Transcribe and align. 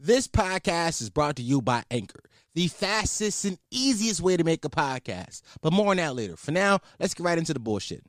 This 0.00 0.28
podcast 0.28 1.02
is 1.02 1.10
brought 1.10 1.34
to 1.36 1.42
you 1.42 1.60
by 1.60 1.82
Anchor, 1.90 2.22
the 2.54 2.68
fastest 2.68 3.44
and 3.44 3.58
easiest 3.72 4.20
way 4.20 4.36
to 4.36 4.44
make 4.44 4.64
a 4.64 4.68
podcast. 4.68 5.42
But 5.60 5.72
more 5.72 5.90
on 5.90 5.96
that 5.96 6.14
later. 6.14 6.36
For 6.36 6.52
now, 6.52 6.78
let's 7.00 7.14
get 7.14 7.24
right 7.24 7.36
into 7.36 7.52
the 7.52 7.58
bullshit. 7.58 8.04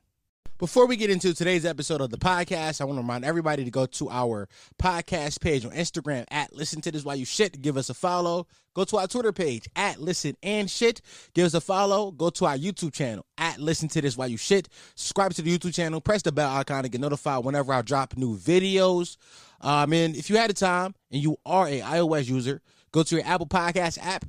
Before 0.60 0.86
we 0.86 0.98
get 0.98 1.10
into 1.10 1.34
today's 1.34 1.66
episode 1.66 2.02
of 2.02 2.12
the 2.12 2.18
podcast, 2.20 2.80
I 2.80 2.84
want 2.84 2.98
to 2.98 3.02
remind 3.02 3.26
everybody 3.26 3.64
to 3.64 3.72
go 3.72 3.88
to 3.88 4.10
our 4.12 4.48
podcast 4.78 5.42
page 5.42 5.66
on 5.66 5.72
Instagram 5.72 6.26
at 6.30 6.54
Listen 6.54 6.80
to 6.82 6.92
This 6.92 7.04
While 7.04 7.16
You 7.16 7.26
Shit. 7.26 7.60
Give 7.60 7.75
us 7.75 7.90
a 7.90 7.96
follow. 7.96 8.46
Go 8.76 8.84
to 8.84 8.98
our 8.98 9.08
Twitter 9.08 9.32
page 9.32 9.68
at 9.76 10.00
Listen 10.00 10.36
and 10.44 10.70
Shit. 10.70 11.02
Give 11.34 11.46
us 11.46 11.56
a 11.56 11.62
follow. 11.62 12.12
Go 12.12 12.30
to 12.30 12.46
our 12.46 12.56
YouTube 12.58 12.94
channel 12.94 13.26
at 13.40 13.58
Listen 13.58 13.90
to 13.90 14.02
This 14.02 14.16
While 14.16 14.28
You 14.28 14.38
Shit. 14.38 14.70
Subscribe 14.94 15.34
to 15.34 15.42
the 15.42 15.58
YouTube 15.58 15.74
channel. 15.74 16.02
Press 16.02 16.21
the 16.21 16.32
bell 16.32 16.56
icon 16.56 16.84
to 16.84 16.90
get 16.90 17.02
notified 17.02 17.44
whenever 17.44 17.74
I 17.74 17.82
drop 17.82 18.16
new 18.16 18.38
videos. 18.38 19.18
Um, 19.62 19.94
and 19.94 20.16
if 20.16 20.30
you 20.30 20.38
had 20.38 20.50
the 20.50 20.54
time 20.54 20.96
and 21.12 21.21
you 21.21 21.38
are 21.46 21.68
a 21.68 21.82
iOS 21.82 22.28
user, 22.28 22.62
go 22.91 23.04
to 23.04 23.16
your 23.16 23.26
Apple 23.26 23.48
Podcast 23.48 23.98
app 24.02 24.26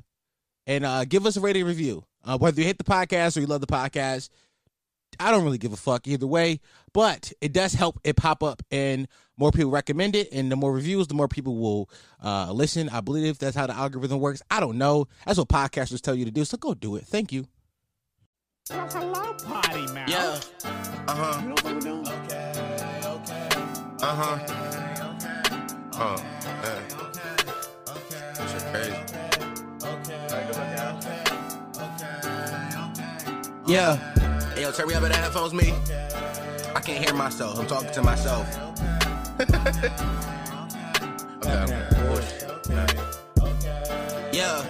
and 0.67 0.85
uh, 0.85 1.05
give 1.05 1.27
us 1.27 1.37
a 1.37 1.41
rating 1.41 1.65
review. 1.65 2.05
Uh, 2.25 2.37
whether 2.39 2.61
you 2.61 2.67
hate 2.67 2.79
the 2.79 2.85
podcast 2.85 3.37
or 3.37 3.41
you 3.41 3.47
love 3.47 3.61
the 3.61 3.67
podcast, 3.67 4.29
I 5.19 5.31
don't 5.31 5.45
really 5.45 5.59
give 5.59 5.73
a 5.73 5.77
fuck 5.77 6.07
either 6.07 6.27
way, 6.27 6.61
but 6.93 7.33
it 7.41 7.53
does 7.53 7.73
help 7.73 7.99
it 8.05 8.17
pop 8.17 8.43
up 8.43 8.63
and 8.71 9.09
more 9.37 9.51
people 9.51 9.71
recommend 9.71 10.15
it. 10.15 10.29
And 10.33 10.53
the 10.53 10.57
more 10.57 10.73
reviews, 10.73 11.09
the 11.09 11.15
more 11.15 11.29
people 11.29 11.57
will 11.57 11.91
uh, 12.23 12.53
listen. 12.53 12.89
I 12.89 13.01
believe 13.01 13.39
that's 13.39 13.57
how 13.57 13.67
the 13.67 13.75
algorithm 13.75 14.21
works. 14.21 14.43
I 14.51 14.61
don't 14.61 14.79
know. 14.79 15.09
That's 15.27 15.39
what 15.39 15.49
podcasters 15.49 16.01
tell 16.01 16.15
you 16.15 16.27
to 16.27 16.31
do. 16.31 16.45
So 16.45 16.57
go 16.59 16.75
do 16.75 16.97
it. 16.97 17.07
Thank 17.07 17.33
you. 17.33 17.47
Hello, 18.71 19.35
potty 19.45 19.83
mouth. 19.93 20.09
Yeah. 20.09 20.41
Uh 21.09 21.15
huh. 21.15 21.41
You 21.43 21.49
know 21.49 21.55
what 21.55 21.65
we're 21.65 21.81
doing? 21.81 22.07
Uh 24.03 24.15
huh. 24.15 24.87
Uh. 26.01 26.19
Yeah. 26.65 26.81
Shit 28.47 28.65
crazy. 28.73 28.97
Yeah. 33.67 33.97
Hey, 34.55 34.63
yo, 34.63 34.73
turn 34.73 34.89
me 34.89 34.95
up 34.95 35.03
in 35.03 35.11
the 35.11 35.17
headphones, 35.19 35.53
me. 35.53 35.75
I 36.75 36.81
can't 36.81 37.05
hear 37.05 37.15
myself. 37.15 37.59
I'm 37.59 37.67
talking 37.67 37.91
to 37.91 38.03
myself. 38.03 38.49
okay. 39.41 39.61
Yeah. 44.33 44.65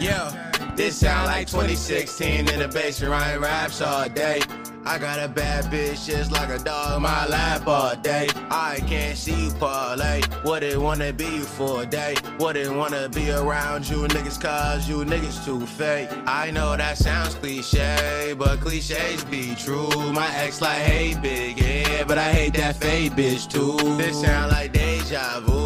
Yeah. 0.00 0.72
This 0.74 0.96
sound 1.00 1.26
like 1.26 1.48
2016 1.48 2.48
in 2.48 2.58
the 2.60 2.66
basement, 2.66 3.12
writing 3.12 3.42
raps 3.42 3.82
all 3.82 4.08
day. 4.08 4.40
I 4.86 4.98
got 4.98 5.18
a 5.18 5.28
bad 5.28 5.64
bitch 5.66 6.06
just 6.06 6.30
like 6.30 6.50
a 6.50 6.58
dog 6.58 7.00
my 7.00 7.26
lap 7.26 7.66
all 7.66 7.96
day. 7.96 8.28
I 8.50 8.80
can't 8.86 9.16
see 9.16 9.50
parlay. 9.58 10.20
Wouldn't 10.44 10.80
wanna 10.80 11.10
be 11.12 11.38
for 11.38 11.82
a 11.82 11.86
day. 11.86 12.16
Wouldn't 12.38 12.76
wanna 12.76 13.08
be 13.08 13.30
around 13.30 13.88
you 13.88 14.06
niggas 14.08 14.38
cause 14.38 14.86
you 14.86 14.98
niggas 15.04 15.42
too 15.42 15.64
fake. 15.64 16.10
I 16.26 16.50
know 16.50 16.76
that 16.76 16.98
sounds 16.98 17.34
cliche, 17.34 18.34
but 18.38 18.60
cliches 18.60 19.24
be 19.24 19.54
true. 19.54 20.12
My 20.12 20.28
ex 20.36 20.60
like, 20.60 20.82
hey 20.82 21.14
big, 21.18 21.58
yeah, 21.58 22.04
but 22.04 22.18
I 22.18 22.30
hate 22.32 22.52
that 22.54 22.76
fake 22.76 23.12
bitch 23.12 23.50
too. 23.50 23.96
This 23.96 24.20
sound 24.20 24.52
like 24.52 24.72
deja 24.72 25.40
vu, 25.40 25.63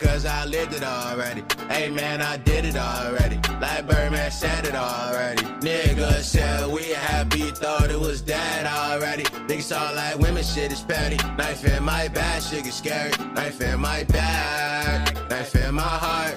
cause 0.00 0.26
I 0.26 0.44
lived 0.44 0.74
it 0.74 0.82
already. 0.82 1.44
Hey 1.68 1.88
man, 1.90 2.20
I 2.20 2.36
did 2.36 2.64
it 2.64 2.76
already. 2.76 3.36
Like 3.60 3.86
Birdman 3.86 4.30
said 4.30 4.66
it 4.66 4.74
already. 4.74 5.42
Nigga 5.60 6.20
said 6.22 6.66
we 6.68 6.84
happy, 6.88 7.50
thought 7.50 7.90
it 7.90 8.00
was 8.00 8.20
dead 8.20 8.66
already. 8.66 9.22
Niggas 9.22 9.78
all 9.78 9.94
like 9.94 10.18
women 10.18 10.42
shit 10.42 10.72
is 10.72 10.80
petty. 10.80 11.16
Knife 11.36 11.64
in 11.64 11.82
my 11.84 12.08
back, 12.08 12.42
shit 12.42 12.64
get 12.64 12.72
scary. 12.72 13.12
Knife 13.34 13.60
in 13.60 13.78
my 13.80 14.04
back, 14.04 15.14
knife 15.30 15.54
in 15.54 15.74
my 15.74 15.82
heart. 15.82 16.36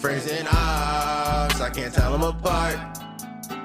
Friends 0.00 0.26
arms, 0.26 1.60
I 1.60 1.70
can't 1.72 1.94
tell 1.94 2.12
them 2.12 2.22
apart. 2.22 3.03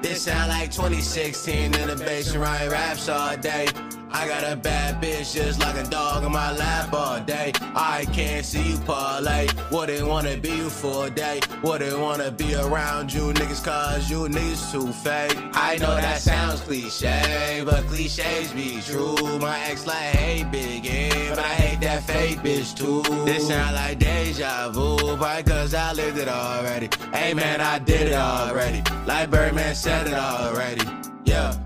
This 0.02 0.22
sound 0.22 0.48
like 0.48 0.70
2016 0.70 1.74
in 1.74 1.88
the 1.88 1.96
basement, 1.96 2.42
writing 2.42 2.70
raps 2.70 3.08
all 3.08 3.36
day. 3.36 3.68
I 4.12 4.26
got 4.26 4.50
a 4.50 4.56
bad 4.56 5.00
bitch 5.00 5.34
just 5.34 5.60
like 5.60 5.76
a 5.76 5.88
dog 5.88 6.24
in 6.24 6.32
my 6.32 6.52
lap 6.56 6.92
all 6.92 7.20
day. 7.20 7.52
I 7.76 8.06
can't 8.12 8.44
see 8.44 8.70
you 8.70 8.78
parlay. 8.78 9.46
Wouldn't 9.70 10.08
wanna 10.08 10.36
be 10.36 10.50
you 10.50 10.70
for 10.70 11.06
a 11.06 11.10
day. 11.10 11.40
Wouldn't 11.62 11.98
wanna 11.98 12.30
be 12.30 12.54
around 12.54 13.12
you 13.12 13.32
niggas 13.34 13.62
cause 13.62 14.10
you 14.10 14.26
niggas 14.26 14.72
too 14.72 14.90
fake. 14.92 15.36
I 15.52 15.76
know 15.76 15.94
that 15.94 16.20
sounds 16.20 16.60
cliche, 16.62 17.62
but 17.64 17.86
cliches 17.86 18.52
be 18.52 18.80
true. 18.80 19.38
My 19.38 19.60
ex 19.66 19.86
like, 19.86 19.96
hey 19.96 20.44
big, 20.44 20.84
yeah, 20.84 21.30
but 21.30 21.38
I 21.38 21.54
hate 21.62 21.80
that 21.82 22.02
fake 22.04 22.38
bitch 22.38 22.76
too. 22.76 23.02
This 23.24 23.46
sound 23.46 23.76
like 23.76 23.98
deja 23.98 24.70
vu, 24.70 24.96
probably 25.18 25.42
cause 25.44 25.74
I 25.74 25.92
lived 25.92 26.18
it 26.18 26.28
already. 26.28 26.88
Hey 27.12 27.34
man, 27.34 27.60
I 27.60 27.78
did 27.80 28.08
it 28.08 28.14
already. 28.14 28.82
Like 29.04 29.30
Birdman 29.30 29.74
said 29.74 30.06
it 30.06 30.14
already. 30.14 30.82
Yeah. 31.24 31.56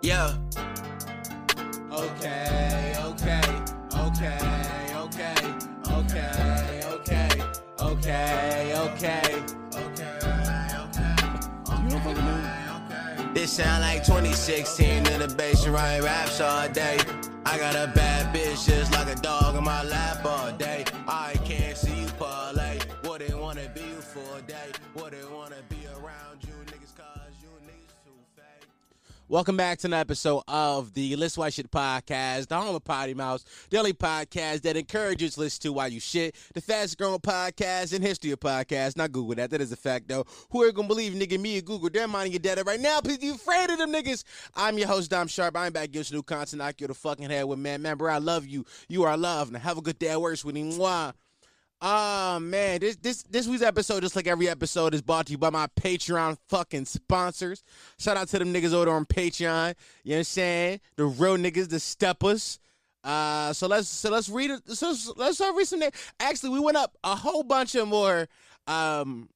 Yeah. 0.00 0.34
Okay, 1.92 2.94
okay, 2.98 3.42
okay, 3.94 4.38
okay, 4.98 5.20
okay, 5.88 6.80
okay, 6.80 7.42
okay, 7.80 8.74
okay? 8.76 9.42
This 13.34 13.52
sound 13.52 13.82
like 13.82 14.04
2016 14.04 15.06
in 15.06 15.20
the 15.20 15.28
basement, 15.36 15.76
writing 15.76 16.04
raps 16.04 16.40
all 16.40 16.68
day. 16.68 16.98
I 17.44 17.58
got 17.58 17.74
a 17.74 17.92
bad 17.94 18.34
bitch 18.34 18.66
just 18.66 18.92
like 18.92 19.08
a 19.08 19.20
dog 19.20 19.56
in 19.56 19.64
my 19.64 19.82
lap 19.82 20.24
all 20.24 20.50
day. 20.52 20.84
I 21.06 21.34
can't 21.44 21.76
see 21.76 21.91
Welcome 29.32 29.56
back 29.56 29.78
to 29.78 29.86
an 29.86 29.94
episode 29.94 30.42
of 30.46 30.92
the 30.92 31.16
List 31.16 31.38
Why 31.38 31.48
Shit 31.48 31.70
podcast, 31.70 32.48
the 32.48 32.54
home 32.54 32.76
of 32.76 32.84
Potty 32.84 33.14
Mouse, 33.14 33.46
daily 33.70 33.94
podcast 33.94 34.60
that 34.60 34.76
encourages 34.76 35.38
you 35.38 35.48
to 35.48 35.58
to 35.60 35.72
while 35.72 35.88
you 35.88 36.00
shit, 36.00 36.36
the 36.52 36.60
fastest 36.60 36.98
growing 36.98 37.18
podcast 37.18 37.94
in 37.94 38.02
history 38.02 38.32
of 38.32 38.40
podcasts. 38.40 38.94
Not 38.94 39.10
Google 39.10 39.36
that, 39.36 39.48
that 39.48 39.62
is 39.62 39.72
a 39.72 39.76
fact 39.76 40.06
though. 40.06 40.26
Who 40.50 40.62
are 40.62 40.70
gonna 40.70 40.86
believe 40.86 41.14
nigga 41.14 41.40
me 41.40 41.56
and 41.56 41.64
Google? 41.64 41.88
They're 41.90 42.06
minding 42.06 42.32
your 42.32 42.40
data 42.40 42.62
right 42.62 42.78
now 42.78 43.00
because 43.00 43.22
you 43.22 43.36
afraid 43.36 43.70
of 43.70 43.78
them 43.78 43.90
niggas. 43.90 44.22
I'm 44.54 44.76
your 44.76 44.88
host, 44.88 45.10
Dom 45.10 45.28
Sharpe. 45.28 45.56
I'm 45.56 45.72
back 45.72 45.92
giving 45.92 46.08
you 46.10 46.18
new 46.18 46.22
content. 46.22 46.60
I 46.60 46.74
you 46.76 46.86
the 46.86 46.92
fucking 46.92 47.30
head 47.30 47.46
with 47.46 47.58
man. 47.58 47.80
Bro, 47.96 48.12
I 48.12 48.18
love 48.18 48.46
you. 48.46 48.66
You 48.90 49.04
are 49.04 49.16
loved. 49.16 49.54
Now 49.54 49.60
have 49.60 49.78
a 49.78 49.80
good 49.80 49.98
day 49.98 50.10
at 50.10 50.20
work, 50.20 50.36
sweetie. 50.36 50.62
Mwah. 50.62 51.14
Oh 51.84 52.38
man, 52.38 52.78
this 52.78 52.94
this 52.94 53.24
this 53.24 53.48
week's 53.48 53.60
episode, 53.60 54.02
just 54.02 54.14
like 54.14 54.28
every 54.28 54.48
episode, 54.48 54.94
is 54.94 55.02
brought 55.02 55.26
to 55.26 55.32
you 55.32 55.38
by 55.38 55.50
my 55.50 55.66
Patreon 55.80 56.36
fucking 56.48 56.84
sponsors. 56.84 57.64
Shout 57.98 58.16
out 58.16 58.28
to 58.28 58.38
them 58.38 58.54
niggas 58.54 58.72
over 58.72 58.88
on 58.92 59.04
Patreon. 59.04 59.74
You 60.04 60.10
know 60.10 60.14
what 60.14 60.18
I'm 60.18 60.24
saying? 60.24 60.80
The 60.94 61.06
real 61.06 61.36
niggas, 61.36 61.70
the 61.70 61.80
steppers. 61.80 62.60
Uh, 63.02 63.52
so 63.52 63.66
let's 63.66 63.88
so 63.88 64.10
let's 64.10 64.28
read 64.28 64.52
it. 64.52 64.70
So 64.70 64.94
let's 65.16 65.40
uh, 65.40 65.52
read 65.56 65.66
some 65.66 65.80
names. 65.80 65.94
Actually, 66.20 66.50
we 66.50 66.60
went 66.60 66.76
up 66.76 66.96
a 67.02 67.16
whole 67.16 67.42
bunch 67.42 67.74
of 67.74 67.88
more. 67.88 68.28
Um, 68.68 69.28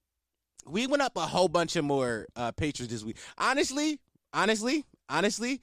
we 0.69 0.87
went 0.87 1.03
up 1.03 1.17
a 1.17 1.23
whole 1.23 1.49
bunch 1.49 1.75
of 1.75 1.85
more 1.85 2.29
uh 2.37 2.53
patrons 2.53 2.93
this 2.93 3.03
week. 3.03 3.17
Honestly, 3.39 3.99
honestly, 4.33 4.85
honestly, 5.09 5.63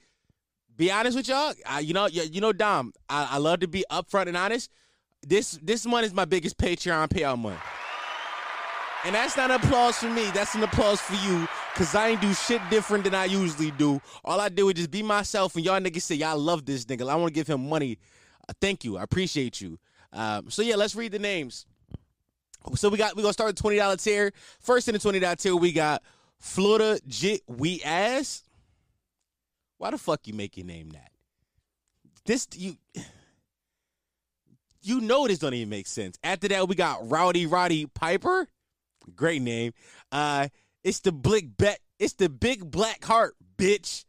be 0.76 0.90
honest 0.90 1.16
with 1.16 1.28
y'all. 1.28 1.54
I, 1.64 1.80
you 1.80 1.94
know, 1.94 2.08
you, 2.08 2.24
you 2.24 2.42
know, 2.42 2.52
Dom. 2.52 2.92
I, 3.08 3.28
I 3.32 3.38
love 3.38 3.60
to 3.60 3.68
be 3.68 3.86
upfront 3.90 4.26
and 4.26 4.36
honest 4.36 4.68
this 5.24 5.58
this 5.62 5.86
month 5.86 6.06
is 6.06 6.14
my 6.14 6.24
biggest 6.24 6.58
Patreon 6.58 7.08
payout 7.08 7.38
month. 7.38 7.60
And 9.04 9.14
that's 9.14 9.36
not 9.36 9.50
an 9.50 9.60
applause 9.62 9.98
for 9.98 10.08
me. 10.08 10.30
That's 10.30 10.54
an 10.54 10.62
applause 10.62 11.00
for 11.00 11.14
you. 11.26 11.46
Cause 11.74 11.94
I 11.94 12.08
ain't 12.08 12.20
do 12.20 12.32
shit 12.32 12.62
different 12.70 13.04
than 13.04 13.14
I 13.14 13.26
usually 13.26 13.70
do. 13.72 14.00
All 14.24 14.40
I 14.40 14.48
do 14.48 14.68
is 14.68 14.74
just 14.74 14.90
be 14.90 15.02
myself 15.02 15.56
and 15.56 15.64
y'all 15.64 15.80
niggas 15.80 16.02
say, 16.02 16.14
y'all 16.14 16.38
love 16.38 16.64
this 16.64 16.84
nigga. 16.84 17.10
I 17.10 17.16
want 17.16 17.28
to 17.28 17.34
give 17.34 17.46
him 17.46 17.68
money. 17.68 17.98
Uh, 18.48 18.52
thank 18.60 18.84
you. 18.84 18.96
I 18.96 19.02
appreciate 19.02 19.60
you. 19.60 19.78
Um, 20.12 20.48
so 20.48 20.62
yeah, 20.62 20.76
let's 20.76 20.94
read 20.94 21.12
the 21.12 21.18
names. 21.18 21.66
So 22.76 22.88
we 22.88 22.96
got 22.96 23.14
we 23.14 23.22
gonna 23.22 23.32
start 23.32 23.48
with 23.48 23.56
twenty 23.56 23.76
dollar 23.76 23.96
tier. 23.96 24.32
First 24.60 24.88
in 24.88 24.94
the 24.94 24.98
twenty 24.98 25.18
dollar 25.18 25.36
tier, 25.36 25.54
we 25.54 25.72
got 25.72 26.02
Florida 26.38 26.98
Jit 27.06 27.42
We 27.46 27.82
Ass. 27.82 28.42
Why 29.76 29.90
the 29.90 29.98
fuck 29.98 30.26
you 30.26 30.32
make 30.32 30.56
your 30.56 30.66
name 30.66 30.90
that? 30.90 31.10
This 32.24 32.48
you 32.54 32.76
you 34.84 35.00
know 35.00 35.26
this 35.26 35.38
don't 35.38 35.54
even 35.54 35.68
make 35.68 35.86
sense. 35.86 36.18
After 36.22 36.48
that, 36.48 36.68
we 36.68 36.74
got 36.74 37.08
Rowdy 37.10 37.46
Roddy 37.46 37.86
Piper. 37.86 38.48
Great 39.14 39.42
name. 39.42 39.72
Uh, 40.12 40.48
it's 40.82 41.00
the 41.00 41.12
big 41.12 41.56
bet. 41.56 41.80
It's 41.98 42.14
the 42.14 42.28
big 42.28 42.70
black 42.70 43.04
heart, 43.04 43.34
bitch. 43.56 44.04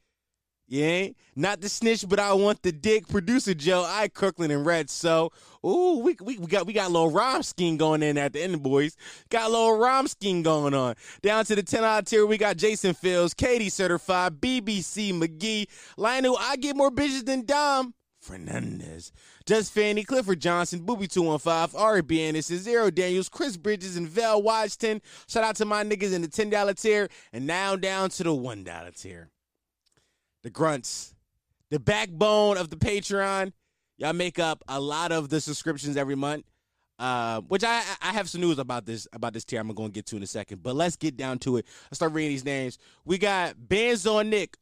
Yeah, 0.67 1.09
not 1.35 1.61
the 1.61 1.69
snitch, 1.69 2.09
but 2.09 2.19
I 2.19 2.33
want 2.33 2.63
the 2.63 2.71
dick. 2.71 3.07
Producer 3.07 3.53
Joe, 3.53 3.85
I 3.87 4.07
Kirkland 4.07 4.51
and 4.51 4.65
Red. 4.65 4.89
So, 4.89 5.31
ooh, 5.63 5.99
we, 5.99 6.15
we, 6.19 6.39
we 6.39 6.47
got 6.47 6.65
we 6.65 6.73
got 6.73 6.89
a 6.89 6.91
little 6.91 7.11
rhyme 7.11 7.43
scheme 7.43 7.77
going 7.77 8.01
in 8.01 8.17
at 8.17 8.33
the 8.33 8.41
end, 8.41 8.63
boys. 8.63 8.97
Got 9.29 9.49
a 9.49 9.49
little 9.49 9.77
rhyme 9.77 10.07
scheme 10.07 10.41
going 10.41 10.73
on. 10.73 10.95
Down 11.21 11.45
to 11.45 11.55
the 11.55 11.61
10 11.61 11.83
out 11.83 12.07
tier, 12.07 12.25
we 12.25 12.39
got 12.39 12.57
Jason 12.57 12.95
Fields, 12.95 13.35
Katie 13.35 13.69
Certified, 13.69 14.41
BBC 14.41 15.13
McGee, 15.13 15.67
Lionel. 15.97 16.35
I 16.39 16.55
get 16.55 16.75
more 16.75 16.89
bitches 16.89 17.25
than 17.25 17.45
Dom. 17.45 17.93
Fernandez, 18.25 19.11
Just 19.45 19.71
Fanny, 19.71 20.03
Clifford 20.03 20.39
Johnson, 20.39 20.81
Booby215, 20.81 21.75
Ari. 21.75 22.03
Anderson, 22.21 22.57
Zero 22.57 22.89
Daniels, 22.89 23.29
Chris 23.29 23.55
Bridges, 23.55 23.97
and 23.97 24.07
Val 24.07 24.41
Washington. 24.41 25.01
Shout 25.27 25.43
out 25.43 25.55
to 25.57 25.65
my 25.65 25.83
niggas 25.83 26.13
in 26.13 26.21
the 26.21 26.27
$10 26.27 26.81
tier, 26.81 27.07
and 27.31 27.45
now 27.45 27.75
down 27.75 28.09
to 28.09 28.23
the 28.23 28.31
$1 28.31 29.01
tier. 29.01 29.29
The 30.43 30.49
grunts, 30.49 31.13
the 31.69 31.79
backbone 31.79 32.57
of 32.57 32.69
the 32.69 32.75
Patreon. 32.75 33.53
Y'all 33.97 34.13
make 34.13 34.39
up 34.39 34.63
a 34.67 34.79
lot 34.79 35.11
of 35.11 35.29
the 35.29 35.39
subscriptions 35.39 35.95
every 35.95 36.15
month. 36.15 36.45
Uh, 36.97 37.41
which 37.41 37.63
I 37.65 37.83
I 38.01 38.13
have 38.13 38.29
some 38.29 38.39
news 38.39 38.57
about 38.57 38.85
this 38.85 39.05
about 39.11 39.33
this 39.33 39.43
tier 39.43 39.59
I'm 39.59 39.67
gonna 39.67 39.89
get 39.89 40.05
to 40.07 40.15
in 40.15 40.23
a 40.23 40.27
second. 40.27 40.63
But 40.63 40.75
let's 40.75 40.95
get 40.95 41.17
down 41.17 41.39
to 41.39 41.57
it. 41.57 41.65
Let's 41.85 41.97
start 41.97 42.13
reading 42.13 42.31
these 42.31 42.45
names. 42.45 42.77
We 43.03 43.17
got 43.17 43.57
Banzo 43.57 44.25
Nick, 44.25 44.55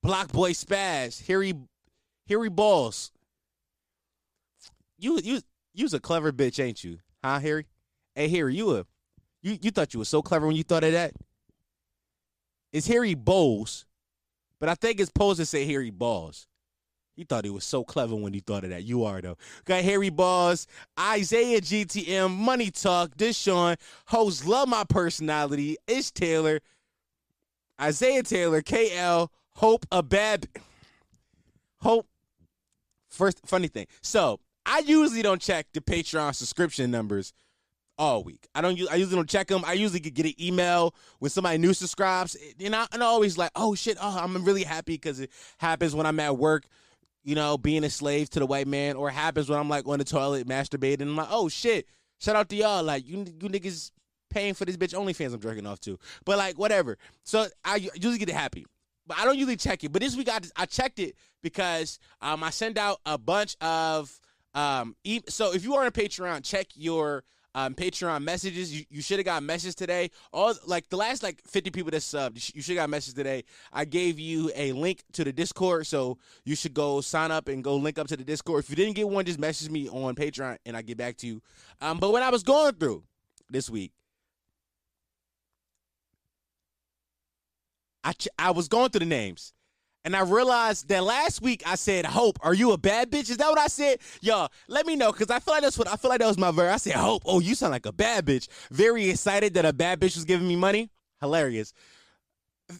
Block 0.00 0.30
Boy 0.30 0.52
Spaz, 0.52 1.26
Harry 1.26 1.52
Harry 2.30 2.48
Balls. 2.48 3.10
You 4.98 5.18
you 5.22 5.40
you's 5.74 5.92
a 5.92 6.00
clever 6.00 6.32
bitch, 6.32 6.62
ain't 6.62 6.82
you? 6.84 6.98
Huh, 7.22 7.40
Harry? 7.40 7.66
Hey 8.14 8.28
Harry, 8.28 8.54
you 8.54 8.76
a 8.76 8.86
you 9.42 9.58
you 9.60 9.70
thought 9.70 9.92
you 9.92 9.98
were 9.98 10.06
so 10.06 10.22
clever 10.22 10.46
when 10.46 10.56
you 10.56 10.62
thought 10.62 10.84
of 10.84 10.92
that? 10.92 11.12
It's 12.72 12.86
Harry 12.86 13.14
Bowles, 13.14 13.84
but 14.60 14.68
I 14.68 14.76
think 14.76 15.00
it's 15.00 15.08
supposed 15.08 15.40
to 15.40 15.46
say 15.46 15.66
Harry 15.66 15.90
Balls. 15.90 16.46
He 17.16 17.24
thought 17.24 17.44
he 17.44 17.50
was 17.50 17.64
so 17.64 17.82
clever 17.82 18.14
when 18.14 18.32
he 18.32 18.40
thought 18.40 18.62
of 18.62 18.70
that. 18.70 18.84
You 18.84 19.04
are 19.04 19.20
though. 19.20 19.36
Got 19.64 19.82
Harry 19.82 20.10
Balls, 20.10 20.68
Isaiah 20.98 21.60
GTM, 21.60 22.30
Money 22.30 22.70
Talk, 22.70 23.16
Deshaun, 23.16 23.76
host 24.06 24.46
Love 24.46 24.68
My 24.68 24.84
Personality, 24.84 25.76
Ish 25.88 26.12
Taylor, 26.12 26.60
Isaiah 27.80 28.22
Taylor, 28.22 28.62
KL, 28.62 29.28
Hope 29.56 29.84
a 29.90 30.02
bad 30.02 30.48
Hope. 31.80 32.06
First 33.10 33.40
funny 33.46 33.68
thing. 33.68 33.86
So 34.02 34.40
I 34.66 34.80
usually 34.80 35.22
don't 35.22 35.40
check 35.40 35.66
the 35.72 35.80
Patreon 35.80 36.34
subscription 36.34 36.90
numbers 36.90 37.32
all 37.98 38.24
week. 38.24 38.48
I 38.54 38.60
don't. 38.60 38.80
I 38.90 38.96
usually 38.96 39.16
don't 39.16 39.28
check 39.28 39.48
them. 39.48 39.62
I 39.66 39.74
usually 39.74 40.00
get 40.00 40.24
an 40.24 40.34
email 40.40 40.94
when 41.18 41.30
somebody 41.30 41.58
new 41.58 41.74
subscribes, 41.74 42.36
eh, 42.36 42.64
and 42.66 42.74
I, 42.74 42.86
and 42.92 43.02
I 43.02 43.06
always 43.06 43.36
like, 43.36 43.50
oh 43.56 43.74
shit, 43.74 43.98
oh 44.00 44.18
I'm 44.18 44.42
really 44.44 44.64
happy 44.64 44.94
because 44.94 45.20
it 45.20 45.30
happens 45.58 45.94
when 45.94 46.06
I'm 46.06 46.20
at 46.20 46.36
work 46.38 46.64
you 47.22 47.34
know, 47.34 47.58
being 47.58 47.84
a 47.84 47.90
slave 47.90 48.30
to 48.30 48.38
the 48.38 48.46
white 48.46 48.66
man, 48.66 48.96
or 48.96 49.10
happens 49.10 49.48
when 49.48 49.58
I'm 49.58 49.68
like 49.68 49.86
on 49.86 49.98
the 49.98 50.04
toilet 50.04 50.48
masturbating. 50.48 51.02
I'm 51.02 51.16
like, 51.16 51.28
oh 51.30 51.48
shit, 51.48 51.86
shout 52.18 52.36
out 52.36 52.48
to 52.50 52.56
y'all. 52.56 52.82
Like 52.82 53.06
you, 53.06 53.18
you 53.18 53.48
niggas 53.48 53.90
paying 54.30 54.54
for 54.54 54.64
this 54.64 54.76
bitch 54.76 54.94
OnlyFans 54.94 55.34
I'm 55.34 55.40
jerking 55.40 55.66
off 55.66 55.80
to. 55.80 55.98
But 56.24 56.38
like 56.38 56.58
whatever. 56.58 56.96
So 57.24 57.46
I 57.64 57.76
usually 57.76 58.18
get 58.18 58.30
happy, 58.30 58.66
but 59.06 59.18
I 59.18 59.24
don't 59.24 59.36
usually 59.36 59.56
check 59.56 59.84
it. 59.84 59.92
But 59.92 60.02
this 60.02 60.16
week 60.16 60.28
I 60.28 60.40
I 60.56 60.66
checked 60.66 60.98
it 60.98 61.16
because 61.42 61.98
um 62.20 62.42
I 62.42 62.50
send 62.50 62.78
out 62.78 63.00
a 63.06 63.18
bunch 63.18 63.56
of 63.60 64.10
um 64.54 64.96
e- 65.04 65.20
so 65.28 65.52
if 65.52 65.64
you 65.64 65.74
are 65.74 65.84
on 65.84 65.90
Patreon, 65.90 66.44
check 66.44 66.66
your 66.74 67.24
um, 67.54 67.74
Patreon 67.74 68.22
messages. 68.22 68.76
You, 68.76 68.84
you 68.90 69.02
should 69.02 69.18
have 69.18 69.26
got 69.26 69.38
a 69.38 69.44
message 69.44 69.74
today. 69.74 70.10
All 70.32 70.54
like 70.66 70.88
the 70.88 70.96
last 70.96 71.22
like 71.22 71.40
50 71.46 71.70
people 71.70 71.90
that 71.90 71.98
subbed, 71.98 72.54
you 72.54 72.62
should 72.62 72.76
have 72.76 72.82
got 72.82 72.84
a 72.84 72.88
message 72.88 73.14
today. 73.14 73.44
I 73.72 73.84
gave 73.84 74.18
you 74.18 74.50
a 74.54 74.72
link 74.72 75.02
to 75.14 75.24
the 75.24 75.32
Discord, 75.32 75.86
so 75.86 76.18
you 76.44 76.54
should 76.54 76.74
go 76.74 77.00
sign 77.00 77.30
up 77.30 77.48
and 77.48 77.64
go 77.64 77.76
link 77.76 77.98
up 77.98 78.08
to 78.08 78.16
the 78.16 78.24
Discord. 78.24 78.64
If 78.64 78.70
you 78.70 78.76
didn't 78.76 78.94
get 78.94 79.08
one, 79.08 79.24
just 79.24 79.38
message 79.38 79.70
me 79.70 79.88
on 79.88 80.14
Patreon 80.14 80.58
and 80.66 80.76
I 80.76 80.82
get 80.82 80.96
back 80.96 81.16
to 81.18 81.26
you. 81.26 81.42
Um, 81.80 81.98
but 81.98 82.12
when 82.12 82.22
I 82.22 82.30
was 82.30 82.42
going 82.42 82.74
through 82.74 83.04
this 83.48 83.68
week, 83.68 83.92
I 88.04 88.12
ch- 88.12 88.28
I 88.38 88.50
was 88.50 88.68
going 88.68 88.90
through 88.90 89.00
the 89.00 89.06
names. 89.06 89.52
And 90.04 90.16
I 90.16 90.22
realized 90.22 90.88
that 90.88 91.04
last 91.04 91.42
week 91.42 91.62
I 91.66 91.74
said, 91.74 92.06
"Hope, 92.06 92.38
are 92.42 92.54
you 92.54 92.72
a 92.72 92.78
bad 92.78 93.10
bitch?" 93.10 93.28
Is 93.30 93.36
that 93.36 93.50
what 93.50 93.58
I 93.58 93.66
said? 93.66 93.98
Y'all, 94.22 94.50
let 94.66 94.86
me 94.86 94.96
know 94.96 95.12
because 95.12 95.30
I 95.30 95.40
feel 95.40 95.54
like 95.54 95.62
that's 95.62 95.76
what 95.76 95.88
I 95.88 95.96
feel 95.96 96.08
like 96.08 96.20
that 96.20 96.26
was 96.26 96.38
my 96.38 96.50
verse. 96.50 96.72
I 96.72 96.76
said, 96.78 96.94
"Hope, 96.94 97.22
oh, 97.26 97.40
you 97.40 97.54
sound 97.54 97.72
like 97.72 97.84
a 97.84 97.92
bad 97.92 98.24
bitch." 98.24 98.48
Very 98.70 99.10
excited 99.10 99.54
that 99.54 99.66
a 99.66 99.74
bad 99.74 100.00
bitch 100.00 100.16
was 100.16 100.24
giving 100.24 100.48
me 100.48 100.56
money. 100.56 100.90
Hilarious. 101.20 101.74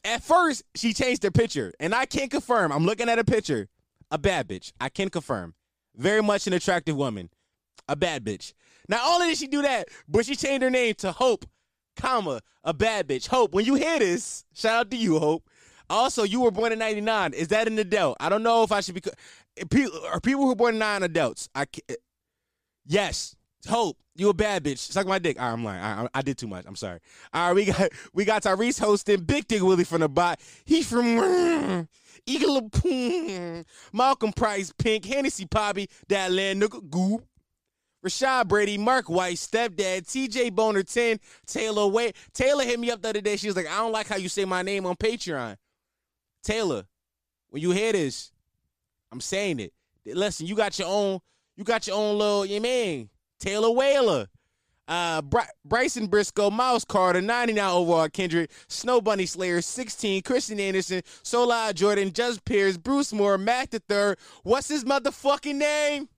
At 0.05 0.23
first, 0.23 0.63
she 0.75 0.95
changed 0.95 1.23
her 1.25 1.31
picture, 1.31 1.73
and 1.79 1.95
I 1.95 2.07
can't 2.07 2.31
confirm. 2.31 2.73
I'm 2.73 2.87
looking 2.87 3.09
at 3.09 3.19
a 3.19 3.25
picture. 3.25 3.69
A 4.11 4.19
bad 4.19 4.49
bitch. 4.49 4.73
I 4.81 4.89
can 4.89 5.11
confirm. 5.11 5.55
Very 5.97 6.23
much 6.23 6.47
an 6.47 6.53
attractive 6.53 6.97
woman. 6.97 7.29
A 7.89 7.97
bad 7.97 8.25
bitch. 8.25 8.55
Not 8.89 9.03
only 9.05 9.29
did 9.29 9.39
she 9.39 9.47
do 9.47 9.63
that, 9.63 9.89
but 10.09 10.27
she 10.27 10.37
changed 10.37 10.63
her 10.63 10.71
name 10.71 10.95
to 10.99 11.13
Hope, 11.13 11.45
comma, 12.01 12.41
a 12.65 12.73
bad 12.73 13.09
bitch. 13.09 13.29
Hope, 13.29 13.53
when 13.53 13.65
you 13.65 13.75
hear 13.75 13.99
this, 13.99 14.45
shout 14.55 14.81
out 14.81 14.91
to 14.91 14.97
you, 14.97 15.19
Hope. 15.19 15.49
Also, 15.89 16.23
you 16.23 16.41
were 16.41 16.51
born 16.51 16.73
in 16.73 16.79
'99. 16.79 17.35
Is 17.35 17.49
that 17.49 17.67
an 17.67 17.79
adult? 17.79 18.17
I 18.21 18.29
don't 18.29 18.43
know 18.43 18.63
if 18.63 18.73
I 18.73 18.81
should 18.81 18.95
be. 18.95 19.03
Eh, 19.57 19.65
people 19.69 20.01
are 20.07 20.21
people 20.21 20.43
who 20.43 20.49
were 20.49 20.57
born 20.57 20.75
in 20.75 20.79
nine 20.79 21.03
adults. 21.03 21.49
I 21.55 21.65
can't, 21.65 21.91
eh, 21.91 21.97
yes. 22.87 23.35
Hope 23.69 23.99
you 24.21 24.29
a 24.29 24.35
bad 24.35 24.65
bitch. 24.65 24.79
Suck 24.79 25.07
my 25.07 25.19
dick. 25.19 25.37
Ah, 25.39 25.53
I'm 25.53 25.65
lying. 25.65 26.09
I, 26.15 26.23
did 26.23 26.39
too 26.39 26.47
much. 26.47 26.65
I'm 26.67 26.77
sorry. 26.77 27.01
All 27.33 27.49
right, 27.49 27.55
we 27.55 27.65
got 27.67 27.91
we 28.15 28.25
got 28.25 28.43
Tyrese 28.43 28.81
hosting 28.81 29.21
Big 29.21 29.49
Dick 29.49 29.63
Willie 29.63 29.85
from 29.85 30.01
the 30.01 30.09
bot. 30.09 30.41
He's 30.65 30.89
from 30.89 31.89
Eagle 32.27 32.71
Malcolm 33.93 34.33
Price, 34.33 34.73
Pink, 34.79 35.05
Hennessy 35.05 35.47
Poppy, 35.47 35.89
that 36.09 36.31
land 36.31 36.63
nigga 36.63 36.89
goop. 36.89 37.25
Rashad 38.05 38.49
Brady, 38.49 38.79
Mark 38.79 39.11
White, 39.11 39.37
stepdad, 39.37 40.07
TJ 40.07 40.55
Boner 40.55 40.83
10, 40.83 41.19
Taylor 41.47 41.87
Wait. 41.87 42.17
Taylor 42.33 42.65
hit 42.65 42.81
me 42.81 42.91
up 42.91 43.03
the 43.03 43.11
other 43.11 43.21
day. 43.21 43.37
She 43.37 43.47
was 43.47 43.57
like, 43.57 43.67
I 43.67 43.77
don't 43.79 43.93
like 43.93 44.09
how 44.09 44.17
you 44.17 44.29
say 44.29 44.45
my 44.45 44.63
name 44.63 44.87
on 44.87 44.97
Patreon. 44.97 45.57
Taylor, 46.43 46.85
when 47.51 47.61
you 47.61 47.73
hear 47.73 47.93
this, 47.93 48.33
I'm 49.13 49.21
saying 49.21 49.61
it. 49.61 49.73
Listen, 50.07 50.47
you 50.47 50.55
got 50.55 50.79
your 50.79 50.89
own, 50.89 51.21
you 51.57 51.65
got 51.65 51.87
your 51.87 51.97
own 51.97 52.19
little, 52.19 52.47
you 52.47 52.61
mean 52.61 53.11
Taylor 53.39 53.71
Whaler. 53.71 54.29
Uh, 54.89 55.23
Bry- 55.23 55.47
Bryson 55.65 56.09
Briscoe, 56.09 56.51
Miles 56.51 56.85
Carter, 56.85 57.21
99 57.21 57.71
overall, 57.71 58.09
Kendrick, 58.09 58.51
Snow 58.67 59.01
Bunny 59.01 59.25
Slayer, 59.25 59.61
16, 59.63 60.23
Christian 60.23 60.59
Anderson, 60.59 61.03
Solar 61.23 61.73
Jordan, 61.73 62.13
Just 62.13 62.45
Pierce, 62.45 62.77
Bruce 62.77 63.13
Moore, 63.13 63.39
Mac 63.39 63.71
the 63.71 63.79
Third. 63.79 64.19
What's 64.43 64.67
his 64.67 64.83
motherfucking 64.83 65.55
name? 65.55 66.09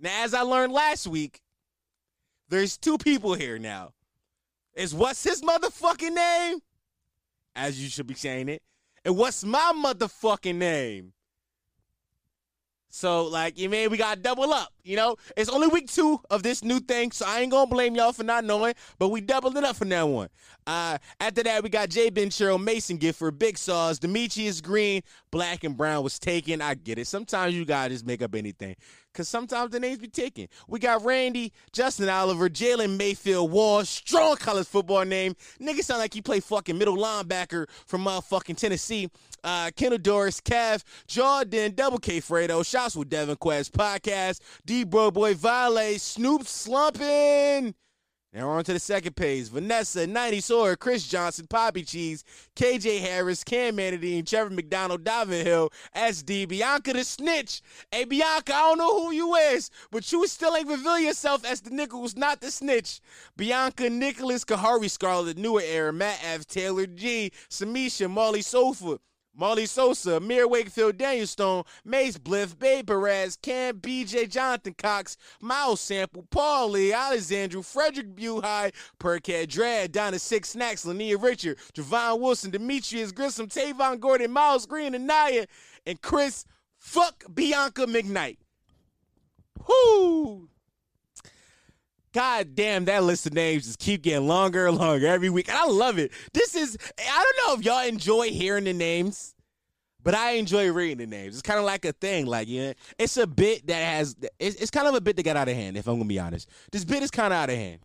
Now, 0.00 0.24
as 0.24 0.32
I 0.32 0.40
learned 0.40 0.72
last 0.72 1.06
week, 1.06 1.40
there's 2.48 2.78
two 2.78 2.96
people 2.96 3.34
here 3.34 3.58
now. 3.58 3.92
Is 4.74 4.94
what's 4.94 5.22
his 5.22 5.42
motherfucking 5.42 6.14
name? 6.14 6.60
As 7.54 7.82
you 7.82 7.90
should 7.90 8.06
be 8.06 8.14
saying 8.14 8.48
it. 8.48 8.62
And 9.04 9.16
what's 9.16 9.44
my 9.44 9.72
motherfucking 9.76 10.56
name? 10.56 11.12
So, 12.92 13.26
like, 13.26 13.56
you 13.56 13.68
mean 13.68 13.88
we 13.88 13.96
gotta 13.96 14.20
double 14.20 14.52
up, 14.52 14.72
you 14.82 14.96
know? 14.96 15.14
It's 15.36 15.48
only 15.48 15.68
week 15.68 15.88
two 15.88 16.20
of 16.28 16.42
this 16.42 16.64
new 16.64 16.80
thing, 16.80 17.12
so 17.12 17.24
I 17.24 17.40
ain't 17.40 17.52
gonna 17.52 17.70
blame 17.70 17.94
y'all 17.94 18.12
for 18.12 18.24
not 18.24 18.44
knowing, 18.44 18.74
but 18.98 19.10
we 19.10 19.20
doubled 19.20 19.56
it 19.56 19.62
up 19.62 19.76
for 19.76 19.84
that 19.84 20.08
one. 20.08 20.28
Uh, 20.66 20.98
after 21.20 21.44
that, 21.44 21.62
we 21.62 21.68
got 21.68 21.88
Jay 21.88 22.10
Ben 22.10 22.30
Cheryl 22.30 22.60
Mason 22.60 22.96
Gifford, 22.96 23.38
Big 23.38 23.58
Sauce, 23.58 24.00
Demetrius 24.00 24.60
Green, 24.60 25.02
Black 25.30 25.62
and 25.62 25.76
Brown 25.76 26.02
was 26.02 26.18
taken. 26.18 26.60
I 26.60 26.74
get 26.74 26.98
it. 26.98 27.06
Sometimes 27.06 27.54
you 27.54 27.64
gotta 27.64 27.90
just 27.90 28.06
make 28.06 28.22
up 28.22 28.34
anything. 28.34 28.74
Cause 29.12 29.28
sometimes 29.28 29.72
the 29.72 29.80
names 29.80 29.98
be 29.98 30.08
taken. 30.08 30.48
We 30.68 30.78
got 30.78 31.04
Randy, 31.04 31.52
Justin 31.72 32.08
Oliver, 32.08 32.48
Jalen 32.48 32.96
Mayfield 32.96 33.50
Wall, 33.50 33.84
strong 33.84 34.36
college 34.36 34.66
football 34.66 35.04
name. 35.04 35.34
Nigga 35.60 35.80
sound 35.80 35.98
like 36.00 36.14
he 36.14 36.22
play 36.22 36.40
fucking 36.40 36.78
middle 36.78 36.96
linebacker 36.96 37.68
from 37.86 38.04
motherfucking 38.04 38.56
Tennessee. 38.56 39.10
Uh, 39.42 39.70
Kendall 39.74 39.98
Doris, 39.98 40.40
Kev, 40.40 40.84
Jordan, 41.06 41.74
Double 41.74 41.98
K 41.98 42.20
Fredo, 42.20 42.64
Shots 42.64 42.94
with 42.94 43.08
Devin 43.08 43.36
Quest, 43.36 43.72
Podcast, 43.72 44.40
D 44.66 44.84
Bro 44.84 45.12
Boy, 45.12 45.34
Vale, 45.34 45.98
Snoop 45.98 46.46
Slumping. 46.46 47.74
Now 48.32 48.46
we're 48.46 48.58
on 48.58 48.64
to 48.64 48.72
the 48.72 48.78
second 48.78 49.16
page. 49.16 49.48
Vanessa, 49.48 50.06
90 50.06 50.40
Sawyer, 50.40 50.76
Chris 50.76 51.08
Johnson, 51.08 51.48
Poppy 51.48 51.82
Cheese, 51.82 52.22
KJ 52.54 53.00
Harris, 53.00 53.42
Cam 53.42 53.76
Manadine, 53.76 54.24
Trevor 54.24 54.50
McDonald, 54.50 55.02
Davin 55.02 55.42
Hill, 55.42 55.72
SD, 55.96 56.46
Bianca 56.46 56.92
the 56.92 57.02
Snitch. 57.02 57.60
Hey, 57.90 58.04
Bianca, 58.04 58.54
I 58.54 58.60
don't 58.60 58.78
know 58.78 59.00
who 59.00 59.12
you 59.12 59.34
is, 59.34 59.68
but 59.90 60.12
you 60.12 60.24
still 60.28 60.54
ain't 60.54 60.68
reveal 60.68 61.00
yourself 61.00 61.44
as 61.44 61.60
the 61.60 61.70
nigga 61.70 61.90
who's 61.90 62.16
not 62.16 62.40
the 62.40 62.52
snitch. 62.52 63.00
Bianca, 63.36 63.90
Nicholas, 63.90 64.44
Kahari 64.44 64.88
Scarlett, 64.88 65.36
Newer 65.36 65.62
Era, 65.64 65.92
Matt 65.92 66.20
F, 66.22 66.46
Taylor 66.46 66.86
G, 66.86 67.32
Samisha, 67.48 68.08
Molly 68.08 68.42
Sofa, 68.42 69.00
Molly 69.40 69.64
Sosa, 69.64 70.20
Mir 70.20 70.46
Wakefield, 70.46 70.98
Daniel 70.98 71.26
Stone, 71.26 71.64
Mace 71.82 72.18
Bliff, 72.18 72.58
Babe 72.58 72.86
Perez, 72.86 73.38
Cam, 73.40 73.78
BJ, 73.80 74.28
Jonathan 74.28 74.74
Cox, 74.74 75.16
Miles 75.40 75.80
Sample, 75.80 76.26
Paul 76.30 76.72
Lee, 76.72 76.92
Alexandru, 76.92 77.62
Frederick 77.62 78.14
Buhai, 78.14 78.70
Percat 78.98 79.48
Drad, 79.48 79.92
Donna 79.92 80.18
Six 80.18 80.50
Snacks, 80.50 80.84
Lania 80.84 81.20
Richard, 81.20 81.56
Javon 81.72 82.20
Wilson, 82.20 82.50
Demetrius 82.50 83.12
Grissom, 83.12 83.48
Tavon 83.48 83.98
Gordon, 83.98 84.30
Miles 84.30 84.66
Green, 84.66 84.94
and 84.94 85.06
Naya, 85.06 85.46
and 85.86 86.02
Chris 86.02 86.44
Fuck 86.78 87.24
Bianca 87.32 87.86
McKnight. 87.86 88.36
Whoo! 89.66 90.50
God 92.12 92.54
damn, 92.54 92.86
that 92.86 93.04
list 93.04 93.26
of 93.26 93.34
names 93.34 93.66
just 93.66 93.78
keep 93.78 94.02
getting 94.02 94.26
longer 94.26 94.66
and 94.66 94.76
longer 94.76 95.06
every 95.06 95.30
week. 95.30 95.48
And 95.48 95.56
I 95.56 95.66
love 95.66 95.98
it. 95.98 96.10
This 96.32 96.56
is, 96.56 96.76
I 96.98 97.24
don't 97.24 97.48
know 97.48 97.58
if 97.58 97.64
y'all 97.64 97.88
enjoy 97.88 98.30
hearing 98.30 98.64
the 98.64 98.72
names 98.72 99.34
but 100.02 100.14
I 100.14 100.32
enjoy 100.32 100.72
reading 100.72 100.98
the 100.98 101.06
names. 101.06 101.34
It's 101.34 101.42
kind 101.42 101.58
of 101.58 101.64
like 101.64 101.84
a 101.84 101.92
thing. 101.92 102.26
Like, 102.26 102.48
yeah, 102.48 102.72
it's 102.98 103.16
a 103.16 103.26
bit 103.26 103.66
that 103.66 103.82
has. 103.82 104.16
It's, 104.38 104.56
it's 104.56 104.70
kind 104.70 104.88
of 104.88 104.94
a 104.94 105.00
bit 105.00 105.16
that 105.16 105.22
got 105.24 105.36
out 105.36 105.48
of 105.48 105.54
hand. 105.54 105.76
If 105.76 105.86
I'm 105.86 105.96
gonna 105.96 106.06
be 106.06 106.18
honest, 106.18 106.48
this 106.72 106.84
bit 106.84 107.02
is 107.02 107.10
kind 107.10 107.32
of 107.32 107.38
out 107.38 107.50
of 107.50 107.56
hand. 107.56 107.80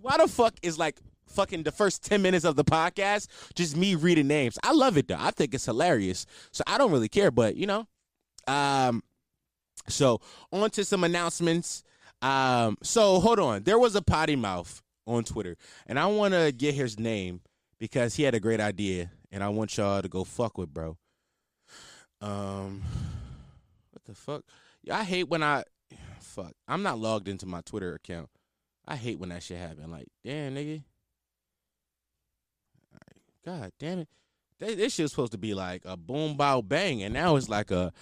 Why 0.00 0.16
the 0.16 0.28
fuck 0.28 0.54
is 0.62 0.78
like 0.78 0.98
fucking 1.26 1.64
the 1.64 1.72
first 1.72 2.04
10 2.04 2.22
minutes 2.22 2.44
of 2.44 2.56
the 2.56 2.64
podcast 2.64 3.28
just 3.54 3.76
me 3.76 3.94
reading 3.94 4.28
names? 4.28 4.58
I 4.62 4.72
love 4.72 4.96
it 4.96 5.08
though. 5.08 5.16
I 5.18 5.32
think 5.32 5.54
it's 5.54 5.66
hilarious. 5.66 6.24
So 6.52 6.62
I 6.66 6.78
don't 6.78 6.92
really 6.92 7.08
care, 7.08 7.30
but 7.30 7.56
you 7.56 7.66
know. 7.66 7.86
Um 8.46 9.02
so 9.88 10.20
on 10.52 10.70
to 10.70 10.84
some 10.84 11.04
announcements. 11.04 11.82
Um 12.22 12.76
so 12.82 13.20
hold 13.20 13.38
on. 13.38 13.62
There 13.62 13.78
was 13.78 13.94
a 13.94 14.02
potty 14.02 14.36
mouth 14.36 14.82
on 15.06 15.24
Twitter, 15.24 15.56
and 15.86 15.98
I 15.98 16.06
wanna 16.06 16.52
get 16.52 16.74
his 16.74 16.98
name 16.98 17.40
because 17.78 18.16
he 18.16 18.24
had 18.24 18.34
a 18.34 18.40
great 18.40 18.60
idea, 18.60 19.10
and 19.30 19.42
I 19.42 19.48
want 19.48 19.76
y'all 19.76 20.02
to 20.02 20.08
go 20.08 20.24
fuck 20.24 20.58
with 20.58 20.72
bro. 20.72 20.96
Um 22.20 22.82
what 23.92 24.04
the 24.04 24.14
fuck? 24.14 24.44
I 24.90 25.04
hate 25.04 25.28
when 25.28 25.42
I 25.42 25.64
fuck. 26.20 26.52
I'm 26.66 26.82
not 26.82 26.98
logged 26.98 27.28
into 27.28 27.46
my 27.46 27.60
Twitter 27.60 27.94
account. 27.94 28.28
I 28.86 28.96
hate 28.96 29.18
when 29.18 29.28
that 29.28 29.42
shit 29.42 29.58
happen. 29.58 29.90
Like, 29.90 30.06
damn, 30.24 30.54
nigga. 30.54 30.82
God 33.44 33.72
damn 33.78 34.00
it. 34.00 34.08
This, 34.58 34.76
this 34.76 34.94
shit 34.94 35.04
was 35.04 35.12
supposed 35.12 35.32
to 35.32 35.38
be 35.38 35.54
like 35.54 35.82
a 35.86 35.96
boom, 35.96 36.36
bow, 36.36 36.60
bang, 36.60 37.02
and 37.02 37.14
now 37.14 37.36
it's 37.36 37.48
like 37.48 37.70
a 37.70 37.92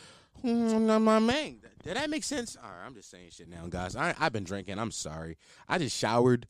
my 0.42 1.18
man. 1.18 1.58
Did 1.82 1.96
that 1.96 2.10
make 2.10 2.24
sense? 2.24 2.56
All 2.56 2.68
right, 2.68 2.84
I'm 2.84 2.94
just 2.94 3.10
saying 3.10 3.28
shit 3.30 3.48
now, 3.48 3.66
guys. 3.68 3.94
I, 3.94 4.14
I've 4.18 4.32
been 4.32 4.44
drinking. 4.44 4.78
I'm 4.78 4.90
sorry. 4.90 5.36
I 5.68 5.78
just 5.78 5.96
showered. 5.96 6.46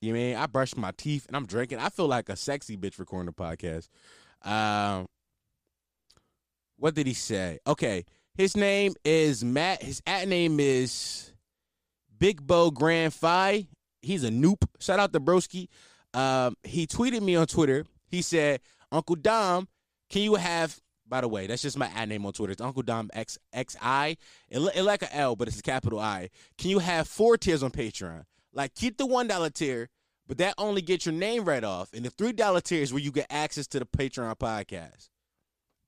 You 0.00 0.12
I 0.12 0.14
mean? 0.14 0.36
I 0.36 0.46
brushed 0.46 0.76
my 0.76 0.92
teeth 0.96 1.26
and 1.26 1.36
I'm 1.36 1.46
drinking. 1.46 1.78
I 1.78 1.88
feel 1.88 2.06
like 2.06 2.28
a 2.28 2.36
sexy 2.36 2.76
bitch 2.76 2.98
recording 2.98 3.28
a 3.28 3.32
podcast. 3.32 3.88
Um, 4.42 5.06
what 6.76 6.94
did 6.94 7.06
he 7.06 7.14
say? 7.14 7.58
Okay, 7.66 8.04
his 8.34 8.56
name 8.56 8.94
is 9.04 9.44
Matt. 9.44 9.82
His 9.82 10.00
at 10.06 10.28
name 10.28 10.60
is 10.60 11.32
Big 12.18 12.46
Bo 12.46 12.70
Grand 12.70 13.12
Fi. 13.12 13.66
He's 14.02 14.22
a 14.22 14.30
noop. 14.30 14.64
Shout 14.78 15.00
out 15.00 15.12
to 15.12 15.20
Broski. 15.20 15.68
Um, 16.14 16.54
he 16.62 16.86
tweeted 16.86 17.22
me 17.22 17.34
on 17.34 17.46
Twitter. 17.46 17.84
He 18.06 18.22
said, 18.22 18.60
Uncle 18.92 19.16
Dom, 19.16 19.66
can 20.08 20.22
you 20.22 20.36
have 20.36 20.78
by 21.08 21.20
the 21.20 21.28
way, 21.28 21.46
that's 21.46 21.62
just 21.62 21.78
my 21.78 21.88
ad 21.94 22.08
name 22.08 22.24
on 22.26 22.32
Twitter. 22.32 22.52
It's 22.52 22.60
Uncle 22.60 22.82
Dom 22.82 23.10
X 23.12 23.38
X 23.52 23.76
I. 23.80 24.16
It, 24.48 24.58
it 24.74 24.82
like 24.82 25.02
an 25.02 25.08
L, 25.12 25.36
but 25.36 25.48
it's 25.48 25.58
a 25.58 25.62
capital 25.62 25.98
I. 25.98 26.30
Can 26.58 26.70
you 26.70 26.78
have 26.78 27.08
four 27.08 27.36
tiers 27.36 27.62
on 27.62 27.70
Patreon? 27.70 28.24
Like 28.52 28.74
keep 28.74 28.96
the 28.96 29.06
one 29.06 29.26
dollar 29.26 29.50
tier, 29.50 29.88
but 30.26 30.38
that 30.38 30.54
only 30.58 30.82
gets 30.82 31.06
your 31.06 31.14
name 31.14 31.44
right 31.44 31.64
off. 31.64 31.90
And 31.92 32.04
the 32.04 32.10
three 32.10 32.32
dollar 32.32 32.60
tier 32.60 32.82
is 32.82 32.92
where 32.92 33.02
you 33.02 33.12
get 33.12 33.26
access 33.30 33.66
to 33.68 33.78
the 33.78 33.86
Patreon 33.86 34.36
podcast. 34.36 35.08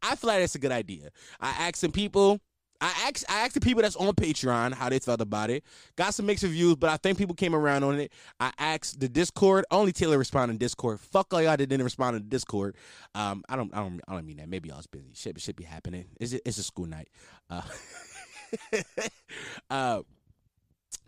I 0.02 0.14
feel 0.16 0.28
like 0.28 0.40
that's 0.40 0.54
a 0.54 0.60
good 0.60 0.72
idea. 0.72 1.10
I 1.40 1.50
asked 1.50 1.76
some 1.76 1.92
people 1.92 2.40
I 2.80 3.08
asked 3.08 3.24
I 3.28 3.40
asked 3.40 3.54
the 3.54 3.60
people 3.60 3.82
that's 3.82 3.96
on 3.96 4.14
Patreon 4.14 4.72
how 4.72 4.88
they 4.88 4.98
felt 4.98 5.20
about 5.20 5.50
it. 5.50 5.64
Got 5.96 6.14
some 6.14 6.26
mixed 6.26 6.44
reviews, 6.44 6.76
but 6.76 6.90
I 6.90 6.96
think 6.96 7.18
people 7.18 7.34
came 7.34 7.54
around 7.54 7.84
on 7.84 8.00
it. 8.00 8.12
I 8.38 8.52
asked 8.58 9.00
the 9.00 9.08
Discord. 9.08 9.64
Only 9.70 9.92
Taylor 9.92 10.18
responded 10.18 10.54
in 10.54 10.58
Discord. 10.58 11.00
Fuck 11.00 11.32
all 11.34 11.42
y'all 11.42 11.56
that 11.56 11.66
didn't 11.66 11.84
respond 11.84 12.16
in 12.16 12.28
Discord. 12.28 12.76
Um, 13.14 13.44
I 13.48 13.56
don't 13.56 13.74
I 13.74 13.78
don't 13.78 14.00
I 14.08 14.14
don't 14.14 14.26
mean 14.26 14.38
that. 14.38 14.48
Maybe 14.48 14.68
y'all's 14.70 14.86
busy. 14.86 15.10
Shit 15.14 15.40
should 15.40 15.56
be 15.56 15.64
happening. 15.64 16.06
It's 16.18 16.32
a, 16.32 16.48
it's 16.48 16.58
a 16.58 16.62
school 16.62 16.86
night. 16.86 17.08
Uh, 17.50 17.62
uh, 19.70 20.02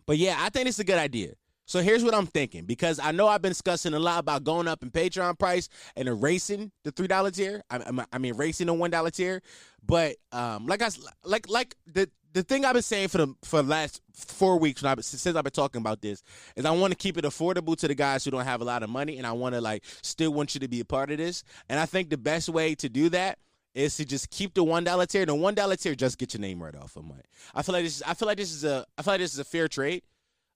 but 0.07 0.19
yeah, 0.19 0.37
I 0.39 0.51
think 0.51 0.69
it's 0.69 0.79
a 0.79 0.85
good 0.85 0.99
idea. 0.99 1.35
So 1.73 1.81
here's 1.81 2.05
what 2.05 2.15
I'm 2.15 2.27
thinking 2.27 2.67
because 2.67 3.01
I 3.01 3.13
know 3.13 3.27
I've 3.29 3.41
been 3.41 3.53
discussing 3.53 3.95
a 3.95 3.99
lot 3.99 4.19
about 4.19 4.45
going 4.45 4.69
up 4.69 4.83
in 4.83 4.91
Patreon 4.91 5.39
price 5.39 5.71
and 5.97 6.07
erasing 6.07 6.71
the 6.85 6.91
three 6.91 7.07
dollar 7.07 7.31
tier. 7.31 7.63
I, 7.71 8.05
I 8.13 8.19
mean, 8.19 8.35
erasing 8.35 8.67
the 8.67 8.75
one 8.75 8.91
dollar 8.91 9.11
tier. 9.11 9.41
But 9.83 10.17
um, 10.33 10.67
like 10.67 10.83
I 10.83 10.91
like 11.25 11.49
like 11.49 11.75
the 11.87 12.11
the 12.35 12.43
thing 12.43 12.67
I've 12.67 12.75
been 12.75 12.83
saying 12.83 13.09
for 13.09 13.17
the 13.17 13.35
for 13.43 13.63
the 13.63 13.71
last 13.71 14.03
four 14.15 14.59
weeks 14.59 14.85
I 14.85 14.95
since 14.97 15.27
I've 15.35 15.45
been 15.45 15.51
talking 15.51 15.81
about 15.81 16.03
this 16.03 16.23
is 16.57 16.67
I 16.67 16.73
want 16.73 16.91
to 16.93 16.97
keep 16.99 17.17
it 17.17 17.25
affordable 17.25 17.75
to 17.79 17.89
the 17.89 17.95
guys 17.95 18.23
who 18.23 18.31
don't 18.33 18.45
have 18.45 18.61
a 18.61 18.65
lot 18.65 18.83
of 18.83 18.91
money, 18.91 19.17
and 19.17 19.27
I 19.27 19.33
want 19.33 19.55
to 19.55 19.63
like 19.63 19.83
still 20.03 20.35
want 20.35 20.55
you 20.55 20.61
to 20.61 20.69
be 20.69 20.81
a 20.81 20.85
part 20.85 21.11
of 21.11 21.17
this. 21.17 21.43
And 21.71 21.81
I 21.81 21.87
think 21.87 22.11
the 22.11 22.19
best 22.19 22.51
way 22.51 22.75
to 22.75 22.91
do 22.91 23.09
that 23.09 23.39
is 23.75 23.97
to 23.97 24.05
just 24.05 24.29
keep 24.29 24.53
the 24.53 24.63
one 24.63 24.85
dollar 24.85 25.07
tier. 25.07 25.25
The 25.25 25.35
one 25.35 25.55
dollar 25.55 25.77
tier 25.77 25.95
just 25.95 26.19
get 26.19 26.35
your 26.35 26.43
name 26.43 26.63
right 26.63 26.77
off 26.77 26.97
of 26.97 27.05
mine. 27.07 27.23
I 27.55 27.63
feel 27.63 27.73
like 27.73 27.85
this. 27.85 27.97
Is, 27.97 28.03
I 28.03 28.13
feel 28.13 28.29
like 28.29 28.37
this 28.37 28.53
is 28.53 28.63
a. 28.63 28.85
I 28.99 29.01
feel 29.01 29.15
like 29.15 29.21
this 29.21 29.33
is 29.33 29.39
a 29.39 29.45
fair 29.45 29.69
trade. 29.69 30.03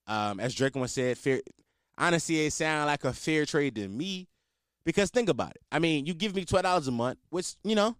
Um, 0.06 0.40
as 0.40 0.54
Drake 0.54 0.76
once 0.76 0.92
said, 0.92 1.18
fair. 1.18 1.40
Honestly, 1.98 2.44
it 2.46 2.52
sounds 2.52 2.86
like 2.86 3.04
a 3.04 3.12
fair 3.12 3.46
trade 3.46 3.74
to 3.76 3.88
me, 3.88 4.28
because 4.84 5.10
think 5.10 5.28
about 5.28 5.50
it. 5.50 5.62
I 5.72 5.78
mean, 5.78 6.06
you 6.06 6.14
give 6.14 6.34
me 6.34 6.44
twelve 6.44 6.64
dollars 6.64 6.88
a 6.88 6.92
month, 6.92 7.18
which 7.30 7.54
you 7.64 7.74
know, 7.74 7.96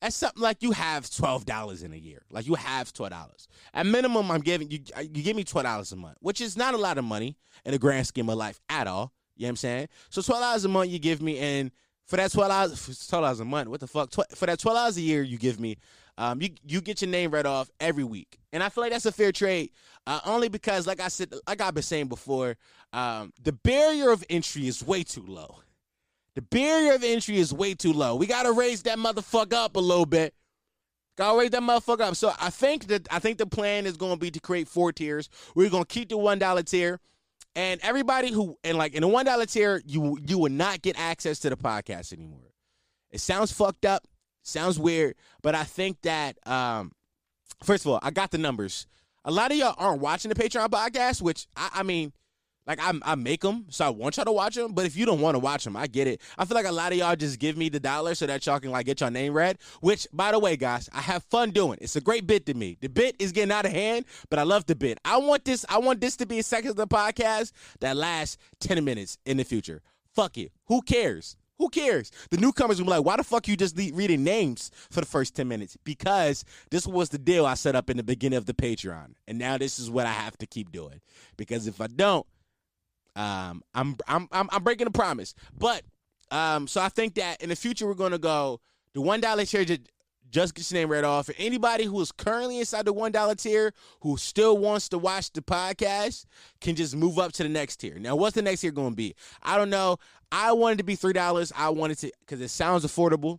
that's 0.00 0.16
something 0.16 0.42
like 0.42 0.62
you 0.62 0.70
have 0.72 1.10
twelve 1.10 1.44
dollars 1.44 1.82
in 1.82 1.92
a 1.92 1.96
year. 1.96 2.22
Like 2.30 2.46
you 2.46 2.54
have 2.54 2.92
twelve 2.92 3.10
dollars 3.10 3.48
at 3.74 3.84
minimum. 3.84 4.30
I'm 4.30 4.40
giving 4.40 4.70
you. 4.70 4.78
You 5.00 5.22
give 5.22 5.36
me 5.36 5.44
twelve 5.44 5.64
dollars 5.64 5.90
a 5.92 5.96
month, 5.96 6.18
which 6.20 6.40
is 6.40 6.56
not 6.56 6.74
a 6.74 6.78
lot 6.78 6.98
of 6.98 7.04
money 7.04 7.36
in 7.64 7.72
the 7.72 7.78
grand 7.78 8.06
scheme 8.06 8.30
of 8.30 8.36
life 8.36 8.60
at 8.68 8.86
all. 8.86 9.12
You 9.36 9.42
know 9.42 9.46
what 9.46 9.50
I'm 9.50 9.56
saying? 9.56 9.88
So 10.10 10.22
twelve 10.22 10.40
dollars 10.40 10.64
a 10.64 10.68
month 10.68 10.90
you 10.90 11.00
give 11.00 11.20
me, 11.20 11.38
and 11.38 11.72
for 12.06 12.16
that 12.16 12.30
twelve 12.30 12.50
dollars, 12.50 13.06
twelve 13.08 13.24
dollars 13.24 13.40
a 13.40 13.44
month, 13.44 13.68
what 13.68 13.80
the 13.80 13.88
fuck? 13.88 14.12
for 14.12 14.46
that 14.46 14.60
twelve 14.60 14.76
dollars 14.76 14.96
a 14.96 15.00
year 15.02 15.22
you 15.22 15.36
give 15.36 15.58
me, 15.58 15.78
um, 16.22 16.40
you 16.40 16.50
you 16.64 16.80
get 16.80 17.02
your 17.02 17.10
name 17.10 17.32
read 17.32 17.46
off 17.46 17.68
every 17.80 18.04
week, 18.04 18.38
and 18.52 18.62
I 18.62 18.68
feel 18.68 18.82
like 18.84 18.92
that's 18.92 19.06
a 19.06 19.12
fair 19.12 19.32
trade. 19.32 19.70
Uh, 20.06 20.20
only 20.24 20.48
because, 20.48 20.86
like 20.86 21.00
I 21.00 21.08
said, 21.08 21.34
like 21.48 21.60
I've 21.60 21.74
been 21.74 21.82
saying 21.82 22.06
before, 22.06 22.56
um, 22.92 23.32
the 23.42 23.50
barrier 23.50 24.10
of 24.10 24.24
entry 24.30 24.68
is 24.68 24.84
way 24.86 25.02
too 25.02 25.24
low. 25.26 25.56
The 26.36 26.42
barrier 26.42 26.94
of 26.94 27.02
entry 27.02 27.38
is 27.38 27.52
way 27.52 27.74
too 27.74 27.92
low. 27.92 28.14
We 28.14 28.26
gotta 28.26 28.52
raise 28.52 28.84
that 28.84 28.98
motherfucker 28.98 29.54
up 29.54 29.74
a 29.74 29.80
little 29.80 30.06
bit. 30.06 30.32
Gotta 31.18 31.36
raise 31.36 31.50
that 31.50 31.62
motherfucker 31.62 32.02
up. 32.02 32.14
So 32.14 32.32
I 32.40 32.50
think 32.50 32.86
that 32.86 33.08
I 33.10 33.18
think 33.18 33.38
the 33.38 33.46
plan 33.46 33.84
is 33.84 33.96
gonna 33.96 34.16
be 34.16 34.30
to 34.30 34.38
create 34.38 34.68
four 34.68 34.92
tiers. 34.92 35.28
We're 35.56 35.70
gonna 35.70 35.84
keep 35.84 36.10
the 36.10 36.18
one 36.18 36.38
dollar 36.38 36.62
tier. 36.62 37.00
And 37.56 37.80
everybody 37.82 38.30
who 38.30 38.56
and 38.62 38.78
like 38.78 38.94
in 38.94 39.00
the 39.00 39.08
one 39.08 39.26
dollar 39.26 39.46
tier, 39.46 39.82
you 39.84 40.16
you 40.24 40.38
will 40.38 40.52
not 40.52 40.82
get 40.82 40.96
access 40.96 41.40
to 41.40 41.50
the 41.50 41.56
podcast 41.56 42.12
anymore. 42.12 42.52
It 43.10 43.20
sounds 43.20 43.50
fucked 43.50 43.84
up, 43.84 44.06
sounds 44.42 44.78
weird, 44.78 45.14
but 45.42 45.54
I 45.54 45.64
think 45.64 46.02
that 46.02 46.36
um, 46.46 46.92
first 47.62 47.84
of 47.84 47.92
all, 47.92 48.00
I 48.02 48.10
got 48.10 48.30
the 48.30 48.38
numbers. 48.38 48.86
A 49.24 49.30
lot 49.30 49.52
of 49.52 49.56
y'all 49.56 49.74
aren't 49.78 50.00
watching 50.00 50.30
the 50.30 50.34
Patreon 50.34 50.68
podcast, 50.68 51.22
which 51.22 51.46
I, 51.56 51.70
I 51.74 51.82
mean, 51.82 52.12
like 52.66 52.80
I, 52.80 52.92
I 53.02 53.14
make 53.16 53.40
them, 53.40 53.66
so 53.70 53.84
I 53.84 53.90
want 53.90 54.16
y'all 54.16 54.24
to 54.24 54.32
watch 54.32 54.54
them. 54.54 54.72
But 54.72 54.86
if 54.86 54.96
you 54.96 55.04
don't 55.04 55.20
want 55.20 55.34
to 55.34 55.40
watch 55.40 55.64
them, 55.64 55.76
I 55.76 55.86
get 55.88 56.06
it. 56.06 56.20
I 56.38 56.44
feel 56.44 56.54
like 56.54 56.66
a 56.66 56.72
lot 56.72 56.92
of 56.92 56.98
y'all 56.98 57.16
just 57.16 57.38
give 57.40 57.56
me 57.56 57.68
the 57.68 57.80
dollar 57.80 58.14
so 58.14 58.26
that 58.26 58.46
y'all 58.46 58.60
can 58.60 58.70
like 58.70 58.86
get 58.86 59.00
your 59.00 59.10
name 59.10 59.32
read. 59.32 59.58
Which, 59.80 60.06
by 60.12 60.30
the 60.30 60.38
way, 60.38 60.56
guys, 60.56 60.88
I 60.92 61.00
have 61.00 61.24
fun 61.24 61.50
doing. 61.50 61.78
It's 61.80 61.96
a 61.96 62.00
great 62.00 62.26
bit 62.26 62.46
to 62.46 62.54
me. 62.54 62.78
The 62.80 62.88
bit 62.88 63.16
is 63.18 63.32
getting 63.32 63.52
out 63.52 63.66
of 63.66 63.72
hand, 63.72 64.04
but 64.30 64.38
I 64.38 64.44
love 64.44 64.66
the 64.66 64.76
bit. 64.76 64.98
I 65.04 65.16
want 65.18 65.44
this. 65.44 65.64
I 65.68 65.78
want 65.78 66.00
this 66.00 66.16
to 66.18 66.26
be 66.26 66.38
a 66.38 66.42
second 66.42 66.70
of 66.70 66.76
the 66.76 66.86
podcast 66.86 67.52
that 67.80 67.96
lasts 67.96 68.38
ten 68.60 68.84
minutes 68.84 69.18
in 69.26 69.38
the 69.38 69.44
future. 69.44 69.82
Fuck 70.14 70.38
it. 70.38 70.52
Who 70.66 70.82
cares? 70.82 71.36
Who 71.58 71.68
cares? 71.68 72.10
The 72.30 72.38
newcomers 72.38 72.78
will 72.78 72.86
be 72.86 72.90
like, 72.90 73.04
why 73.04 73.16
the 73.16 73.24
fuck 73.24 73.46
you 73.46 73.56
just 73.56 73.76
reading 73.76 74.24
names 74.24 74.70
for 74.90 75.00
the 75.00 75.06
first 75.06 75.36
10 75.36 75.46
minutes? 75.46 75.76
Because 75.84 76.44
this 76.70 76.86
was 76.86 77.10
the 77.10 77.18
deal 77.18 77.46
I 77.46 77.54
set 77.54 77.76
up 77.76 77.88
in 77.88 77.96
the 77.96 78.02
beginning 78.02 78.36
of 78.36 78.46
the 78.46 78.54
Patreon. 78.54 79.14
And 79.28 79.38
now 79.38 79.58
this 79.58 79.78
is 79.78 79.90
what 79.90 80.06
I 80.06 80.12
have 80.12 80.36
to 80.38 80.46
keep 80.46 80.72
doing. 80.72 81.00
Because 81.36 81.66
if 81.66 81.80
I 81.80 81.86
don't, 81.86 82.26
um, 83.14 83.62
I'm 83.74 83.96
I'm 84.08 84.28
I'm, 84.32 84.48
I'm 84.50 84.62
breaking 84.64 84.86
a 84.86 84.90
promise. 84.90 85.34
But 85.56 85.82
um, 86.30 86.66
so 86.66 86.80
I 86.80 86.88
think 86.88 87.14
that 87.14 87.42
in 87.42 87.50
the 87.50 87.56
future 87.56 87.86
we're 87.86 87.94
gonna 87.94 88.18
go 88.18 88.60
the 88.94 89.00
one 89.00 89.20
dollar 89.20 89.44
tier 89.44 89.64
just, 90.32 90.54
get 90.54 90.68
your 90.70 90.80
name 90.80 90.90
read 90.90 91.04
off. 91.04 91.30
Anybody 91.38 91.84
who 91.84 92.00
is 92.00 92.10
currently 92.10 92.58
inside 92.58 92.86
the 92.86 92.92
one 92.92 93.12
dollar 93.12 93.36
tier 93.36 93.72
who 94.00 94.16
still 94.16 94.58
wants 94.58 94.88
to 94.88 94.98
watch 94.98 95.30
the 95.32 95.42
podcast 95.42 96.24
can 96.60 96.74
just 96.74 96.96
move 96.96 97.18
up 97.18 97.32
to 97.32 97.42
the 97.44 97.48
next 97.48 97.76
tier. 97.76 97.98
Now, 97.98 98.16
what's 98.16 98.34
the 98.34 98.42
next 98.42 98.62
tier 98.62 98.72
gonna 98.72 98.96
be? 98.96 99.14
I 99.42 99.56
don't 99.56 99.70
know. 99.70 99.98
I 100.32 100.52
wanted 100.52 100.78
to 100.78 100.84
be 100.84 100.96
three 100.96 101.12
dollars. 101.12 101.52
I 101.54 101.68
wanted 101.68 101.98
to 101.98 102.10
because 102.20 102.40
it 102.40 102.48
sounds 102.48 102.84
affordable. 102.84 103.38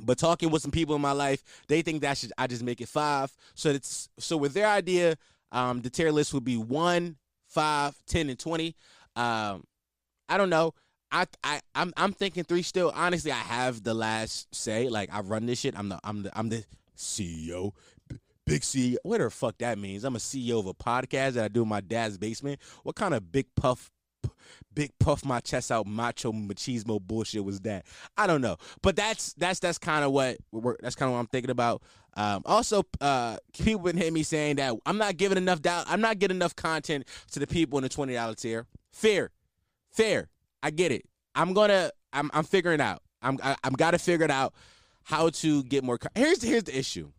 But 0.00 0.18
talking 0.18 0.50
with 0.50 0.62
some 0.62 0.70
people 0.70 0.94
in 0.94 1.00
my 1.00 1.12
life, 1.12 1.42
they 1.68 1.82
think 1.82 2.02
that 2.02 2.16
should 2.16 2.32
I 2.38 2.46
just 2.46 2.62
make 2.62 2.80
it 2.80 2.88
five. 2.88 3.32
So 3.54 3.70
it's 3.70 4.08
so 4.18 4.36
with 4.36 4.54
their 4.54 4.66
idea, 4.66 5.16
um, 5.52 5.82
the 5.82 5.90
tier 5.90 6.10
list 6.10 6.32
would 6.32 6.44
be 6.44 6.56
one, 6.56 7.16
five, 7.48 7.94
ten, 8.06 8.30
and 8.30 8.38
twenty. 8.38 8.76
Um, 9.16 9.64
I 10.28 10.36
don't 10.36 10.50
know. 10.50 10.74
I 11.14 11.26
I 11.44 11.60
I'm 11.76 11.92
I'm 11.96 12.12
thinking 12.12 12.42
three 12.44 12.62
still. 12.62 12.92
Honestly, 12.94 13.30
I 13.30 13.36
have 13.36 13.82
the 13.84 13.94
last 13.94 14.52
say. 14.54 14.88
Like 14.88 15.14
I 15.14 15.20
run 15.20 15.46
this 15.46 15.60
shit. 15.60 15.78
I'm 15.78 15.88
the 15.88 16.00
I'm 16.02 16.24
the 16.24 16.38
I'm 16.38 16.48
the 16.48 16.64
CEO. 16.96 17.72
Big 18.46 18.60
CEO, 18.60 18.96
whatever 19.04 19.30
the 19.30 19.34
fuck 19.34 19.56
that 19.58 19.78
means. 19.78 20.04
I'm 20.04 20.16
a 20.16 20.18
CEO 20.18 20.58
of 20.58 20.66
a 20.66 20.74
podcast 20.74 21.32
that 21.32 21.44
I 21.44 21.48
do 21.48 21.62
in 21.62 21.68
my 21.68 21.80
dad's 21.80 22.18
basement. 22.18 22.60
What 22.82 22.94
kind 22.94 23.14
of 23.14 23.32
big 23.32 23.46
puff 23.56 23.90
big 24.74 24.90
puff 24.98 25.24
my 25.24 25.40
chest 25.40 25.70
out 25.70 25.86
macho 25.86 26.32
machismo 26.32 26.98
bullshit 26.98 27.44
was 27.44 27.60
that 27.60 27.84
i 28.16 28.26
don't 28.26 28.40
know 28.40 28.56
but 28.80 28.96
that's 28.96 29.34
that's 29.34 29.60
that's 29.60 29.76
kind 29.76 30.02
of 30.02 30.12
what 30.12 30.38
that's 30.80 30.94
kind 30.94 31.08
of 31.08 31.12
what 31.12 31.18
i'm 31.18 31.26
thinking 31.26 31.50
about 31.50 31.82
um, 32.16 32.40
also 32.46 32.84
uh, 33.02 33.36
people 33.52 33.82
been 33.82 33.98
hitting 33.98 34.14
me 34.14 34.22
saying 34.22 34.56
that 34.56 34.72
i'm 34.86 34.96
not 34.96 35.18
giving 35.18 35.36
enough 35.36 35.60
doubt 35.60 35.84
i'm 35.88 36.00
not 36.00 36.18
getting 36.18 36.36
enough 36.36 36.56
content 36.56 37.06
to 37.30 37.38
the 37.38 37.46
people 37.46 37.78
in 37.78 37.82
the 37.82 37.88
$20 37.90 38.36
tier 38.40 38.66
fair 38.92 39.30
fair 39.92 40.30
i 40.64 40.70
get 40.70 40.90
it 40.90 41.04
i'm 41.36 41.52
gonna 41.52 41.92
i'm, 42.12 42.28
I'm 42.34 42.42
figuring 42.44 42.80
out 42.80 43.00
i'm 43.22 43.38
I, 43.40 43.50
am 43.52 43.56
i 43.62 43.66
am 43.68 43.72
gotta 43.74 43.98
figure 43.98 44.24
it 44.24 44.32
out 44.32 44.54
how 45.04 45.28
to 45.28 45.62
get 45.64 45.84
more. 45.84 45.98
Here's 46.14 46.42
here's 46.42 46.64
the 46.64 46.76
issue. 46.76 47.12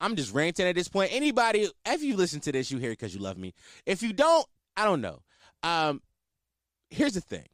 I'm 0.00 0.16
just 0.16 0.34
ranting 0.34 0.66
at 0.66 0.74
this 0.74 0.88
point. 0.88 1.12
Anybody, 1.12 1.68
if 1.86 2.02
you 2.02 2.16
listen 2.16 2.40
to 2.40 2.52
this, 2.52 2.70
you 2.70 2.78
hear 2.78 2.90
it 2.90 2.98
because 2.98 3.14
you 3.14 3.20
love 3.20 3.38
me. 3.38 3.54
If 3.86 4.02
you 4.02 4.12
don't, 4.12 4.46
I 4.76 4.84
don't 4.84 5.00
know. 5.00 5.20
Um, 5.62 6.02
here's 6.90 7.14
the 7.14 7.20
thing. 7.20 7.46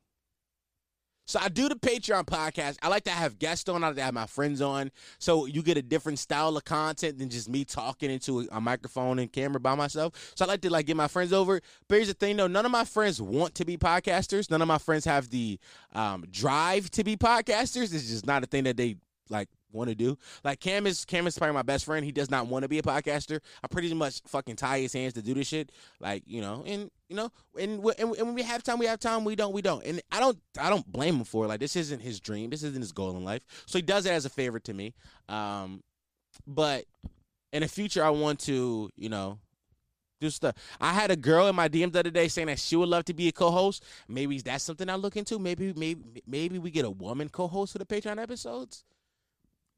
So 1.27 1.39
I 1.41 1.49
do 1.49 1.69
the 1.69 1.77
Patreon 1.77 2.25
podcast. 2.25 2.77
I 2.83 2.89
like 2.89 3.05
to 3.05 3.11
have 3.11 3.39
guests 3.39 3.69
on. 3.69 3.85
I 3.85 3.89
like 3.89 3.97
to 3.97 4.03
have 4.03 4.15
my 4.15 4.27
friends 4.27 4.61
on, 4.61 4.91
so 5.19 5.47
you 5.47 5.63
get 5.63 5.77
a 5.77 5.83
different 5.83 6.19
style 6.19 6.57
of 6.57 6.65
content 6.65 7.19
than 7.19 7.29
just 7.29 7.49
me 7.49 7.65
talking 7.65 8.11
into 8.11 8.49
a, 8.51 8.61
microphone 8.61 9.19
and 9.19 9.33
camera 9.33 9.61
by 9.61 9.75
myself. 9.75 10.33
So 10.37 10.45
I 10.45 10.49
like 10.49 10.61
to 10.63 10.71
like 10.71 10.87
get 10.87 10.97
my 10.97 11.09
friends 11.09 11.33
over. 11.33 11.61
But 11.89 11.97
here's 11.97 12.09
the 12.09 12.15
thing, 12.15 12.37
though: 12.37 12.47
none 12.47 12.65
of 12.65 12.73
my 12.73 12.85
friends 12.85 13.21
want 13.21 13.55
to 13.57 13.65
be 13.65 13.77
podcasters. 13.77 14.51
None 14.51 14.63
of 14.63 14.69
my 14.69 14.79
friends 14.79 15.05
have 15.05 15.31
the 15.31 15.59
um, 15.95 16.25
drive 16.31 16.91
to 16.93 17.05
be 17.05 17.17
podcasters. 17.17 17.95
It's 17.95 18.09
just 18.09 18.27
not 18.27 18.43
a 18.43 18.47
thing 18.47 18.65
that 18.65 18.77
they 18.77 18.97
like 19.29 19.49
want 19.73 19.89
to 19.91 19.95
do. 19.95 20.17
Like 20.45 20.61
Cam 20.61 20.87
is 20.87 21.05
Cam 21.05 21.27
is 21.27 21.39
probably 21.39 21.55
my 21.55 21.63
best 21.63 21.85
friend. 21.85 22.05
He 22.05 22.13
does 22.13 22.31
not 22.31 22.47
want 22.47 22.63
to 22.63 22.69
be 22.69 22.79
a 22.79 22.83
podcaster. 22.83 23.41
I 23.63 23.69
pretty 23.69 23.93
much 23.95 24.21
fucking 24.27 24.57
tie 24.57 24.81
his 24.81 24.93
hands 24.93 25.15
to 25.15 25.23
do 25.23 25.35
this 25.35 25.49
shit. 25.49 25.71
Like 26.01 26.23
you 26.27 26.41
know, 26.41 26.65
and 26.67 26.91
you 27.09 27.17
know, 27.17 27.31
and, 27.59 27.85
and, 27.85 28.17
and 28.17 28.27
when 28.27 28.35
we 28.35 28.43
have 28.43 28.63
time, 28.63 28.79
we 28.79 28.87
have 28.87 29.01
time. 29.01 29.25
We 29.25 29.37
don't, 29.37 29.53
we 29.53 29.63
don't. 29.63 29.85
And 29.85 30.01
I 30.11 30.21
don't 30.21 30.39
I 30.61 30.71
don't 30.71 30.91
blame 30.91 31.17
him 31.17 31.25
for 31.25 31.45
it. 31.45 31.49
Like 31.49 31.61
this 31.61 31.77
isn't 31.77 32.01
his 32.01 32.21
dream. 32.21 32.51
This 32.51 32.63
isn't 32.63 32.81
his 32.81 32.93
goal 32.93 33.17
in 33.17 33.25
life. 33.25 33.43
So 33.67 33.79
he 33.79 33.83
does 33.83 34.07
it 34.07 34.13
as 34.13 34.25
a 34.25 34.31
favor 34.31 34.59
to 34.61 34.75
me. 34.75 34.95
Um, 35.29 35.83
but 36.47 36.85
in 37.53 37.63
the 37.63 37.69
future, 37.69 38.05
I 38.05 38.11
want 38.11 38.41
to 38.41 38.91
you 38.97 39.09
know. 39.09 39.39
Do 40.21 40.31
stuff. 40.31 40.55
I 40.81 40.93
had 40.93 41.11
a 41.11 41.17
girl 41.17 41.49
in 41.49 41.57
my 41.57 41.69
DMs 41.69 41.95
the 41.95 41.99
other 41.99 42.11
day 42.11 42.29
saying 42.29 42.47
that 42.47 42.61
she 42.61 42.77
would 42.77 42.89
love 42.89 43.05
to 43.07 43.13
be 43.13 43.27
a 43.27 43.33
co-host. 43.33 43.83
Maybe 44.07 44.39
that's 44.39 44.63
something 44.63 44.89
I 44.89 44.95
look 44.95 45.17
into. 45.17 45.37
Maybe, 45.41 45.73
maybe, 45.77 46.23
maybe 46.29 46.61
we 46.61 46.71
get 46.71 46.85
a 46.85 46.91
woman 46.91 47.29
co-host 47.29 47.73
for 47.73 47.81
the 47.81 47.85
Patreon 47.85 48.23
episodes. 48.23 48.85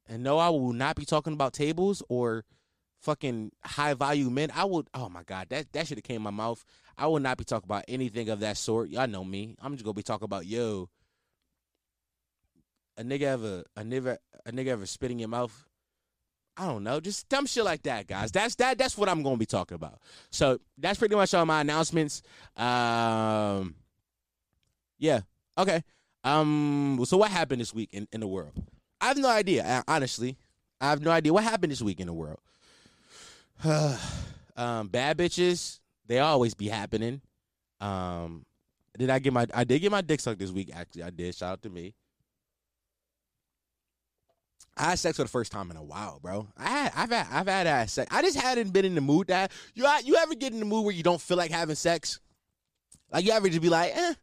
And 0.07 0.23
no, 0.23 0.37
I 0.37 0.49
will 0.49 0.73
not 0.73 0.95
be 0.95 1.05
talking 1.05 1.33
about 1.33 1.53
tables 1.53 2.03
or 2.09 2.45
fucking 3.01 3.51
high 3.63 3.93
value 3.93 4.29
men. 4.29 4.51
I 4.53 4.65
would. 4.65 4.87
Oh 4.93 5.09
my 5.09 5.23
god, 5.23 5.47
that 5.49 5.71
that 5.73 5.87
should 5.87 5.97
have 5.97 6.03
came 6.03 6.17
in 6.17 6.21
my 6.23 6.31
mouth. 6.31 6.63
I 6.97 7.07
will 7.07 7.19
not 7.19 7.37
be 7.37 7.43
talking 7.43 7.67
about 7.67 7.85
anything 7.87 8.29
of 8.29 8.39
that 8.41 8.57
sort. 8.57 8.89
Y'all 8.89 9.07
know 9.07 9.23
me. 9.23 9.55
I'm 9.61 9.73
just 9.73 9.83
gonna 9.83 9.93
be 9.93 10.03
talking 10.03 10.25
about 10.25 10.45
yo. 10.45 10.89
A 12.97 13.03
nigga 13.03 13.23
ever 13.23 13.63
a 13.75 13.81
nigga 13.81 14.17
a 14.45 14.51
nigga 14.51 14.67
ever 14.67 14.85
spit 14.85 15.11
in 15.11 15.19
your 15.19 15.29
mouth? 15.29 15.65
I 16.57 16.67
don't 16.67 16.83
know, 16.83 17.01
just 17.01 17.27
dumb 17.27 17.47
shit 17.47 17.65
like 17.65 17.83
that, 17.83 18.07
guys. 18.07 18.31
That's 18.31 18.55
that. 18.55 18.77
That's 18.77 18.97
what 18.97 19.09
I'm 19.09 19.23
gonna 19.23 19.37
be 19.37 19.45
talking 19.45 19.75
about. 19.75 19.99
So 20.29 20.59
that's 20.77 20.97
pretty 20.97 21.15
much 21.15 21.33
all 21.33 21.45
my 21.45 21.61
announcements. 21.61 22.21
Um, 22.55 23.75
yeah, 24.97 25.21
okay. 25.57 25.83
Um, 26.23 27.03
so 27.05 27.17
what 27.17 27.29
happened 27.29 27.59
this 27.59 27.73
week 27.73 27.89
in, 27.91 28.07
in 28.13 28.21
the 28.21 28.27
world? 28.27 28.53
I 29.01 29.07
have 29.07 29.17
no 29.17 29.29
idea. 29.29 29.63
uh, 29.63 29.83
Honestly, 29.87 30.37
I 30.81 30.89
have 30.89 31.01
no 31.01 31.11
idea 31.11 31.33
what 31.33 31.43
happened 31.43 31.71
this 31.71 31.81
week 31.81 31.99
in 31.99 32.07
the 32.07 32.13
world. 32.13 32.39
um, 34.55 34.87
bad 34.87 35.17
bitches, 35.17 35.79
they 36.07 36.19
always 36.19 36.53
be 36.53 36.67
happening. 36.67 37.21
Um, 37.79 38.45
did 38.97 39.09
I 39.09 39.19
get 39.19 39.33
my? 39.33 39.45
I 39.53 39.63
did 39.63 39.79
get 39.79 39.91
my 39.91 40.01
dick 40.01 40.19
sucked 40.19 40.39
this 40.39 40.51
week. 40.51 40.71
Actually, 40.73 41.03
I 41.03 41.09
did. 41.09 41.35
Shout 41.35 41.51
out 41.53 41.61
to 41.63 41.69
me. 41.69 41.93
I 44.77 44.89
had 44.89 44.99
sex 44.99 45.15
for 45.17 45.23
the 45.23 45.29
first 45.29 45.51
time 45.53 45.71
in 45.71 45.77
a 45.77 45.83
while, 45.83 46.19
bro. 46.21 46.49
I 46.57 46.69
had, 46.69 46.91
I've 46.95 47.09
had, 47.09 47.27
I've 47.31 47.47
had 47.47 47.67
had 47.67 47.89
sex. 47.89 48.13
I 48.13 48.21
just 48.21 48.37
hadn't 48.37 48.71
been 48.73 48.83
in 48.83 48.93
the 48.95 49.01
mood 49.01 49.27
that 49.27 49.51
you, 49.73 49.87
you 50.03 50.15
ever 50.17 50.35
get 50.35 50.51
in 50.51 50.59
the 50.59 50.65
mood 50.65 50.83
where 50.83 50.93
you 50.93 51.03
don't 51.03 51.21
feel 51.21 51.37
like 51.37 51.51
having 51.51 51.75
sex? 51.75 52.19
Like 53.09 53.23
you 53.23 53.31
ever 53.31 53.47
just 53.47 53.61
be 53.61 53.69
like, 53.69 53.95
eh, 53.95 54.13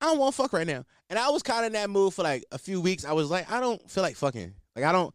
I 0.00 0.06
don't 0.06 0.18
want 0.18 0.34
to 0.34 0.42
fuck 0.42 0.52
right 0.52 0.66
now. 0.66 0.84
And 1.08 1.18
I 1.18 1.30
was 1.30 1.42
kind 1.42 1.60
of 1.60 1.66
in 1.66 1.72
that 1.72 1.90
mood 1.90 2.14
for 2.14 2.22
like 2.22 2.44
a 2.52 2.58
few 2.58 2.80
weeks. 2.80 3.04
I 3.04 3.12
was 3.12 3.30
like, 3.30 3.50
I 3.50 3.60
don't 3.60 3.90
feel 3.90 4.02
like 4.02 4.16
fucking. 4.16 4.54
Like 4.74 4.84
I 4.84 4.92
don't, 4.92 5.14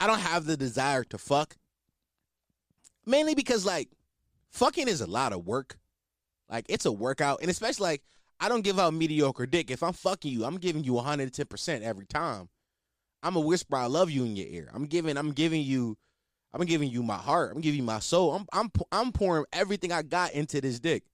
I 0.00 0.06
don't 0.06 0.20
have 0.20 0.44
the 0.44 0.56
desire 0.56 1.04
to 1.04 1.18
fuck. 1.18 1.56
Mainly 3.06 3.34
because 3.34 3.64
like, 3.64 3.88
fucking 4.50 4.88
is 4.88 5.00
a 5.00 5.06
lot 5.06 5.32
of 5.32 5.46
work. 5.46 5.78
Like 6.48 6.66
it's 6.68 6.84
a 6.84 6.92
workout, 6.92 7.40
and 7.40 7.50
especially 7.50 7.84
like 7.84 8.02
I 8.40 8.48
don't 8.48 8.62
give 8.62 8.78
out 8.78 8.94
mediocre 8.94 9.46
dick. 9.46 9.70
If 9.70 9.82
I'm 9.82 9.92
fucking 9.92 10.30
you, 10.30 10.44
I'm 10.44 10.58
giving 10.58 10.84
you 10.84 10.94
110 10.94 11.46
percent 11.46 11.84
every 11.84 12.06
time. 12.06 12.48
I'm 13.22 13.36
a 13.36 13.40
whisper 13.40 13.76
I 13.76 13.86
love 13.86 14.10
you 14.10 14.24
in 14.24 14.36
your 14.36 14.46
ear. 14.48 14.70
I'm 14.74 14.86
giving 14.86 15.16
I'm 15.16 15.32
giving 15.32 15.62
you 15.62 15.96
I'm 16.52 16.64
giving 16.66 16.90
you 16.90 17.02
my 17.02 17.16
heart. 17.16 17.52
I'm 17.54 17.62
giving 17.62 17.78
you 17.78 17.84
my 17.84 18.00
soul. 18.00 18.32
I'm 18.32 18.46
I'm 18.52 18.70
I'm 18.92 19.12
pouring 19.12 19.46
everything 19.52 19.92
I 19.92 20.02
got 20.02 20.32
into 20.32 20.60
this 20.60 20.78
dick. 20.78 21.04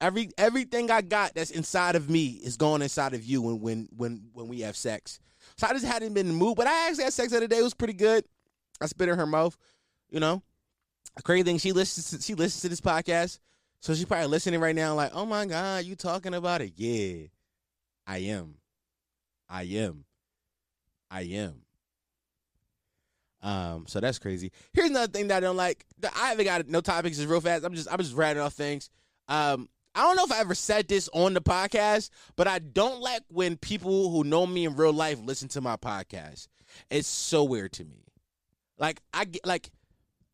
Every 0.00 0.30
everything 0.38 0.90
I 0.90 1.02
got 1.02 1.34
that's 1.34 1.50
inside 1.50 1.94
of 1.94 2.08
me 2.08 2.40
is 2.42 2.56
going 2.56 2.82
inside 2.82 3.14
of 3.14 3.24
you 3.24 3.42
when 3.42 3.60
when 3.60 3.88
when 3.96 4.22
when 4.32 4.48
we 4.48 4.60
have 4.60 4.76
sex. 4.76 5.20
So 5.56 5.66
I 5.66 5.72
just 5.72 5.84
hadn't 5.84 6.14
been 6.14 6.28
the 6.28 6.32
mood, 6.32 6.56
but 6.56 6.66
I 6.66 6.88
actually 6.88 7.04
had 7.04 7.12
sex 7.12 7.30
the 7.30 7.36
other 7.36 7.46
day. 7.46 7.58
It 7.58 7.62
was 7.62 7.74
pretty 7.74 7.92
good. 7.92 8.24
I 8.80 8.86
spit 8.86 9.08
in 9.08 9.18
her 9.18 9.26
mouth, 9.26 9.56
you 10.10 10.20
know. 10.20 10.42
A 11.16 11.22
crazy 11.22 11.42
thing, 11.42 11.58
she 11.58 11.72
listens 11.72 12.10
to, 12.10 12.22
she 12.22 12.34
listens 12.34 12.62
to 12.62 12.68
this 12.68 12.80
podcast. 12.80 13.40
So 13.80 13.94
she's 13.94 14.04
probably 14.04 14.28
listening 14.28 14.60
right 14.60 14.76
now, 14.76 14.94
like, 14.94 15.12
oh 15.14 15.26
my 15.26 15.46
God, 15.46 15.84
you 15.84 15.96
talking 15.96 16.34
about 16.34 16.60
it? 16.60 16.72
Yeah. 16.76 17.26
I 18.06 18.18
am. 18.18 18.54
I 19.48 19.62
am. 19.62 20.04
I 21.10 21.22
am. 21.22 21.62
Um, 23.42 23.84
so 23.86 24.00
that's 24.00 24.18
crazy. 24.18 24.52
Here's 24.72 24.90
another 24.90 25.10
thing 25.10 25.28
that 25.28 25.38
I 25.38 25.40
don't 25.40 25.56
like. 25.56 25.84
I 26.16 26.28
haven't 26.28 26.44
got 26.44 26.68
no 26.68 26.80
topics. 26.80 27.18
Is 27.18 27.26
real 27.26 27.40
fast. 27.40 27.64
I'm 27.64 27.74
just 27.74 27.90
I'm 27.90 27.98
just 27.98 28.14
rattling 28.14 28.44
off 28.44 28.52
things. 28.52 28.90
Um, 29.28 29.68
I 29.94 30.02
don't 30.02 30.16
know 30.16 30.24
if 30.24 30.32
I 30.32 30.40
ever 30.40 30.54
said 30.54 30.88
this 30.88 31.08
on 31.12 31.34
the 31.34 31.40
podcast, 31.40 32.10
but 32.36 32.46
I 32.46 32.60
don't 32.60 33.00
like 33.00 33.22
when 33.28 33.56
people 33.56 34.10
who 34.10 34.24
know 34.24 34.46
me 34.46 34.64
in 34.64 34.76
real 34.76 34.92
life 34.92 35.18
listen 35.24 35.48
to 35.48 35.60
my 35.60 35.76
podcast. 35.76 36.48
It's 36.90 37.08
so 37.08 37.44
weird 37.44 37.72
to 37.72 37.84
me. 37.84 38.04
Like 38.78 39.02
I 39.12 39.24
get 39.24 39.44
like 39.44 39.70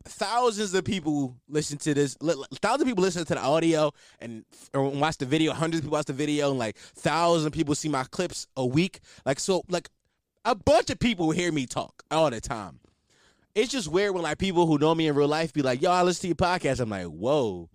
thousands 0.05 0.73
of 0.73 0.83
people 0.83 1.35
listen 1.49 1.77
to 1.79 1.93
this. 1.93 2.15
Thousands 2.15 2.81
of 2.81 2.87
people 2.87 3.03
listen 3.03 3.25
to 3.25 3.33
the 3.33 3.41
audio 3.41 3.91
and 4.19 4.45
or 4.73 4.89
watch 4.89 5.17
the 5.17 5.25
video. 5.25 5.53
Hundreds 5.53 5.79
of 5.79 5.85
people 5.85 5.97
watch 5.97 6.05
the 6.05 6.13
video, 6.13 6.51
and 6.51 6.59
like 6.59 6.77
thousands 6.77 7.45
of 7.45 7.51
people 7.53 7.75
see 7.75 7.89
my 7.89 8.03
clips 8.05 8.47
a 8.55 8.65
week. 8.65 9.01
Like 9.25 9.39
so, 9.39 9.63
like 9.69 9.89
a 10.45 10.55
bunch 10.55 10.89
of 10.89 10.99
people 10.99 11.31
hear 11.31 11.51
me 11.51 11.65
talk 11.65 12.03
all 12.09 12.29
the 12.29 12.41
time. 12.41 12.79
It's 13.55 13.71
just 13.71 13.87
weird 13.87 14.13
when 14.13 14.23
like 14.23 14.37
people 14.37 14.67
who 14.67 14.77
know 14.77 14.93
me 14.93 15.07
in 15.07 15.15
real 15.15 15.27
life 15.27 15.51
be 15.51 15.61
like, 15.61 15.81
"Yo, 15.81 15.91
I 15.91 16.03
listen 16.03 16.21
to 16.21 16.27
your 16.27 16.35
podcast." 16.35 16.79
I'm 16.79 16.89
like, 16.89 17.07
"Whoa, 17.07 17.69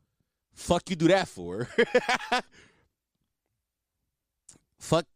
fuck 0.55 0.89
you 0.91 0.97
do 0.97 1.09
that 1.09 1.29
for?" 1.29 1.69
fuck, 4.79 5.07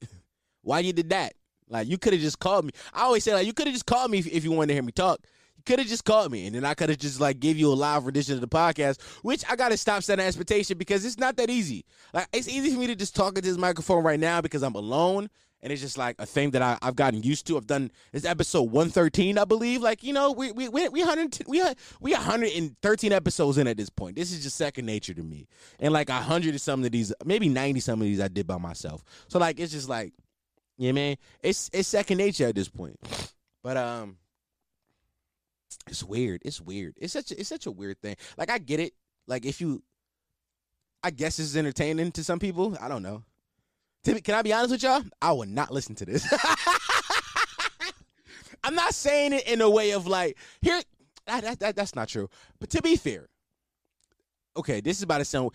why 0.62 0.80
you 0.80 0.92
did 0.92 1.10
that? 1.10 1.34
Like 1.68 1.88
you 1.88 1.98
could 1.98 2.12
have 2.12 2.22
just 2.22 2.38
called 2.38 2.64
me. 2.64 2.72
I 2.94 3.02
always 3.02 3.24
say 3.24 3.34
like 3.34 3.46
you 3.46 3.52
could 3.52 3.66
have 3.66 3.74
just 3.74 3.86
called 3.86 4.10
me 4.10 4.18
if, 4.18 4.26
if 4.26 4.44
you 4.44 4.52
wanted 4.52 4.68
to 4.68 4.74
hear 4.74 4.82
me 4.82 4.92
talk. 4.92 5.20
You 5.56 5.62
could 5.64 5.80
have 5.80 5.88
just 5.88 6.04
called 6.04 6.30
me, 6.30 6.46
and 6.46 6.54
then 6.54 6.64
I 6.64 6.74
could 6.74 6.90
have 6.90 6.98
just 6.98 7.20
like 7.20 7.40
give 7.40 7.56
you 7.56 7.72
a 7.72 7.74
live 7.74 8.04
rendition 8.04 8.34
of 8.34 8.40
the 8.40 8.48
podcast. 8.48 9.02
Which 9.22 9.42
I 9.48 9.56
gotta 9.56 9.76
stop 9.76 10.02
setting 10.02 10.24
expectation 10.24 10.78
because 10.78 11.04
it's 11.04 11.18
not 11.18 11.36
that 11.36 11.50
easy. 11.50 11.84
Like 12.12 12.28
it's 12.32 12.48
easy 12.48 12.72
for 12.72 12.78
me 12.78 12.86
to 12.86 12.94
just 12.94 13.16
talk 13.16 13.36
into 13.36 13.48
this 13.48 13.58
microphone 13.58 14.04
right 14.04 14.20
now 14.20 14.40
because 14.40 14.62
I'm 14.62 14.74
alone, 14.74 15.28
and 15.62 15.72
it's 15.72 15.82
just 15.82 15.98
like 15.98 16.16
a 16.18 16.26
thing 16.26 16.50
that 16.50 16.62
I, 16.62 16.78
I've 16.82 16.96
gotten 16.96 17.22
used 17.22 17.46
to. 17.46 17.56
I've 17.56 17.66
done 17.66 17.90
this 18.12 18.24
episode 18.24 18.70
113, 18.70 19.38
I 19.38 19.44
believe. 19.44 19.82
Like 19.82 20.02
you 20.02 20.12
know, 20.12 20.32
we 20.32 20.52
we 20.52 20.68
we 20.68 21.02
hundred 21.02 21.38
we 21.46 21.62
we 22.00 22.12
113 22.12 23.12
episodes 23.12 23.58
in 23.58 23.66
at 23.66 23.76
this 23.76 23.90
point. 23.90 24.16
This 24.16 24.32
is 24.32 24.42
just 24.42 24.56
second 24.56 24.86
nature 24.86 25.14
to 25.14 25.22
me, 25.22 25.48
and 25.80 25.92
like 25.92 26.08
a 26.08 26.14
hundred 26.14 26.54
of 26.54 26.60
some 26.60 26.84
of 26.84 26.90
these, 26.90 27.12
maybe 27.24 27.48
90 27.48 27.80
some 27.80 28.00
of 28.00 28.06
these 28.06 28.20
I 28.20 28.28
did 28.28 28.46
by 28.46 28.58
myself. 28.58 29.02
So 29.28 29.38
like 29.38 29.60
it's 29.60 29.72
just 29.72 29.88
like. 29.88 30.12
Yeah, 30.78 30.92
man. 30.92 31.16
It's 31.42 31.70
it's 31.72 31.88
second 31.88 32.18
nature 32.18 32.46
at 32.46 32.54
this 32.54 32.68
point. 32.68 32.98
But 33.62 33.76
um 33.76 34.18
it's 35.88 36.02
weird. 36.02 36.42
It's 36.44 36.60
weird. 36.60 36.94
It's 36.98 37.12
such 37.12 37.30
a, 37.30 37.40
it's 37.40 37.48
such 37.48 37.66
a 37.66 37.70
weird 37.70 38.00
thing. 38.00 38.16
Like 38.36 38.50
I 38.50 38.58
get 38.58 38.80
it. 38.80 38.92
Like 39.26 39.46
if 39.46 39.60
you 39.60 39.82
I 41.02 41.10
guess 41.10 41.38
it's 41.38 41.56
entertaining 41.56 42.12
to 42.12 42.24
some 42.24 42.38
people. 42.38 42.76
I 42.80 42.88
don't 42.88 43.02
know. 43.02 43.22
Be- 44.14 44.20
Can 44.20 44.34
I 44.34 44.42
be 44.42 44.52
honest 44.52 44.72
with 44.72 44.82
y'all? 44.82 45.02
I 45.20 45.32
would 45.32 45.48
not 45.48 45.70
listen 45.72 45.94
to 45.96 46.04
this. 46.04 46.26
I'm 48.64 48.74
not 48.74 48.94
saying 48.94 49.32
it 49.32 49.46
in 49.46 49.60
a 49.60 49.70
way 49.70 49.92
of 49.92 50.06
like 50.06 50.36
here 50.60 50.80
that, 51.26 51.42
that, 51.44 51.60
that- 51.60 51.76
that's 51.76 51.94
not 51.94 52.08
true. 52.08 52.28
But 52.58 52.70
to 52.70 52.82
be 52.82 52.96
fair, 52.96 53.28
okay, 54.56 54.80
this 54.80 54.96
is 54.96 55.02
about 55.02 55.18
to 55.18 55.24
sound 55.24 55.50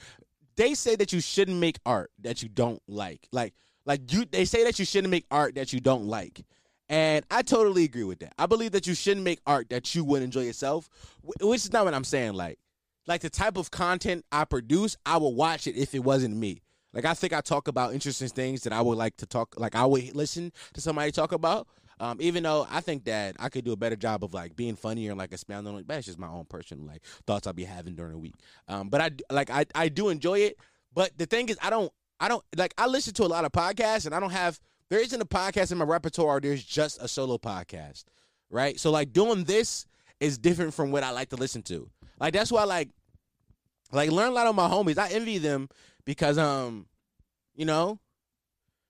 they 0.55 0.73
say 0.73 0.95
that 0.95 1.13
you 1.13 1.21
shouldn't 1.21 1.57
make 1.57 1.79
art 1.85 2.11
that 2.19 2.43
you 2.43 2.49
don't 2.49 2.81
like. 2.87 3.27
Like 3.31 3.53
like 3.85 4.11
you 4.13 4.25
they 4.25 4.45
say 4.45 4.63
that 4.63 4.79
you 4.79 4.85
shouldn't 4.85 5.11
make 5.11 5.25
art 5.31 5.55
that 5.55 5.73
you 5.73 5.79
don't 5.79 6.05
like. 6.05 6.43
And 6.89 7.25
I 7.31 7.41
totally 7.41 7.85
agree 7.85 8.03
with 8.03 8.19
that. 8.19 8.33
I 8.37 8.47
believe 8.47 8.73
that 8.73 8.85
you 8.85 8.93
shouldn't 8.93 9.23
make 9.23 9.39
art 9.47 9.69
that 9.69 9.95
you 9.95 10.03
wouldn't 10.03 10.25
enjoy 10.25 10.41
yourself, 10.41 10.89
which 11.23 11.61
is 11.61 11.71
not 11.71 11.85
what 11.85 11.93
I'm 11.93 12.03
saying. 12.03 12.33
Like, 12.33 12.59
like 13.07 13.21
the 13.21 13.29
type 13.29 13.57
of 13.57 13.71
content 13.71 14.25
I 14.29 14.43
produce, 14.43 14.97
I 15.05 15.15
would 15.15 15.29
watch 15.29 15.67
it 15.67 15.77
if 15.77 15.95
it 15.95 15.99
wasn't 16.03 16.35
me. 16.35 16.61
Like, 16.93 17.05
I 17.05 17.13
think 17.13 17.33
I 17.33 17.41
talk 17.41 17.67
about 17.67 17.93
interesting 17.93 18.27
things 18.29 18.61
that 18.63 18.73
I 18.73 18.81
would 18.81 18.97
like 18.97 19.17
to 19.17 19.25
talk. 19.25 19.55
Like, 19.57 19.75
I 19.75 19.85
would 19.85 20.15
listen 20.15 20.51
to 20.73 20.81
somebody 20.81 21.11
talk 21.11 21.31
about. 21.31 21.67
Um, 22.01 22.17
even 22.19 22.41
though 22.41 22.65
I 22.67 22.81
think 22.81 23.05
that 23.05 23.35
I 23.37 23.49
could 23.49 23.63
do 23.63 23.73
a 23.73 23.77
better 23.77 23.95
job 23.95 24.23
of 24.23 24.33
like 24.33 24.55
being 24.55 24.75
funnier 24.75 25.11
and 25.11 25.19
like 25.19 25.31
expounding 25.31 25.71
on 25.71 25.79
it, 25.79 25.87
but 25.87 25.97
it's 25.97 26.07
just 26.07 26.17
my 26.17 26.27
own 26.27 26.45
personal 26.45 26.87
like 26.87 27.03
thoughts 27.27 27.45
I'll 27.45 27.53
be 27.53 27.63
having 27.63 27.93
during 27.93 28.13
the 28.13 28.17
week. 28.17 28.33
Um, 28.67 28.89
but 28.89 29.01
I 29.01 29.11
like 29.31 29.51
I 29.51 29.67
I 29.75 29.87
do 29.87 30.09
enjoy 30.09 30.39
it. 30.39 30.57
But 30.95 31.15
the 31.19 31.27
thing 31.27 31.49
is, 31.49 31.59
I 31.61 31.69
don't 31.69 31.93
I 32.19 32.27
don't 32.27 32.43
like 32.57 32.73
I 32.75 32.87
listen 32.87 33.13
to 33.13 33.23
a 33.23 33.27
lot 33.27 33.45
of 33.45 33.51
podcasts 33.51 34.07
and 34.07 34.15
I 34.15 34.19
don't 34.19 34.31
have 34.31 34.59
there 34.89 34.99
isn't 34.99 35.21
a 35.21 35.25
podcast 35.25 35.71
in 35.71 35.77
my 35.77 35.85
repertoire. 35.85 36.39
There's 36.39 36.63
just 36.63 36.99
a 37.01 37.07
solo 37.07 37.37
podcast, 37.37 38.05
right? 38.49 38.79
So 38.79 38.89
like 38.89 39.13
doing 39.13 39.43
this 39.43 39.85
is 40.19 40.39
different 40.39 40.73
from 40.73 40.91
what 40.91 41.03
I 41.03 41.11
like 41.11 41.29
to 41.29 41.35
listen 41.35 41.61
to. 41.63 41.87
Like 42.19 42.33
that's 42.33 42.51
why 42.51 42.63
like 42.63 42.89
like 43.91 44.09
learn 44.09 44.29
a 44.29 44.33
lot 44.33 44.47
of 44.47 44.55
my 44.55 44.67
homies. 44.67 44.97
I 44.97 45.09
envy 45.09 45.37
them 45.37 45.69
because 46.05 46.37
um, 46.37 46.87
you 47.55 47.65
know, 47.65 47.99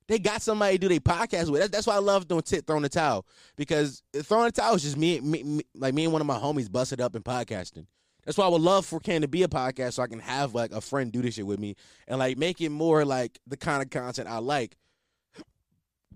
they 0.08 0.20
got 0.20 0.42
somebody 0.42 0.78
to 0.78 0.80
do 0.80 0.90
their 0.90 1.00
podcast 1.00 1.50
with. 1.50 1.72
That's, 1.72 1.88
why 1.88 1.96
I 1.96 2.00
love 2.00 2.28
doing 2.28 2.42
tit 2.42 2.68
throwing 2.68 2.84
the 2.84 2.90
towel 2.90 3.26
because 3.56 4.04
throwing 4.24 4.46
the 4.48 4.52
towel 4.52 4.76
is 4.76 4.84
just 4.84 4.98
me, 4.98 5.20
me, 5.22 5.44
me, 5.44 5.64
like 5.74 5.94
me 5.94 6.04
and 6.04 6.14
one 6.14 6.22
of 6.22 6.28
my 6.28 6.38
homies 6.38 6.72
busted 6.72 7.00
up 7.00 7.16
in 7.16 7.24
podcasting. 7.24 7.86
That's 8.26 8.38
why 8.38 8.46
I 8.46 8.50
would 8.50 8.62
love 8.62 8.86
for 8.86 9.00
Ken 9.00 9.22
to 9.22 9.28
be 9.28 9.44
a 9.44 9.48
podcast 9.48 9.94
so 9.94 10.04
I 10.04 10.08
can 10.08 10.20
have 10.20 10.54
like 10.54 10.72
a 10.72 10.82
friend 10.82 11.12
do 11.12 11.22
this 11.22 11.36
shit 11.36 11.48
with 11.48 11.60
me 11.60 11.76
and 12.08 12.20
like 12.20 12.38
make 12.38 12.62
it 12.62 12.70
more 12.70 13.04
like 13.04 13.40
the 13.48 13.58
kind 13.58 13.82
of 13.82 13.90
content 13.90 14.28
I 14.28 14.40
like. 14.40 14.76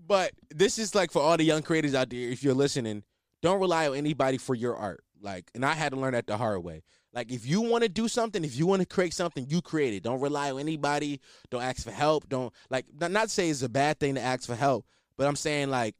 But 0.06 0.32
this 0.54 0.78
is 0.78 0.94
like 0.94 1.10
for 1.10 1.20
all 1.20 1.36
the 1.36 1.44
young 1.44 1.62
creators 1.62 1.94
out 1.94 2.10
there, 2.10 2.20
if 2.20 2.44
you're 2.44 2.54
listening, 2.54 3.02
don't 3.42 3.60
rely 3.60 3.88
on 3.88 3.96
anybody 3.96 4.38
for 4.38 4.54
your 4.54 4.76
art. 4.76 5.02
Like, 5.26 5.50
and 5.56 5.64
I 5.64 5.72
had 5.72 5.90
to 5.92 5.98
learn 5.98 6.12
that 6.12 6.28
the 6.28 6.36
hard 6.36 6.62
way. 6.62 6.84
Like, 7.12 7.32
if 7.32 7.44
you 7.44 7.60
want 7.60 7.82
to 7.82 7.88
do 7.88 8.06
something, 8.06 8.44
if 8.44 8.56
you 8.56 8.64
want 8.64 8.80
to 8.80 8.86
create 8.86 9.12
something, 9.12 9.44
you 9.48 9.60
create 9.60 9.92
it. 9.92 10.04
Don't 10.04 10.20
rely 10.20 10.52
on 10.52 10.60
anybody. 10.60 11.20
Don't 11.50 11.62
ask 11.62 11.82
for 11.82 11.90
help. 11.90 12.28
Don't 12.28 12.54
like 12.70 12.86
not, 12.98 13.10
not 13.10 13.28
say 13.28 13.50
it's 13.50 13.62
a 13.62 13.68
bad 13.68 13.98
thing 13.98 14.14
to 14.14 14.20
ask 14.20 14.46
for 14.46 14.54
help, 14.54 14.86
but 15.18 15.26
I'm 15.26 15.34
saying 15.34 15.68
like 15.68 15.96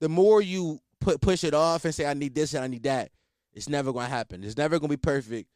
the 0.00 0.08
more 0.08 0.42
you 0.42 0.80
put 1.00 1.20
push 1.20 1.44
it 1.44 1.54
off 1.54 1.84
and 1.84 1.94
say 1.94 2.06
I 2.06 2.14
need 2.14 2.34
this 2.34 2.54
and 2.54 2.64
I 2.64 2.66
need 2.66 2.82
that, 2.82 3.12
it's 3.52 3.68
never 3.68 3.92
gonna 3.92 4.08
happen. 4.08 4.42
It's 4.42 4.56
never 4.56 4.80
gonna 4.80 4.88
be 4.88 4.96
perfect. 4.96 5.48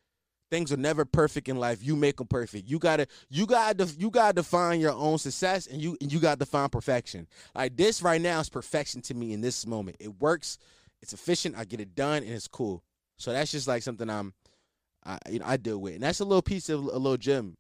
Things 0.48 0.70
are 0.70 0.76
never 0.76 1.04
perfect 1.04 1.48
in 1.48 1.56
life. 1.56 1.82
You 1.82 1.96
make 1.96 2.18
them 2.18 2.28
perfect. 2.28 2.68
You 2.68 2.78
gotta, 2.78 3.08
you 3.28 3.46
gotta, 3.46 3.88
you 3.98 4.08
gotta 4.08 4.34
define 4.34 4.80
your 4.80 4.92
own 4.92 5.18
success, 5.18 5.66
and 5.66 5.82
you, 5.82 5.96
and 6.00 6.12
you 6.12 6.20
gotta 6.20 6.40
define 6.40 6.68
perfection. 6.68 7.26
Like 7.54 7.76
this 7.76 8.02
right 8.02 8.20
now 8.20 8.38
is 8.38 8.50
perfection 8.50 9.00
to 9.02 9.14
me 9.14 9.32
in 9.32 9.40
this 9.40 9.66
moment. 9.66 9.96
It 9.98 10.20
works. 10.20 10.58
It's 11.02 11.12
efficient. 11.12 11.56
I 11.58 11.64
get 11.64 11.80
it 11.80 11.94
done, 11.94 12.22
and 12.22 12.32
it's 12.32 12.48
cool. 12.48 12.82
So 13.16 13.32
that's 13.32 13.52
just 13.52 13.68
like 13.68 13.82
something 13.82 14.08
I'm, 14.08 14.32
I, 15.04 15.18
you 15.28 15.40
know, 15.40 15.44
I 15.46 15.56
deal 15.56 15.78
with, 15.78 15.94
and 15.94 16.02
that's 16.02 16.20
a 16.20 16.24
little 16.24 16.42
piece 16.42 16.68
of 16.68 16.80
a 16.80 16.98
little 16.98 17.16
gem 17.16 17.56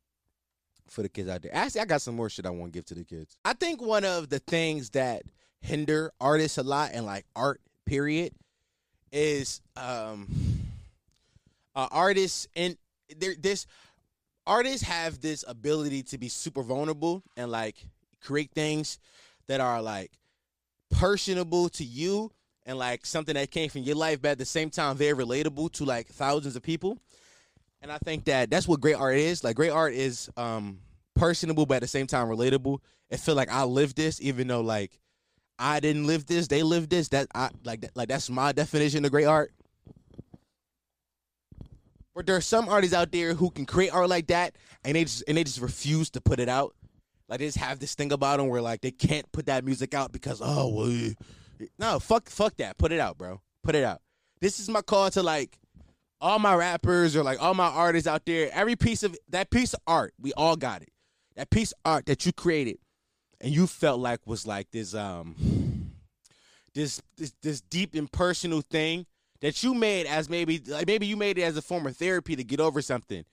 for 0.88 1.02
the 1.02 1.08
kids 1.08 1.28
out 1.28 1.42
there. 1.42 1.54
Actually, 1.54 1.82
I 1.82 1.84
got 1.86 2.02
some 2.02 2.14
more 2.16 2.30
shit 2.30 2.46
I 2.46 2.50
want 2.50 2.72
to 2.72 2.78
give 2.78 2.86
to 2.86 2.94
the 2.94 3.04
kids. 3.04 3.36
I 3.44 3.54
think 3.54 3.82
one 3.82 4.04
of 4.04 4.28
the 4.28 4.38
things 4.38 4.90
that 4.90 5.22
hinder 5.60 6.12
artists 6.20 6.58
a 6.58 6.62
lot 6.62 6.90
and 6.92 7.06
like 7.06 7.24
art 7.36 7.60
period 7.86 8.32
is 9.12 9.60
um 9.76 10.26
uh, 11.74 11.88
artists 11.90 12.48
and 12.56 12.76
there 13.16 13.34
this 13.38 13.66
artists 14.46 14.82
have 14.82 15.20
this 15.20 15.44
ability 15.46 16.02
to 16.02 16.18
be 16.18 16.28
super 16.28 16.62
vulnerable 16.62 17.22
and 17.36 17.50
like 17.50 17.76
create 18.20 18.50
things 18.52 18.98
that 19.46 19.60
are 19.60 19.80
like 19.80 20.10
personable 20.90 21.68
to 21.68 21.84
you 21.84 22.30
and 22.66 22.78
like 22.78 23.04
something 23.04 23.34
that 23.34 23.50
came 23.50 23.68
from 23.68 23.82
your 23.82 23.96
life 23.96 24.22
but 24.22 24.32
at 24.32 24.38
the 24.38 24.44
same 24.44 24.70
time 24.70 24.96
very 24.96 25.24
relatable 25.24 25.72
to 25.72 25.84
like 25.84 26.08
thousands 26.08 26.56
of 26.56 26.62
people. 26.62 26.98
And 27.80 27.90
i 27.90 27.98
think 27.98 28.24
that 28.26 28.50
that's 28.50 28.68
what 28.68 28.80
great 28.80 28.94
art 28.96 29.16
is. 29.16 29.42
Like 29.42 29.56
great 29.56 29.70
art 29.70 29.94
is 29.94 30.30
um 30.36 30.80
personable 31.14 31.66
but 31.66 31.76
at 31.76 31.82
the 31.82 31.88
same 31.88 32.06
time 32.06 32.28
relatable. 32.28 32.78
It 33.10 33.20
feel 33.20 33.34
like 33.34 33.50
i 33.50 33.64
lived 33.64 33.96
this 33.96 34.20
even 34.20 34.46
though 34.48 34.60
like 34.62 34.98
i 35.58 35.80
didn't 35.80 36.06
live 36.06 36.26
this 36.26 36.48
they 36.48 36.62
lived 36.62 36.90
this. 36.90 37.08
That 37.08 37.28
i 37.34 37.50
like 37.64 37.82
that 37.82 37.96
like 37.96 38.08
that's 38.08 38.30
my 38.30 38.52
definition 38.52 39.04
of 39.04 39.10
great 39.10 39.26
art. 39.26 39.52
But 42.14 42.26
there 42.26 42.36
are 42.36 42.42
some 42.42 42.68
artists 42.68 42.94
out 42.94 43.10
there 43.10 43.34
who 43.34 43.50
can 43.50 43.64
create 43.64 43.90
art 43.90 44.08
like 44.08 44.26
that, 44.26 44.56
and 44.84 44.96
they 44.96 45.04
just 45.04 45.24
and 45.26 45.36
they 45.36 45.44
just 45.44 45.60
refuse 45.60 46.10
to 46.10 46.20
put 46.20 46.40
it 46.40 46.48
out. 46.48 46.74
Like 47.28 47.38
they 47.38 47.46
just 47.46 47.58
have 47.58 47.78
this 47.78 47.94
thing 47.94 48.12
about 48.12 48.38
them 48.38 48.48
where 48.48 48.60
like 48.60 48.82
they 48.82 48.90
can't 48.90 49.30
put 49.32 49.46
that 49.46 49.64
music 49.64 49.94
out 49.94 50.12
because 50.12 50.40
oh 50.44 50.68
well, 50.68 51.10
no 51.78 51.98
fuck 51.98 52.28
fuck 52.28 52.56
that. 52.56 52.78
Put 52.78 52.92
it 52.92 53.00
out, 53.00 53.18
bro. 53.18 53.40
Put 53.62 53.74
it 53.74 53.84
out. 53.84 54.00
This 54.40 54.58
is 54.58 54.68
my 54.68 54.82
call 54.82 55.10
to 55.10 55.22
like 55.22 55.58
all 56.20 56.38
my 56.38 56.54
rappers 56.54 57.16
or 57.16 57.22
like 57.22 57.42
all 57.42 57.54
my 57.54 57.66
artists 57.66 58.06
out 58.06 58.24
there. 58.24 58.50
Every 58.52 58.76
piece 58.76 59.02
of 59.02 59.16
that 59.28 59.50
piece 59.50 59.74
of 59.74 59.80
art, 59.86 60.14
we 60.20 60.32
all 60.34 60.56
got 60.56 60.82
it. 60.82 60.90
That 61.36 61.50
piece 61.50 61.72
of 61.72 61.78
art 61.84 62.06
that 62.06 62.26
you 62.26 62.32
created 62.32 62.78
and 63.40 63.52
you 63.52 63.66
felt 63.66 64.00
like 64.00 64.20
was 64.26 64.46
like 64.46 64.70
this 64.70 64.94
um 64.94 65.92
this 66.74 67.02
this 67.16 67.34
this 67.42 67.60
deep 67.60 67.94
and 67.94 68.10
personal 68.10 68.62
thing 68.62 69.06
that 69.40 69.62
you 69.62 69.74
made 69.74 70.06
as 70.06 70.30
maybe 70.30 70.62
like 70.66 70.86
maybe 70.86 71.06
you 71.06 71.16
made 71.16 71.38
it 71.38 71.42
as 71.42 71.56
a 71.56 71.62
form 71.62 71.86
of 71.86 71.96
therapy 71.96 72.36
to 72.36 72.44
get 72.44 72.60
over 72.60 72.80
something. 72.80 73.24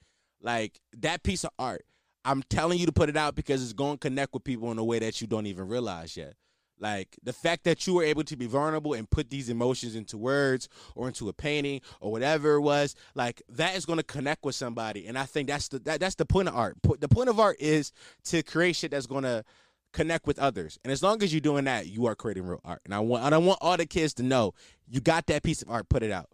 Like 0.42 0.80
that 0.98 1.22
piece 1.22 1.44
of 1.44 1.50
art. 1.58 1.84
I'm 2.24 2.42
telling 2.42 2.78
you 2.78 2.84
to 2.84 2.92
put 2.92 3.08
it 3.08 3.16
out 3.16 3.34
because 3.34 3.62
it's 3.62 3.72
going 3.72 3.94
to 3.94 3.98
connect 3.98 4.34
with 4.34 4.44
people 4.44 4.70
in 4.70 4.78
a 4.78 4.84
way 4.84 4.98
that 4.98 5.22
you 5.22 5.26
don't 5.26 5.46
even 5.46 5.68
realize 5.68 6.18
yet. 6.18 6.34
Like 6.80 7.18
the 7.22 7.32
fact 7.32 7.64
that 7.64 7.86
you 7.86 7.94
were 7.94 8.02
able 8.02 8.24
to 8.24 8.36
be 8.36 8.46
vulnerable 8.46 8.94
and 8.94 9.08
put 9.08 9.30
these 9.30 9.48
emotions 9.48 9.94
into 9.94 10.16
words 10.16 10.68
or 10.94 11.08
into 11.08 11.28
a 11.28 11.32
painting 11.32 11.82
or 12.00 12.10
whatever 12.10 12.54
it 12.54 12.60
was, 12.62 12.96
like 13.14 13.42
that 13.50 13.76
is 13.76 13.84
going 13.84 13.98
to 13.98 14.02
connect 14.02 14.44
with 14.44 14.54
somebody. 14.54 15.06
And 15.06 15.18
I 15.18 15.24
think 15.24 15.48
that's 15.48 15.68
the 15.68 15.78
that, 15.80 16.00
that's 16.00 16.14
the 16.14 16.26
point 16.26 16.48
of 16.48 16.56
art. 16.56 16.76
The 16.98 17.08
point 17.08 17.28
of 17.28 17.38
art 17.38 17.56
is 17.60 17.92
to 18.24 18.42
create 18.42 18.76
shit 18.76 18.92
that's 18.92 19.06
going 19.06 19.24
to 19.24 19.44
connect 19.92 20.26
with 20.26 20.38
others. 20.38 20.78
And 20.84 20.92
as 20.92 21.02
long 21.02 21.22
as 21.22 21.32
you're 21.32 21.40
doing 21.40 21.64
that, 21.64 21.86
you 21.86 22.06
are 22.06 22.14
creating 22.14 22.46
real 22.46 22.60
art. 22.64 22.80
And 22.84 22.94
I 22.94 23.00
want 23.00 23.24
and 23.24 23.34
I 23.34 23.38
want 23.38 23.58
all 23.60 23.76
the 23.76 23.86
kids 23.86 24.14
to 24.14 24.22
know 24.22 24.54
you 24.88 25.00
got 25.00 25.26
that 25.26 25.42
piece 25.42 25.62
of 25.62 25.70
art, 25.70 25.88
put 25.88 26.02
it 26.02 26.10
out. 26.10 26.30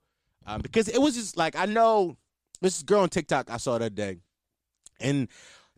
Um, 0.46 0.60
because 0.60 0.88
it 0.88 1.00
was 1.00 1.16
just 1.16 1.36
like 1.36 1.56
I 1.56 1.66
know 1.66 2.16
this 2.60 2.82
girl 2.82 3.00
on 3.00 3.08
TikTok 3.08 3.50
I 3.50 3.56
saw 3.56 3.74
other 3.74 3.90
day, 3.90 4.18
and 5.00 5.28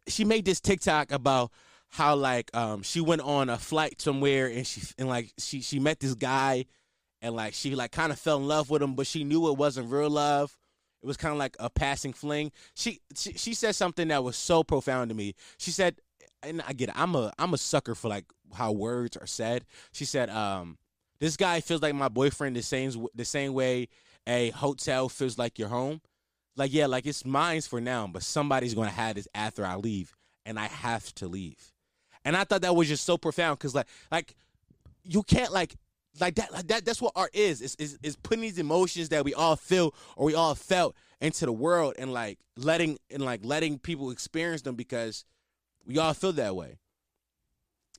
she 0.06 0.24
made 0.24 0.44
this 0.44 0.60
TikTok 0.60 1.10
about 1.10 1.50
how 1.90 2.14
like 2.14 2.54
um 2.54 2.82
she 2.82 3.00
went 3.00 3.22
on 3.22 3.48
a 3.48 3.58
flight 3.58 4.00
somewhere 4.00 4.46
and 4.46 4.66
she 4.66 4.82
and 4.98 5.08
like 5.08 5.32
she 5.38 5.60
she 5.62 5.78
met 5.78 6.00
this 6.00 6.14
guy 6.14 6.66
and 7.22 7.34
like 7.34 7.54
she 7.54 7.74
like 7.74 7.92
kind 7.92 8.12
of 8.12 8.18
fell 8.18 8.38
in 8.38 8.46
love 8.46 8.70
with 8.70 8.82
him, 8.82 8.94
but 8.94 9.06
she 9.06 9.24
knew 9.24 9.48
it 9.48 9.56
wasn't 9.56 9.90
real 9.90 10.10
love. 10.10 10.56
It 11.02 11.06
was 11.06 11.16
kind 11.16 11.32
of 11.32 11.38
like 11.38 11.56
a 11.60 11.70
passing 11.70 12.12
fling. 12.12 12.52
She, 12.74 13.00
she 13.14 13.32
she 13.34 13.54
said 13.54 13.74
something 13.74 14.08
that 14.08 14.24
was 14.24 14.36
so 14.36 14.64
profound 14.64 15.10
to 15.10 15.14
me. 15.14 15.34
She 15.58 15.70
said, 15.70 15.96
and 16.42 16.62
I 16.66 16.72
get 16.72 16.88
it. 16.88 16.98
I'm 16.98 17.14
a 17.14 17.32
I'm 17.38 17.54
a 17.54 17.58
sucker 17.58 17.94
for 17.94 18.08
like 18.08 18.24
how 18.54 18.72
words 18.72 19.16
are 19.16 19.26
said. 19.26 19.64
She 19.92 20.04
said, 20.04 20.30
um, 20.30 20.78
this 21.20 21.36
guy 21.36 21.60
feels 21.60 21.82
like 21.82 21.94
my 21.94 22.08
boyfriend 22.08 22.56
the 22.56 22.62
same 22.62 23.06
the 23.14 23.24
same 23.24 23.54
way 23.54 23.88
a 24.26 24.50
hotel 24.50 25.08
feels 25.08 25.38
like 25.38 25.58
your 25.58 25.68
home. 25.68 26.00
Like 26.56 26.72
yeah, 26.72 26.86
like 26.86 27.06
it's 27.06 27.24
mine's 27.24 27.66
for 27.66 27.80
now, 27.80 28.08
but 28.08 28.22
somebody's 28.22 28.74
gonna 28.74 28.90
have 28.90 29.14
this 29.14 29.28
after 29.34 29.64
I 29.64 29.76
leave, 29.76 30.16
and 30.44 30.58
I 30.58 30.66
have 30.66 31.14
to 31.16 31.28
leave. 31.28 31.72
And 32.28 32.36
I 32.36 32.44
thought 32.44 32.60
that 32.60 32.76
was 32.76 32.88
just 32.88 33.04
so 33.04 33.16
profound 33.16 33.58
because 33.58 33.74
like 33.74 33.86
like 34.12 34.36
you 35.02 35.22
can't 35.22 35.50
like 35.50 35.74
like 36.20 36.34
that 36.34 36.52
like 36.52 36.66
that 36.68 36.84
that's 36.84 37.00
what 37.00 37.12
art 37.16 37.34
is. 37.34 37.62
Is 37.62 37.74
is 37.76 37.98
is 38.02 38.16
putting 38.16 38.42
these 38.42 38.58
emotions 38.58 39.08
that 39.08 39.24
we 39.24 39.32
all 39.32 39.56
feel 39.56 39.94
or 40.14 40.26
we 40.26 40.34
all 40.34 40.54
felt 40.54 40.94
into 41.22 41.46
the 41.46 41.52
world 41.52 41.94
and 41.98 42.12
like 42.12 42.38
letting 42.54 42.98
and 43.10 43.24
like 43.24 43.40
letting 43.44 43.78
people 43.78 44.10
experience 44.10 44.60
them 44.60 44.74
because 44.74 45.24
we 45.86 45.96
all 45.96 46.12
feel 46.12 46.32
that 46.34 46.54
way. 46.54 46.76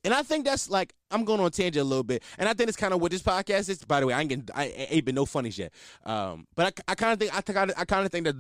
And 0.03 0.13
I 0.13 0.21
think 0.21 0.45
that's 0.45 0.69
like 0.69 0.93
I'm 1.09 1.25
going 1.25 1.39
on 1.39 1.49
tangent 1.49 1.81
a 1.81 1.83
little 1.83 2.03
bit, 2.03 2.21
and 2.37 2.47
I 2.47 2.53
think 2.53 2.67
it's 2.67 2.77
kind 2.77 2.93
of 2.93 3.01
what 3.01 3.09
this 3.09 3.23
podcast 3.23 3.67
is. 3.67 3.83
By 3.83 3.99
the 3.99 4.05
way, 4.05 4.13
I 4.13 4.19
ain't 4.19 4.29
getting, 4.29 4.47
I 4.53 4.65
ain't 4.91 5.05
been 5.05 5.15
no 5.15 5.25
funnies 5.25 5.57
yet. 5.57 5.73
Um, 6.03 6.45
but 6.55 6.79
I, 6.87 6.91
I 6.91 6.93
kind 6.93 7.13
of 7.13 7.19
think 7.19 7.35
I 7.35 7.41
think 7.41 7.57
I, 7.57 7.81
I 7.81 7.85
kind 7.85 8.05
of 8.05 8.11
think 8.11 8.25
that 8.25 8.35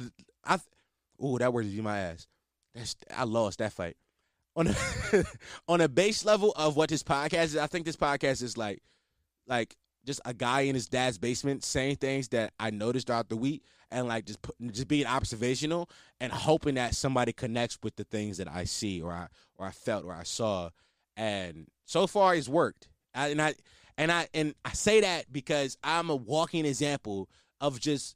I, 0.45 0.59
oh 1.19 1.39
that 1.39 1.51
word 1.51 1.65
is 1.65 1.73
you 1.73 1.81
my 1.81 1.97
ass. 1.97 2.27
That's 2.75 2.95
I 3.17 3.23
lost 3.23 3.57
that 3.57 3.73
fight 3.73 3.97
on 4.59 4.67
a, 4.67 5.23
on 5.67 5.81
a 5.81 5.87
base 5.87 6.25
level 6.25 6.51
of 6.55 6.75
what 6.75 6.89
this 6.89 7.03
podcast 7.03 7.43
is. 7.45 7.57
I 7.57 7.67
think 7.67 7.85
this 7.85 7.95
podcast 7.95 8.43
is 8.43 8.57
like 8.57 8.81
like 9.47 9.75
just 10.05 10.21
a 10.25 10.33
guy 10.33 10.61
in 10.61 10.75
his 10.75 10.87
dad's 10.87 11.17
basement 11.17 11.63
saying 11.63 11.97
things 11.97 12.29
that 12.29 12.53
I 12.59 12.69
noticed 12.69 13.07
throughout 13.07 13.29
the 13.29 13.37
week, 13.37 13.63
and 13.89 14.07
like 14.07 14.25
just 14.25 14.41
put, 14.41 14.55
just 14.71 14.87
being 14.87 15.05
observational 15.05 15.89
and 16.19 16.31
hoping 16.31 16.75
that 16.75 16.95
somebody 16.95 17.33
connects 17.33 17.79
with 17.81 17.95
the 17.95 18.03
things 18.03 18.37
that 18.37 18.47
I 18.47 18.65
see 18.65 19.01
or 19.01 19.11
I 19.11 19.27
or 19.57 19.65
I 19.65 19.71
felt 19.71 20.05
or 20.05 20.13
I 20.13 20.23
saw 20.23 20.69
and 21.19 21.67
so 21.85 22.07
far 22.07 22.33
it's 22.33 22.47
worked. 22.47 22.87
I, 23.13 23.27
and 23.29 23.41
I 23.41 23.53
and 23.97 24.11
I 24.11 24.27
and 24.33 24.55
I 24.63 24.71
say 24.71 25.01
that 25.01 25.31
because 25.31 25.77
I'm 25.83 26.09
a 26.09 26.15
walking 26.15 26.65
example 26.65 27.29
of 27.59 27.79
just 27.79 28.15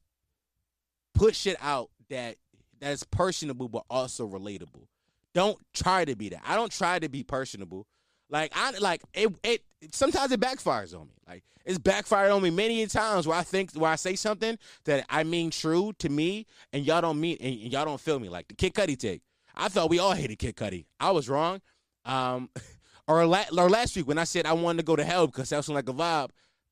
put 1.14 1.36
shit 1.36 1.58
out 1.62 1.90
that 2.10 2.38
that's 2.80 3.04
personable 3.04 3.68
but 3.68 3.84
also 3.90 4.28
relatable. 4.28 4.88
Don't 5.34 5.58
try 5.74 6.06
to 6.06 6.16
be 6.16 6.30
that. 6.30 6.42
I 6.46 6.56
don't 6.56 6.72
try 6.72 7.00
to 7.00 7.10
be 7.10 7.24
personable. 7.24 7.88
Like 8.30 8.52
I 8.56 8.72
like 8.80 9.02
it. 9.14 9.34
It 9.44 9.64
sometimes 9.92 10.32
it 10.32 10.40
backfires 10.40 10.94
on 10.94 11.08
me. 11.08 11.14
Like 11.28 11.44
it's 11.66 11.78
backfired 11.78 12.32
on 12.32 12.42
me 12.42 12.50
many 12.50 12.86
times 12.88 13.28
where 13.28 13.38
I 13.38 13.44
think 13.44 13.72
where 13.74 13.92
I 13.92 13.96
say 13.96 14.16
something 14.16 14.58
that 14.86 15.06
I 15.10 15.24
mean 15.24 15.52
true 15.52 15.94
to 16.00 16.10
me, 16.10 16.46
and 16.72 16.86
y'all 16.86 17.02
don't 17.02 17.20
mean 17.20 17.38
and 17.40 17.56
y'all 17.56 17.86
don't 17.86 18.02
feel 18.02 18.20
me. 18.20 18.30
Like 18.30 18.48
the 18.48 18.56
Kid 18.56 18.74
Cudi 18.74 18.98
take. 18.98 19.22
I 19.56 19.70
thought 19.70 19.90
we 19.90 20.00
all 20.00 20.14
hated 20.14 20.40
Kid 20.40 20.56
Cudi. 20.56 20.86
I 21.00 21.12
was 21.12 21.30
wrong. 21.30 21.62
Um, 22.06 22.50
or, 23.08 23.26
la- 23.26 23.46
or 23.56 23.70
last 23.70 23.96
week 23.96 24.08
when 24.08 24.18
I 24.18 24.24
said 24.24 24.46
I 24.46 24.54
wanted 24.54 24.80
to 24.80 24.84
go 24.84 24.96
to 24.96 25.04
hell 25.04 25.28
because 25.28 25.50
that 25.50 25.64
sounded 25.64 25.86
like 25.86 25.90
a 25.90 25.94
vibe. 25.94 26.30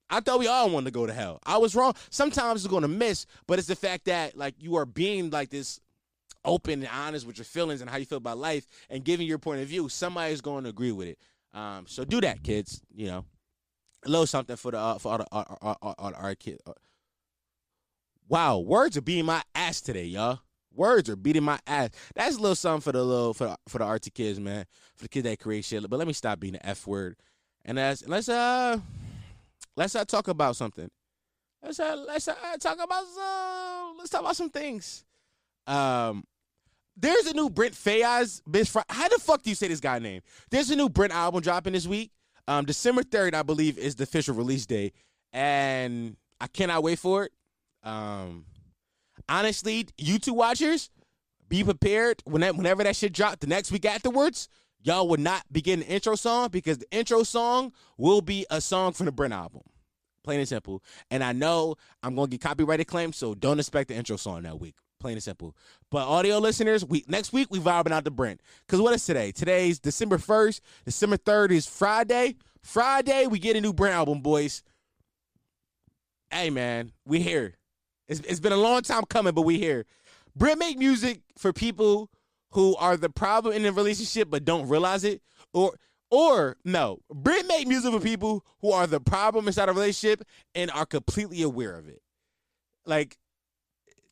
I 0.10 0.20
thought 0.20 0.40
we 0.40 0.48
all 0.48 0.70
wanted 0.70 0.86
to 0.86 0.92
go 0.92 1.06
to 1.06 1.14
hell. 1.14 1.40
I 1.46 1.58
was 1.58 1.74
wrong. 1.74 1.94
Sometimes 2.10 2.66
it's 2.66 2.70
going 2.70 2.82
to 2.82 2.90
miss, 2.90 3.26
but 3.48 3.60
it's 3.60 3.68
the 3.68 3.78
fact 3.78 4.06
that 4.06 4.36
like 4.36 4.56
you 4.60 4.76
are 4.76 4.86
being 4.86 5.30
like 5.30 5.50
this 5.50 5.80
open 6.46 6.82
and 6.82 6.90
honest 6.94 7.26
with 7.26 7.38
your 7.38 7.46
feelings 7.46 7.82
and 7.82 7.90
how 7.90 7.98
you 7.98 8.06
feel 8.06 8.18
about 8.18 8.38
life 8.38 8.66
and 8.90 9.04
giving 9.04 9.28
your 9.28 9.38
point 9.38 9.62
of 9.62 9.68
view. 9.68 9.90
Somebody's 9.90 10.42
going 10.42 10.64
to 10.64 10.70
agree 10.70 10.92
with 10.92 11.10
it. 11.10 11.20
Um, 11.54 11.86
so 11.88 12.06
do 12.06 12.22
that, 12.22 12.44
kids. 12.44 12.82
You 12.94 13.08
know, 13.08 13.26
a 14.06 14.10
little 14.10 14.28
something 14.28 14.56
for 14.56 14.72
the 14.72 14.78
uh, 14.78 14.98
for 14.98 15.12
all 15.12 15.18
the 15.20 15.28
all, 15.32 15.58
all, 15.62 15.78
all, 15.82 15.96
all 15.98 16.14
our 16.16 16.36
kids. 16.36 16.62
Wow, 18.28 18.60
words 18.60 18.96
are 18.96 19.02
beating 19.02 19.26
my 19.26 19.42
ass 19.54 19.82
today, 19.82 20.06
y'all. 20.06 20.40
Words 20.74 21.10
are 21.10 21.18
beating 21.18 21.44
my 21.44 21.60
ass. 21.68 21.90
That's 22.16 22.38
a 22.38 22.40
little 22.40 22.56
something 22.56 22.82
for 22.82 22.94
the 22.94 23.04
little 23.04 23.34
for 23.34 23.48
the, 23.48 23.58
for 23.68 23.80
the 23.80 23.86
artsy 23.86 24.14
kids, 24.14 24.40
man. 24.40 24.66
For 24.96 25.04
the 25.04 25.10
kids 25.10 25.26
that 25.26 25.40
create 25.40 25.66
shit. 25.66 25.88
But 25.90 25.98
let 25.98 26.08
me 26.08 26.14
stop 26.14 26.40
being 26.40 26.54
the 26.54 26.66
f 26.66 26.88
word, 26.88 27.18
and 27.66 27.78
let's 27.78 28.08
let's 28.08 28.30
uh 28.30 28.80
let's 29.76 29.96
uh, 29.96 30.06
talk 30.06 30.30
about 30.30 30.56
something. 30.56 30.90
Let's 31.62 31.80
uh, 31.80 32.06
let's 32.08 32.28
uh, 32.28 32.36
talk 32.60 32.80
about 32.82 33.04
some. 33.14 33.98
Let's 33.98 34.10
talk 34.10 34.22
about 34.22 34.36
some 34.38 34.50
things. 34.50 35.04
Um, 35.68 36.24
there's 37.02 37.28
a 37.28 37.34
new 37.34 37.50
Brent. 37.50 37.74
Bitch, 37.74 38.84
how 38.90 39.10
the 39.10 39.20
fuck 39.20 39.42
do 39.42 39.50
you 39.50 39.56
say 39.56 39.68
this 39.68 39.80
guy 39.80 40.00
name? 40.00 40.22
There's 40.50 40.70
a 40.70 40.76
new 40.76 40.88
Brent 40.88 41.14
album 41.14 41.42
dropping 41.42 41.74
this 41.74 41.88
week. 41.88 42.12
Um, 42.48 42.66
December 42.66 43.04
third, 43.04 43.36
I 43.36 43.44
believe, 43.44 43.78
is 43.78 43.96
the 43.96 44.04
official 44.04 44.36
release 44.36 44.66
day, 44.66 44.94
and 45.34 46.16
I 46.40 46.48
cannot 46.48 46.84
wait 46.84 47.00
for 47.00 47.26
it. 47.26 47.32
Um, 47.84 48.46
honestly, 49.28 49.86
YouTube 50.00 50.36
watchers, 50.36 50.90
be 51.48 51.64
prepared 51.64 52.22
when 52.26 52.42
that, 52.42 52.56
whenever 52.56 52.84
that 52.84 52.96
shit 52.96 53.14
drop 53.14 53.40
the 53.40 53.48
next 53.48 53.72
week 53.72 53.86
afterwards. 53.86 54.48
Y'all 54.84 55.08
will 55.08 55.20
not 55.20 55.44
be 55.52 55.62
getting 55.62 55.86
the 55.86 55.94
intro 55.94 56.16
song 56.16 56.50
because 56.50 56.80
the 56.80 56.90
intro 56.92 57.22
song 57.22 57.72
will 57.98 58.22
be 58.22 58.48
a 58.50 58.60
song 58.60 58.94
from 58.94 59.06
the 59.06 59.12
Brent 59.12 59.34
album. 59.34 59.62
Plain 60.24 60.40
and 60.40 60.50
simple. 60.50 60.82
And 61.12 61.24
I 61.24 61.34
know 61.34 61.76
I'm 62.02 62.16
gonna 62.16 62.30
get 62.30 62.42
copyrighted 62.42 62.88
claims, 62.88 63.18
so 63.18 63.36
don't 63.36 63.60
expect 63.60 63.90
the 63.90 63.96
intro 63.96 64.18
song 64.18 64.42
that 64.44 64.60
week. 64.60 64.76
Plain 65.02 65.14
and 65.14 65.24
simple. 65.24 65.56
But 65.90 66.08
audio 66.08 66.38
listeners, 66.38 66.86
we 66.86 67.04
next 67.08 67.34
week 67.34 67.48
we 67.50 67.58
vibing 67.58 67.92
out 67.92 68.04
the 68.04 68.12
Brent. 68.12 68.40
Cause 68.68 68.80
what 68.80 68.94
is 68.94 69.04
today? 69.04 69.32
Today's 69.32 69.80
December 69.80 70.20
1st. 70.20 70.62
December 70.86 71.18
3rd 71.18 71.52
is 71.52 71.66
Friday. 71.66 72.36
Friday, 72.62 73.26
we 73.26 73.40
get 73.40 73.56
a 73.56 73.62
new 73.62 73.74
Brent 73.74 73.96
album, 73.96 74.22
boys. 74.22 74.62
Hey 76.30 76.52
man, 76.52 76.92
we 77.04 77.20
here. 77.20 77.56
It's, 78.08 78.20
it's 78.20 78.40
been 78.40 78.52
a 78.52 78.58
long 78.58 78.84
time 78.84 79.04
coming, 79.10 79.34
but 79.34 79.42
we 79.42 79.58
here. 79.58 79.88
Brent 80.36 80.60
make 80.60 80.78
music 80.78 81.22
for 81.36 81.52
people 81.52 82.12
who 82.52 82.76
are 82.76 82.96
the 82.96 83.10
problem 83.10 83.56
in 83.56 83.66
a 83.66 83.72
relationship 83.72 84.30
but 84.30 84.46
don't 84.46 84.68
realize 84.68 85.04
it. 85.04 85.24
Or 85.52 85.74
or 86.12 86.58
no, 86.64 87.00
Brent 87.12 87.48
make 87.48 87.68
music 87.68 87.92
for 87.92 88.00
people 88.00 88.46
who 88.60 88.72
are 88.72 88.86
the 88.86 89.00
problem 89.00 89.48
inside 89.48 89.68
a 89.68 89.74
relationship 89.74 90.22
and 90.54 90.70
are 90.70 90.86
completely 90.86 91.42
aware 91.42 91.76
of 91.76 91.88
it. 91.90 92.04
Like 92.86 93.18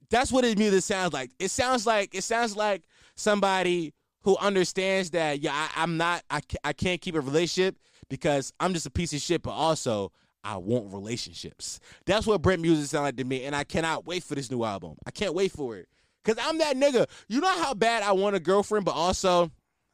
that's 0.10 0.32
what 0.32 0.44
his 0.44 0.58
music 0.58 0.84
sounds 0.84 1.14
like. 1.14 1.32
It 1.40 1.52
sounds 1.52 1.86
like 1.86 2.16
it 2.16 2.24
sounds 2.24 2.56
like 2.56 2.84
somebody 3.16 3.94
who 4.24 4.38
understands 4.38 5.12
that 5.12 5.42
yeah, 5.42 5.70
I, 5.76 5.84
am 5.84 5.98
not 5.98 6.24
I, 6.30 6.42
I 6.64 6.74
can't 6.74 7.02
keep 7.02 7.16
a 7.16 7.22
relationship 7.22 7.78
because 8.10 8.54
I'm 8.60 8.74
just 8.74 8.86
a 8.86 8.92
piece 8.92 9.14
of 9.14 9.22
shit, 9.22 9.44
but 9.44 9.52
also 9.52 10.12
I 10.44 10.58
want 10.58 10.94
relationships. 10.94 11.80
That's 12.06 12.26
what 12.26 12.42
Brent 12.42 12.62
music 12.62 12.90
sounds 12.90 13.04
like 13.04 13.18
to 13.18 13.24
me, 13.24 13.44
and 13.46 13.56
I 13.56 13.64
cannot 13.64 14.06
wait 14.06 14.24
for 14.24 14.36
this 14.36 14.50
new 14.50 14.64
album. 14.64 14.96
I 15.06 15.12
can't 15.12 15.34
wait 15.34 15.52
for 15.52 15.78
it. 15.78 15.88
Cause 16.26 16.36
I'm 16.42 16.58
that 16.58 16.76
nigga. 16.76 17.08
You 17.28 17.40
know 17.40 17.64
how 17.64 17.74
bad 17.74 18.04
I 18.04 18.12
want 18.12 18.36
a 18.36 18.40
girlfriend, 18.40 18.86
but 18.86 18.96
also 18.96 19.52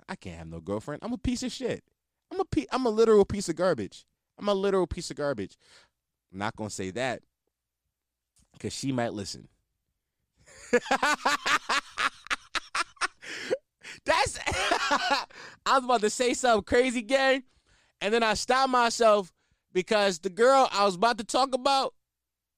I 0.09 0.15
can't 0.15 0.37
have 0.37 0.47
no 0.47 0.59
girlfriend. 0.59 1.03
I'm 1.03 1.13
a 1.13 1.17
piece 1.17 1.43
of 1.43 1.51
shit. 1.51 1.83
I'm 2.31 2.39
a 2.39 2.45
pe- 2.45 2.65
I'm 2.71 2.85
a 2.85 2.89
literal 2.89 3.25
piece 3.25 3.47
of 3.47 3.55
garbage. 3.55 4.05
I'm 4.37 4.49
a 4.49 4.53
literal 4.53 4.87
piece 4.87 5.11
of 5.11 5.17
garbage. 5.17 5.57
I'm 6.31 6.39
not 6.39 6.55
gonna 6.55 6.69
say 6.69 6.91
that 6.91 7.21
because 8.53 8.73
she 8.73 8.91
might 8.91 9.13
listen. 9.13 9.47
That's 14.05 14.39
I 15.65 15.75
was 15.75 15.83
about 15.83 16.01
to 16.01 16.09
say 16.09 16.33
something 16.33 16.63
crazy, 16.63 17.01
gang, 17.01 17.43
and 18.01 18.13
then 18.13 18.23
I 18.23 18.33
stopped 18.35 18.69
myself 18.69 19.31
because 19.73 20.19
the 20.19 20.29
girl 20.29 20.69
I 20.71 20.85
was 20.85 20.95
about 20.95 21.17
to 21.17 21.23
talk 21.23 21.55
about, 21.55 21.93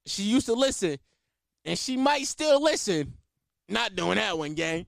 she 0.06 0.24
used 0.24 0.48
to 0.48 0.54
listen, 0.54 0.98
and 1.66 1.78
she 1.78 1.98
might 1.98 2.28
still 2.28 2.62
listen. 2.62 3.14
Not 3.70 3.96
doing 3.96 4.16
that 4.16 4.38
one, 4.38 4.54
gang. 4.54 4.86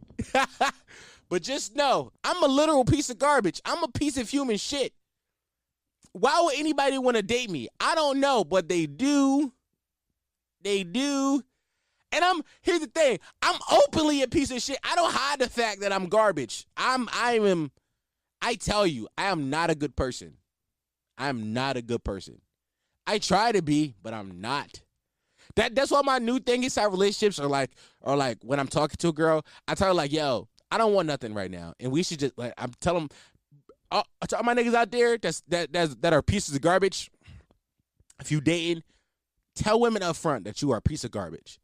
but 1.29 1.41
just 1.41 1.75
know, 1.75 2.11
I'm 2.23 2.41
a 2.41 2.47
literal 2.47 2.85
piece 2.85 3.09
of 3.09 3.17
garbage. 3.17 3.61
I'm 3.65 3.83
a 3.83 3.89
piece 3.89 4.17
of 4.17 4.29
human 4.29 4.55
shit. 4.57 4.93
Why 6.13 6.41
would 6.43 6.55
anybody 6.57 6.97
want 6.97 7.17
to 7.17 7.23
date 7.23 7.49
me? 7.49 7.67
I 7.79 7.95
don't 7.95 8.19
know, 8.19 8.43
but 8.43 8.69
they 8.69 8.85
do. 8.85 9.51
They 10.61 10.83
do. 10.83 11.43
And 12.11 12.23
I'm 12.23 12.41
here's 12.61 12.79
the 12.79 12.87
thing. 12.87 13.19
I'm 13.41 13.59
openly 13.71 14.23
a 14.23 14.27
piece 14.27 14.51
of 14.51 14.61
shit. 14.61 14.79
I 14.83 14.95
don't 14.95 15.13
hide 15.13 15.39
the 15.39 15.49
fact 15.49 15.81
that 15.81 15.91
I'm 15.91 16.07
garbage. 16.07 16.65
I'm 16.75 17.07
I 17.13 17.39
am 17.39 17.71
I 18.41 18.55
tell 18.55 18.87
you, 18.87 19.07
I 19.17 19.25
am 19.25 19.49
not 19.49 19.69
a 19.69 19.75
good 19.75 19.95
person. 19.95 20.37
I'm 21.17 21.53
not 21.53 21.77
a 21.77 21.81
good 21.81 22.03
person. 22.03 22.41
I 23.05 23.19
try 23.19 23.51
to 23.51 23.61
be, 23.61 23.95
but 24.01 24.13
I'm 24.13 24.39
not. 24.39 24.81
That 25.55 25.75
that's 25.75 25.91
why 25.91 26.01
my 26.03 26.19
new 26.19 26.39
thing 26.39 26.63
inside 26.63 26.85
relationships 26.85 27.39
are 27.39 27.47
like 27.47 27.71
are 28.03 28.15
like 28.15 28.37
when 28.43 28.59
I'm 28.59 28.67
talking 28.67 28.97
to 28.99 29.09
a 29.09 29.13
girl, 29.13 29.45
I 29.67 29.75
tell 29.75 29.89
her 29.89 29.93
like, 29.93 30.11
yo, 30.11 30.47
I 30.71 30.77
don't 30.77 30.93
want 30.93 31.07
nothing 31.07 31.33
right 31.33 31.51
now. 31.51 31.73
And 31.79 31.91
we 31.91 32.03
should 32.03 32.19
just 32.19 32.37
like 32.37 32.53
I'm 32.57 32.71
telling 32.79 33.09
to 33.91 34.37
all 34.37 34.43
my 34.43 34.53
niggas 34.53 34.73
out 34.73 34.91
there 34.91 35.17
that's 35.17 35.41
that 35.47 35.73
that's, 35.73 35.95
that 35.95 36.13
are 36.13 36.21
pieces 36.21 36.55
of 36.55 36.61
garbage. 36.61 37.09
If 38.19 38.31
you 38.31 38.41
dating, 38.41 38.83
tell 39.55 39.79
women 39.79 40.03
up 40.03 40.15
front 40.15 40.45
that 40.45 40.61
you 40.61 40.71
are 40.71 40.77
a 40.77 40.81
piece 40.81 41.03
of 41.03 41.11
garbage. 41.11 41.59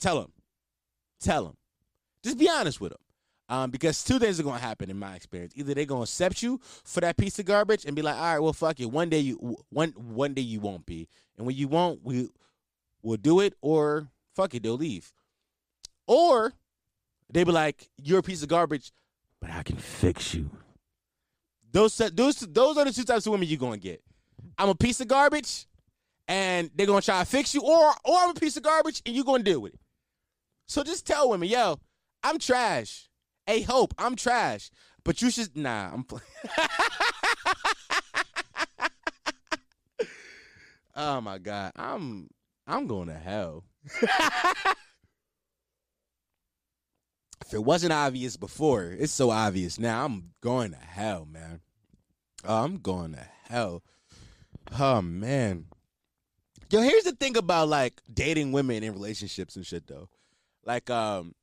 Tell 0.00 0.20
them. 0.20 0.32
Tell 1.20 1.44
them. 1.44 1.56
Just 2.22 2.38
be 2.38 2.48
honest 2.48 2.80
with 2.80 2.92
them. 2.92 3.00
Um, 3.48 3.70
because 3.70 4.04
two 4.04 4.20
things 4.20 4.38
are 4.38 4.44
gonna 4.44 4.60
happen 4.60 4.90
in 4.90 4.98
my 4.98 5.16
experience. 5.16 5.52
Either 5.56 5.74
they're 5.74 5.84
gonna 5.84 6.02
accept 6.02 6.40
you 6.40 6.60
for 6.84 7.00
that 7.00 7.16
piece 7.16 7.38
of 7.40 7.46
garbage 7.46 7.84
and 7.84 7.96
be 7.96 8.02
like, 8.02 8.14
all 8.14 8.22
right, 8.22 8.38
well, 8.38 8.52
fuck 8.52 8.78
it. 8.78 8.86
One 8.86 9.08
day 9.08 9.18
you 9.18 9.58
one 9.70 9.90
one 9.90 10.34
day 10.34 10.42
you 10.42 10.60
won't 10.60 10.86
be, 10.86 11.08
and 11.36 11.46
when 11.46 11.56
you 11.56 11.66
won't, 11.66 12.00
we 12.04 12.28
will 13.02 13.16
do 13.16 13.40
it, 13.40 13.54
or 13.60 14.06
fuck 14.36 14.54
it, 14.54 14.62
they'll 14.62 14.76
leave. 14.76 15.12
Or 16.06 16.52
they 17.28 17.42
be 17.42 17.50
like, 17.50 17.88
you're 17.96 18.20
a 18.20 18.22
piece 18.22 18.42
of 18.42 18.48
garbage, 18.48 18.92
but 19.40 19.50
I 19.50 19.64
can 19.64 19.76
fix 19.76 20.32
you. 20.32 20.48
Those 21.72 21.96
those 21.96 22.36
those 22.38 22.76
are 22.78 22.84
the 22.84 22.92
two 22.92 23.04
types 23.04 23.26
of 23.26 23.32
women 23.32 23.48
you're 23.48 23.58
gonna 23.58 23.78
get. 23.78 24.00
I'm 24.58 24.68
a 24.68 24.76
piece 24.76 25.00
of 25.00 25.08
garbage, 25.08 25.66
and 26.28 26.70
they're 26.76 26.86
gonna 26.86 27.02
try 27.02 27.18
to 27.18 27.26
fix 27.26 27.52
you, 27.52 27.62
or 27.62 27.92
or 28.04 28.16
I'm 28.16 28.30
a 28.30 28.34
piece 28.34 28.56
of 28.56 28.62
garbage 28.62 29.02
and 29.04 29.14
you're 29.14 29.24
gonna 29.24 29.42
deal 29.42 29.60
with 29.60 29.74
it. 29.74 29.80
So 30.70 30.84
just 30.84 31.04
tell 31.04 31.28
women, 31.28 31.48
yo, 31.48 31.80
I'm 32.22 32.38
trash. 32.38 33.08
Hey, 33.44 33.62
Hope, 33.62 33.92
I'm 33.98 34.14
trash. 34.14 34.70
But 35.02 35.20
you 35.20 35.28
should 35.28 35.56
nah, 35.56 35.92
I'm 35.92 36.04
playing. 36.04 36.22
Oh 40.94 41.20
my 41.20 41.38
god. 41.38 41.72
I'm 41.74 42.28
I'm 42.66 42.86
going 42.86 43.08
to 43.08 43.14
hell. 43.14 43.64
if 44.02 44.04
it 47.52 47.64
wasn't 47.64 47.92
obvious 47.92 48.36
before, 48.36 48.84
it's 48.84 49.12
so 49.12 49.30
obvious 49.30 49.78
now. 49.78 50.04
I'm 50.04 50.32
going 50.40 50.72
to 50.72 50.76
hell, 50.76 51.26
man. 51.26 51.60
Oh, 52.44 52.64
I'm 52.64 52.76
going 52.76 53.14
to 53.14 53.26
hell. 53.48 53.82
Oh 54.78 55.02
man. 55.02 55.66
Yo, 56.70 56.80
here's 56.82 57.04
the 57.04 57.12
thing 57.12 57.36
about 57.36 57.68
like 57.68 58.02
dating 58.12 58.52
women 58.52 58.84
in 58.84 58.92
relationships 58.92 59.56
and 59.56 59.66
shit 59.66 59.88
though. 59.88 60.08
Like 60.70 60.88
um 60.88 61.34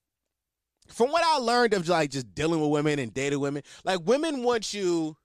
from 0.88 1.12
what 1.12 1.22
I 1.22 1.40
learned 1.40 1.74
of 1.74 1.86
like 1.90 2.12
just 2.12 2.34
dealing 2.34 2.62
with 2.62 2.72
women 2.72 2.98
and 2.98 3.14
dating 3.14 3.42
women, 3.42 3.62
like 3.84 4.00
women 4.06 4.42
want 4.42 4.74
you 4.74 5.18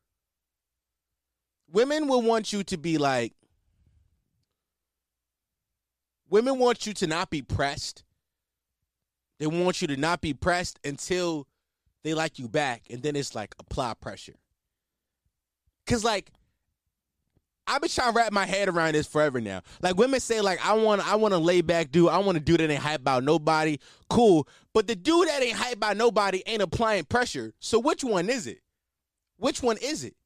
women 1.71 2.09
will 2.09 2.21
want 2.21 2.53
you 2.53 2.65
to 2.65 2.77
be 2.77 2.99
like 2.99 3.33
women 6.29 6.59
want 6.59 6.85
you 6.85 6.93
to 6.95 7.07
not 7.07 7.31
be 7.31 7.43
pressed. 7.43 8.03
They 9.39 9.47
want 9.47 9.81
you 9.81 9.87
to 9.87 9.97
not 9.97 10.21
be 10.21 10.35
pressed 10.35 10.81
until 10.85 11.47
they 12.03 12.13
like 12.13 12.41
you 12.41 12.49
back 12.49 12.83
and 12.91 13.05
then 13.05 13.15
it's 13.15 13.37
like 13.37 13.55
apply 13.61 13.95
pressure. 13.95 14.35
Cuz 15.87 16.03
like 16.03 16.33
I've 17.67 17.81
been 17.81 17.91
trying 17.91 18.13
to 18.13 18.17
wrap 18.17 18.33
my 18.33 18.45
head 18.45 18.69
around 18.69 18.95
this 18.95 19.07
forever 19.07 19.41
now. 19.41 19.63
Like 19.81 19.97
women 19.97 20.21
say, 20.21 20.41
like 20.41 20.65
I 20.67 20.75
want, 20.75 21.07
I 21.07 21.17
want 21.17 21.33
to 21.33 21.39
lay 21.39 21.61
back 21.61 21.91
dude. 21.91 22.09
I 22.09 22.19
want 22.19 22.37
to 22.37 22.43
do 22.43 22.57
that 22.57 22.71
ain't 22.71 22.83
hype 22.83 23.01
about 23.01 23.25
nobody. 23.25 23.79
Cool, 24.11 24.49
but 24.75 24.87
the 24.87 24.97
dude 24.97 25.29
that 25.29 25.43
ain't 25.43 25.57
hype 25.57 25.77
about 25.77 25.97
nobody 25.97 26.43
ain't 26.47 26.63
applying 26.63 27.05
pressure. 27.05 27.53
So 27.61 27.79
which 27.79 28.03
one 28.03 28.29
is 28.29 28.47
it? 28.47 28.61
Which 29.37 29.63
one 29.63 29.79
is 29.79 30.05
it? 30.05 30.17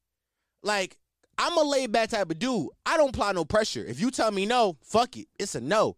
Like 0.63 0.97
I'm 1.37 1.57
a 1.57 1.61
laid 1.61 1.91
back 1.91 2.09
type 2.09 2.31
of 2.31 2.39
dude. 2.39 2.69
I 2.85 2.97
don't 2.97 3.09
apply 3.09 3.33
no 3.33 3.45
pressure. 3.45 3.85
If 3.85 3.99
you 3.99 4.09
tell 4.09 4.31
me 4.31 4.45
no, 4.45 4.77
fuck 4.81 5.15
it. 5.17 5.27
It's 5.37 5.55
a 5.55 5.61
no. 5.61 5.97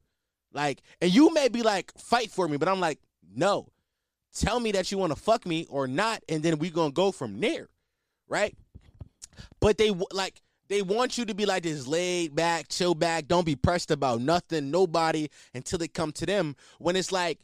Like, 0.51 0.81
and 1.01 1.13
you 1.13 1.33
may 1.33 1.47
be 1.47 1.61
like, 1.61 1.93
fight 1.97 2.31
for 2.31 2.47
me, 2.47 2.57
but 2.57 2.67
I'm 2.67 2.79
like, 2.79 2.99
no. 3.35 3.69
Tell 4.33 4.59
me 4.59 4.71
that 4.73 4.91
you 4.91 4.97
want 4.97 5.13
to 5.13 5.19
fuck 5.19 5.45
me 5.45 5.65
or 5.69 5.87
not, 5.87 6.23
and 6.27 6.43
then 6.43 6.59
we 6.59 6.69
gonna 6.69 6.91
go 6.91 7.11
from 7.11 7.39
there, 7.39 7.67
right? 8.27 8.55
But 9.59 9.77
they 9.77 9.91
like 10.11 10.41
they 10.69 10.81
want 10.81 11.17
you 11.17 11.25
to 11.25 11.33
be 11.33 11.45
like 11.45 11.63
this 11.63 11.87
laid 11.87 12.35
back, 12.35 12.67
chill 12.69 12.95
back, 12.95 13.27
don't 13.27 13.45
be 13.45 13.55
pressed 13.55 13.91
about 13.91 14.21
nothing, 14.21 14.71
nobody 14.71 15.27
until 15.53 15.79
they 15.79 15.87
come 15.87 16.11
to 16.13 16.25
them. 16.25 16.55
When 16.77 16.95
it's 16.95 17.11
like, 17.11 17.39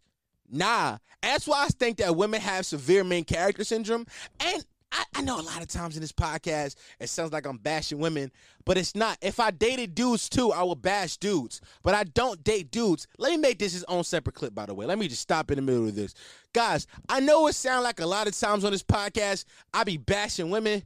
nah. 0.49 0.99
That's 1.21 1.47
why 1.47 1.65
I 1.65 1.67
think 1.67 1.97
that 1.97 2.15
women 2.15 2.39
have 2.39 2.65
severe 2.65 3.03
main 3.03 3.23
character 3.23 3.63
syndrome. 3.63 4.05
And 4.39 4.63
I, 4.91 5.03
I 5.15 5.21
know 5.21 5.39
a 5.39 5.41
lot 5.41 5.61
of 5.61 5.67
times 5.67 5.95
in 5.95 6.01
this 6.01 6.11
podcast 6.11 6.75
it 6.99 7.09
sounds 7.09 7.33
like 7.33 7.47
I'm 7.47 7.57
bashing 7.57 7.97
women, 7.99 8.31
but 8.63 8.77
it's 8.77 8.95
not. 8.95 9.17
If 9.21 9.39
I 9.39 9.49
dated 9.49 9.95
dudes 9.95 10.29
too, 10.29 10.51
I 10.51 10.63
would 10.63 10.81
bash 10.81 11.17
dudes. 11.17 11.61
But 11.83 11.95
I 11.95 12.03
don't 12.03 12.43
date 12.43 12.69
dudes. 12.69 13.07
Let 13.17 13.31
me 13.31 13.37
make 13.37 13.57
this 13.57 13.73
his 13.73 13.83
own 13.85 14.03
separate 14.03 14.35
clip, 14.35 14.53
by 14.53 14.67
the 14.67 14.75
way. 14.75 14.85
Let 14.85 14.99
me 14.99 15.07
just 15.07 15.21
stop 15.21 15.49
in 15.49 15.55
the 15.55 15.63
middle 15.63 15.87
of 15.87 15.95
this. 15.95 16.13
Guys, 16.53 16.85
I 17.09 17.19
know 17.19 17.47
it 17.47 17.55
sounds 17.55 17.83
like 17.83 17.99
a 17.99 18.05
lot 18.05 18.27
of 18.27 18.37
times 18.37 18.63
on 18.63 18.71
this 18.71 18.83
podcast 18.83 19.45
I 19.73 19.83
be 19.83 19.97
bashing 19.97 20.51
women, 20.51 20.83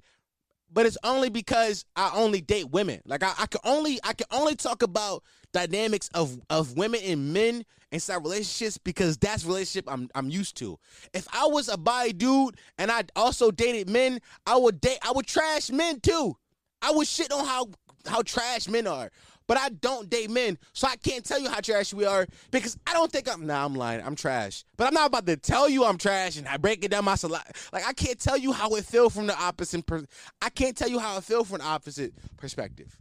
but 0.71 0.86
it's 0.86 0.97
only 1.03 1.29
because 1.29 1.86
I 1.95 2.12
only 2.13 2.41
date 2.41 2.69
women. 2.69 3.01
Like 3.05 3.23
I, 3.23 3.34
I 3.38 3.45
can 3.45 3.62
only 3.63 3.99
I 4.03 4.13
can 4.13 4.27
only 4.32 4.55
talk 4.55 4.84
about 4.84 5.23
dynamics 5.53 6.10
of 6.13 6.39
of 6.49 6.77
women 6.77 7.01
and 7.03 7.34
men 7.34 7.65
inside 7.91 8.17
relationships 8.17 8.77
because 8.77 9.17
that's 9.17 9.45
relationship 9.45 9.86
I'm 9.91 10.10
I'm 10.15 10.29
used 10.29 10.58
to. 10.58 10.77
If 11.13 11.27
I 11.34 11.47
was 11.47 11.69
a 11.69 11.77
bi 11.77 12.10
dude 12.10 12.58
and 12.77 12.91
I 12.91 13.03
also 13.15 13.51
dated 13.51 13.89
men, 13.89 14.19
I 14.45 14.58
would 14.58 14.79
date 14.82 14.99
I 15.01 15.12
would 15.12 15.25
trash 15.25 15.69
men 15.71 15.99
too. 15.99 16.36
I 16.82 16.91
would 16.91 17.08
shit 17.08 17.32
on 17.32 17.45
how 17.45 17.67
how 18.05 18.21
trash 18.21 18.67
men 18.67 18.88
are. 18.88 19.10
But 19.50 19.58
I 19.58 19.70
don't 19.70 20.08
date 20.12 20.30
men, 20.30 20.60
so 20.74 20.88
I 20.88 20.96
can't 20.96 21.26
tell 21.26 21.40
you 21.40 21.50
how 21.50 21.60
trash 21.60 21.92
we 21.92 22.06
are 22.06 22.28
because 22.52 22.78
I 22.86 22.94
don't 22.94 23.12
think 23.12 23.28
I'm. 23.28 23.48
Nah, 23.48 23.66
I'm 23.66 23.74
lying. 23.74 24.00
I'm 24.00 24.14
trash, 24.14 24.64
but 24.78 24.86
I'm 24.86 24.94
not 24.94 25.08
about 25.08 25.26
to 25.26 25.38
tell 25.38 25.68
you 25.68 25.86
I'm 25.86 25.98
trash 25.98 26.38
and 26.38 26.48
I 26.48 26.58
break 26.58 26.86
it 26.86 26.92
down 26.92 27.04
my. 27.04 27.16
Like 27.24 27.88
I 27.88 27.94
can't 27.94 28.20
tell 28.20 28.38
you 28.38 28.52
how 28.52 28.76
it 28.76 28.86
feel 28.86 29.10
from 29.10 29.26
the 29.26 29.36
opposite. 29.36 29.88
Per- 29.88 30.06
I 30.40 30.52
can't 30.52 30.78
tell 30.78 30.88
you 30.88 31.00
how 31.00 31.18
it 31.18 31.24
feel 31.24 31.44
from 31.44 31.56
an 31.56 31.62
opposite 31.66 32.14
perspective. 32.38 32.96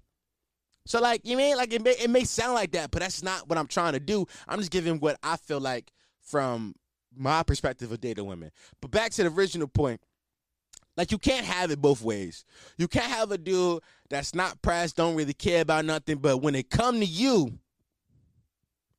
So 0.86 1.02
like 1.02 1.20
you 1.24 1.36
mean 1.36 1.54
like 1.58 1.70
it 1.74 1.84
may 1.84 1.90
it 1.90 2.08
may 2.08 2.24
sound 2.24 2.54
like 2.54 2.72
that, 2.72 2.92
but 2.92 3.02
that's 3.02 3.22
not 3.22 3.46
what 3.46 3.58
I'm 3.58 3.66
trying 3.66 3.92
to 3.92 4.00
do. 4.00 4.24
I'm 4.48 4.58
just 4.58 4.70
giving 4.70 5.00
what 5.00 5.18
I 5.22 5.36
feel 5.36 5.60
like 5.60 5.92
from 6.22 6.76
my 7.14 7.42
perspective 7.42 7.92
of 7.92 8.00
dating 8.00 8.24
women. 8.24 8.52
But 8.80 8.90
back 8.90 9.10
to 9.12 9.22
the 9.22 9.28
original 9.28 9.68
point. 9.68 10.00
Like 10.98 11.12
you 11.12 11.18
can't 11.18 11.46
have 11.46 11.70
it 11.70 11.80
both 11.80 12.02
ways. 12.02 12.44
You 12.76 12.88
can't 12.88 13.06
have 13.06 13.30
a 13.30 13.38
dude 13.38 13.84
that's 14.10 14.34
not 14.34 14.60
pressed, 14.62 14.96
don't 14.96 15.14
really 15.14 15.32
care 15.32 15.62
about 15.62 15.84
nothing, 15.84 16.18
but 16.18 16.38
when 16.38 16.56
it 16.56 16.70
come 16.70 16.98
to 16.98 17.06
you, 17.06 17.56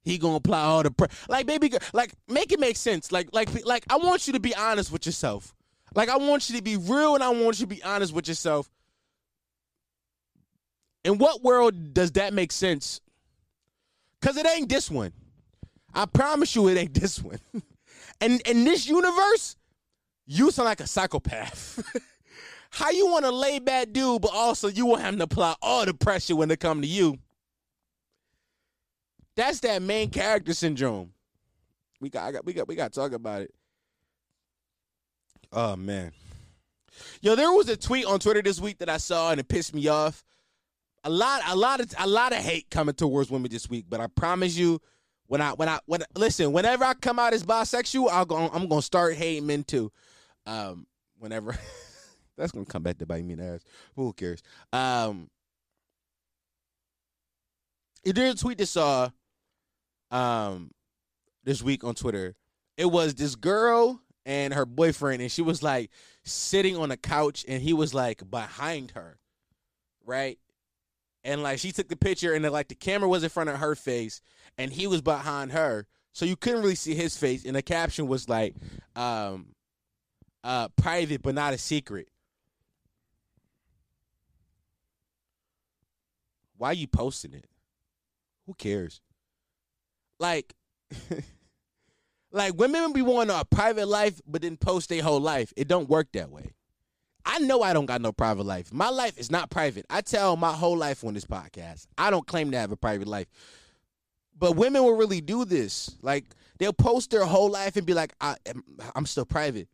he 0.03 0.17
gonna 0.17 0.37
apply 0.37 0.61
all 0.61 0.81
the 0.81 0.91
pre- 0.91 1.09
like 1.27 1.45
baby 1.45 1.67
girl, 1.67 1.81
like 1.91 2.13
make 2.29 2.53
it 2.53 2.59
make 2.59 2.77
sense. 2.77 3.11
Like 3.11 3.27
like 3.33 3.49
like 3.65 3.83
I 3.89 3.97
want 3.97 4.27
you 4.27 4.33
to 4.33 4.39
be 4.39 4.55
honest 4.55 4.93
with 4.93 5.05
yourself. 5.05 5.53
Like 5.93 6.07
I 6.07 6.15
want 6.15 6.49
you 6.49 6.55
to 6.55 6.63
be 6.63 6.77
real 6.77 7.15
and 7.15 7.23
I 7.23 7.31
want 7.31 7.59
you 7.59 7.65
to 7.65 7.75
be 7.75 7.83
honest 7.83 8.13
with 8.13 8.29
yourself. 8.29 8.69
In 11.03 11.17
what 11.17 11.43
world 11.43 11.93
does 11.93 12.13
that 12.13 12.33
make 12.33 12.53
sense? 12.53 13.01
Cause 14.21 14.37
it 14.37 14.47
ain't 14.47 14.69
this 14.69 14.89
one. 14.89 15.11
I 15.93 16.05
promise 16.05 16.55
you 16.55 16.69
it 16.69 16.77
ain't 16.77 16.93
this 16.99 17.21
one. 17.21 17.39
and 18.21 18.39
in 18.47 18.63
this 18.63 18.87
universe, 18.87 19.57
you 20.29 20.51
sound 20.51 20.65
like 20.65 20.79
a 20.79 20.87
psychopath. 20.87 21.83
How 22.69 22.91
you 22.91 23.07
want 23.07 23.25
to 23.25 23.31
lay 23.31 23.57
back 23.57 23.91
dude, 23.91 24.21
but 24.21 24.31
also 24.31 24.67
you 24.67 24.85
want 24.85 25.01
him 25.01 25.17
to 25.17 25.23
apply 25.23 25.55
all 25.59 25.85
the 25.85 25.93
pressure 25.93 26.35
when 26.35 26.51
it 26.51 26.59
come 26.59 26.81
to 26.81 26.87
you? 26.87 27.17
That's 29.35 29.59
that 29.61 29.81
main 29.81 30.11
character 30.11 30.53
syndrome. 30.53 31.11
We 31.99 32.09
got, 32.09 32.27
I 32.27 32.31
got, 32.31 32.45
we 32.45 32.53
got, 32.53 32.67
we 32.67 32.75
got 32.75 32.93
to 32.93 32.99
talk 32.99 33.11
about 33.13 33.41
it. 33.41 33.53
Oh 35.51 35.75
man, 35.75 36.11
yo, 37.21 37.35
there 37.35 37.51
was 37.51 37.67
a 37.67 37.75
tweet 37.75 38.05
on 38.05 38.19
Twitter 38.19 38.43
this 38.43 38.61
week 38.61 38.77
that 38.77 38.89
I 38.89 38.97
saw 38.97 39.31
and 39.31 39.39
it 39.39 39.47
pissed 39.47 39.73
me 39.73 39.87
off. 39.87 40.23
A 41.05 41.09
lot, 41.09 41.41
a 41.47 41.55
lot 41.55 41.79
of, 41.79 41.91
a 41.97 42.05
lot 42.05 42.33
of 42.33 42.37
hate 42.37 42.69
coming 42.69 42.93
towards 42.93 43.31
women 43.31 43.49
this 43.49 43.67
week. 43.67 43.85
But 43.89 43.99
I 43.99 44.05
promise 44.05 44.55
you, 44.55 44.79
when 45.25 45.41
I, 45.41 45.53
when 45.53 45.69
I, 45.69 45.79
when 45.87 46.03
listen, 46.15 46.51
whenever 46.51 46.85
I 46.85 46.93
come 46.93 47.17
out 47.17 47.33
as 47.33 47.43
bisexual, 47.43 48.09
I'll 48.11 48.25
go, 48.25 48.37
I'm 48.53 48.67
gonna 48.67 48.83
start 48.83 49.15
hating 49.15 49.47
men 49.47 49.63
too. 49.63 49.91
Um, 50.49 50.87
whenever 51.19 51.55
that's 52.37 52.51
gonna 52.51 52.65
come 52.65 52.81
back 52.81 52.97
to 52.97 53.05
bite 53.05 53.23
me 53.23 53.33
in 53.33 53.39
the 53.39 53.45
ass. 53.45 53.63
Who 53.95 54.11
cares? 54.13 54.41
Um, 54.73 55.29
did 58.03 58.17
a 58.17 58.33
tweet 58.33 58.57
this 58.57 58.71
saw, 58.71 59.09
um, 60.09 60.71
this 61.43 61.61
week 61.61 61.83
on 61.83 61.93
Twitter. 61.93 62.35
It 62.77 62.85
was 62.85 63.13
this 63.13 63.35
girl 63.35 64.01
and 64.25 64.51
her 64.53 64.65
boyfriend, 64.65 65.21
and 65.21 65.31
she 65.31 65.43
was 65.43 65.61
like 65.61 65.91
sitting 66.23 66.75
on 66.75 66.89
a 66.89 66.97
couch, 66.97 67.45
and 67.47 67.61
he 67.61 67.73
was 67.73 67.93
like 67.93 68.27
behind 68.31 68.91
her, 68.91 69.19
right? 70.03 70.39
And 71.23 71.43
like 71.43 71.59
she 71.59 71.71
took 71.71 71.89
the 71.89 71.95
picture, 71.95 72.33
and 72.33 72.43
then, 72.43 72.51
like 72.51 72.69
the 72.69 72.75
camera 72.75 73.07
was 73.07 73.23
in 73.23 73.29
front 73.29 73.51
of 73.51 73.57
her 73.57 73.75
face, 73.75 74.19
and 74.57 74.73
he 74.73 74.87
was 74.87 75.01
behind 75.01 75.51
her, 75.51 75.85
so 76.11 76.25
you 76.25 76.35
couldn't 76.35 76.61
really 76.61 76.73
see 76.73 76.95
his 76.95 77.15
face. 77.15 77.45
And 77.45 77.55
the 77.55 77.61
caption 77.61 78.07
was 78.07 78.27
like, 78.27 78.55
um, 78.95 79.53
uh, 80.43 80.69
private 80.69 81.21
but 81.21 81.35
not 81.35 81.53
a 81.53 81.57
secret. 81.57 82.07
Why 86.57 86.69
are 86.69 86.73
you 86.73 86.87
posting 86.87 87.33
it? 87.33 87.45
Who 88.45 88.53
cares? 88.53 89.01
Like, 90.19 90.53
like 92.31 92.57
women 92.57 92.91
be 92.91 93.01
wanting 93.01 93.35
a 93.35 93.45
private 93.45 93.87
life, 93.87 94.19
but 94.27 94.41
then 94.41 94.57
post 94.57 94.89
their 94.89 95.01
whole 95.01 95.21
life. 95.21 95.53
It 95.55 95.69
don't 95.69 95.87
work 95.87 96.11
that 96.13 96.29
way. 96.29 96.51
I 97.25 97.39
know 97.39 97.61
I 97.61 97.73
don't 97.73 97.85
got 97.85 98.01
no 98.01 98.11
private 98.11 98.45
life. 98.45 98.73
My 98.73 98.89
life 98.89 99.17
is 99.17 99.31
not 99.31 99.49
private. 99.49 99.85
I 99.89 100.01
tell 100.01 100.35
my 100.35 100.51
whole 100.51 100.75
life 100.75 101.03
on 101.03 101.13
this 101.13 101.25
podcast. 101.25 101.87
I 101.97 102.09
don't 102.09 102.25
claim 102.25 102.51
to 102.51 102.57
have 102.57 102.71
a 102.71 102.77
private 102.77 103.07
life. 103.07 103.27
But 104.37 104.55
women 104.55 104.83
will 104.83 104.95
really 104.95 105.21
do 105.21 105.45
this. 105.45 105.95
Like 106.01 106.25
they'll 106.57 106.73
post 106.73 107.11
their 107.11 107.25
whole 107.25 107.49
life 107.49 107.75
and 107.75 107.85
be 107.85 107.93
like, 107.93 108.13
I, 108.19 108.35
I'm 108.95 109.05
still 109.05 109.25
private. 109.25 109.67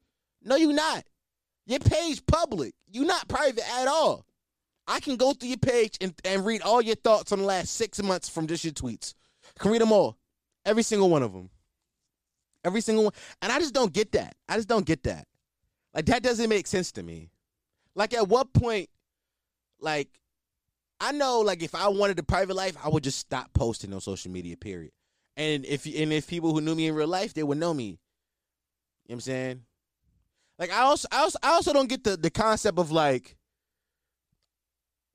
No, 0.45 0.55
you're 0.55 0.73
not. 0.73 1.03
Your 1.65 1.79
page 1.79 2.25
public. 2.25 2.73
You're 2.91 3.05
not 3.05 3.27
private 3.27 3.63
at 3.79 3.88
all. 3.88 4.25
I 4.88 4.99
can 4.99 5.17
go 5.17 5.34
through 5.34 5.49
your 5.49 5.58
page 5.58 5.97
and, 5.99 6.13
and 6.23 6.45
read 6.45 6.62
all 6.62 6.81
your 6.81 6.95
thoughts 6.95 7.31
on 7.31 7.39
the 7.39 7.45
last 7.45 7.75
six 7.75 8.01
months 8.01 8.29
from 8.29 8.45
just 8.45 8.63
your 8.63 8.73
tweets. 8.73 9.15
I 9.60 9.63
can 9.63 9.71
read 9.71 9.81
them 9.81 9.91
all. 9.91 10.17
Every 10.63 10.84
single 10.84 11.10
one 11.10 11.23
of 11.23 11.34
them. 11.34 11.49
Every 12.63 12.81
single 12.81 13.05
one. 13.05 13.13
And 13.41 13.51
I 13.51 13.60
just 13.60 13.73
don't 13.73 13.91
get 13.91 14.12
that. 14.12 14.36
I 14.47 14.55
just 14.55 14.67
don't 14.67 14.86
get 14.86 15.03
that. 15.03 15.27
Like 15.93 16.05
that 16.05 16.21
doesn't 16.23 16.49
make 16.49 16.67
sense 16.67 16.91
to 16.93 17.03
me. 17.03 17.31
Like 17.95 18.13
at 18.13 18.27
what 18.27 18.53
point, 18.53 18.89
like, 19.79 20.10
I 20.99 21.12
know 21.12 21.39
like 21.39 21.63
if 21.63 21.73
I 21.73 21.88
wanted 21.88 22.19
a 22.19 22.23
private 22.23 22.55
life, 22.55 22.75
I 22.84 22.89
would 22.89 23.03
just 23.03 23.19
stop 23.19 23.51
posting 23.53 23.93
on 23.93 24.01
social 24.01 24.31
media, 24.31 24.55
period. 24.55 24.91
And 25.36 25.65
if 25.65 25.86
and 25.86 26.13
if 26.13 26.27
people 26.27 26.53
who 26.53 26.62
knew 26.62 26.75
me 26.75 26.88
in 26.88 26.95
real 26.95 27.08
life, 27.08 27.34
they 27.34 27.43
would 27.43 27.58
know 27.58 27.73
me. 27.73 27.86
You 27.86 27.89
know 27.91 27.97
what 29.08 29.15
I'm 29.15 29.21
saying? 29.21 29.62
Like 30.58 30.72
I 30.72 30.82
also 30.82 31.08
I 31.12 31.20
also 31.20 31.39
I 31.44 31.50
also 31.50 31.74
don't 31.74 31.89
get 31.89 32.04
the 32.04 32.18
the 32.18 32.30
concept 32.30 32.80
of 32.80 32.91
like 32.91 33.36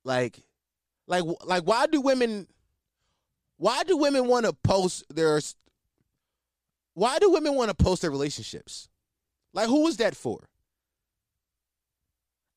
like 0.05 0.43
like 1.07 1.25
like 1.45 1.65
why 1.65 1.87
do 1.87 2.01
women 2.01 2.47
why 3.57 3.83
do 3.85 3.97
women 3.97 4.27
want 4.27 4.47
to 4.47 4.53
post 4.53 5.05
their 5.15 5.41
why 6.95 7.19
do 7.19 7.31
women 7.31 7.55
want 7.55 7.69
to 7.71 7.75
post 7.75 8.03
their 8.03 8.11
relationships? 8.11 8.89
Like 9.55 9.69
who 9.69 9.87
is 9.87 9.97
that 9.99 10.15
for? 10.15 10.49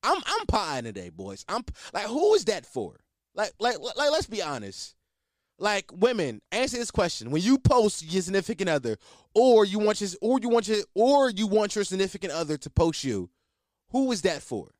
I'm 0.02 0.22
I'm 0.26 0.46
pieing 0.46 0.84
today, 0.84 1.08
boys. 1.08 1.44
I'm 1.48 1.64
like 1.92 2.06
who 2.06 2.34
is 2.34 2.44
that 2.46 2.66
for? 2.66 3.00
Like 3.34 3.52
like 3.58 3.78
like 3.80 4.10
let's 4.10 4.26
be 4.26 4.42
honest. 4.42 4.94
Like 5.58 5.90
women, 5.92 6.40
answer 6.50 6.76
this 6.76 6.90
question. 6.90 7.30
When 7.30 7.42
you 7.42 7.58
post 7.58 8.02
your 8.02 8.22
significant 8.22 8.68
other, 8.68 8.96
or 9.34 9.64
you 9.64 9.78
want 9.78 10.00
your 10.00 10.10
or 10.20 10.40
you 10.40 10.48
want 10.48 10.68
your 10.68 10.78
or 10.94 11.30
you 11.30 11.46
want 11.46 11.74
your 11.74 11.84
significant 11.84 12.32
other 12.32 12.56
to 12.56 12.70
post 12.70 13.04
you, 13.04 13.30
who 13.90 14.10
is 14.10 14.22
that 14.22 14.42
for? 14.42 14.72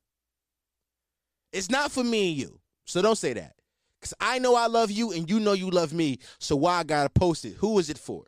It's 1.53 1.71
not 1.71 1.93
for 1.93 2.03
me 2.03 2.31
and 2.31 2.39
you. 2.39 2.61
So 2.85 3.01
don't 3.03 3.17
say 3.17 3.33
that. 3.35 3.55
Cause 4.03 4.15
I 4.21 4.39
know 4.39 4.55
I 4.57 4.67
love 4.67 4.91
you 4.91 5.13
and 5.13 5.31
you 5.31 5.41
know 5.41 5.53
you 5.53 5.71
love 5.71 5.93
me. 5.93 6.19
So 6.39 6.57
why 6.57 6.81
I 6.81 6.85
gotta 6.85 7.09
post 7.09 7.45
it? 7.45 7.55
Who 7.59 7.79
is 7.79 7.89
it 7.89 7.99
for? 7.99 8.25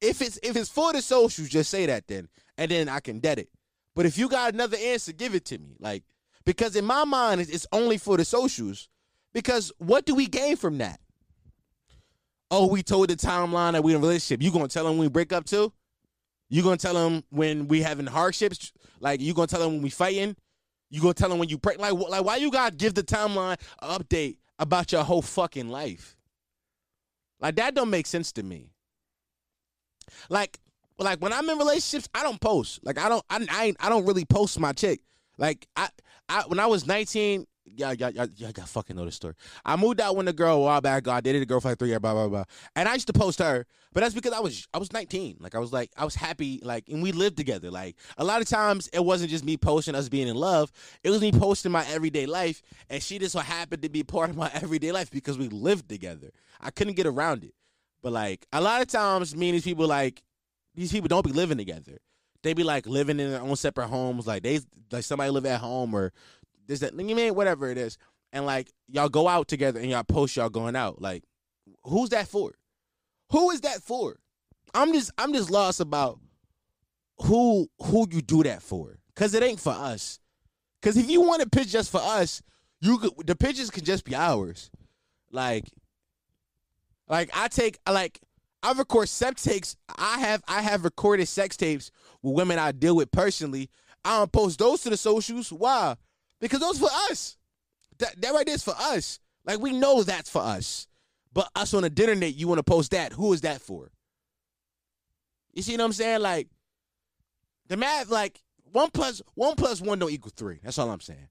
If 0.00 0.22
it's 0.22 0.38
if 0.42 0.56
it's 0.56 0.70
for 0.70 0.92
the 0.92 1.02
socials, 1.02 1.48
just 1.50 1.70
say 1.70 1.86
that 1.86 2.08
then. 2.08 2.28
And 2.56 2.70
then 2.70 2.88
I 2.88 3.00
can 3.00 3.20
dead 3.20 3.38
it. 3.38 3.50
But 3.94 4.06
if 4.06 4.16
you 4.16 4.28
got 4.28 4.54
another 4.54 4.76
answer, 4.80 5.12
give 5.12 5.34
it 5.34 5.44
to 5.46 5.58
me. 5.58 5.76
Like, 5.78 6.04
because 6.44 6.74
in 6.76 6.84
my 6.84 7.04
mind, 7.04 7.40
it's 7.40 7.66
only 7.72 7.98
for 7.98 8.16
the 8.16 8.24
socials. 8.24 8.88
Because 9.34 9.70
what 9.78 10.06
do 10.06 10.14
we 10.14 10.26
gain 10.26 10.56
from 10.56 10.78
that? 10.78 11.00
Oh, 12.50 12.66
we 12.66 12.82
told 12.82 13.10
the 13.10 13.16
timeline 13.16 13.72
that 13.72 13.84
we 13.84 13.92
in 13.92 13.98
a 13.98 14.00
relationship. 14.00 14.42
You 14.42 14.50
gonna 14.50 14.68
tell 14.68 14.84
them 14.84 14.94
when 14.94 15.06
we 15.06 15.08
break 15.08 15.32
up 15.32 15.44
too? 15.44 15.72
You 16.48 16.62
gonna 16.62 16.78
tell 16.78 16.94
them 16.94 17.22
when 17.30 17.68
we 17.68 17.82
having 17.82 18.06
hardships? 18.06 18.72
Like 19.00 19.20
you 19.20 19.34
gonna 19.34 19.46
tell 19.46 19.60
them 19.60 19.74
when 19.74 19.82
we 19.82 19.90
fighting? 19.90 20.34
You 20.90 21.00
gonna 21.02 21.14
tell 21.14 21.28
them 21.28 21.38
when 21.38 21.48
you 21.48 21.58
break? 21.58 21.78
Like, 21.78 21.92
like 21.92 22.24
why 22.24 22.36
you 22.36 22.50
gotta 22.50 22.74
give 22.74 22.94
the 22.94 23.02
timeline 23.02 23.58
update 23.82 24.38
about 24.58 24.92
your 24.92 25.04
whole 25.04 25.22
fucking 25.22 25.68
life? 25.68 26.16
Like 27.40 27.56
that 27.56 27.74
don't 27.74 27.90
make 27.90 28.06
sense 28.06 28.32
to 28.32 28.42
me. 28.42 28.70
Like, 30.30 30.58
like 30.98 31.20
when 31.20 31.32
I'm 31.32 31.48
in 31.48 31.58
relationships, 31.58 32.08
I 32.14 32.22
don't 32.22 32.40
post. 32.40 32.80
Like 32.82 32.98
I 32.98 33.08
don't, 33.08 33.24
I, 33.28 33.46
I, 33.50 33.74
I 33.78 33.88
don't 33.88 34.06
really 34.06 34.24
post 34.24 34.58
my 34.58 34.72
chick. 34.72 35.00
Like 35.36 35.66
I, 35.76 35.90
I 36.28 36.44
when 36.46 36.58
I 36.58 36.66
was 36.66 36.86
19, 36.86 37.46
y'all, 37.78 37.94
y'all, 37.94 38.10
y'all, 38.10 38.28
y'all 38.36 38.52
got 38.52 38.68
fucking 38.68 38.96
know 38.96 39.04
the 39.04 39.12
story. 39.12 39.34
I 39.64 39.76
moved 39.76 40.00
out 40.00 40.16
with 40.16 40.28
a 40.28 40.32
girl 40.32 40.56
a 40.56 40.60
while 40.60 40.80
back. 40.80 41.06
I 41.08 41.20
dated 41.20 41.42
a 41.42 41.46
girl 41.46 41.60
for 41.60 41.68
like 41.68 41.78
three 41.78 41.88
years, 41.88 42.00
blah 42.00 42.12
blah 42.12 42.28
blah. 42.28 42.44
And 42.74 42.88
I 42.88 42.94
used 42.94 43.06
to 43.06 43.12
post 43.12 43.38
her, 43.38 43.66
but 43.92 44.00
that's 44.00 44.14
because 44.14 44.32
I 44.32 44.40
was 44.40 44.66
I 44.74 44.78
was 44.78 44.92
19. 44.92 45.38
Like 45.40 45.54
I 45.54 45.58
was 45.58 45.72
like 45.72 45.90
I 45.96 46.04
was 46.04 46.14
happy, 46.14 46.60
like, 46.62 46.88
and 46.88 47.02
we 47.02 47.12
lived 47.12 47.36
together. 47.36 47.70
Like 47.70 47.96
a 48.16 48.24
lot 48.24 48.40
of 48.40 48.48
times, 48.48 48.88
it 48.92 49.04
wasn't 49.04 49.30
just 49.30 49.44
me 49.44 49.56
posting 49.56 49.94
us 49.94 50.08
being 50.08 50.28
in 50.28 50.36
love. 50.36 50.72
It 51.02 51.10
was 51.10 51.20
me 51.20 51.32
posting 51.32 51.72
my 51.72 51.86
everyday 51.86 52.26
life, 52.26 52.62
and 52.90 53.02
she 53.02 53.18
just 53.18 53.32
so 53.32 53.40
happened 53.40 53.82
to 53.82 53.88
be 53.88 54.02
part 54.02 54.30
of 54.30 54.36
my 54.36 54.50
everyday 54.54 54.92
life 54.92 55.10
because 55.10 55.38
we 55.38 55.48
lived 55.48 55.88
together. 55.88 56.30
I 56.60 56.70
couldn't 56.70 56.94
get 56.94 57.06
around 57.06 57.44
it. 57.44 57.54
But 58.02 58.12
like 58.12 58.46
a 58.52 58.60
lot 58.60 58.82
of 58.82 58.88
times, 58.88 59.34
me 59.34 59.48
and 59.48 59.56
these 59.56 59.64
people 59.64 59.86
like 59.86 60.22
these 60.74 60.92
people 60.92 61.08
don't 61.08 61.24
be 61.24 61.32
living 61.32 61.58
together. 61.58 61.98
They 62.42 62.54
be 62.54 62.62
like 62.62 62.86
living 62.86 63.18
in 63.18 63.32
their 63.32 63.40
own 63.40 63.56
separate 63.56 63.88
homes. 63.88 64.26
Like 64.26 64.42
they 64.42 64.60
like 64.92 65.04
somebody 65.04 65.30
live 65.30 65.46
at 65.46 65.60
home 65.60 65.94
or 65.94 66.12
this 66.68 66.80
that 66.80 66.92
you 66.98 67.16
mean 67.16 67.34
whatever 67.34 67.70
it 67.70 67.78
is. 67.78 67.98
And 68.32 68.46
like 68.46 68.70
y'all 68.88 69.08
go 69.08 69.26
out 69.26 69.48
together 69.48 69.80
and 69.80 69.90
y'all 69.90 70.04
post 70.04 70.36
y'all 70.36 70.50
going 70.50 70.76
out. 70.76 71.00
Like 71.00 71.24
who's 71.82 72.10
that 72.10 72.28
for? 72.28 72.52
Who 73.30 73.50
is 73.50 73.62
that 73.62 73.82
for? 73.82 74.20
I'm 74.74 74.92
just 74.92 75.10
I'm 75.18 75.32
just 75.32 75.50
lost 75.50 75.80
about 75.80 76.20
who 77.22 77.68
who 77.80 78.06
you 78.10 78.22
do 78.22 78.42
that 78.44 78.62
for. 78.62 78.98
Cause 79.16 79.34
it 79.34 79.42
ain't 79.42 79.60
for 79.60 79.72
us. 79.72 80.20
Cause 80.82 80.96
if 80.96 81.10
you 81.10 81.22
want 81.22 81.42
a 81.42 81.48
pitch 81.48 81.68
just 81.68 81.90
for 81.90 82.00
us, 82.00 82.42
you 82.80 82.98
could 82.98 83.12
the 83.26 83.34
pitches 83.34 83.70
can 83.70 83.84
just 83.84 84.04
be 84.04 84.14
ours. 84.14 84.70
Like 85.32 85.64
like 87.08 87.30
I 87.34 87.48
take 87.48 87.78
like 87.90 88.20
I 88.62 88.72
record 88.72 89.08
sex 89.08 89.42
tapes. 89.42 89.76
I 89.96 90.18
have 90.20 90.42
I 90.46 90.62
have 90.62 90.84
recorded 90.84 91.26
sex 91.26 91.56
tapes 91.56 91.90
with 92.22 92.34
women 92.34 92.58
I 92.58 92.72
deal 92.72 92.96
with 92.96 93.10
personally. 93.10 93.70
I 94.04 94.18
don't 94.18 94.32
post 94.32 94.58
those 94.58 94.82
to 94.82 94.90
the 94.90 94.96
socials. 94.96 95.52
Why? 95.52 95.96
Because 96.40 96.60
those 96.60 96.78
for 96.78 96.88
us. 97.10 97.36
That 97.98 98.20
that 98.20 98.32
right 98.32 98.46
there 98.46 98.54
is 98.54 98.62
for 98.62 98.74
us. 98.78 99.18
Like 99.44 99.60
we 99.60 99.72
know 99.72 100.02
that's 100.02 100.30
for 100.30 100.42
us. 100.42 100.86
But 101.32 101.50
us 101.54 101.74
on 101.74 101.82
the 101.82 101.88
internet, 101.88 102.34
you 102.34 102.48
want 102.48 102.58
to 102.58 102.62
post 102.62 102.92
that. 102.92 103.12
Who 103.12 103.32
is 103.32 103.42
that 103.42 103.60
for? 103.60 103.90
You 105.52 105.62
see 105.62 105.76
what 105.76 105.84
I'm 105.84 105.92
saying? 105.92 106.20
Like 106.20 106.48
the 107.68 107.76
math, 107.76 108.10
like 108.10 108.40
one 108.72 108.90
plus 108.90 109.22
one 109.34 109.56
plus 109.56 109.80
one 109.80 109.98
don't 109.98 110.10
equal 110.10 110.32
three. 110.34 110.60
That's 110.62 110.78
all 110.78 110.90
I'm 110.90 111.00
saying. 111.00 111.28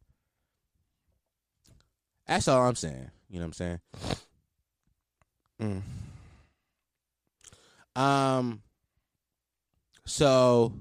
That's 2.27 2.47
all 2.47 2.61
I'm 2.67 2.75
saying. 2.75 3.09
You 3.29 3.39
know 3.39 3.47
what 3.47 3.59
I'm 3.61 3.79
saying? 5.61 5.81
Mm. 7.95 8.01
Um. 8.01 8.61
So, 10.05 10.73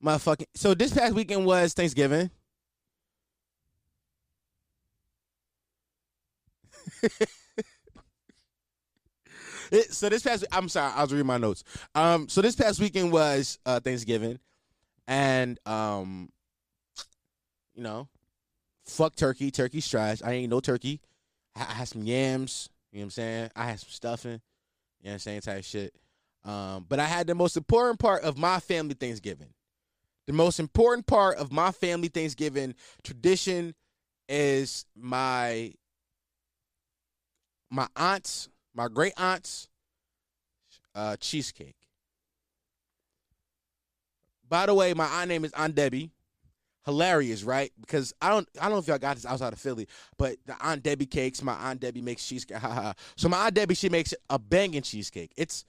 my 0.00 0.18
fucking 0.18 0.46
so 0.54 0.74
this 0.74 0.92
past 0.92 1.14
weekend 1.14 1.44
was 1.44 1.74
Thanksgiving. 1.74 2.30
It- 9.70 9.92
so 9.92 10.08
this 10.08 10.22
past 10.22 10.44
I'm 10.52 10.68
sorry, 10.68 10.92
I 10.94 11.02
was 11.02 11.12
reading 11.12 11.26
my 11.26 11.38
notes. 11.38 11.64
Um, 11.94 12.28
so 12.28 12.42
this 12.42 12.54
past 12.54 12.80
weekend 12.80 13.12
was 13.12 13.58
uh, 13.66 13.80
Thanksgiving, 13.80 14.38
and 15.06 15.58
um, 15.66 16.30
you 17.74 17.82
know, 17.82 18.08
fuck 18.84 19.16
turkey. 19.16 19.50
Turkey's 19.50 19.88
trash. 19.88 20.20
I 20.24 20.32
ain't 20.32 20.50
no 20.50 20.60
turkey. 20.60 21.00
I, 21.56 21.62
I 21.62 21.72
had 21.74 21.88
some 21.88 22.02
yams. 22.02 22.68
You 22.92 22.98
know 22.98 23.02
what 23.02 23.04
I'm 23.06 23.10
saying? 23.10 23.50
I 23.56 23.64
had 23.66 23.80
some 23.80 23.90
stuffing. 23.90 24.32
You 25.00 25.06
know 25.06 25.10
what 25.10 25.12
I'm 25.14 25.18
saying? 25.20 25.40
Type 25.40 25.64
shit. 25.64 25.94
Um, 26.44 26.84
but 26.88 27.00
I 27.00 27.06
had 27.06 27.26
the 27.26 27.34
most 27.34 27.56
important 27.56 27.98
part 27.98 28.22
of 28.22 28.36
my 28.36 28.60
family 28.60 28.94
Thanksgiving. 28.94 29.48
The 30.26 30.32
most 30.34 30.60
important 30.60 31.06
part 31.06 31.38
of 31.38 31.52
my 31.52 31.70
family 31.72 32.08
Thanksgiving 32.08 32.74
tradition 33.02 33.74
is 34.28 34.84
my 34.94 35.72
my 37.74 37.88
aunts, 37.96 38.48
my 38.74 38.88
great 38.88 39.12
aunts, 39.16 39.68
uh, 40.94 41.16
cheesecake. 41.16 41.76
By 44.48 44.66
the 44.66 44.74
way, 44.74 44.94
my 44.94 45.06
aunt 45.06 45.28
name 45.28 45.44
is 45.44 45.52
Aunt 45.54 45.74
Debbie. 45.74 46.10
Hilarious, 46.84 47.42
right? 47.42 47.72
Because 47.80 48.12
I 48.20 48.28
don't, 48.28 48.46
I 48.60 48.64
don't 48.64 48.72
know 48.72 48.78
if 48.78 48.86
y'all 48.86 48.98
got 48.98 49.16
this 49.16 49.24
outside 49.24 49.52
of 49.54 49.58
Philly, 49.58 49.88
but 50.18 50.36
the 50.44 50.54
Aunt 50.60 50.82
Debbie 50.82 51.06
cakes, 51.06 51.42
my 51.42 51.54
Aunt 51.54 51.80
Debbie 51.80 52.02
makes 52.02 52.26
cheesecake. 52.26 52.58
So 53.16 53.28
my 53.28 53.46
Aunt 53.46 53.54
Debbie, 53.54 53.74
she 53.74 53.88
makes 53.88 54.14
a 54.28 54.38
banging 54.38 54.82
cheesecake. 54.82 55.32
It's 55.36 55.64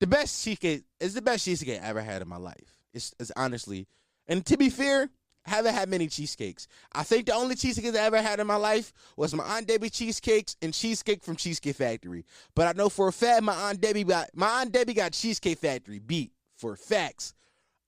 the 0.00 0.06
best 0.06 0.44
cheesecake. 0.44 0.84
It's 1.00 1.14
the 1.14 1.22
best 1.22 1.44
cheesecake 1.44 1.82
I 1.82 1.86
ever 1.86 2.00
had 2.00 2.22
in 2.22 2.28
my 2.28 2.36
life. 2.36 2.78
It's, 2.92 3.12
it's 3.18 3.32
honestly, 3.36 3.88
and 4.28 4.46
to 4.46 4.56
be 4.56 4.70
fair, 4.70 5.10
haven't 5.44 5.74
had 5.74 5.88
many 5.88 6.08
cheesecakes. 6.08 6.68
I 6.92 7.02
think 7.02 7.26
the 7.26 7.34
only 7.34 7.54
cheesecake 7.54 7.94
I 7.94 7.98
ever 7.98 8.22
had 8.22 8.40
in 8.40 8.46
my 8.46 8.56
life 8.56 8.92
was 9.16 9.34
my 9.34 9.44
Aunt 9.44 9.66
Debbie 9.66 9.90
cheesecakes 9.90 10.56
and 10.62 10.72
cheesecake 10.72 11.22
from 11.22 11.36
Cheesecake 11.36 11.76
Factory. 11.76 12.24
But 12.54 12.66
I 12.66 12.72
know 12.72 12.88
for 12.88 13.08
a 13.08 13.12
fact 13.12 13.42
my 13.42 13.54
Aunt 13.54 13.80
Debbie 13.80 14.04
got 14.04 14.30
my 14.34 14.60
Aunt 14.60 14.72
Debbie 14.72 14.94
got 14.94 15.12
Cheesecake 15.12 15.58
Factory 15.58 15.98
beat 15.98 16.32
for 16.56 16.76
facts. 16.76 17.34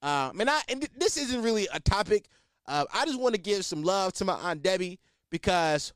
Um, 0.01 0.39
and 0.39 0.49
I 0.49 0.61
and 0.69 0.81
th- 0.81 0.91
this 0.97 1.17
isn't 1.17 1.41
really 1.41 1.67
a 1.73 1.79
topic. 1.79 2.27
Uh, 2.67 2.85
I 2.93 3.05
just 3.05 3.19
want 3.19 3.33
to 3.33 3.41
give 3.41 3.65
some 3.65 3.81
love 3.81 4.13
to 4.13 4.25
my 4.25 4.35
Aunt 4.35 4.61
Debbie 4.61 4.99
because 5.31 5.93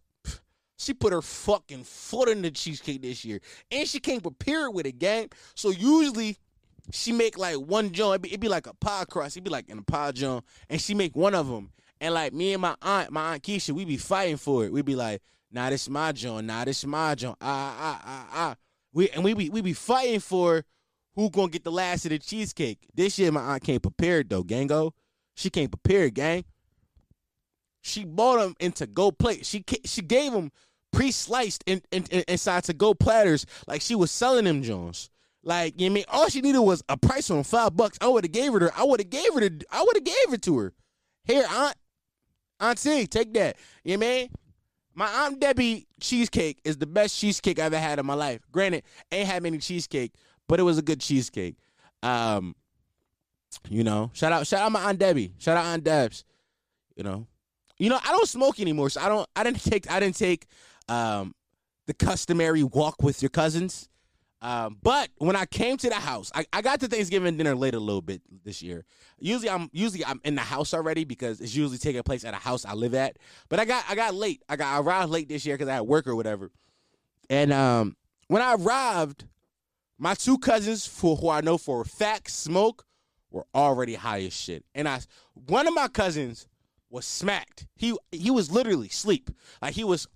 she 0.78 0.93
put 0.93 1.14
her 1.14 1.22
fucking 1.22 1.84
foot 1.84 2.28
in 2.28 2.41
the 2.41 2.49
cheesecake 2.49 3.03
this 3.03 3.24
year, 3.24 3.39
and 3.70 3.88
she 3.88 3.99
came 3.99 4.22
prepared 4.22 4.74
with 4.74 4.88
a 4.88 4.91
game. 4.91 5.30
So 5.53 5.70
usually 5.70 6.38
she 6.92 7.12
make 7.12 7.38
like 7.38 7.58
one 7.58 7.92
joint. 7.92 8.14
It'd 8.14 8.22
be, 8.22 8.30
it'd 8.30 8.39
be 8.39 8.50
like 8.50 8.68
a 8.68 8.74
pie 8.76 9.06
crust. 9.10 9.36
It'd 9.36 9.44
be 9.44 9.50
like 9.50 9.70
in 9.70 9.78
a 9.78 9.84
pie 9.84 10.12
joint, 10.12 10.44
and 10.70 10.80
she 10.82 10.94
make 10.94 11.16
one 11.16 11.36
of 11.36 11.48
them. 11.48 11.72
And 12.00 12.14
like 12.14 12.34
me 12.34 12.54
and 12.54 12.62
my 12.62 12.76
aunt, 12.82 13.12
my 13.12 13.34
aunt 13.34 13.44
Keisha, 13.44 13.72
we 13.72 13.86
be 13.86 13.98
fighting 13.98 14.38
for 14.38 14.66
it. 14.66 14.74
We 14.74 14.82
be 14.82 14.96
like, 14.96 15.22
nah, 15.52 15.70
this 15.70 15.88
my 15.88 16.12
joint. 16.12 16.48
Nah, 16.48 16.66
this 16.66 16.84
my 16.86 17.14
joint. 17.16 17.38
Ah, 17.42 17.76
ah, 17.80 18.02
ah, 18.04 18.30
ah. 18.34 18.56
We 18.94 19.10
and 19.10 19.24
we 19.24 19.34
be 19.34 19.50
we 19.50 19.62
be 19.62 19.74
fighting 19.74 20.20
for 20.20 20.64
who 21.16 21.30
gonna 21.30 21.50
get 21.50 21.64
the 21.64 21.72
last 21.72 22.06
of 22.06 22.10
the 22.10 22.20
cheesecake. 22.20 22.80
This 22.94 23.20
year 23.20 23.32
my 23.32 23.42
aunt 23.42 23.64
came 23.64 23.80
prepared 23.80 24.30
though, 24.30 24.44
gango. 24.44 24.94
She 25.36 25.50
came 25.50 25.70
prepared, 25.70 26.16
gang. 26.16 26.46
She 27.82 28.04
bought 28.04 28.39
them 28.39 28.56
into 28.60 28.88
go 28.88 29.12
plate. 29.12 29.46
She 29.46 29.64
she 29.86 30.02
gave 30.02 30.32
them 30.32 30.52
pre-sliced 30.92 31.64
in, 31.68 31.82
in, 31.92 32.04
in- 32.12 32.24
inside 32.28 32.64
to 32.66 32.74
go 32.74 32.94
platters 32.94 33.46
like 33.68 33.82
she 33.82 33.96
was 33.96 34.12
selling 34.12 34.46
them 34.46 34.64
Jones. 34.64 35.11
Like 35.44 35.80
you 35.80 35.89
know 35.89 35.94
I 35.94 35.96
mean, 35.96 36.06
all 36.08 36.30
she 36.30 36.42
needed 36.42 36.60
was 36.60 36.84
a 36.88 36.98
price 36.98 37.30
on 37.32 37.44
five 37.44 37.76
bucks. 37.76 37.98
I 38.00 38.08
would 38.08 38.24
have 38.24 38.32
gave 38.32 38.54
her. 38.54 38.72
I 38.76 38.84
would 38.84 39.00
have 39.00 39.10
gave 39.10 39.34
her. 39.34 39.50
To, 39.50 39.66
I 39.72 39.84
would 39.84 39.96
have 39.96 40.04
gave 40.04 40.34
it 40.34 40.42
to 40.44 40.58
her. 40.60 40.74
Here, 41.24 41.46
aunt, 41.50 41.76
auntie, 42.60 43.08
take 43.08 43.34
that. 43.34 43.58
You 43.84 43.98
know 43.98 44.06
I 44.06 44.10
mean? 44.10 44.30
My 44.94 45.08
aunt 45.08 45.39
Debbie 45.39 45.88
cheesecake 46.02 46.60
is 46.66 46.78
the 46.78 46.86
best 46.86 47.18
cheesecake 47.18 47.60
I've 47.60 47.74
ever 47.74 47.80
had 47.80 47.98
in 47.98 48.06
my 48.06 48.14
life. 48.14 48.42
Granted, 48.52 48.84
ain't 49.12 49.28
had 49.28 49.42
many 49.42 49.58
cheesecake, 49.58 50.14
but 50.48 50.60
it 50.60 50.64
was 50.64 50.78
a 50.78 50.82
good 50.82 51.00
cheesecake. 51.00 51.56
Um, 52.04 52.56
you 53.70 53.84
know, 53.84 54.12
shout 54.14 54.32
out, 54.34 54.46
shout 54.48 54.62
out 54.62 54.72
my 54.72 54.82
aunt 54.84 55.00
Debbie. 55.00 55.34
Shout 55.38 55.58
out 55.58 55.66
Aunt 55.66 55.84
Debs. 55.84 56.26
You 56.96 57.04
know, 57.04 57.26
you 57.78 57.89
know, 57.89 58.00
I 58.04 58.12
don't 58.12 58.28
smoke 58.28 58.60
anymore, 58.60 58.89
so 58.89 59.02
I 59.02 59.10
don't. 59.10 59.28
I 59.36 59.44
didn't 59.44 59.64
take. 59.64 59.89
I 59.89 60.00
didn't 60.00 60.18
take 60.18 60.46
um, 60.88 61.34
the 61.88 61.94
customary 61.94 62.64
walk 62.64 63.02
with 63.02 63.22
your 63.22 63.30
cousins. 63.30 63.89
Um, 64.42 64.78
but 64.82 65.10
when 65.20 65.36
I 65.36 65.46
came 65.46 65.78
to 65.78 65.89
the 65.89 65.96
house, 65.96 66.32
I, 66.34 66.46
I 66.52 66.62
got 66.64 66.80
to 66.80 66.88
Thanksgiving 66.88 67.38
dinner 67.38 67.56
late 67.56 67.76
a 67.76 67.80
little 67.80 68.02
bit 68.02 68.22
this 68.44 68.64
year. 68.64 68.86
Usually 69.20 69.50
I'm 69.50 69.70
usually 69.72 70.04
I'm 70.04 70.20
in 70.24 70.34
the 70.34 70.42
house 70.42 70.74
already 70.74 71.04
because 71.04 71.42
it's 71.42 71.56
usually 71.56 71.78
taking 71.78 72.02
place 72.02 72.26
at 72.26 72.34
a 72.34 72.38
house 72.38 72.66
I 72.66 72.74
live 72.74 72.96
at. 72.96 73.18
But 73.50 73.60
I 73.60 73.66
got 73.66 73.86
I 73.88 73.94
got 73.94 74.16
late. 74.16 74.42
I 74.50 74.56
got 74.56 74.76
I 74.76 74.80
arrived 74.80 75.12
late 75.12 75.30
this 75.30 75.46
year 75.46 75.56
because 75.56 75.70
I 75.70 75.76
had 75.76 75.82
work 75.82 76.08
or 76.08 76.16
whatever. 76.16 76.50
And 77.30 77.54
um, 77.54 77.96
when 78.28 78.42
I 78.42 78.56
arrived, 78.56 79.26
my 80.00 80.16
two 80.16 80.39
cousins, 80.39 80.88
for 80.88 81.16
who 81.16 81.30
I 81.30 81.42
know 81.42 81.60
for 81.60 81.82
a 81.82 81.86
fact 81.86 82.32
smoke, 82.32 82.86
were 83.30 83.46
already 83.54 83.94
high 83.94 84.24
as 84.24 84.34
shit. 84.34 84.66
And 84.74 84.88
I 84.88 85.02
one 85.36 85.68
of 85.68 85.76
my 85.76 85.88
cousins 85.88 86.48
was 86.89 87.06
smacked. 87.06 87.68
He 87.76 87.96
he 88.12 88.32
was 88.32 88.50
literally 88.50 88.89
sleep. 88.89 89.30
Like 89.62 89.76
he 89.76 89.84
was 89.84 90.08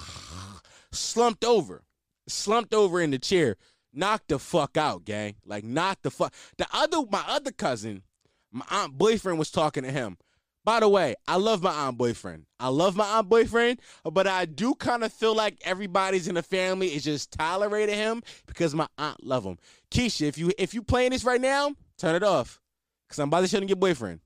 slumped 0.90 1.44
over 1.44 1.84
slumped 2.32 2.74
over 2.74 3.00
in 3.00 3.10
the 3.10 3.18
chair, 3.18 3.56
knocked 3.92 4.28
the 4.28 4.38
fuck 4.38 4.76
out, 4.76 5.04
gang. 5.04 5.36
Like 5.44 5.64
knocked 5.64 6.02
the 6.02 6.10
fuck. 6.10 6.34
The 6.58 6.66
other, 6.72 6.98
my 7.10 7.24
other 7.26 7.52
cousin, 7.52 8.02
my 8.50 8.64
aunt 8.70 8.96
boyfriend 8.98 9.38
was 9.38 9.50
talking 9.50 9.82
to 9.84 9.90
him. 9.90 10.18
By 10.64 10.78
the 10.78 10.88
way, 10.88 11.16
I 11.26 11.36
love 11.36 11.60
my 11.60 11.72
aunt 11.72 11.98
boyfriend. 11.98 12.46
I 12.60 12.68
love 12.68 12.94
my 12.94 13.04
aunt 13.04 13.28
boyfriend, 13.28 13.80
but 14.04 14.28
I 14.28 14.44
do 14.44 14.74
kind 14.76 15.02
of 15.02 15.12
feel 15.12 15.34
like 15.34 15.58
everybody's 15.64 16.28
in 16.28 16.36
the 16.36 16.42
family 16.42 16.94
is 16.94 17.02
just 17.02 17.32
tolerating 17.32 17.96
him 17.96 18.22
because 18.46 18.72
my 18.72 18.86
aunt 18.96 19.24
love 19.24 19.44
him. 19.44 19.58
Keisha, 19.90 20.22
if 20.22 20.38
you 20.38 20.52
if 20.58 20.72
you 20.72 20.82
playing 20.82 21.10
this 21.10 21.24
right 21.24 21.40
now, 21.40 21.74
turn 21.98 22.14
it 22.14 22.22
off, 22.22 22.60
cause 23.08 23.18
I'm 23.18 23.28
about 23.28 23.40
to 23.40 23.48
show 23.48 23.60
you 23.60 23.66
your 23.66 23.76
boyfriend. 23.76 24.20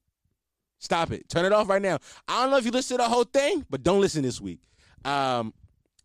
Stop 0.79 1.11
it. 1.11 1.27
Turn 1.31 1.47
it 1.47 1.53
off 1.53 1.71
right 1.71 1.81
now. 1.81 1.99
I 2.29 2.43
don't 2.43 2.51
know 2.51 2.59
if 2.59 2.67
you 2.67 2.71
listen 2.71 2.99
to 2.99 3.03
the 3.03 3.09
whole 3.09 3.25
thing, 3.25 3.65
but 3.71 3.83
don't 3.83 4.03
listen 4.03 4.23
this 4.23 4.39
week. 4.39 4.61
Um, 5.07 5.55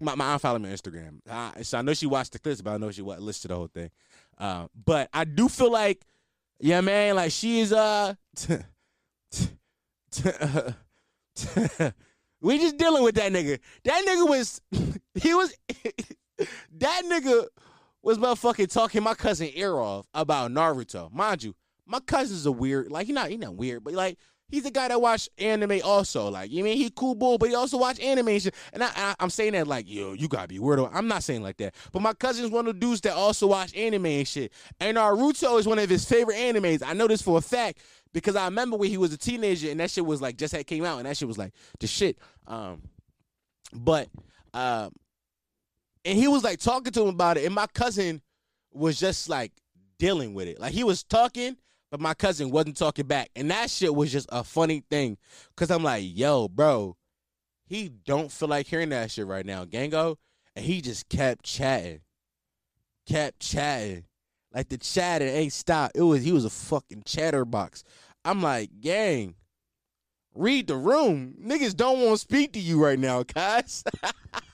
my, 0.02 0.16
my 0.16 0.34
aunt 0.34 0.42
followed 0.42 0.62
me 0.62 0.70
on 0.70 0.76
Instagram, 0.76 1.20
uh, 1.30 1.64
so 1.64 1.78
I 1.78 1.82
know 1.82 1.94
she 1.94 2.08
watched 2.08 2.34
the 2.34 2.40
clips, 2.40 2.62
but 2.62 2.74
I 2.74 2.78
know 2.78 2.92
she 2.92 3.02
wa- 3.02 3.16
listened 3.18 3.44
to 3.44 3.48
the 3.50 3.56
whole 3.56 3.68
thing. 3.68 3.90
Uh, 4.38 4.68
but 4.86 5.10
I 5.14 5.24
do 5.24 5.48
feel 5.48 5.72
like, 5.72 6.04
yeah, 6.60 6.82
man, 6.82 7.16
like 7.16 7.32
she 7.32 7.62
is 7.62 7.72
uh, 7.72 8.16
We 12.42 12.58
just 12.58 12.78
dealing 12.78 13.04
with 13.04 13.16
that 13.16 13.32
nigga. 13.32 13.60
That 13.84 14.06
nigga 14.08 14.28
was 14.28 14.62
he 15.16 15.34
was 15.34 15.56
that 16.78 17.04
nigga 17.06 17.48
was 18.02 18.18
motherfucking 18.18 18.74
talking 18.74 19.04
my 19.04 19.14
cousin 19.14 19.50
ear 19.54 19.78
off 19.78 20.08
about 20.14 20.52
Naruto. 20.52 21.12
Mind 21.14 21.44
you, 21.44 21.56
my 21.86 22.00
cousin's 22.00 22.48
a 22.48 22.52
weird, 22.52 22.92
like 22.92 23.06
he 23.06 23.14
not 23.14 23.30
he 23.30 23.38
not 23.38 23.56
weird, 23.56 23.84
but 23.84 23.94
like 23.94 24.18
he's 24.52 24.64
the 24.64 24.72
guy 24.72 24.88
that 24.90 25.02
watch 25.02 25.30
anime 25.40 25.80
also. 25.84 26.30
Like 26.30 26.52
you 26.52 26.64
mean 26.64 26.78
he 26.78 26.90
cool 26.92 27.16
bull, 27.16 27.38
but 27.38 27.50
he 27.50 27.56
also 27.56 27.78
watch 27.78 28.00
animation. 28.00 28.52
And 28.74 28.84
I, 28.84 28.92
I 28.96 29.16
am 29.20 29.30
saying 29.30 29.54
that 29.54 29.68
like 29.68 29.90
yo, 29.90 30.14
you 30.14 30.28
gotta 30.28 30.48
be 30.48 30.60
weirdo. 30.60 30.90
I'm 30.94 31.08
not 31.08 31.24
saying 31.24 31.42
like 31.42 31.58
that, 31.58 31.74
but 31.92 32.02
my 32.02 32.14
cousin's 32.14 32.52
one 32.52 32.68
of 32.68 32.76
the 32.76 32.80
dudes 32.80 33.02
that 33.02 33.14
also 33.14 33.48
watch 33.48 33.76
anime 33.76 34.06
and 34.06 34.28
shit. 34.28 34.54
And 34.80 34.98
Naruto 34.98 35.60
is 35.60 35.68
one 35.68 35.80
of 35.80 35.90
his 35.90 36.06
favorite 36.06 36.38
animes. 36.38 36.84
I 36.86 36.94
know 36.94 37.08
this 37.08 37.22
for 37.22 37.38
a 37.38 37.42
fact 37.42 37.80
because 38.14 38.36
I 38.36 38.46
remember 38.46 38.78
when 38.78 38.90
he 38.90 38.98
was 38.98 39.14
a 39.14 39.18
teenager 39.18 39.72
and 39.72 39.80
that 39.80 39.90
shit 39.90 40.06
was 40.06 40.22
like 40.22 40.38
just 40.38 40.54
had 40.54 40.68
came 40.68 40.86
out 40.86 40.98
and 40.98 41.08
that 41.08 41.18
shit 41.18 41.28
was 41.28 41.38
like 41.38 41.54
the 41.80 41.88
shit. 41.88 42.18
Um, 42.46 42.84
but 43.74 44.10
um, 44.54 44.92
and 46.06 46.18
he 46.18 46.28
was 46.28 46.44
like 46.44 46.60
talking 46.60 46.92
to 46.94 47.02
him 47.04 47.10
about 47.10 47.38
it, 47.38 47.46
and 47.46 47.56
my 47.56 47.68
cousin 47.68 48.22
was 48.74 49.00
just 49.00 49.30
like 49.30 49.52
dealing 49.98 50.34
with 50.34 50.48
it. 50.48 50.60
Like 50.60 50.74
he 50.74 50.84
was 50.84 51.04
talking, 51.04 51.58
but 51.92 52.00
my 52.00 52.14
cousin 52.14 52.50
wasn't 52.50 52.78
talking 52.78 53.06
back, 53.06 53.30
and 53.36 53.52
that 53.52 53.70
shit 53.70 53.94
was 53.94 54.12
just 54.12 54.30
a 54.32 54.44
funny 54.44 54.84
thing. 54.90 55.18
Cause 55.58 55.70
I'm 55.70 55.84
like, 55.84 56.06
yo, 56.06 56.48
bro, 56.48 56.96
he 57.66 57.90
don't 57.90 58.32
feel 58.32 58.50
like 58.50 58.66
hearing 58.66 58.90
that 58.90 59.12
shit 59.12 59.28
right 59.28 59.46
now, 59.46 59.66
Gango, 59.66 60.18
and 60.56 60.66
he 60.66 60.82
just 60.82 61.10
kept 61.10 61.44
chatting, 61.44 62.00
kept 63.06 63.42
chatting. 63.42 64.06
Like 64.54 64.70
the 64.70 64.78
chatter 64.78 65.26
ain't 65.26 65.54
stopped. 65.54 65.96
It 65.96 66.02
was 66.02 66.24
he 66.24 66.32
was 66.32 66.46
a 66.46 66.50
fucking 66.50 67.04
chatterbox. 67.06 67.84
I'm 68.24 68.42
like, 68.42 68.70
gang, 68.80 69.36
read 70.34 70.68
the 70.68 70.76
room. 70.76 71.36
Niggas 71.42 71.76
don't 71.76 72.02
want 72.02 72.14
to 72.14 72.18
speak 72.18 72.54
to 72.54 72.60
you 72.60 72.84
right 72.84 73.00
now, 73.00 73.24
guys. 73.34 73.84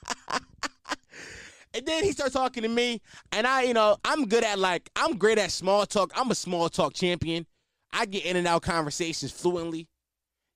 and 1.73 1.85
then 1.85 2.03
he 2.03 2.11
starts 2.11 2.33
talking 2.33 2.63
to 2.63 2.69
me, 2.69 3.01
and 3.31 3.45
I, 3.45 3.63
you 3.63 3.73
know, 3.73 3.97
I'm 4.03 4.27
good 4.27 4.43
at 4.43 4.59
like, 4.59 4.89
I'm 4.95 5.17
great 5.17 5.37
at 5.37 5.51
small 5.51 5.85
talk. 5.85 6.11
I'm 6.15 6.31
a 6.31 6.35
small 6.35 6.69
talk 6.69 6.93
champion. 6.93 7.45
I 7.91 8.05
get 8.05 8.25
in 8.25 8.35
and 8.35 8.47
out 8.47 8.61
conversations 8.61 9.31
fluently. 9.31 9.87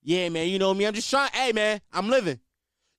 Yeah, 0.02 0.28
man, 0.28 0.48
you 0.48 0.58
know 0.58 0.74
me. 0.74 0.84
I'm 0.84 0.94
just 0.94 1.08
trying. 1.08 1.30
Hey, 1.32 1.52
man, 1.52 1.80
I'm 1.92 2.08
living. 2.08 2.40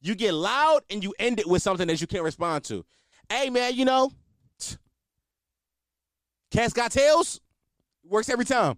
You 0.01 0.15
get 0.15 0.33
loud 0.33 0.81
and 0.89 1.03
you 1.03 1.13
end 1.19 1.39
it 1.39 1.47
with 1.47 1.61
something 1.61 1.87
that 1.87 1.99
you 2.01 2.07
can't 2.07 2.23
respond 2.23 2.63
to. 2.65 2.85
Hey, 3.29 3.49
man, 3.49 3.73
you 3.75 3.85
know, 3.85 4.11
Cats 6.53 6.71
got 6.71 6.91
tails. 6.91 7.41
Works 8.05 8.29
every 8.29 8.45
time. 8.45 8.77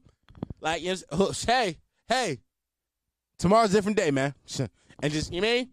Like, 0.61 0.81
you 0.81 0.95
know, 1.11 1.31
hey, 1.45 1.77
hey, 2.07 2.39
tomorrow's 3.37 3.71
a 3.71 3.77
different 3.77 3.97
day, 3.97 4.11
man. 4.11 4.33
And 5.03 5.11
just, 5.11 5.33
you 5.33 5.41
know 5.41 5.47
mean? 5.47 5.69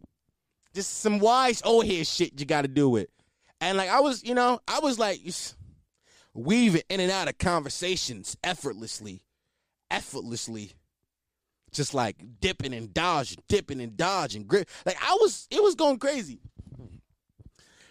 Just 0.74 0.98
some 0.98 1.20
wise 1.20 1.62
oh, 1.64 1.74
old 1.74 1.86
head 1.86 2.04
shit 2.08 2.40
you 2.40 2.44
got 2.44 2.62
to 2.62 2.68
do 2.68 2.96
it. 2.96 3.08
And 3.62 3.78
like, 3.78 3.90
I 3.90 4.00
was, 4.00 4.24
you 4.24 4.34
know, 4.34 4.58
I 4.66 4.80
was 4.80 4.98
like 4.98 5.20
weaving 6.34 6.82
in 6.90 6.98
and 6.98 7.12
out 7.12 7.28
of 7.28 7.38
conversations 7.38 8.36
effortlessly, 8.42 9.22
effortlessly. 9.88 10.72
Just 11.70 11.94
like 11.94 12.16
dipping 12.40 12.74
and 12.74 12.92
dodging, 12.92 13.38
dipping 13.48 13.80
and 13.80 13.96
dodging. 13.96 14.44
Grip. 14.44 14.68
Like, 14.84 14.98
I 15.00 15.16
was, 15.20 15.46
it 15.50 15.62
was 15.62 15.74
going 15.76 15.98
crazy. 15.98 16.40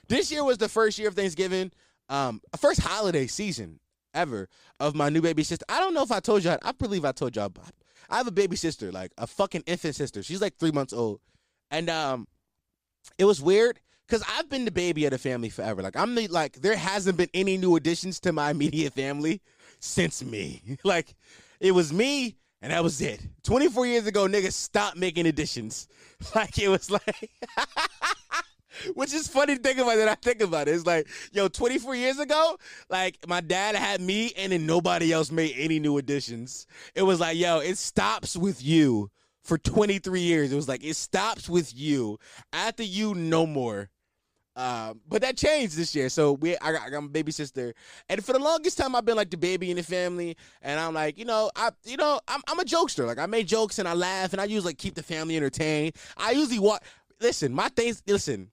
This 0.08 0.30
year 0.30 0.44
was 0.44 0.58
the 0.58 0.70
first 0.70 1.00
year 1.00 1.08
of 1.08 1.16
Thanksgiving, 1.16 1.72
um, 2.10 2.42
first 2.60 2.82
holiday 2.82 3.26
season 3.26 3.80
ever 4.14 4.50
of 4.82 4.94
my 4.94 5.08
new 5.08 5.22
baby 5.22 5.42
sister. 5.42 5.66
I 5.70 5.80
don't 5.80 5.94
know 5.94 6.04
if 6.04 6.12
I 6.12 6.20
told 6.20 6.44
y'all. 6.44 6.60
I 6.62 6.74
believe 6.74 7.06
I 7.06 7.14
told 7.14 7.36
y'all. 7.36 7.52
I 8.10 8.18
have 8.18 8.28
a 8.28 8.32
baby 8.32 8.58
sister, 8.58 8.92
like 8.92 9.14
a 9.18 9.26
fucking 9.26 9.64
infant 9.66 9.96
sister. 9.96 10.22
She's 10.22 10.42
like 10.42 10.58
three 10.58 10.72
months 10.72 10.92
old, 10.92 11.22
and 11.72 11.90
um, 11.90 12.28
it 13.18 13.24
was 13.24 13.42
weird 13.42 13.80
because 14.12 14.28
I've 14.38 14.50
been 14.50 14.66
the 14.66 14.72
baby 14.72 15.06
of 15.06 15.12
the 15.12 15.18
family 15.18 15.48
forever. 15.48 15.82
Like 15.82 15.96
I'm 15.96 16.16
the 16.16 16.28
like 16.28 16.58
there 16.62 16.76
hasn't 16.76 17.16
been 17.18 17.30
any 17.34 17.56
new 17.56 17.78
additions 17.78 18.20
to 18.22 18.34
my 18.34 18.52
immediate 18.52 18.94
family 18.94 19.42
since 19.80 20.22
me. 20.24 20.78
like 20.84 21.16
it 21.62 21.72
was 21.72 21.94
me. 21.94 22.36
And 22.64 22.72
that 22.72 22.84
was 22.84 23.02
it. 23.02 23.26
24 23.42 23.88
years 23.88 24.06
ago, 24.06 24.28
niggas 24.28 24.54
stopped 24.54 24.98
making 24.98 25.26
additions. 25.26 25.88
Like 26.36 26.60
it 26.60 26.68
was 26.68 26.92
like 26.92 27.32
Which 28.94 29.12
is 29.12 29.28
funny 29.28 29.56
to 29.56 29.62
think 29.62 29.80
about 29.80 29.96
that 29.96 30.08
I 30.08 30.14
think 30.14 30.44
about 30.44 30.68
it. 30.68 30.76
It's 30.76 30.86
like, 30.86 31.08
yo, 31.32 31.48
24 31.48 31.96
years 31.96 32.20
ago, 32.20 32.58
like 32.92 33.18
my 33.28 33.42
dad 33.42 33.76
had 33.76 34.02
me 34.02 34.32
and 34.38 34.52
then 34.52 34.68
nobody 34.68 35.12
else 35.12 35.32
made 35.32 35.56
any 35.58 35.80
new 35.80 35.98
additions. 35.98 36.68
It 36.94 37.02
was 37.02 37.20
like, 37.20 37.38
yo, 37.38 37.58
it 37.58 37.80
stops 37.80 38.38
with 38.38 38.64
you 38.64 39.10
for 39.44 39.58
23 39.58 40.22
years. 40.22 40.52
It 40.52 40.56
was 40.56 40.68
like, 40.68 40.84
it 40.84 40.96
stops 40.96 41.50
with 41.50 41.76
you. 41.76 42.20
After 42.54 42.84
you, 42.84 43.16
no 43.16 43.48
more. 43.48 43.90
Um, 44.62 45.02
but 45.10 45.24
that 45.24 45.38
changed 45.38 45.76
this 45.76 45.96
year. 45.96 46.08
So 46.08 46.34
we, 46.34 46.56
I 46.58 46.72
got, 46.72 46.84
I 46.84 46.90
got 46.92 47.02
my 47.02 47.08
baby 47.08 47.32
sister, 47.32 47.74
and 48.10 48.24
for 48.24 48.34
the 48.34 48.40
longest 48.40 48.78
time, 48.78 48.96
I've 48.96 49.06
been 49.06 49.16
like 49.16 49.32
the 49.32 49.38
baby 49.38 49.72
in 49.72 49.78
the 49.78 49.84
family. 49.84 50.38
And 50.62 50.80
I'm 50.80 50.94
like, 50.94 51.18
you 51.18 51.26
know, 51.26 51.50
I, 51.56 51.72
you 51.84 51.98
know, 51.98 52.20
I'm, 52.28 52.42
I'm 52.48 52.60
a 52.60 52.64
jokester. 52.64 53.08
Like 53.08 53.18
I 53.18 53.26
make 53.26 53.48
jokes 53.48 53.80
and 53.80 53.88
I 53.88 53.94
laugh, 53.94 54.34
and 54.34 54.42
I 54.42 54.46
usually 54.46 54.70
like, 54.70 54.78
keep 54.78 54.94
the 54.94 55.02
family 55.02 55.36
entertained. 55.36 55.96
I 56.16 56.32
usually 56.32 56.60
walk. 56.60 56.84
Listen, 57.20 57.54
my 57.54 57.70
things. 57.70 58.04
Listen, 58.06 58.52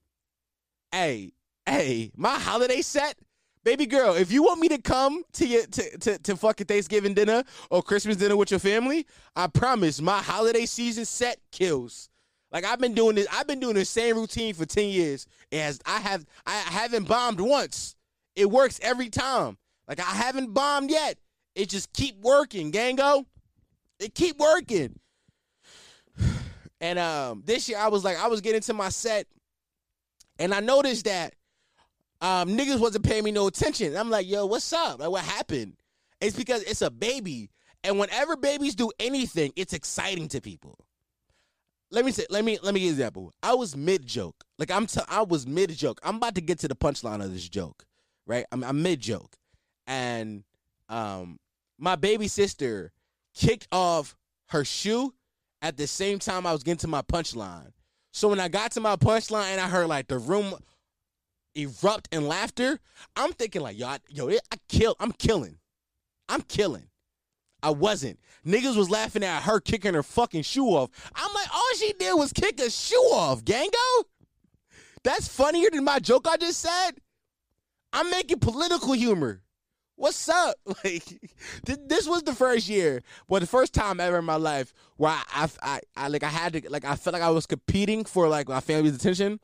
hey, 0.92 1.32
hey, 1.66 2.10
my 2.16 2.38
holiday 2.38 2.80
set, 2.80 3.16
baby 3.62 3.84
girl, 3.84 4.14
if 4.14 4.32
you 4.32 4.42
want 4.42 4.60
me 4.60 4.68
to 4.68 4.78
come 4.78 5.24
to 5.34 5.46
your 5.46 5.66
to, 5.66 5.98
to, 5.98 6.18
to 6.20 6.36
fucking 6.36 6.68
Thanksgiving 6.68 7.12
dinner 7.12 7.44
or 7.68 7.82
Christmas 7.82 8.16
dinner 8.16 8.36
with 8.36 8.50
your 8.50 8.60
family, 8.60 9.06
I 9.36 9.48
promise 9.48 10.00
my 10.00 10.22
holiday 10.22 10.64
season 10.64 11.04
set 11.04 11.38
kills. 11.52 12.08
Like 12.52 12.64
I've 12.64 12.78
been 12.78 12.94
doing 12.94 13.16
this, 13.16 13.26
I've 13.32 13.46
been 13.46 13.60
doing 13.60 13.74
the 13.74 13.84
same 13.84 14.16
routine 14.16 14.54
for 14.54 14.64
10 14.64 14.88
years. 14.88 15.26
As 15.52 15.80
I 15.86 16.00
have 16.00 16.24
I 16.46 16.52
haven't 16.52 17.08
bombed 17.08 17.40
once. 17.40 17.94
It 18.34 18.50
works 18.50 18.78
every 18.82 19.10
time. 19.10 19.58
Like 19.86 20.00
I 20.00 20.14
haven't 20.14 20.54
bombed 20.54 20.90
yet. 20.90 21.18
It 21.54 21.68
just 21.68 21.92
keep 21.92 22.16
working, 22.20 22.70
gango. 22.70 23.26
It 23.98 24.14
keep 24.14 24.38
working. 24.38 24.98
And 26.80 26.96
um 27.00 27.42
this 27.44 27.68
year 27.68 27.76
I 27.76 27.88
was 27.88 28.04
like, 28.04 28.16
I 28.18 28.28
was 28.28 28.40
getting 28.40 28.60
to 28.60 28.72
my 28.72 28.88
set 28.88 29.26
and 30.38 30.54
I 30.54 30.60
noticed 30.60 31.06
that 31.06 31.34
um, 32.20 32.56
niggas 32.56 32.80
wasn't 32.80 33.04
paying 33.04 33.24
me 33.24 33.32
no 33.32 33.46
attention. 33.46 33.96
I'm 33.96 34.10
like, 34.10 34.28
yo, 34.28 34.46
what's 34.46 34.72
up? 34.72 35.00
Like, 35.00 35.10
what 35.10 35.24
happened? 35.24 35.74
It's 36.20 36.36
because 36.36 36.62
it's 36.62 36.82
a 36.82 36.90
baby. 36.90 37.50
And 37.84 37.98
whenever 37.98 38.36
babies 38.36 38.74
do 38.74 38.90
anything, 38.98 39.52
it's 39.56 39.72
exciting 39.72 40.28
to 40.28 40.40
people. 40.40 40.78
Let 41.90 42.04
me 42.04 42.12
say, 42.12 42.26
let 42.30 42.44
me 42.44 42.58
let 42.62 42.74
me 42.74 42.80
give 42.80 42.86
you 42.86 42.90
an 42.90 42.94
example. 42.96 43.32
I 43.42 43.54
was 43.54 43.76
mid 43.76 44.06
joke. 44.06 44.44
Like 44.58 44.70
I'm 44.70 44.86
t- 44.86 45.00
I 45.08 45.22
was 45.22 45.46
mid 45.46 45.70
joke. 45.70 46.00
I'm 46.02 46.16
about 46.16 46.34
to 46.34 46.40
get 46.40 46.58
to 46.60 46.68
the 46.68 46.76
punchline 46.76 47.24
of 47.24 47.32
this 47.32 47.48
joke. 47.48 47.84
Right? 48.26 48.44
I'm, 48.52 48.62
I'm 48.62 48.82
mid 48.82 49.00
joke. 49.00 49.36
And 49.86 50.44
um 50.88 51.38
my 51.78 51.96
baby 51.96 52.28
sister 52.28 52.92
kicked 53.34 53.68
off 53.72 54.16
her 54.48 54.64
shoe 54.64 55.14
at 55.62 55.76
the 55.76 55.86
same 55.86 56.18
time 56.18 56.46
I 56.46 56.52
was 56.52 56.62
getting 56.62 56.78
to 56.78 56.88
my 56.88 57.02
punchline. 57.02 57.72
So 58.12 58.28
when 58.28 58.40
I 58.40 58.48
got 58.48 58.72
to 58.72 58.80
my 58.80 58.96
punchline 58.96 59.52
and 59.52 59.60
I 59.60 59.68
heard 59.68 59.86
like 59.86 60.08
the 60.08 60.18
room 60.18 60.54
erupt 61.54 62.08
in 62.12 62.26
laughter, 62.26 62.78
I'm 63.16 63.32
thinking 63.32 63.62
like, 63.62 63.78
yo, 63.78 63.86
I, 63.86 63.98
yo, 64.08 64.28
I 64.28 64.56
kill, 64.68 64.96
I'm 65.00 65.12
killing, 65.12 65.58
I'm 66.28 66.42
killing. 66.42 66.87
I 67.62 67.70
wasn't. 67.70 68.18
Niggas 68.46 68.76
was 68.76 68.90
laughing 68.90 69.24
at 69.24 69.42
her 69.42 69.60
kicking 69.60 69.94
her 69.94 70.02
fucking 70.02 70.42
shoe 70.42 70.68
off. 70.68 70.90
I'm 71.14 71.32
like, 71.34 71.54
all 71.54 71.74
she 71.76 71.92
did 71.94 72.14
was 72.14 72.32
kick 72.32 72.60
a 72.60 72.70
shoe 72.70 72.96
off, 73.12 73.44
Gango. 73.44 74.04
That's 75.02 75.28
funnier 75.28 75.70
than 75.70 75.84
my 75.84 75.98
joke 75.98 76.26
I 76.28 76.36
just 76.36 76.60
said. 76.60 76.92
I'm 77.92 78.10
making 78.10 78.38
political 78.40 78.92
humor 78.92 79.42
what's 79.98 80.28
up? 80.28 80.56
Like, 80.84 81.04
th- 81.66 81.78
this 81.86 82.06
was 82.06 82.22
the 82.22 82.34
first 82.34 82.68
year, 82.68 83.02
well, 83.28 83.40
the 83.40 83.46
first 83.46 83.74
time 83.74 83.98
ever 84.00 84.18
in 84.18 84.24
my 84.24 84.36
life 84.36 84.72
where 84.96 85.10
I, 85.10 85.22
I, 85.32 85.48
I, 85.60 85.80
I, 85.96 86.08
like, 86.08 86.22
I 86.22 86.28
had 86.28 86.52
to, 86.52 86.70
like, 86.70 86.84
I 86.84 86.94
felt 86.94 87.14
like 87.14 87.22
I 87.22 87.30
was 87.30 87.46
competing 87.46 88.04
for 88.04 88.28
like 88.28 88.48
my 88.48 88.60
family's 88.60 88.94
attention. 88.94 89.40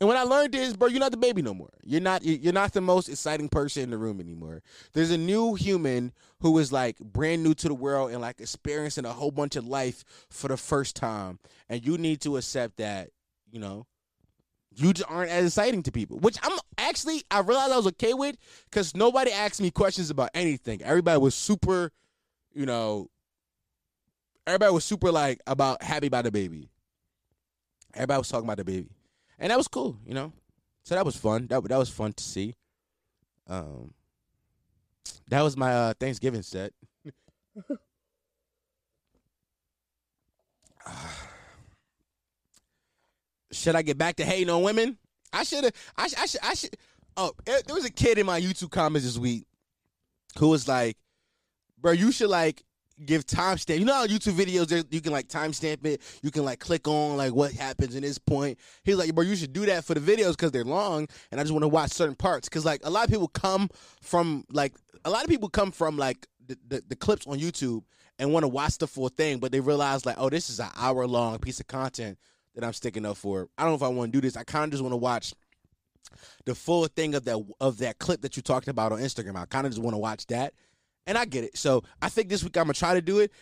And 0.00 0.06
when 0.06 0.16
I 0.16 0.22
learned 0.22 0.52
this, 0.52 0.76
bro, 0.76 0.88
you're 0.88 1.00
not 1.00 1.10
the 1.10 1.16
baby 1.16 1.42
no 1.42 1.54
more. 1.54 1.70
You're 1.82 2.00
not, 2.00 2.24
you're 2.24 2.52
not 2.52 2.72
the 2.72 2.80
most 2.80 3.08
exciting 3.08 3.48
person 3.48 3.82
in 3.82 3.90
the 3.90 3.98
room 3.98 4.20
anymore. 4.20 4.62
There's 4.92 5.10
a 5.10 5.18
new 5.18 5.54
human 5.54 6.12
who 6.40 6.56
is 6.58 6.70
like 6.70 6.98
brand 6.98 7.42
new 7.42 7.54
to 7.54 7.68
the 7.68 7.74
world 7.74 8.12
and 8.12 8.20
like 8.20 8.40
experiencing 8.40 9.04
a 9.04 9.12
whole 9.12 9.32
bunch 9.32 9.56
of 9.56 9.66
life 9.66 10.04
for 10.30 10.46
the 10.48 10.56
first 10.56 10.94
time, 10.94 11.40
and 11.68 11.84
you 11.84 11.98
need 11.98 12.20
to 12.20 12.36
accept 12.36 12.76
that, 12.76 13.10
you 13.50 13.58
know, 13.58 13.86
you 14.70 14.92
just 14.92 15.10
aren't 15.10 15.30
as 15.30 15.46
exciting 15.46 15.82
to 15.82 15.90
people. 15.90 16.18
Which 16.18 16.38
I'm 16.42 16.56
actually 16.76 17.24
I 17.30 17.40
realized 17.40 17.72
I 17.72 17.76
was 17.76 17.86
okay 17.88 18.14
with 18.14 18.36
because 18.70 18.94
nobody 18.94 19.32
asked 19.32 19.60
me 19.60 19.72
questions 19.72 20.10
about 20.10 20.30
anything. 20.34 20.80
Everybody 20.82 21.18
was 21.18 21.34
super, 21.34 21.90
you 22.54 22.66
know, 22.66 23.10
everybody 24.46 24.72
was 24.72 24.84
super 24.84 25.10
like 25.10 25.40
about 25.46 25.82
happy 25.82 26.06
about 26.06 26.24
the 26.24 26.30
baby. 26.30 26.70
Everybody 27.94 28.18
was 28.18 28.28
talking 28.28 28.46
about 28.46 28.58
the 28.58 28.64
baby, 28.64 28.90
and 29.38 29.50
that 29.50 29.56
was 29.56 29.68
cool, 29.68 29.98
you 30.04 30.14
know. 30.14 30.32
So 30.84 30.94
that 30.94 31.04
was 31.04 31.16
fun. 31.16 31.46
That 31.48 31.62
that 31.68 31.78
was 31.78 31.90
fun 31.90 32.12
to 32.14 32.24
see. 32.24 32.54
Um, 33.46 33.94
that 35.28 35.42
was 35.42 35.56
my 35.56 35.72
uh, 35.72 35.94
Thanksgiving 35.98 36.42
set. 36.42 36.72
should 43.52 43.76
I 43.76 43.82
get 43.82 43.98
back 43.98 44.16
to 44.16 44.24
hating 44.24 44.50
on 44.50 44.62
women? 44.62 44.96
I 45.32 45.42
should 45.44 45.64
have. 45.64 45.74
I, 45.96 46.08
sh- 46.08 46.14
I 46.18 46.26
should. 46.26 46.40
I 46.42 46.54
should. 46.54 46.76
Oh, 47.16 47.32
eh, 47.46 47.60
there 47.66 47.74
was 47.74 47.84
a 47.84 47.90
kid 47.90 48.18
in 48.18 48.26
my 48.26 48.40
YouTube 48.40 48.70
comments 48.70 49.04
this 49.06 49.18
week 49.18 49.44
who 50.38 50.48
was 50.48 50.66
like, 50.68 50.96
"Bro, 51.78 51.92
you 51.92 52.12
should 52.12 52.30
like 52.30 52.64
give 53.04 53.26
timestamp. 53.26 53.78
You 53.78 53.84
know 53.84 53.94
how 53.94 54.06
YouTube 54.06 54.34
videos 54.34 54.84
you 54.90 55.00
can 55.00 55.12
like 55.12 55.28
timestamp 55.28 55.84
it. 55.86 56.02
You 56.22 56.30
can 56.30 56.44
like 56.44 56.58
click 56.58 56.86
on 56.88 57.16
like 57.16 57.34
what 57.34 57.52
happens 57.52 57.94
in 57.94 58.02
this 58.02 58.18
point. 58.18 58.58
He's 58.84 58.96
like, 58.96 59.14
bro, 59.14 59.24
you 59.24 59.36
should 59.36 59.52
do 59.52 59.66
that 59.66 59.84
for 59.84 59.94
the 59.94 60.00
videos 60.00 60.32
because 60.32 60.52
they're 60.52 60.64
long, 60.64 61.08
and 61.30 61.40
I 61.40 61.44
just 61.44 61.52
want 61.52 61.64
to 61.64 61.68
watch 61.68 61.90
certain 61.90 62.16
parts. 62.16 62.48
Because 62.48 62.64
like 62.64 62.80
a 62.84 62.90
lot 62.90 63.04
of 63.04 63.10
people 63.10 63.28
come 63.28 63.68
from 64.02 64.44
like 64.50 64.74
a 65.04 65.10
lot 65.10 65.22
of 65.22 65.28
people 65.28 65.48
come 65.48 65.70
from 65.70 65.96
like 65.96 66.26
the, 66.46 66.58
the, 66.66 66.82
the 66.88 66.96
clips 66.96 67.26
on 67.26 67.38
YouTube 67.38 67.82
and 68.18 68.32
want 68.32 68.44
to 68.44 68.48
watch 68.48 68.78
the 68.78 68.86
full 68.86 69.08
thing, 69.08 69.38
but 69.38 69.52
they 69.52 69.60
realize 69.60 70.04
like, 70.04 70.16
oh, 70.18 70.28
this 70.28 70.50
is 70.50 70.60
an 70.60 70.70
hour 70.76 71.06
long 71.06 71.38
piece 71.38 71.60
of 71.60 71.66
content 71.66 72.18
that 72.54 72.64
I'm 72.64 72.72
sticking 72.72 73.06
up 73.06 73.16
for. 73.16 73.48
I 73.56 73.62
don't 73.62 73.72
know 73.72 73.76
if 73.76 73.82
I 73.82 73.88
want 73.88 74.12
to 74.12 74.16
do 74.16 74.26
this. 74.26 74.36
I 74.36 74.44
kind 74.44 74.64
of 74.64 74.70
just 74.70 74.82
want 74.82 74.92
to 74.92 74.96
watch 74.96 75.32
the 76.44 76.54
full 76.54 76.86
thing 76.86 77.14
of 77.14 77.24
that 77.24 77.44
of 77.60 77.78
that 77.78 77.98
clip 77.98 78.22
that 78.22 78.36
you 78.36 78.42
talked 78.42 78.68
about 78.68 78.92
on 78.92 78.98
Instagram. 78.98 79.36
I 79.36 79.44
kind 79.46 79.66
of 79.66 79.72
just 79.72 79.82
want 79.82 79.94
to 79.94 79.98
watch 79.98 80.26
that, 80.28 80.54
and 81.08 81.16
I 81.16 81.24
get 81.24 81.42
it. 81.42 81.56
So 81.56 81.82
I 82.00 82.10
think 82.10 82.28
this 82.28 82.44
week 82.44 82.56
I'm 82.56 82.64
gonna 82.64 82.74
try 82.74 82.94
to 82.94 83.02
do 83.02 83.18
it. 83.18 83.32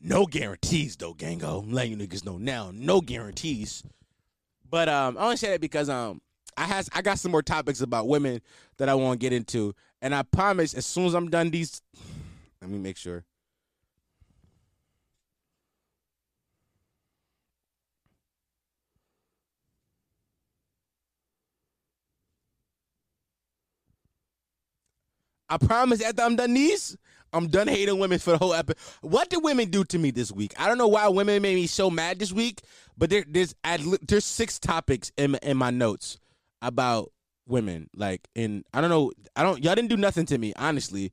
No 0.00 0.24
guarantees 0.24 0.96
though, 0.96 1.12
Gango. 1.12 1.62
I'm 1.62 1.72
letting 1.72 2.00
you 2.00 2.06
niggas 2.06 2.24
know 2.24 2.38
now. 2.38 2.70
No 2.72 3.00
guarantees. 3.00 3.82
But 4.70 4.88
um, 4.88 5.18
I 5.18 5.24
only 5.24 5.36
say 5.36 5.50
that 5.50 5.60
because 5.60 5.88
um, 5.90 6.22
I 6.56 6.64
has 6.64 6.88
I 6.94 7.02
got 7.02 7.18
some 7.18 7.32
more 7.32 7.42
topics 7.42 7.80
about 7.80 8.06
women 8.08 8.40
that 8.78 8.88
I 8.88 8.94
want 8.94 9.20
to 9.20 9.24
get 9.24 9.32
into, 9.32 9.74
and 10.00 10.14
I 10.14 10.22
promise 10.22 10.72
as 10.72 10.86
soon 10.86 11.06
as 11.06 11.14
I'm 11.14 11.28
done 11.28 11.50
these, 11.50 11.82
let 12.62 12.70
me 12.70 12.78
make 12.78 12.96
sure. 12.96 13.24
I 25.48 25.58
promise 25.58 26.02
after 26.02 26.22
I'm 26.22 26.34
done 26.34 26.54
these, 26.54 26.96
I'm 27.36 27.48
done 27.48 27.68
hating 27.68 27.98
women 27.98 28.18
for 28.18 28.32
the 28.32 28.38
whole 28.38 28.54
episode. 28.54 28.78
What 29.02 29.28
did 29.30 29.42
women 29.42 29.70
do 29.70 29.84
to 29.84 29.98
me 29.98 30.10
this 30.10 30.32
week? 30.32 30.54
I 30.58 30.68
don't 30.68 30.78
know 30.78 30.88
why 30.88 31.08
women 31.08 31.42
made 31.42 31.54
me 31.54 31.66
so 31.66 31.90
mad 31.90 32.18
this 32.18 32.32
week, 32.32 32.62
but 32.96 33.10
there, 33.10 33.24
there's 33.28 33.54
there's 34.02 34.24
six 34.24 34.58
topics 34.58 35.12
in 35.16 35.34
in 35.36 35.56
my 35.56 35.70
notes 35.70 36.18
about 36.62 37.12
women. 37.46 37.88
Like, 37.94 38.26
and 38.34 38.64
I 38.72 38.80
don't 38.80 38.90
know, 38.90 39.12
I 39.34 39.42
don't 39.42 39.62
y'all 39.62 39.74
didn't 39.74 39.90
do 39.90 39.96
nothing 39.96 40.26
to 40.26 40.38
me, 40.38 40.52
honestly. 40.56 41.12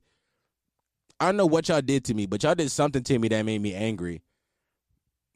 I 1.20 1.26
don't 1.26 1.36
know 1.36 1.46
what 1.46 1.68
y'all 1.68 1.80
did 1.80 2.04
to 2.06 2.14
me, 2.14 2.26
but 2.26 2.42
y'all 2.42 2.54
did 2.54 2.70
something 2.70 3.02
to 3.02 3.18
me 3.18 3.28
that 3.28 3.42
made 3.44 3.60
me 3.62 3.74
angry. 3.74 4.22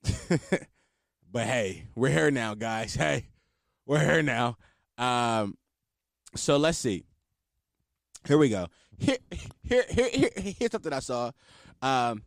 but 1.30 1.44
hey, 1.44 1.84
we're 1.94 2.10
here 2.10 2.30
now, 2.30 2.54
guys. 2.54 2.94
Hey, 2.98 3.26
we're 3.86 4.04
here 4.04 4.22
now. 4.22 4.56
Um, 4.96 5.56
so 6.34 6.56
let's 6.56 6.78
see. 6.78 7.04
Here 8.26 8.36
we 8.36 8.48
go. 8.48 8.66
Here, 8.98 9.16
here, 9.62 9.84
here, 9.90 10.10
here 10.12 10.30
here's 10.58 10.72
something 10.72 10.92
I 10.92 11.00
saw. 11.00 11.30
Um, 11.80 12.22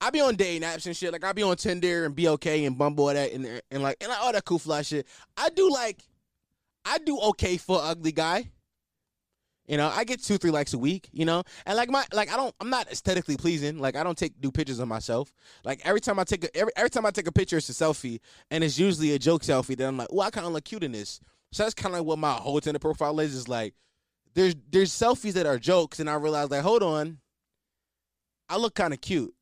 I 0.00 0.10
be 0.10 0.20
on 0.20 0.36
dating 0.36 0.68
apps 0.68 0.86
and 0.86 0.96
shit. 0.96 1.12
Like 1.12 1.24
I 1.24 1.32
be 1.32 1.42
on 1.42 1.56
Tinder 1.56 2.04
and 2.04 2.14
BOK 2.14 2.46
and 2.46 2.76
Bumble 2.76 3.08
and 3.08 3.16
that 3.16 3.32
and, 3.32 3.62
and 3.70 3.82
like 3.82 3.96
and 4.00 4.10
like 4.10 4.20
all 4.20 4.32
that 4.32 4.44
cool 4.44 4.58
fly 4.58 4.82
shit. 4.82 5.06
I 5.36 5.48
do 5.48 5.70
like, 5.70 6.02
I 6.84 6.98
do 6.98 7.18
okay 7.18 7.56
for 7.56 7.80
ugly 7.82 8.12
guy. 8.12 8.50
You 9.66 9.78
know, 9.78 9.90
I 9.94 10.04
get 10.04 10.22
two, 10.22 10.36
three 10.36 10.50
likes 10.50 10.74
a 10.74 10.78
week, 10.78 11.08
you 11.10 11.24
know? 11.24 11.42
And 11.64 11.74
like 11.78 11.88
my 11.88 12.04
like 12.12 12.30
I 12.30 12.36
don't 12.36 12.54
I'm 12.60 12.68
not 12.68 12.92
aesthetically 12.92 13.38
pleasing. 13.38 13.78
Like 13.78 13.96
I 13.96 14.04
don't 14.04 14.18
take 14.18 14.38
do 14.38 14.50
pictures 14.50 14.78
of 14.78 14.88
myself. 14.88 15.32
Like 15.64 15.80
every 15.84 16.02
time 16.02 16.18
I 16.18 16.24
take 16.24 16.44
a 16.44 16.54
every 16.54 16.72
every 16.76 16.90
time 16.90 17.06
I 17.06 17.10
take 17.10 17.26
a 17.26 17.32
picture 17.32 17.56
it's 17.56 17.70
a 17.70 17.72
selfie 17.72 18.20
and 18.50 18.62
it's 18.62 18.78
usually 18.78 19.14
a 19.14 19.18
joke 19.18 19.42
selfie 19.42 19.76
that 19.78 19.88
I'm 19.88 19.96
like, 19.96 20.08
oh 20.12 20.20
I 20.20 20.30
kinda 20.30 20.50
look 20.50 20.64
cute 20.64 20.84
in 20.84 20.92
this. 20.92 21.20
So 21.52 21.62
that's 21.62 21.74
kinda 21.74 21.96
like 21.96 22.06
what 22.06 22.18
my 22.18 22.32
whole 22.32 22.60
Tinder 22.60 22.78
profile 22.78 23.18
is, 23.20 23.34
is 23.34 23.48
like 23.48 23.74
there's 24.34 24.54
there's 24.70 24.92
selfies 24.92 25.32
that 25.32 25.46
are 25.46 25.58
jokes 25.58 26.00
and 26.00 26.10
I 26.10 26.14
realize 26.14 26.50
like, 26.50 26.62
hold 26.62 26.82
on, 26.82 27.18
I 28.48 28.56
look 28.56 28.74
kinda 28.74 28.96
cute. 28.96 29.34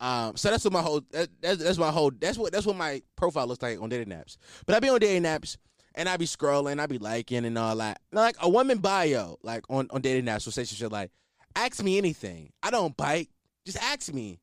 Um, 0.00 0.34
so 0.34 0.50
that's 0.50 0.64
what 0.64 0.72
my 0.72 0.80
whole 0.80 1.02
that, 1.10 1.28
that's, 1.42 1.62
that's 1.62 1.78
my 1.78 1.90
whole 1.90 2.10
that's 2.10 2.38
what 2.38 2.52
that's 2.52 2.66
what 2.66 2.76
my 2.76 3.02
profile 3.16 3.46
looks 3.46 3.62
like 3.62 3.80
on 3.80 3.88
dating 3.90 4.14
apps. 4.14 4.38
But 4.66 4.74
I 4.74 4.80
be 4.80 4.88
on 4.88 4.98
dating 4.98 5.24
apps 5.24 5.56
and 5.94 6.08
I 6.08 6.16
be 6.16 6.24
scrolling, 6.24 6.80
I 6.80 6.86
be 6.86 6.98
liking 6.98 7.44
and 7.44 7.58
all 7.58 7.76
that. 7.76 8.00
Like 8.12 8.36
a 8.40 8.48
woman 8.48 8.78
bio, 8.78 9.36
like 9.42 9.64
on, 9.68 9.88
on 9.90 10.00
dating 10.00 10.26
apps 10.26 10.44
will 10.44 10.52
say 10.52 10.64
some 10.64 10.76
shit 10.76 10.92
like, 10.92 11.10
ask 11.54 11.82
me 11.82 11.98
anything. 11.98 12.52
I 12.62 12.70
don't 12.70 12.96
bite. 12.96 13.28
Just 13.66 13.82
ask 13.82 14.12
me. 14.12 14.40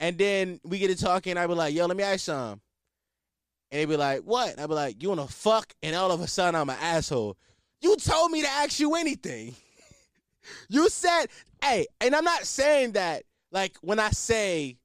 And 0.00 0.18
then 0.18 0.60
we 0.64 0.78
get 0.78 0.88
to 0.88 1.02
talking, 1.02 1.38
I 1.38 1.46
be 1.46 1.54
like, 1.54 1.74
yo, 1.74 1.86
let 1.86 1.96
me 1.96 2.02
ask 2.02 2.24
something. 2.24 2.60
And 3.70 3.80
they'd 3.80 3.86
be 3.86 3.96
like, 3.96 4.20
what? 4.20 4.58
I'd 4.58 4.68
be 4.68 4.74
like, 4.74 5.02
you 5.02 5.08
wanna 5.08 5.26
fuck? 5.26 5.72
And 5.82 5.96
all 5.96 6.12
of 6.12 6.20
a 6.20 6.28
sudden 6.28 6.60
I'm 6.60 6.70
an 6.70 6.76
asshole. 6.80 7.36
You 7.80 7.96
told 7.96 8.30
me 8.30 8.42
to 8.42 8.48
ask 8.48 8.80
you 8.80 8.94
anything. 8.94 9.54
you 10.68 10.88
said, 10.88 11.26
hey, 11.62 11.86
and 12.00 12.14
I'm 12.14 12.24
not 12.24 12.44
saying 12.44 12.92
that 12.92 13.24
like 13.50 13.76
when 13.80 13.98
I 13.98 14.10
say 14.10 14.78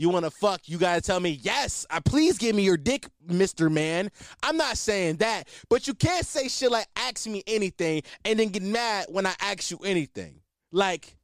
you 0.00 0.08
want 0.08 0.24
to 0.24 0.30
fuck, 0.30 0.62
you 0.66 0.78
got 0.78 0.94
to 0.94 1.00
tell 1.02 1.20
me, 1.20 1.38
yes, 1.42 1.86
I 1.90 2.00
please 2.00 2.38
give 2.38 2.56
me 2.56 2.62
your 2.62 2.78
dick, 2.78 3.06
Mr. 3.28 3.70
Man. 3.70 4.10
I'm 4.42 4.56
not 4.56 4.78
saying 4.78 5.16
that, 5.16 5.46
but 5.68 5.86
you 5.86 5.92
can't 5.92 6.24
say 6.24 6.48
shit 6.48 6.70
like 6.70 6.86
ask 6.96 7.26
me 7.26 7.42
anything 7.46 8.02
and 8.24 8.38
then 8.38 8.48
get 8.48 8.62
mad 8.62 9.06
when 9.10 9.26
I 9.26 9.34
ask 9.40 9.70
you 9.70 9.78
anything. 9.84 10.40
Like, 10.72 11.16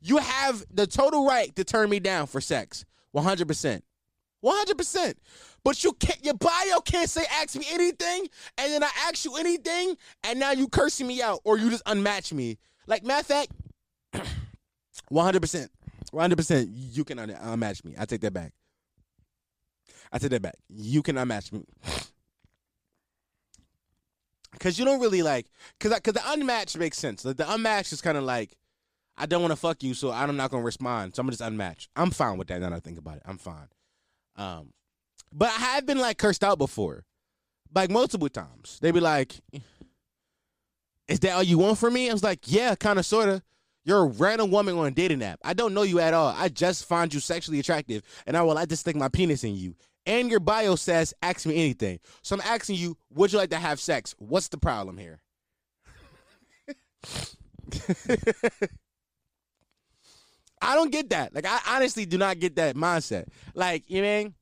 you 0.00 0.16
have 0.16 0.64
the 0.72 0.88
total 0.88 1.24
right 1.24 1.54
to 1.54 1.62
turn 1.62 1.88
me 1.88 2.00
down 2.00 2.26
for 2.26 2.40
sex. 2.40 2.84
100%. 3.14 3.82
100%. 4.44 5.14
But 5.64 5.82
you 5.84 5.92
can't, 5.94 6.24
your 6.24 6.34
bio 6.34 6.80
can't 6.84 7.08
say 7.08 7.24
ask 7.40 7.56
me 7.56 7.66
anything 7.70 8.28
and 8.58 8.72
then 8.72 8.82
I 8.82 8.90
ask 9.06 9.24
you 9.24 9.36
anything 9.36 9.96
and 10.24 10.38
now 10.40 10.52
you 10.52 10.68
cursing 10.68 11.06
me 11.06 11.22
out 11.22 11.40
or 11.44 11.58
you 11.58 11.70
just 11.70 11.84
unmatch 11.84 12.32
me. 12.32 12.58
Like, 12.86 13.04
matter 13.04 13.20
of 13.20 13.26
fact, 13.26 13.52
100%. 15.12 15.68
100%. 16.12 16.68
You 16.72 17.04
can 17.04 17.18
un- 17.18 17.28
unmatch 17.30 17.84
me. 17.84 17.94
I 17.98 18.04
take 18.04 18.20
that 18.22 18.32
back. 18.32 18.52
I 20.12 20.18
take 20.18 20.30
that 20.30 20.42
back. 20.42 20.56
You 20.68 21.02
can 21.02 21.16
unmatch 21.16 21.52
me. 21.52 21.64
Cause 24.58 24.78
you 24.78 24.84
don't 24.84 25.00
really 25.00 25.22
like, 25.22 25.46
cause 25.78 25.98
cause 26.00 26.12
the 26.12 26.22
unmatched 26.26 26.76
makes 26.76 26.98
sense. 26.98 27.24
Like 27.24 27.36
the 27.36 27.50
unmatched 27.50 27.92
is 27.92 28.02
kind 28.02 28.18
of 28.18 28.24
like, 28.24 28.56
I 29.16 29.26
don't 29.26 29.42
want 29.42 29.52
to 29.52 29.56
fuck 29.56 29.82
you, 29.82 29.94
so 29.94 30.10
I'm 30.10 30.36
not 30.36 30.50
gonna 30.50 30.64
respond. 30.64 31.14
So 31.14 31.20
I'm 31.20 31.26
gonna 31.26 31.36
just 31.36 31.42
unmatch. 31.42 31.88
I'm 31.94 32.10
fine 32.10 32.36
with 32.36 32.48
that. 32.48 32.60
Now 32.60 32.70
that 32.70 32.76
I 32.76 32.80
think 32.80 32.98
about 32.98 33.16
it, 33.16 33.22
I'm 33.26 33.38
fine. 33.38 33.68
Um, 34.36 34.72
but 35.32 35.48
I 35.48 35.60
have 35.74 35.86
been 35.86 35.98
like 35.98 36.18
cursed 36.18 36.44
out 36.44 36.58
before, 36.58 37.04
like 37.74 37.90
multiple 37.90 38.28
times. 38.28 38.78
They'd 38.80 38.94
be 38.94 39.00
like, 39.00 39.40
"Is 41.08 41.20
that 41.20 41.32
all 41.32 41.42
you 41.42 41.58
want 41.58 41.78
from 41.78 41.94
me?" 41.94 42.08
I 42.10 42.12
was 42.12 42.24
like, 42.24 42.40
"Yeah, 42.44 42.74
kind 42.74 42.98
of, 42.98 43.06
sorta." 43.06 43.42
You're 43.82 44.02
a 44.02 44.08
random 44.08 44.50
woman 44.50 44.76
on 44.76 44.86
a 44.86 44.90
dating 44.90 45.22
app. 45.22 45.40
I 45.42 45.54
don't 45.54 45.72
know 45.72 45.82
you 45.82 46.00
at 46.00 46.12
all. 46.12 46.34
I 46.36 46.48
just 46.48 46.84
find 46.84 47.12
you 47.12 47.18
sexually 47.18 47.60
attractive, 47.60 48.02
and 48.26 48.36
I 48.36 48.42
would 48.42 48.52
like 48.52 48.68
to 48.68 48.76
stick 48.76 48.94
my 48.94 49.08
penis 49.08 49.42
in 49.42 49.56
you. 49.56 49.74
And 50.06 50.30
your 50.30 50.40
bio 50.40 50.76
says, 50.76 51.14
ask 51.22 51.46
me 51.46 51.54
anything. 51.56 52.00
So 52.22 52.36
I'm 52.36 52.42
asking 52.42 52.76
you, 52.76 52.96
would 53.10 53.32
you 53.32 53.38
like 53.38 53.50
to 53.50 53.56
have 53.56 53.80
sex? 53.80 54.14
What's 54.18 54.48
the 54.48 54.58
problem 54.58 54.98
here? 54.98 55.20
I 60.62 60.74
don't 60.74 60.92
get 60.92 61.10
that. 61.10 61.34
Like, 61.34 61.46
I 61.46 61.58
honestly 61.68 62.04
do 62.06 62.18
not 62.18 62.38
get 62.38 62.56
that 62.56 62.76
mindset. 62.76 63.28
Like, 63.54 63.84
you 63.88 64.02
mean? 64.02 64.34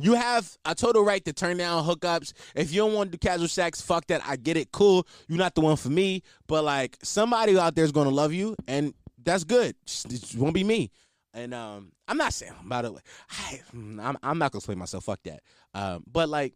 You 0.00 0.14
have 0.14 0.56
a 0.64 0.74
total 0.74 1.04
right 1.04 1.24
to 1.24 1.32
turn 1.32 1.56
down 1.56 1.84
hookups. 1.84 2.32
If 2.54 2.72
you 2.72 2.82
don't 2.82 2.94
want 2.94 3.10
to 3.12 3.18
do 3.18 3.28
casual 3.28 3.48
sex, 3.48 3.80
fuck 3.80 4.06
that. 4.06 4.22
I 4.24 4.36
get 4.36 4.56
it. 4.56 4.70
Cool. 4.72 5.06
You're 5.26 5.38
not 5.38 5.54
the 5.54 5.60
one 5.60 5.76
for 5.76 5.88
me. 5.88 6.22
But 6.46 6.64
like 6.64 6.96
somebody 7.02 7.58
out 7.58 7.74
there 7.74 7.84
is 7.84 7.92
gonna 7.92 8.10
love 8.10 8.32
you, 8.32 8.54
and 8.66 8.94
that's 9.22 9.44
good. 9.44 9.74
It 10.08 10.34
won't 10.36 10.54
be 10.54 10.64
me. 10.64 10.90
And 11.34 11.52
um, 11.52 11.92
I'm 12.06 12.16
not 12.16 12.32
saying 12.32 12.52
by 12.64 12.82
the 12.82 12.94
I, 13.30 13.60
I'm 13.72 14.16
I'm 14.22 14.38
not 14.38 14.52
gonna 14.52 14.60
explain 14.60 14.78
myself. 14.78 15.04
Fuck 15.04 15.20
that. 15.24 15.40
Um, 15.74 16.04
but 16.10 16.28
like, 16.28 16.54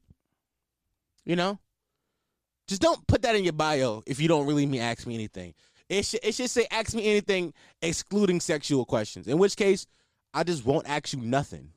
you 1.25 1.37
know, 1.37 1.59
just 2.69 2.81
don't 2.81 3.07
put 3.07 3.23
that 3.23 3.37
in 3.37 3.45
your 3.45 3.53
bio 3.53 4.03
if 4.07 4.21
you 4.21 4.29
don't 4.29 4.47
really 4.47 4.67
mean 4.67 4.81
ask 4.81 5.07
me 5.07 5.15
anything. 5.15 5.55
It 5.89 6.07
should 6.07 6.21
it 6.23 6.35
should 6.35 6.49
say 6.49 6.67
ask 6.71 6.95
me 6.95 7.11
anything 7.11 7.53
excluding 7.83 8.41
sexual 8.41 8.85
questions. 8.85 9.27
In 9.29 9.39
which 9.39 9.57
case, 9.57 9.87
I 10.33 10.45
just 10.45 10.65
won't 10.65 10.89
ask 10.89 11.13
you 11.13 11.21
nothing. 11.21 11.71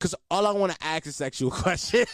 Cause 0.00 0.14
all 0.30 0.46
I 0.46 0.52
want 0.52 0.72
to 0.72 0.78
ask 0.82 1.06
is 1.06 1.16
sexual 1.16 1.50
questions. 1.50 2.08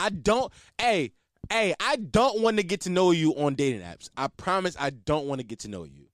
I 0.00 0.10
don't. 0.10 0.52
Hey, 0.78 1.12
hey, 1.48 1.74
I 1.78 1.96
don't 1.96 2.40
want 2.42 2.56
to 2.56 2.62
get 2.62 2.82
to 2.82 2.90
know 2.90 3.12
you 3.12 3.32
on 3.36 3.54
dating 3.54 3.82
apps. 3.82 4.08
I 4.16 4.26
promise, 4.26 4.76
I 4.78 4.90
don't 4.90 5.26
want 5.26 5.40
to 5.40 5.46
get 5.46 5.60
to 5.60 5.68
know 5.68 5.84
you. 5.84 6.08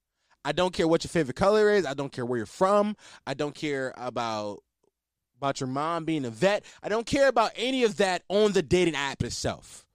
I 0.45 0.51
don't 0.51 0.73
care 0.73 0.87
what 0.87 1.03
your 1.03 1.09
favorite 1.09 1.35
color 1.35 1.69
is. 1.71 1.85
I 1.85 1.93
don't 1.93 2.11
care 2.11 2.25
where 2.25 2.37
you're 2.37 2.45
from. 2.45 2.95
I 3.25 3.33
don't 3.33 3.55
care 3.55 3.93
about 3.97 4.63
about 5.37 5.59
your 5.59 5.67
mom 5.67 6.05
being 6.05 6.25
a 6.25 6.29
vet. 6.29 6.63
I 6.81 6.89
don't 6.89 7.05
care 7.05 7.27
about 7.27 7.51
any 7.55 7.83
of 7.83 7.97
that 7.97 8.23
on 8.29 8.53
the 8.53 8.63
dating 8.63 8.95
app 8.95 9.23
itself. 9.23 9.85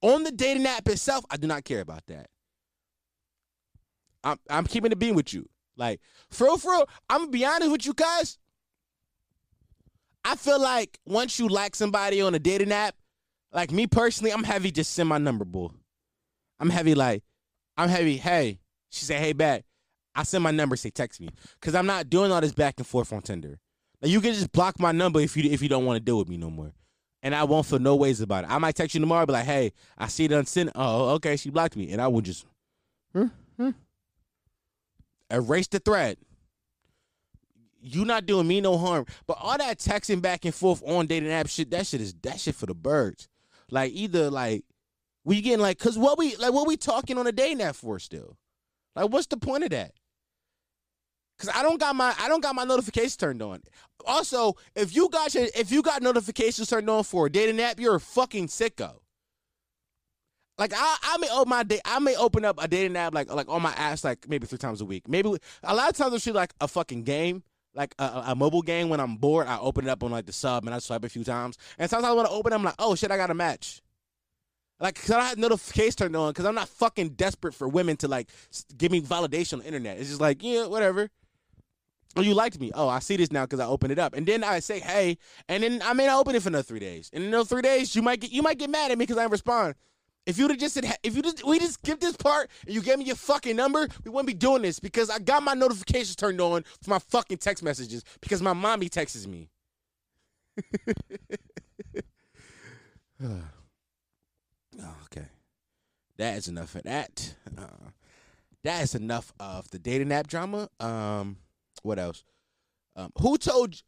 On 0.00 0.24
the 0.24 0.32
dating 0.32 0.66
app 0.66 0.88
itself, 0.88 1.24
I 1.30 1.36
do 1.36 1.46
not 1.46 1.64
care 1.64 1.80
about 1.80 2.06
that. 2.06 2.28
I'm 4.24 4.38
I'm 4.48 4.64
keeping 4.64 4.92
it 4.92 4.98
being 4.98 5.14
with 5.14 5.32
you. 5.32 5.48
Like, 5.76 6.00
for 6.30 6.44
real, 6.44 6.58
for 6.58 6.72
real, 6.72 6.88
I'm 7.08 7.22
gonna 7.22 7.30
be 7.30 7.44
honest 7.44 7.70
with 7.70 7.86
you 7.86 7.94
guys. 7.94 8.38
I 10.24 10.36
feel 10.36 10.60
like 10.60 10.98
once 11.04 11.38
you 11.38 11.48
like 11.48 11.74
somebody 11.74 12.20
on 12.20 12.34
a 12.34 12.38
dating 12.38 12.72
app, 12.72 12.94
like 13.52 13.70
me 13.70 13.86
personally, 13.86 14.32
I'm 14.32 14.44
heavy. 14.44 14.70
Just 14.70 14.92
send 14.92 15.08
my 15.08 15.18
number, 15.18 15.44
bull. 15.44 15.74
I'm 16.60 16.70
heavy. 16.70 16.94
Like 16.94 17.22
I'm 17.76 17.88
heavy. 17.88 18.16
Hey, 18.16 18.60
she 18.90 19.04
said, 19.04 19.20
hey, 19.20 19.32
back. 19.32 19.64
I 20.14 20.24
send 20.24 20.44
my 20.44 20.50
number. 20.50 20.76
Say 20.76 20.90
text 20.90 21.20
me 21.20 21.30
because 21.60 21.74
I'm 21.74 21.86
not 21.86 22.10
doing 22.10 22.30
all 22.30 22.40
this 22.40 22.52
back 22.52 22.74
and 22.78 22.86
forth 22.86 23.12
on 23.12 23.22
Tinder. 23.22 23.58
Like 24.00 24.10
you 24.10 24.20
can 24.20 24.34
just 24.34 24.52
block 24.52 24.78
my 24.78 24.92
number 24.92 25.20
if 25.20 25.36
you 25.36 25.50
if 25.50 25.62
you 25.62 25.68
don't 25.68 25.86
want 25.86 25.96
to 25.96 26.04
deal 26.04 26.18
with 26.18 26.28
me 26.28 26.36
no 26.36 26.50
more, 26.50 26.72
and 27.22 27.34
I 27.34 27.44
won't 27.44 27.66
feel 27.66 27.78
no 27.78 27.96
ways 27.96 28.20
about 28.20 28.44
it. 28.44 28.50
I 28.50 28.58
might 28.58 28.74
text 28.74 28.94
you 28.94 29.00
tomorrow, 29.00 29.24
be 29.24 29.32
like, 29.32 29.46
hey, 29.46 29.72
I 29.96 30.08
see 30.08 30.26
it 30.26 30.32
on. 30.32 30.44
Oh, 30.74 31.10
okay, 31.14 31.36
she 31.36 31.50
blocked 31.50 31.76
me, 31.76 31.92
and 31.92 32.00
I 32.00 32.08
will 32.08 32.20
just 32.20 32.44
hmm, 33.14 33.26
hmm, 33.56 33.70
erase 35.30 35.68
the 35.68 35.78
thread. 35.78 36.18
You 37.82 38.04
not 38.04 38.26
doing 38.26 38.46
me 38.46 38.60
no 38.60 38.78
harm, 38.78 39.06
but 39.26 39.38
all 39.40 39.58
that 39.58 39.78
texting 39.78 40.22
back 40.22 40.44
and 40.44 40.54
forth 40.54 40.82
on 40.86 41.06
dating 41.06 41.30
app 41.30 41.48
shit, 41.48 41.70
that 41.72 41.86
shit 41.86 42.00
is 42.00 42.14
that 42.22 42.40
shit 42.40 42.54
for 42.54 42.66
the 42.66 42.74
birds. 42.74 43.28
Like 43.70 43.92
either 43.92 44.30
like 44.30 44.64
we 45.24 45.40
getting 45.40 45.60
like, 45.60 45.78
cause 45.78 45.98
what 45.98 46.18
we 46.18 46.36
like 46.36 46.52
what 46.52 46.66
we 46.66 46.76
talking 46.76 47.18
on 47.18 47.26
a 47.26 47.32
dating 47.32 47.60
app 47.60 47.74
for 47.74 47.98
still? 47.98 48.36
Like 48.94 49.10
what's 49.10 49.26
the 49.26 49.36
point 49.36 49.64
of 49.64 49.70
that? 49.70 49.92
Cause 51.38 51.50
I 51.54 51.62
don't 51.62 51.80
got 51.80 51.96
my 51.96 52.14
I 52.20 52.28
don't 52.28 52.42
got 52.42 52.54
my 52.54 52.64
notifications 52.64 53.16
turned 53.16 53.42
on. 53.42 53.62
Also, 54.06 54.54
if 54.76 54.94
you 54.94 55.08
got 55.08 55.34
your 55.34 55.48
if 55.56 55.72
you 55.72 55.82
got 55.82 56.02
notifications 56.02 56.68
turned 56.68 56.88
on 56.88 57.02
for 57.02 57.26
a 57.26 57.30
dating 57.30 57.60
app, 57.60 57.80
you're 57.80 57.96
a 57.96 58.00
fucking 58.00 58.46
sicko. 58.46 58.98
Like 60.58 60.72
I, 60.76 60.96
I 61.02 61.18
may 61.18 61.28
open 61.30 61.48
my 61.48 61.62
day, 61.62 61.80
I 61.84 61.98
may 61.98 62.14
open 62.14 62.44
up 62.44 62.62
a 62.62 62.68
dating 62.68 62.96
app 62.96 63.14
like 63.14 63.32
like 63.32 63.48
on 63.48 63.62
my 63.62 63.72
ass 63.72 64.04
like 64.04 64.28
maybe 64.28 64.46
three 64.46 64.58
times 64.58 64.80
a 64.80 64.84
week. 64.84 65.08
Maybe 65.08 65.34
a 65.64 65.74
lot 65.74 65.90
of 65.90 65.96
times 65.96 66.14
it's 66.14 66.26
like 66.26 66.52
a 66.60 66.68
fucking 66.68 67.02
game, 67.04 67.42
like 67.74 67.94
a, 67.98 68.24
a 68.28 68.34
mobile 68.34 68.62
game. 68.62 68.88
When 68.88 69.00
I'm 69.00 69.16
bored, 69.16 69.46
I 69.46 69.58
open 69.58 69.86
it 69.86 69.90
up 69.90 70.02
on 70.02 70.10
like 70.10 70.26
the 70.26 70.32
sub 70.32 70.64
and 70.64 70.74
I 70.74 70.78
swipe 70.78 71.04
a 71.04 71.08
few 71.08 71.24
times. 71.24 71.58
And 71.78 71.88
sometimes 71.88 72.10
I 72.10 72.14
want 72.14 72.28
to 72.28 72.34
open, 72.34 72.52
it, 72.52 72.56
I'm 72.56 72.62
like, 72.62 72.74
oh 72.78 72.94
shit, 72.94 73.10
I 73.10 73.16
got 73.16 73.30
a 73.30 73.34
match. 73.34 73.80
Like, 74.80 74.96
cause 74.96 75.10
I 75.12 75.18
don't 75.18 75.26
have 75.26 75.38
notifications 75.38 75.94
turned 75.94 76.16
on, 76.16 76.34
cause 76.34 76.44
I'm 76.44 76.56
not 76.56 76.68
fucking 76.68 77.10
desperate 77.10 77.54
for 77.54 77.68
women 77.68 77.96
to 77.98 78.08
like 78.08 78.28
give 78.76 78.90
me 78.90 79.00
validation 79.00 79.54
on 79.54 79.58
the 79.60 79.66
internet. 79.66 79.98
It's 79.98 80.08
just 80.08 80.20
like, 80.20 80.42
yeah, 80.42 80.66
whatever. 80.66 81.08
Oh, 82.16 82.20
you 82.20 82.34
liked 82.34 82.60
me. 82.60 82.72
Oh, 82.74 82.88
I 82.88 82.98
see 82.98 83.16
this 83.16 83.32
now 83.32 83.44
because 83.44 83.60
I 83.60 83.66
opened 83.66 83.92
it 83.92 83.98
up, 83.98 84.14
and 84.14 84.26
then 84.26 84.44
I 84.44 84.58
say, 84.58 84.80
hey, 84.80 85.16
and 85.48 85.62
then 85.62 85.80
I 85.82 85.94
may 85.94 86.06
not 86.06 86.20
open 86.20 86.34
it 86.34 86.42
for 86.42 86.50
another 86.50 86.62
three 86.62 86.80
days. 86.80 87.10
And 87.12 87.24
in 87.24 87.30
those 87.30 87.48
three 87.48 87.62
days, 87.62 87.96
you 87.96 88.02
might 88.02 88.20
get 88.20 88.32
you 88.32 88.42
might 88.42 88.58
get 88.58 88.68
mad 88.68 88.90
at 88.90 88.98
me 88.98 89.04
because 89.04 89.16
I 89.16 89.22
didn't 89.22 89.32
respond. 89.32 89.74
If 90.24 90.38
you'd 90.38 90.50
have 90.50 90.60
just 90.60 90.74
said, 90.74 90.86
if 91.02 91.16
you 91.16 91.22
just 91.22 91.44
we 91.44 91.58
just 91.58 91.74
skip 91.74 91.98
this 91.98 92.16
part 92.16 92.48
and 92.64 92.74
you 92.74 92.80
gave 92.80 92.98
me 92.98 93.04
your 93.04 93.16
fucking 93.16 93.56
number, 93.56 93.88
we 94.04 94.10
wouldn't 94.10 94.28
be 94.28 94.34
doing 94.34 94.62
this 94.62 94.78
because 94.78 95.10
I 95.10 95.18
got 95.18 95.42
my 95.42 95.54
notifications 95.54 96.14
turned 96.14 96.40
on 96.40 96.64
for 96.80 96.90
my 96.90 97.00
fucking 97.00 97.38
text 97.38 97.64
messages 97.64 98.04
because 98.20 98.40
my 98.40 98.52
mommy 98.52 98.88
texts 98.88 99.26
me. 99.26 99.48
oh, 103.24 103.40
okay, 105.04 105.26
that 106.18 106.36
is 106.36 106.46
enough 106.46 106.76
of 106.76 106.84
that. 106.84 107.34
Uh, 107.58 107.90
that 108.62 108.84
is 108.84 108.94
enough 108.94 109.32
of 109.40 109.68
the 109.70 109.78
dating 109.80 110.12
app 110.12 110.28
drama. 110.28 110.68
Um, 110.78 111.38
what 111.82 111.98
else? 111.98 112.22
Um, 112.94 113.10
who 113.18 113.38
told? 113.38 113.82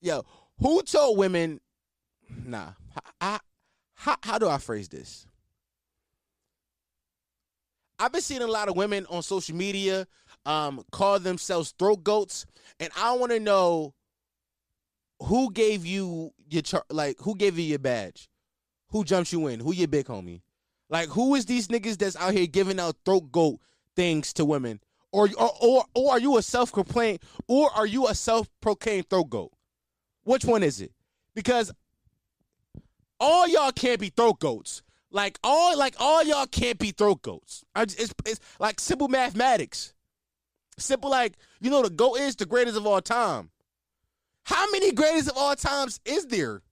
Yo, 0.00 0.24
who 0.58 0.82
told 0.82 1.16
women? 1.16 1.60
Nah, 2.44 2.70
I, 3.20 3.38
how 3.94 4.16
how 4.22 4.38
do 4.38 4.48
I 4.48 4.58
phrase 4.58 4.88
this? 4.88 5.26
I've 8.00 8.12
been 8.12 8.22
seeing 8.22 8.40
a 8.40 8.46
lot 8.46 8.70
of 8.70 8.76
women 8.76 9.06
on 9.10 9.22
social 9.22 9.54
media 9.54 10.06
um, 10.46 10.82
call 10.90 11.18
themselves 11.20 11.74
throat 11.78 12.02
goats, 12.02 12.46
and 12.80 12.90
I 12.96 13.12
want 13.12 13.30
to 13.30 13.38
know 13.38 13.92
who 15.22 15.52
gave 15.52 15.84
you 15.84 16.32
your 16.48 16.62
char- 16.62 16.86
like 16.90 17.18
who 17.20 17.36
gave 17.36 17.58
you 17.58 17.64
your 17.64 17.78
badge, 17.78 18.30
who 18.88 19.04
jumped 19.04 19.32
you 19.32 19.48
in, 19.48 19.60
who 19.60 19.74
your 19.74 19.86
big 19.86 20.06
homie, 20.06 20.40
like 20.88 21.10
who 21.10 21.34
is 21.34 21.44
these 21.44 21.68
niggas 21.68 21.98
that's 21.98 22.16
out 22.16 22.32
here 22.32 22.46
giving 22.46 22.80
out 22.80 22.96
throat 23.04 23.30
goat 23.30 23.60
things 23.94 24.32
to 24.32 24.46
women, 24.46 24.80
or 25.12 25.28
or 25.36 25.50
or, 25.60 25.84
or 25.94 26.12
are 26.12 26.20
you 26.20 26.38
a 26.38 26.42
self 26.42 26.72
proclaimed 26.72 27.20
or 27.48 27.70
are 27.74 27.86
you 27.86 28.06
a 28.06 28.14
self 28.14 28.48
proclaimed 28.62 29.10
throat 29.10 29.28
goat? 29.28 29.52
Which 30.24 30.46
one 30.46 30.62
is 30.62 30.80
it? 30.80 30.92
Because 31.34 31.70
all 33.18 33.46
y'all 33.46 33.72
can't 33.72 34.00
be 34.00 34.08
throat 34.08 34.40
goats. 34.40 34.82
Like 35.10 35.38
all 35.42 35.76
like 35.76 35.94
all 35.98 36.22
y'all 36.22 36.46
can't 36.46 36.78
be 36.78 36.92
throat 36.92 37.22
goats. 37.22 37.64
It's, 37.76 38.14
it's 38.24 38.40
like 38.58 38.78
simple 38.78 39.08
mathematics. 39.08 39.92
Simple 40.78 41.10
like 41.10 41.34
you 41.60 41.70
know 41.70 41.82
the 41.82 41.90
goat 41.90 42.16
is 42.16 42.36
the 42.36 42.46
greatest 42.46 42.76
of 42.76 42.86
all 42.86 43.00
time. 43.00 43.50
How 44.44 44.70
many 44.70 44.92
greatest 44.92 45.30
of 45.30 45.36
all 45.36 45.56
times 45.56 46.00
is 46.04 46.26
there? 46.26 46.62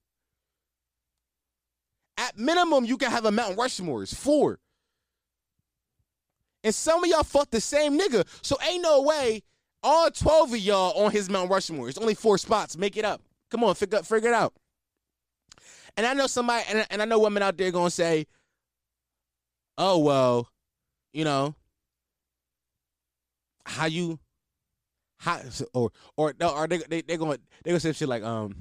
At 2.17 2.37
minimum, 2.37 2.85
you 2.85 2.97
can 2.97 3.11
have 3.11 3.25
a 3.25 3.31
Mount 3.31 3.57
Rushmore. 3.57 4.03
It's 4.03 4.15
four. 4.15 4.59
And 6.65 6.75
some 6.75 7.05
of 7.05 7.09
y'all 7.09 7.23
fucked 7.23 7.53
the 7.53 7.61
same 7.61 7.99
nigga. 7.99 8.27
So 8.43 8.57
ain't 8.69 8.83
no 8.83 9.03
way 9.03 9.43
all 9.83 10.11
12 10.11 10.55
of 10.55 10.59
y'all 10.59 11.05
on 11.05 11.13
his 11.13 11.31
Mount 11.31 11.51
Rushmore. 11.51 11.89
It's 11.89 11.99
only 11.99 12.15
four 12.15 12.37
spots. 12.39 12.77
Make 12.77 12.97
it 12.97 13.05
up. 13.05 13.23
Come 13.51 13.63
on, 13.63 13.75
figure, 13.75 14.03
figure 14.03 14.31
it 14.31 14.35
out. 14.35 14.55
And 15.99 16.07
I 16.07 16.15
know 16.15 16.29
somebody, 16.29 16.65
and, 16.71 16.87
and 16.91 17.03
I 17.03 17.07
know 17.07 17.19
women 17.19 17.43
out 17.43 17.57
there 17.57 17.73
gonna 17.73 17.91
say, 17.91 18.29
"Oh 19.77 19.99
well, 19.99 20.49
you 21.13 21.25
know, 21.25 21.57
how 23.67 23.87
you, 23.87 24.21
how 25.17 25.41
or 25.75 25.91
or 26.17 26.35
are 26.41 26.69
they 26.69 26.79
they 26.89 27.01
they 27.03 27.17
gonna 27.17 27.39
they 27.65 27.73
gonna 27.73 27.81
say 27.81 27.93
shit 27.93 28.09
like 28.09 28.23
um, 28.23 28.55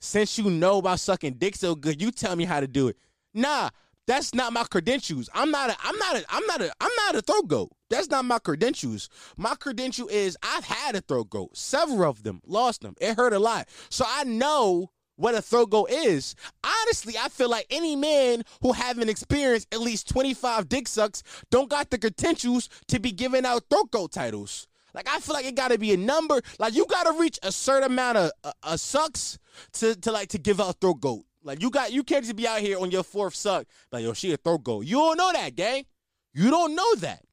since 0.00 0.38
you 0.38 0.48
know 0.48 0.78
about 0.78 1.00
sucking 1.00 1.34
dick 1.34 1.56
so 1.56 1.74
good, 1.74 2.00
you 2.00 2.12
tell 2.12 2.36
me 2.36 2.44
how 2.44 2.60
to 2.60 2.68
do 2.68 2.86
it. 2.86 2.96
Nah, 3.34 3.70
that's 4.06 4.36
not 4.36 4.52
my 4.52 4.62
credentials. 4.62 5.28
I'm 5.34 5.50
not 5.50 5.70
a 5.70 5.76
I'm 5.82 5.98
not 5.98 6.16
a 6.18 6.24
I'm 6.28 6.46
not 6.46 6.60
a 6.60 6.72
I'm 6.80 6.92
not 6.98 7.16
a 7.16 7.20
throat 7.20 7.48
goat. 7.48 7.72
That's 7.90 8.08
not 8.08 8.24
my 8.24 8.38
credentials. 8.38 9.08
My 9.36 9.56
credential 9.56 10.06
is 10.06 10.36
I've 10.40 10.66
had 10.66 10.94
a 10.94 11.00
throat 11.00 11.30
goat, 11.30 11.56
several 11.56 12.08
of 12.08 12.22
them, 12.22 12.40
lost 12.46 12.82
them. 12.82 12.94
It 13.00 13.16
hurt 13.16 13.32
a 13.32 13.40
lot. 13.40 13.68
So 13.90 14.04
I 14.06 14.22
know 14.22 14.92
what 15.18 15.34
a 15.34 15.42
throat 15.42 15.70
goat 15.70 15.90
is. 15.90 16.36
Honestly, 16.62 17.14
I 17.18 17.28
feel 17.28 17.50
like 17.50 17.66
any 17.70 17.96
man 17.96 18.44
who 18.62 18.72
haven't 18.72 19.08
experienced 19.08 19.66
at 19.74 19.80
least 19.80 20.08
25 20.08 20.68
dick 20.68 20.86
sucks 20.86 21.24
don't 21.50 21.68
got 21.68 21.90
the 21.90 21.98
credentials 21.98 22.68
to 22.86 23.00
be 23.00 23.10
giving 23.10 23.44
out 23.44 23.64
throat 23.68 23.90
goat 23.90 24.12
titles. 24.12 24.68
Like 24.94 25.08
I 25.08 25.18
feel 25.18 25.34
like 25.34 25.44
it 25.44 25.56
got 25.56 25.72
to 25.72 25.78
be 25.78 25.92
a 25.92 25.96
number. 25.96 26.40
Like 26.60 26.74
you 26.74 26.86
got 26.86 27.04
to 27.04 27.18
reach 27.18 27.38
a 27.42 27.50
certain 27.50 27.90
amount 27.90 28.16
of 28.18 28.30
uh, 28.44 28.52
uh, 28.62 28.76
sucks 28.76 29.38
to 29.72 29.96
to 29.96 30.12
like 30.12 30.28
to 30.28 30.38
give 30.38 30.60
out 30.60 30.80
throat 30.80 31.00
goat. 31.00 31.24
Like 31.42 31.62
you 31.62 31.70
got 31.70 31.92
you 31.92 32.04
can't 32.04 32.24
just 32.24 32.36
be 32.36 32.46
out 32.46 32.60
here 32.60 32.78
on 32.78 32.92
your 32.92 33.02
fourth 33.02 33.34
suck 33.34 33.66
like 33.90 34.04
yo 34.04 34.12
she 34.12 34.32
a 34.32 34.36
throat 34.36 34.62
goat. 34.62 34.86
You 34.86 34.98
don't 34.98 35.16
know 35.16 35.32
that, 35.32 35.56
gang. 35.56 35.84
You 36.32 36.50
don't 36.50 36.76
know 36.76 36.94
that. 36.96 37.24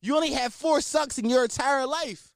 You 0.00 0.16
only 0.16 0.32
had 0.32 0.54
four 0.54 0.80
sucks 0.80 1.18
in 1.18 1.28
your 1.28 1.44
entire 1.44 1.86
life. 1.86 2.32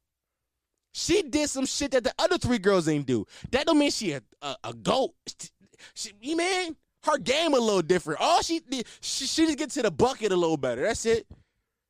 She 0.93 1.23
did 1.23 1.49
some 1.49 1.67
shit 1.67 1.93
that 1.93 2.05
the 2.05 2.15
other 2.19 2.39
three 2.39 2.59
girls 2.59 2.89
ain't 2.89 3.07
do. 3.07 3.27
That 3.51 3.67
don't 3.67 3.79
mean 3.79 3.91
she 3.91 4.13
a, 4.13 4.23
a, 4.43 4.57
a 4.65 4.73
goat. 4.75 5.15
She, 5.95 6.13
you 6.21 6.37
man, 6.37 6.77
her 7.05 7.19
game 7.19 7.55
a 7.55 7.59
little 7.59 7.83
different. 7.83 8.21
All 8.21 8.43
she 8.43 8.61
did, 8.61 8.87
she, 9.01 9.27
she 9.27 9.47
just 9.47 9.59
get 9.59 9.71
to 9.71 9.83
the 9.83 9.91
bucket 9.91 10.33
a 10.33 10.37
little 10.37 10.57
better. 10.57 10.83
That's 10.83 11.07
it. 11.07 11.27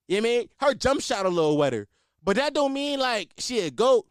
You 0.07 0.21
know 0.21 0.29
I 0.29 0.31
mean? 0.31 0.49
Her 0.59 0.75
jump 0.75 1.01
shot 1.01 1.27
a 1.27 1.29
little 1.29 1.57
wetter. 1.57 1.89
But 2.23 2.37
that 2.37 2.55
don't 2.55 2.73
mean 2.73 3.01
like 3.01 3.31
she 3.39 3.61
a 3.61 3.71
goat. 3.71 4.07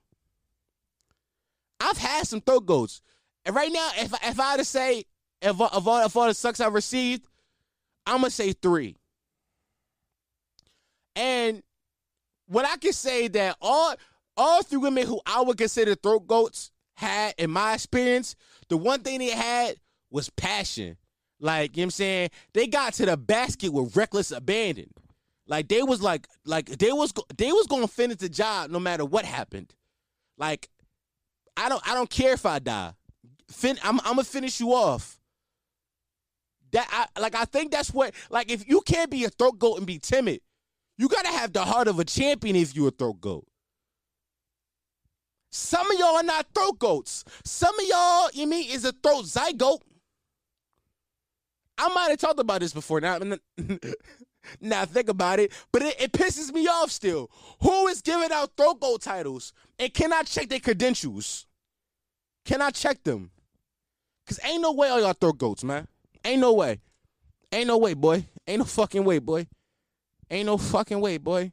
I've 1.79 1.97
had 1.97 2.27
some 2.27 2.41
throat 2.41 2.65
goats. 2.65 3.01
And 3.45 3.55
right 3.55 3.71
now, 3.71 3.89
if 3.97 4.13
if 4.23 4.39
I 4.39 4.51
had 4.51 4.57
to 4.57 4.65
say 4.65 5.05
if 5.41 5.61
of 5.61 5.87
all, 5.87 5.97
of 5.97 6.17
all 6.17 6.27
the 6.27 6.33
sucks 6.33 6.59
I've 6.59 6.73
received, 6.73 7.25
I'm 8.05 8.17
gonna 8.17 8.31
say 8.31 8.53
three. 8.53 8.95
And 11.15 11.63
what 12.47 12.65
I 12.65 12.77
can 12.77 12.93
say 12.93 13.27
that 13.29 13.57
all 13.61 13.95
all 14.39 14.63
three 14.63 14.79
women 14.79 15.05
who 15.05 15.21
I 15.25 15.41
would 15.41 15.57
consider 15.57 15.93
throat 15.93 16.25
goats 16.25 16.71
had, 16.95 17.35
in 17.37 17.51
my 17.51 17.75
experience, 17.75 18.35
the 18.69 18.77
one 18.77 19.01
thing 19.01 19.19
they 19.19 19.29
had 19.29 19.75
was 20.09 20.29
passion. 20.31 20.97
Like, 21.39 21.77
you 21.77 21.81
know 21.81 21.83
what 21.83 21.85
I'm 21.85 21.91
saying? 21.91 22.29
They 22.53 22.67
got 22.67 22.93
to 22.95 23.05
the 23.05 23.17
basket 23.17 23.71
with 23.71 23.95
reckless 23.95 24.31
abandon. 24.31 24.89
Like 25.49 25.67
they 25.67 25.81
was 25.81 26.01
like 26.01 26.27
like 26.45 26.67
they 26.67 26.91
was 26.91 27.11
they 27.35 27.51
was 27.51 27.65
gonna 27.65 27.87
finish 27.87 28.17
the 28.17 28.29
job 28.29 28.69
no 28.69 28.79
matter 28.79 29.03
what 29.03 29.25
happened. 29.25 29.73
Like 30.37 30.69
I 31.57 31.69
don't 31.69 31.85
I 31.89 31.95
don't 31.95 32.09
care 32.09 32.33
if 32.33 32.45
I 32.45 32.59
die. 32.59 32.93
Fin, 33.49 33.79
I'm 33.83 33.99
I'm 34.01 34.11
gonna 34.11 34.25
finish 34.25 34.59
you 34.59 34.73
off. 34.73 35.19
That 36.71 36.87
I 36.91 37.19
like 37.19 37.33
I 37.33 37.45
think 37.45 37.71
that's 37.71 37.91
what 37.91 38.13
like 38.29 38.51
if 38.51 38.69
you 38.69 38.81
can't 38.81 39.09
be 39.09 39.25
a 39.25 39.29
throat 39.29 39.57
goat 39.57 39.77
and 39.79 39.87
be 39.87 39.97
timid, 39.97 40.41
you 40.99 41.09
gotta 41.09 41.29
have 41.29 41.51
the 41.51 41.65
heart 41.65 41.87
of 41.87 41.97
a 41.97 42.05
champion 42.05 42.55
if 42.55 42.75
you're 42.75 42.89
a 42.89 42.91
throat 42.91 43.19
goat. 43.19 43.48
Some 45.51 45.89
of 45.91 45.99
y'all 45.99 46.15
are 46.15 46.23
not 46.23 46.47
throat 46.53 46.79
goats. 46.79 47.25
Some 47.43 47.77
of 47.79 47.85
y'all, 47.87 48.29
you 48.33 48.47
mean, 48.47 48.69
is 48.69 48.85
a 48.85 48.91
throat 48.91 49.25
zygote. 49.25 49.81
I 51.77 51.87
might 51.93 52.09
have 52.09 52.19
talked 52.19 52.39
about 52.39 52.59
this 52.59 52.73
before. 52.73 52.99
Now, 53.01 53.19
now 54.61 54.85
think 54.85 55.09
about 55.09 55.39
it, 55.39 55.53
but 55.71 55.81
it, 55.81 56.01
it, 56.01 56.11
pisses 56.11 56.53
me 56.53 56.67
off 56.67 56.91
still. 56.91 57.31
Who 57.61 57.87
is 57.87 58.01
giving 58.01 58.31
out 58.31 58.51
throat 58.57 58.79
goat 58.81 59.01
titles 59.01 59.53
and 59.79 59.93
cannot 59.93 60.25
check 60.25 60.49
their 60.49 60.59
credentials? 60.59 61.47
Can 62.45 62.61
I 62.61 62.71
check 62.71 63.03
them? 63.03 63.31
Cause 64.27 64.39
ain't 64.43 64.61
no 64.61 64.73
way 64.73 64.89
all 64.89 65.01
y'all 65.01 65.13
throat 65.13 65.37
goats, 65.37 65.63
man. 65.63 65.87
Ain't 66.23 66.41
no 66.41 66.53
way. 66.53 66.79
Ain't 67.51 67.67
no 67.67 67.77
way, 67.77 67.93
boy. 67.93 68.25
Ain't 68.47 68.59
no 68.59 68.65
fucking 68.65 69.03
way, 69.03 69.19
boy. 69.19 69.47
Ain't 70.29 70.45
no 70.45 70.57
fucking 70.57 70.99
way, 70.99 71.17
boy. 71.17 71.51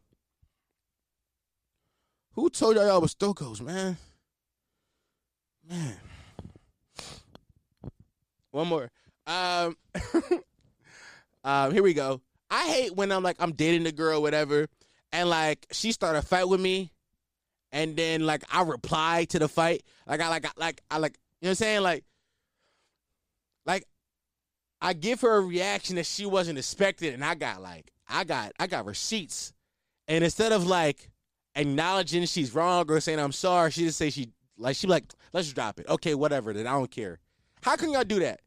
Who 2.37 2.51
told 2.51 2.77
y'all 2.77 2.87
y'all 2.87 3.01
was 3.01 3.15
goats, 3.15 3.63
man? 3.63 3.97
Man. 5.67 5.97
One 8.51 8.69
more. 8.69 8.91
Um, 9.27 9.77
um, 11.45 11.73
here 11.73 11.83
we 11.83 11.95
go. 11.95 12.21
I 12.51 12.69
hate 12.69 12.95
when 12.95 13.11
I'm 13.11 13.23
like 13.23 13.37
I'm 13.39 13.53
dating 13.53 13.85
the 13.85 13.93
girl, 13.93 14.21
whatever, 14.21 14.67
and 15.13 15.31
like 15.31 15.67
she 15.73 15.93
start 15.93 16.15
a 16.15 16.21
fight 16.21 16.47
with 16.47 16.61
me, 16.61 16.93
and 17.73 17.97
then 17.97 18.27
like 18.27 18.45
I 18.53 18.63
reply 18.63 19.25
to 19.31 19.39
the 19.39 19.49
fight, 19.49 19.83
like 20.07 20.21
I 20.21 20.29
like 20.29 20.45
I, 20.45 20.51
like 20.59 20.83
I 20.91 20.99
like 20.99 21.19
you 21.41 21.47
know 21.47 21.49
what 21.49 21.51
I'm 21.53 21.55
saying, 21.55 21.81
like 21.81 22.05
like 23.65 23.85
I 24.83 24.93
give 24.93 25.23
her 25.23 25.37
a 25.37 25.41
reaction 25.41 25.97
that 25.97 26.05
she 26.05 26.27
wasn't 26.27 26.59
expecting, 26.59 27.15
and 27.15 27.25
I 27.25 27.35
got 27.35 27.63
like 27.63 27.91
I 28.07 28.25
got 28.25 28.53
I 28.61 28.67
got 28.67 28.85
receipts, 28.85 29.55
and 30.07 30.23
instead 30.23 30.53
of 30.53 30.67
like 30.67 31.11
acknowledging 31.57 32.25
she's 32.27 32.55
wrong 32.55 32.91
or 32.91 33.01
saying 33.01 33.19
I'm 33.19 33.33
sorry, 33.33 33.71
she 33.71 33.85
just 33.85 33.99
say 33.99 34.11
she 34.11 34.31
like 34.59 34.77
she 34.77 34.87
like 34.87 35.05
let's 35.33 35.53
drop 35.53 35.81
it. 35.81 35.89
Okay, 35.89 36.15
whatever. 36.15 36.53
Then 36.53 36.67
I 36.67 36.73
don't 36.73 36.91
care. 36.91 37.19
How 37.63 37.77
can 37.77 37.93
y'all 37.93 38.05
do 38.05 38.21
that? 38.21 38.41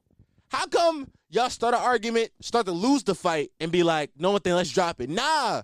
How 0.49 0.65
come 0.67 1.09
y'all 1.29 1.49
start 1.49 1.75
an 1.75 1.81
argument, 1.81 2.31
start 2.41 2.65
to 2.67 2.71
lose 2.71 3.03
the 3.03 3.13
fight, 3.13 3.51
and 3.59 3.71
be 3.71 3.83
like, 3.83 4.11
no 4.17 4.31
one 4.31 4.41
thing, 4.41 4.53
let's 4.53 4.71
drop 4.71 5.01
it? 5.01 5.09
Nah. 5.09 5.63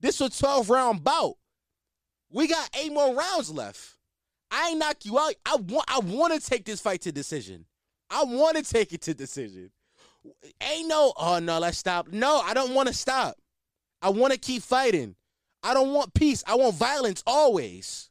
This 0.00 0.20
was 0.20 0.38
12 0.38 0.70
round 0.70 1.04
bout. 1.04 1.34
We 2.30 2.46
got 2.46 2.70
eight 2.78 2.92
more 2.92 3.14
rounds 3.14 3.50
left. 3.50 3.96
I 4.50 4.70
ain't 4.70 4.78
knock 4.78 5.04
you 5.04 5.18
out. 5.18 5.34
I 5.44 5.56
want 5.56 5.84
I 5.88 5.98
want 5.98 6.40
to 6.40 6.48
take 6.48 6.64
this 6.64 6.80
fight 6.80 7.02
to 7.02 7.12
decision. 7.12 7.64
I 8.10 8.24
want 8.24 8.56
to 8.56 8.62
take 8.62 8.92
it 8.92 9.02
to 9.02 9.14
decision. 9.14 9.70
Ain't 10.62 10.88
no, 10.88 11.12
oh 11.16 11.38
no, 11.38 11.58
let's 11.58 11.78
stop. 11.78 12.08
No, 12.12 12.40
I 12.40 12.54
don't 12.54 12.74
want 12.74 12.88
to 12.88 12.94
stop. 12.94 13.36
I 14.00 14.10
want 14.10 14.32
to 14.32 14.38
keep 14.38 14.62
fighting. 14.62 15.16
I 15.62 15.74
don't 15.74 15.92
want 15.92 16.14
peace. 16.14 16.44
I 16.46 16.54
want 16.54 16.74
violence 16.74 17.22
always. 17.26 18.10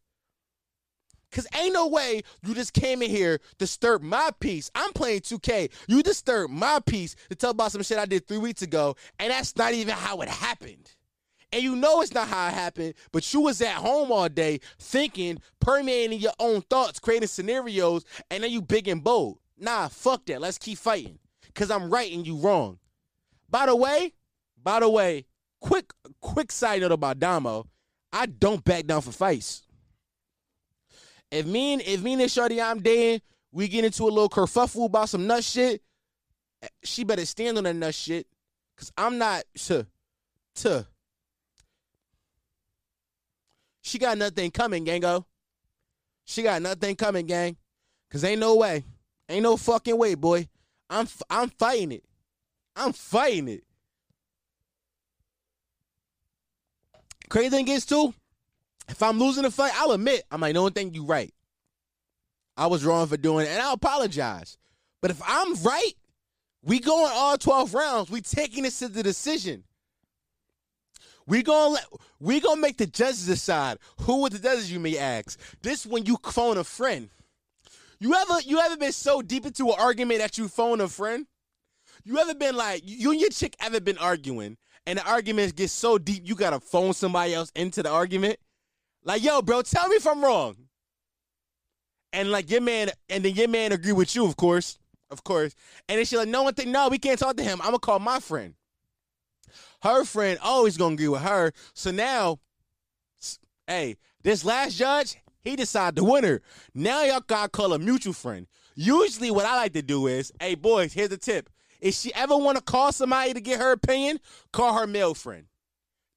Cause 1.31 1.45
ain't 1.55 1.73
no 1.73 1.87
way 1.87 2.23
you 2.41 2.55
just 2.55 2.73
came 2.73 3.01
in 3.01 3.09
here 3.09 3.39
disturb 3.57 4.01
my 4.01 4.29
peace. 4.39 4.71
I'm 4.73 4.93
playing 4.93 5.21
2K. 5.21 5.69
You 5.87 6.01
disturb 6.01 6.49
my 6.49 6.79
peace 6.85 7.15
to 7.29 7.35
tell 7.35 7.51
about 7.51 7.73
some 7.73 7.83
shit 7.83 7.97
I 7.97 8.05
did 8.05 8.27
three 8.27 8.37
weeks 8.37 8.61
ago, 8.61 8.95
and 9.19 9.29
that's 9.29 9.55
not 9.57 9.73
even 9.73 9.93
how 9.93 10.21
it 10.21 10.29
happened. 10.29 10.95
And 11.51 11.61
you 11.61 11.75
know 11.75 12.01
it's 12.01 12.13
not 12.13 12.27
how 12.27 12.47
it 12.47 12.53
happened, 12.53 12.93
but 13.11 13.33
you 13.33 13.41
was 13.41 13.61
at 13.61 13.75
home 13.75 14.11
all 14.11 14.29
day 14.29 14.59
thinking, 14.79 15.39
permeating 15.59 16.19
your 16.19 16.33
own 16.39 16.61
thoughts, 16.61 16.99
creating 16.99 17.27
scenarios, 17.27 18.03
and 18.31 18.43
then 18.43 18.51
you 18.51 18.61
big 18.61 18.87
and 18.87 19.03
bold. 19.03 19.39
Nah, 19.57 19.89
fuck 19.89 20.25
that. 20.27 20.41
Let's 20.41 20.57
keep 20.57 20.77
fighting. 20.77 21.19
Cause 21.55 21.71
I'm 21.71 21.89
right 21.89 22.11
and 22.11 22.25
you 22.25 22.37
wrong. 22.37 22.79
By 23.49 23.65
the 23.65 23.75
way, 23.75 24.13
by 24.61 24.79
the 24.79 24.89
way, 24.89 25.25
quick 25.67 25.91
quick 26.21 26.51
side 26.51 26.81
note 26.81 26.91
about 26.91 27.19
Damo. 27.19 27.67
I 28.13 28.25
don't 28.25 28.63
back 28.63 28.85
down 28.85 29.01
for 29.01 29.11
fights. 29.11 29.63
If 31.29 31.45
me 31.45 31.73
and 31.73 31.81
if 31.81 32.01
me 32.01 32.13
and 32.13 32.31
shorty 32.31 32.61
I'm 32.61 32.81
dating, 32.81 33.21
we 33.51 33.67
get 33.67 33.83
into 33.83 34.03
a 34.03 34.05
little 34.05 34.29
kerfuffle 34.29 34.85
about 34.85 35.09
some 35.09 35.27
nut 35.27 35.43
shit, 35.43 35.81
she 36.83 37.03
better 37.03 37.25
stand 37.25 37.57
on 37.57 37.65
that 37.65 37.75
nut 37.75 37.93
shit. 37.93 38.27
Cause 38.77 38.91
I'm 38.97 39.17
not 39.17 39.43
to 39.65 39.85
to. 40.55 40.87
She 43.81 43.97
got 43.99 44.17
nothing 44.17 44.51
coming, 44.51 44.85
gango. 44.85 45.03
Oh. 45.05 45.25
She 46.25 46.43
got 46.43 46.61
nothing 46.61 46.95
coming, 46.95 47.25
gang. 47.25 47.57
Cause 48.09 48.23
ain't 48.23 48.39
no 48.39 48.55
way. 48.55 48.85
Ain't 49.27 49.43
no 49.43 49.57
fucking 49.57 49.97
way, 49.97 50.15
boy. 50.15 50.47
I'm 50.89 51.07
I'm 51.29 51.49
fighting 51.49 51.91
it. 51.91 52.05
I'm 52.75 52.93
fighting 52.93 53.49
it. 53.49 53.66
Crazy 57.29 57.49
thing 57.49 57.67
is 57.67 57.85
too, 57.85 58.13
if 58.87 59.03
I'm 59.03 59.19
losing 59.19 59.43
the 59.43 59.51
fight, 59.51 59.73
I'll 59.75 59.91
admit 59.91 60.23
I'm 60.31 60.41
like, 60.41 60.53
no 60.53 60.69
think 60.69 60.95
you 60.95 61.05
right. 61.05 61.33
I 62.55 62.67
was 62.67 62.85
wrong 62.85 63.07
for 63.07 63.17
doing 63.17 63.45
it, 63.45 63.49
and 63.49 63.61
I 63.61 63.73
apologize. 63.73 64.57
But 65.01 65.11
if 65.11 65.21
I'm 65.25 65.53
right, 65.61 65.93
we 66.63 66.79
going 66.79 67.11
all 67.13 67.37
12 67.37 67.73
rounds. 67.73 68.09
We 68.09 68.21
taking 68.21 68.63
this 68.63 68.79
to 68.79 68.87
the 68.87 69.03
decision. 69.03 69.63
We 71.27 71.43
gonna 71.43 71.73
let 71.73 71.85
we 72.19 72.39
gonna 72.39 72.61
make 72.61 72.77
the 72.77 72.87
judges 72.87 73.25
decide 73.25 73.77
who 73.99 74.25
are 74.25 74.29
the 74.29 74.39
judges. 74.39 74.71
You 74.71 74.79
may 74.79 74.97
ask. 74.97 75.37
This 75.61 75.85
when 75.85 76.05
you 76.05 76.17
phone 76.23 76.57
a 76.57 76.63
friend. 76.63 77.09
You 77.99 78.13
ever 78.13 78.41
you 78.45 78.59
ever 78.59 78.77
been 78.77 78.93
so 78.93 79.21
deep 79.21 79.45
into 79.45 79.67
an 79.67 79.75
argument 79.77 80.21
that 80.21 80.37
you 80.37 80.47
phone 80.47 80.79
a 80.79 80.87
friend? 80.87 81.27
You 82.05 82.17
ever 82.17 82.33
been 82.33 82.55
like 82.55 82.81
you 82.85 83.11
and 83.11 83.19
your 83.19 83.29
chick 83.29 83.57
ever 83.59 83.81
been 83.81 83.97
arguing 83.97 84.55
and 84.87 84.97
the 84.97 85.05
arguments 85.05 85.51
get 85.51 85.69
so 85.69 85.97
deep 85.97 86.23
you 86.25 86.33
gotta 86.33 86.61
phone 86.61 86.93
somebody 86.93 87.33
else 87.33 87.51
into 87.55 87.83
the 87.83 87.89
argument? 87.89 88.39
Like, 89.03 89.21
yo, 89.21 89.41
bro, 89.41 89.61
tell 89.61 89.87
me 89.89 89.97
if 89.97 90.07
I'm 90.07 90.23
wrong. 90.23 90.55
And 92.13 92.31
like 92.31 92.49
your 92.49 92.61
man, 92.61 92.89
and 93.09 93.23
then 93.23 93.35
your 93.35 93.49
man 93.49 93.73
agree 93.73 93.91
with 93.91 94.15
you, 94.15 94.25
of 94.25 94.37
course, 94.37 94.79
of 95.11 95.25
course. 95.25 95.53
And 95.89 95.97
then 95.97 96.05
she 96.05 96.17
like, 96.17 96.29
no 96.29 96.41
one 96.41 96.53
think, 96.53 96.69
no, 96.69 96.87
we 96.87 96.97
can't 96.97 97.19
talk 97.19 97.35
to 97.35 97.43
him. 97.43 97.59
I'm 97.61 97.67
gonna 97.67 97.79
call 97.79 97.99
my 97.99 98.21
friend. 98.21 98.53
Her 99.83 100.05
friend 100.05 100.39
always 100.41 100.77
gonna 100.77 100.93
agree 100.93 101.09
with 101.09 101.21
her. 101.21 101.51
So 101.73 101.91
now, 101.91 102.39
hey, 103.67 103.97
this 104.23 104.45
last 104.45 104.77
judge, 104.77 105.17
he 105.43 105.57
decided 105.57 105.95
the 105.95 106.05
winner. 106.05 106.41
Now 106.73 107.03
y'all 107.03 107.19
gotta 107.19 107.49
call 107.49 107.73
a 107.73 107.79
mutual 107.79 108.13
friend. 108.13 108.47
Usually, 108.75 109.31
what 109.31 109.45
I 109.45 109.57
like 109.57 109.73
to 109.73 109.81
do 109.81 110.07
is, 110.07 110.31
hey, 110.39 110.55
boys, 110.55 110.93
here's 110.93 111.11
a 111.11 111.17
tip. 111.17 111.49
If 111.79 111.95
she 111.95 112.13
ever 112.13 112.35
want 112.37 112.57
to 112.57 112.63
call 112.63 112.91
somebody 112.91 113.33
to 113.33 113.41
get 113.41 113.59
her 113.59 113.71
opinion, 113.71 114.19
call 114.51 114.73
her 114.73 114.87
male 114.87 115.13
friend. 115.13 115.45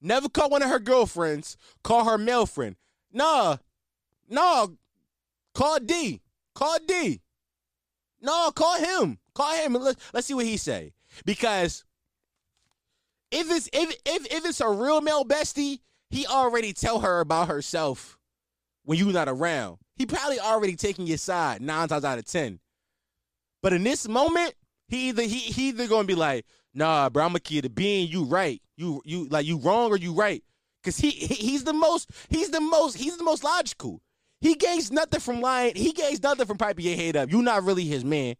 Never 0.00 0.28
call 0.28 0.50
one 0.50 0.62
of 0.62 0.70
her 0.70 0.78
girlfriends. 0.78 1.56
Call 1.82 2.04
her 2.04 2.18
male 2.18 2.46
friend. 2.46 2.76
Nah, 3.12 3.58
nah. 4.28 4.68
Call 5.54 5.78
D. 5.80 6.22
Call 6.54 6.78
D. 6.86 7.20
No, 8.20 8.50
call 8.52 8.78
him. 8.78 9.18
Call 9.34 9.54
him. 9.54 9.74
Let's 9.74 10.00
let's 10.12 10.26
see 10.26 10.34
what 10.34 10.46
he 10.46 10.56
say. 10.56 10.94
Because 11.24 11.84
if 13.30 13.50
it's 13.50 13.68
if 13.72 13.94
if 14.06 14.26
if 14.32 14.44
it's 14.44 14.60
a 14.60 14.68
real 14.68 15.00
male 15.00 15.24
bestie, 15.24 15.80
he 16.10 16.26
already 16.26 16.72
tell 16.72 17.00
her 17.00 17.20
about 17.20 17.48
herself 17.48 18.18
when 18.84 18.98
you 18.98 19.12
not 19.12 19.28
around. 19.28 19.78
He 19.96 20.06
probably 20.06 20.40
already 20.40 20.76
taking 20.76 21.06
your 21.06 21.18
side 21.18 21.60
nine 21.60 21.88
times 21.88 22.04
out 22.04 22.18
of 22.18 22.24
ten. 22.24 22.58
But 23.62 23.72
in 23.74 23.84
this 23.84 24.08
moment, 24.08 24.54
he 24.90 25.08
either 25.08 25.22
he 25.22 25.38
he 25.38 25.68
either 25.68 25.86
gonna 25.86 26.04
be 26.04 26.16
like, 26.16 26.44
nah, 26.74 27.08
bro, 27.08 27.24
I'm 27.24 27.36
a 27.36 27.40
kid 27.40 27.62
to 27.62 27.70
being 27.70 28.08
you 28.08 28.24
right. 28.24 28.60
You 28.76 29.00
you 29.04 29.28
like 29.28 29.46
you 29.46 29.58
wrong 29.58 29.92
or 29.92 29.96
you 29.96 30.12
right. 30.12 30.42
Cause 30.82 30.96
he, 30.96 31.10
he 31.10 31.34
he's 31.34 31.64
the 31.64 31.72
most 31.72 32.10
he's 32.28 32.50
the 32.50 32.60
most 32.60 32.96
he's 32.96 33.16
the 33.16 33.22
most 33.22 33.44
logical. 33.44 34.02
He 34.40 34.54
gains 34.54 34.90
nothing 34.90 35.20
from 35.20 35.40
lying. 35.40 35.76
He 35.76 35.92
gains 35.92 36.22
nothing 36.22 36.46
from 36.46 36.58
piping 36.58 36.86
your 36.86 36.96
head 36.96 37.16
up. 37.16 37.30
You 37.30 37.40
not 37.40 37.62
really 37.62 37.84
his 37.84 38.04
man. 38.04 38.34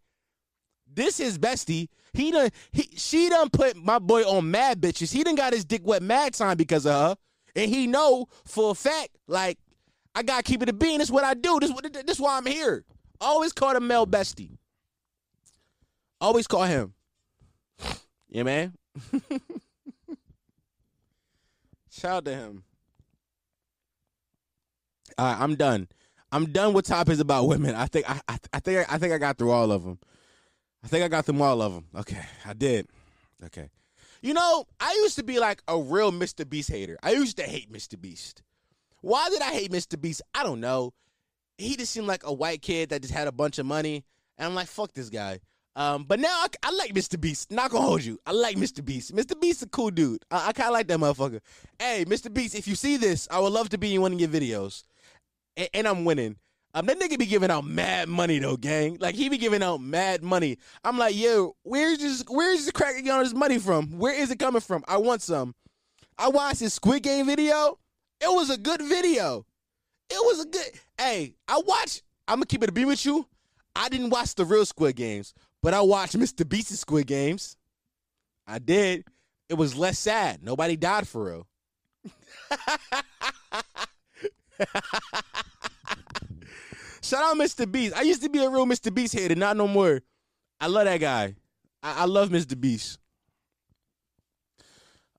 This 0.92 1.20
is 1.20 1.38
bestie. 1.38 1.88
He 2.12 2.32
done 2.32 2.50
he 2.72 2.90
she 2.96 3.28
done 3.28 3.48
put 3.48 3.76
my 3.76 4.00
boy 4.00 4.22
on 4.22 4.50
mad 4.50 4.80
bitches. 4.80 5.12
He 5.12 5.22
done 5.22 5.36
got 5.36 5.52
his 5.52 5.64
dick 5.64 5.82
wet 5.84 6.02
mad 6.02 6.34
time 6.34 6.56
because 6.56 6.84
of 6.84 6.92
her. 6.92 7.16
And 7.54 7.70
he 7.70 7.86
know 7.86 8.26
for 8.44 8.72
a 8.72 8.74
fact, 8.74 9.10
like, 9.28 9.58
I 10.14 10.24
gotta 10.24 10.42
keep 10.42 10.62
it 10.62 10.68
a 10.68 10.72
bean. 10.72 10.98
This 10.98 11.08
is 11.08 11.12
what 11.12 11.24
I 11.24 11.34
do. 11.34 11.60
This 11.60 11.72
this, 11.92 12.02
this 12.04 12.20
why 12.20 12.38
I'm 12.38 12.46
here. 12.46 12.84
Always 13.20 13.52
call 13.52 13.74
the 13.74 13.80
male 13.80 14.06
bestie. 14.06 14.56
Always 16.20 16.46
call 16.46 16.64
him. 16.64 16.94
Yeah, 18.28 18.42
man. 18.44 18.74
Shout 21.90 22.18
out 22.18 22.24
to 22.26 22.34
him. 22.34 22.64
All 25.18 25.26
right, 25.26 25.40
I'm 25.40 25.56
done. 25.56 25.88
I'm 26.32 26.46
done 26.52 26.72
with 26.72 26.86
topics 26.86 27.18
about 27.18 27.48
women. 27.48 27.74
I 27.74 27.86
think 27.86 28.08
I, 28.08 28.20
I, 28.28 28.38
I 28.52 28.60
think 28.60 28.88
I, 28.88 28.94
I 28.94 28.98
think 28.98 29.12
I 29.12 29.18
got 29.18 29.36
through 29.36 29.50
all 29.50 29.72
of 29.72 29.82
them. 29.82 29.98
I 30.84 30.88
think 30.88 31.04
I 31.04 31.08
got 31.08 31.26
through 31.26 31.42
all 31.42 31.60
of 31.60 31.74
them. 31.74 31.86
Okay, 31.96 32.22
I 32.46 32.52
did. 32.52 32.86
Okay. 33.44 33.68
You 34.22 34.34
know, 34.34 34.66
I 34.78 34.92
used 35.02 35.16
to 35.16 35.24
be 35.24 35.38
like 35.40 35.62
a 35.66 35.78
real 35.78 36.12
Mr. 36.12 36.48
Beast 36.48 36.70
hater. 36.70 36.98
I 37.02 37.12
used 37.12 37.36
to 37.38 37.42
hate 37.42 37.72
Mr. 37.72 38.00
Beast. 38.00 38.42
Why 39.00 39.28
did 39.30 39.40
I 39.40 39.52
hate 39.52 39.72
Mr. 39.72 40.00
Beast? 40.00 40.22
I 40.34 40.42
don't 40.42 40.60
know. 40.60 40.92
He 41.58 41.76
just 41.76 41.92
seemed 41.92 42.06
like 42.06 42.24
a 42.24 42.32
white 42.32 42.62
kid 42.62 42.90
that 42.90 43.02
just 43.02 43.14
had 43.14 43.28
a 43.28 43.32
bunch 43.32 43.58
of 43.58 43.66
money. 43.66 44.04
And 44.38 44.46
I'm 44.46 44.54
like, 44.54 44.68
fuck 44.68 44.92
this 44.92 45.08
guy. 45.08 45.40
Um, 45.76 46.04
but 46.04 46.18
now 46.18 46.28
I, 46.28 46.46
I, 46.64 46.72
like 46.72 46.92
Mr. 46.92 47.20
Beast. 47.20 47.50
Not 47.50 47.70
gonna 47.70 47.84
hold 47.84 48.02
you. 48.02 48.18
I 48.26 48.32
like 48.32 48.56
Mr. 48.56 48.84
Beast. 48.84 49.14
Mr. 49.14 49.40
Beast 49.40 49.62
a 49.62 49.66
cool 49.66 49.90
dude. 49.90 50.24
I, 50.30 50.48
I 50.48 50.52
kind 50.52 50.68
of 50.68 50.72
like 50.72 50.88
that 50.88 50.98
motherfucker. 50.98 51.40
Hey, 51.78 52.04
Mr. 52.06 52.32
Beast, 52.32 52.54
if 52.54 52.66
you 52.66 52.74
see 52.74 52.96
this, 52.96 53.28
I 53.30 53.38
would 53.38 53.52
love 53.52 53.68
to 53.70 53.78
be 53.78 53.94
in 53.94 54.00
one 54.00 54.12
of 54.12 54.20
your 54.20 54.28
videos. 54.28 54.82
And, 55.56 55.68
and 55.72 55.88
I'm 55.88 56.04
winning. 56.04 56.36
Um, 56.72 56.86
that 56.86 57.00
nigga 57.00 57.18
be 57.18 57.26
giving 57.26 57.50
out 57.50 57.64
mad 57.64 58.08
money 58.08 58.38
though, 58.38 58.56
gang. 58.56 58.96
Like 59.00 59.16
he 59.16 59.28
be 59.28 59.38
giving 59.38 59.62
out 59.62 59.80
mad 59.80 60.22
money. 60.22 60.58
I'm 60.84 60.98
like, 60.98 61.16
yo, 61.16 61.56
where's 61.62 61.98
this? 61.98 62.24
Where's 62.28 62.64
this 62.64 62.70
crack 62.70 62.94
getting 62.94 63.10
all 63.10 63.22
this 63.22 63.34
money 63.34 63.58
from? 63.58 63.98
Where 63.98 64.14
is 64.14 64.30
it 64.30 64.38
coming 64.38 64.60
from? 64.60 64.84
I 64.86 64.98
want 64.98 65.22
some. 65.22 65.54
I 66.16 66.28
watched 66.28 66.60
his 66.60 66.74
Squid 66.74 67.02
Game 67.02 67.26
video. 67.26 67.78
It 68.20 68.28
was 68.28 68.50
a 68.50 68.58
good 68.58 68.82
video. 68.82 69.46
It 70.10 70.18
was 70.24 70.44
a 70.44 70.48
good. 70.48 70.66
Hey, 70.98 71.34
I 71.48 71.60
watched. 71.66 72.02
I'm 72.28 72.36
gonna 72.36 72.46
keep 72.46 72.62
it 72.62 72.68
a 72.68 72.72
beam 72.72 72.86
with 72.86 73.04
you. 73.04 73.26
I 73.74 73.88
didn't 73.88 74.10
watch 74.10 74.34
the 74.36 74.44
real 74.44 74.64
Squid 74.64 74.94
Games, 74.94 75.34
but 75.62 75.74
I 75.74 75.80
watched 75.80 76.18
Mr. 76.18 76.48
Beast's 76.48 76.80
Squid 76.80 77.06
Games. 77.06 77.56
I 78.46 78.58
did. 78.58 79.04
It 79.48 79.54
was 79.54 79.76
less 79.76 79.98
sad. 79.98 80.42
Nobody 80.42 80.76
died 80.76 81.08
for 81.08 81.24
real. 81.24 81.46
Shout 87.02 87.24
out 87.24 87.36
Mr. 87.36 87.70
Beast. 87.70 87.96
I 87.96 88.02
used 88.02 88.22
to 88.22 88.28
be 88.28 88.38
a 88.38 88.48
real 88.48 88.66
Mr. 88.66 88.94
Beast 88.94 89.14
hater, 89.14 89.34
not 89.34 89.56
no 89.56 89.66
more. 89.66 90.00
I 90.60 90.66
love 90.68 90.84
that 90.84 90.98
guy. 90.98 91.34
I, 91.82 92.02
I 92.02 92.04
love 92.04 92.28
Mr. 92.28 92.60
Beast. 92.60 92.98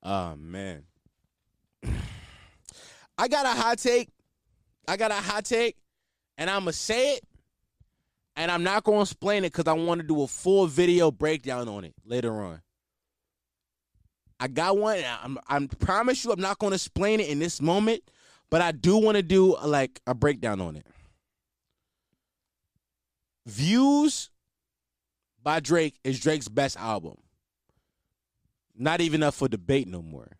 Oh 0.03 0.35
man. 0.35 0.83
I 3.17 3.27
got 3.27 3.45
a 3.45 3.49
hot 3.49 3.77
take. 3.77 4.09
I 4.87 4.97
got 4.97 5.11
a 5.11 5.15
hot 5.15 5.45
take, 5.45 5.77
and 6.37 6.49
I'ma 6.49 6.71
say 6.71 7.15
it, 7.15 7.23
and 8.35 8.51
I'm 8.51 8.63
not 8.63 8.83
gonna 8.83 9.01
explain 9.01 9.43
it 9.43 9.51
because 9.51 9.67
I 9.67 9.73
want 9.73 10.01
to 10.01 10.07
do 10.07 10.21
a 10.21 10.27
full 10.27 10.67
video 10.67 11.11
breakdown 11.11 11.67
on 11.67 11.83
it 11.83 11.93
later 12.05 12.41
on. 12.41 12.61
I 14.39 14.47
got 14.47 14.77
one. 14.77 15.03
I'm, 15.23 15.37
I 15.47 15.67
promise 15.79 16.25
you, 16.25 16.31
I'm 16.31 16.41
not 16.41 16.59
gonna 16.59 16.75
explain 16.75 17.19
it 17.19 17.29
in 17.29 17.39
this 17.39 17.61
moment, 17.61 18.03
but 18.49 18.61
I 18.61 18.71
do 18.71 18.97
want 18.97 19.17
to 19.17 19.23
do 19.23 19.55
uh, 19.55 19.67
like 19.67 20.01
a 20.07 20.15
breakdown 20.15 20.61
on 20.61 20.75
it. 20.75 20.85
Views 23.45 24.29
by 25.43 25.59
Drake 25.59 25.95
is 26.03 26.19
Drake's 26.19 26.47
best 26.47 26.77
album. 26.77 27.17
Not 28.75 29.01
even 29.01 29.23
up 29.23 29.33
for 29.33 29.47
debate 29.47 29.87
no 29.87 30.01
more. 30.01 30.37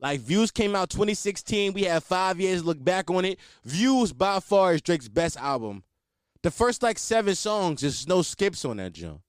Like 0.00 0.20
Views 0.20 0.50
came 0.50 0.74
out 0.74 0.90
2016. 0.90 1.74
We 1.74 1.84
have 1.84 2.02
five 2.02 2.40
years 2.40 2.62
to 2.62 2.66
look 2.66 2.82
back 2.82 3.10
on 3.10 3.24
it. 3.24 3.38
Views 3.64 4.12
by 4.12 4.40
far 4.40 4.74
is 4.74 4.82
Drake's 4.82 5.08
best 5.08 5.36
album. 5.36 5.84
The 6.42 6.50
first 6.50 6.82
like 6.82 6.98
seven 6.98 7.34
songs, 7.34 7.82
there's 7.82 8.08
no 8.08 8.22
skips 8.22 8.64
on 8.64 8.78
that 8.78 8.92
jump. 8.92 9.20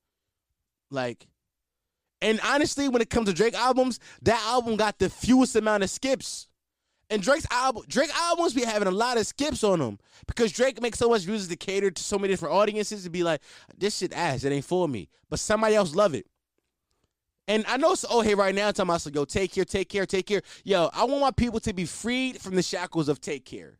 Like, 0.90 1.26
and 2.20 2.40
honestly, 2.44 2.88
when 2.88 3.02
it 3.02 3.10
comes 3.10 3.28
to 3.28 3.34
Drake 3.34 3.54
albums, 3.54 4.00
that 4.22 4.42
album 4.46 4.76
got 4.76 4.98
the 4.98 5.10
fewest 5.10 5.54
amount 5.56 5.82
of 5.82 5.90
skips. 5.90 6.48
And 7.10 7.22
Drake's 7.22 7.46
album, 7.50 7.84
Drake 7.86 8.10
albums 8.14 8.54
be 8.54 8.64
having 8.64 8.88
a 8.88 8.92
lot 8.92 9.18
of 9.18 9.26
skips 9.26 9.62
on 9.62 9.78
them 9.78 9.98
because 10.26 10.50
Drake 10.52 10.80
makes 10.80 10.98
so 10.98 11.10
much 11.10 11.26
music 11.26 11.50
to 11.50 11.66
cater 11.66 11.90
to 11.90 12.02
so 12.02 12.18
many 12.18 12.32
different 12.32 12.54
audiences 12.54 13.04
to 13.04 13.10
be 13.10 13.22
like, 13.22 13.42
this 13.76 13.98
shit 13.98 14.12
ass, 14.14 14.44
it 14.44 14.52
ain't 14.52 14.64
for 14.64 14.88
me. 14.88 15.08
But 15.28 15.38
somebody 15.38 15.74
else 15.74 15.94
love 15.94 16.14
it. 16.14 16.26
And 17.46 17.64
I 17.68 17.76
know 17.76 17.92
it's 17.92 18.06
oh 18.08 18.22
hey 18.22 18.34
right 18.34 18.54
now 18.54 18.70
talking 18.70 18.88
about 18.88 19.02
so 19.02 19.10
yo 19.12 19.26
take 19.26 19.52
care, 19.52 19.66
take 19.66 19.90
care, 19.90 20.06
take 20.06 20.26
care. 20.26 20.40
Yo, 20.64 20.88
I 20.94 21.04
want 21.04 21.20
my 21.20 21.30
people 21.30 21.60
to 21.60 21.74
be 21.74 21.84
freed 21.84 22.40
from 22.40 22.54
the 22.54 22.62
shackles 22.62 23.08
of 23.08 23.20
take 23.20 23.44
care. 23.44 23.78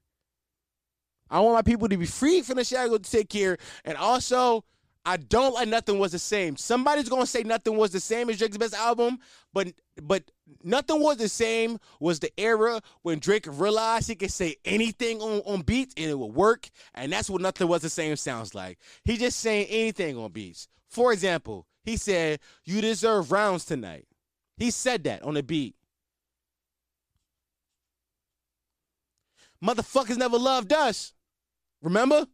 I 1.31 1.41
want 1.41 1.55
my 1.55 1.63
people 1.63 1.89
to 1.89 1.97
be 1.97 2.07
free 2.07 2.43
from 2.43 2.57
the 2.57 2.65
shackles 2.65 3.01
to 3.01 3.11
take 3.11 3.29
care. 3.29 3.57
And 3.85 3.97
also, 3.97 4.65
I 5.07 5.19
don't 5.19 5.53
like 5.53 5.69
nothing 5.69 5.99
was 5.99 6.13
the 6.13 6.19
same. 6.19 6.57
Somebody's 6.57 7.09
gonna 7.09 7.27
say 7.27 7.43
nothing 7.43 7.77
was 7.77 7.91
the 7.91 8.01
same 8.01 8.31
as 8.31 8.39
Drake's 8.39 8.57
best 8.57 8.75
album, 8.75 9.19
but 9.53 9.69
but 10.03 10.31
nothing 10.63 11.03
was 11.03 11.19
the 11.19 11.29
same 11.29 11.79
was 12.01 12.21
the 12.21 12.33
era 12.39 12.81
when 13.03 13.19
Drake 13.19 13.47
realized 13.49 14.09
he 14.09 14.15
could 14.15 14.33
say 14.33 14.57
anything 14.65 15.21
on, 15.21 15.43
on 15.45 15.61
beats 15.61 15.95
and 15.99 16.11
it 16.11 16.19
would 16.19 16.35
work. 16.35 16.71
And 16.95 17.13
that's 17.13 17.29
what 17.29 17.43
nothing 17.43 17.69
was 17.69 17.83
the 17.83 17.91
same 17.91 18.17
sounds 18.17 18.55
like. 18.55 18.79
He 19.05 19.19
just 19.19 19.41
saying 19.41 19.67
anything 19.69 20.17
on 20.17 20.33
beats. 20.33 20.69
For 20.89 21.13
example, 21.13 21.67
he 21.83 21.99
said, 21.99 22.41
You 22.65 22.81
deserve 22.81 23.31
rounds 23.31 23.67
tonight. 23.67 24.07
He 24.57 24.71
said 24.71 25.05
that 25.05 25.23
on 25.23 25.35
the 25.35 25.43
beat. 25.43 25.75
Motherfuckers 29.65 30.19
never 30.19 30.39
loved 30.39 30.73
us. 30.73 31.13
Remember? 31.83 32.27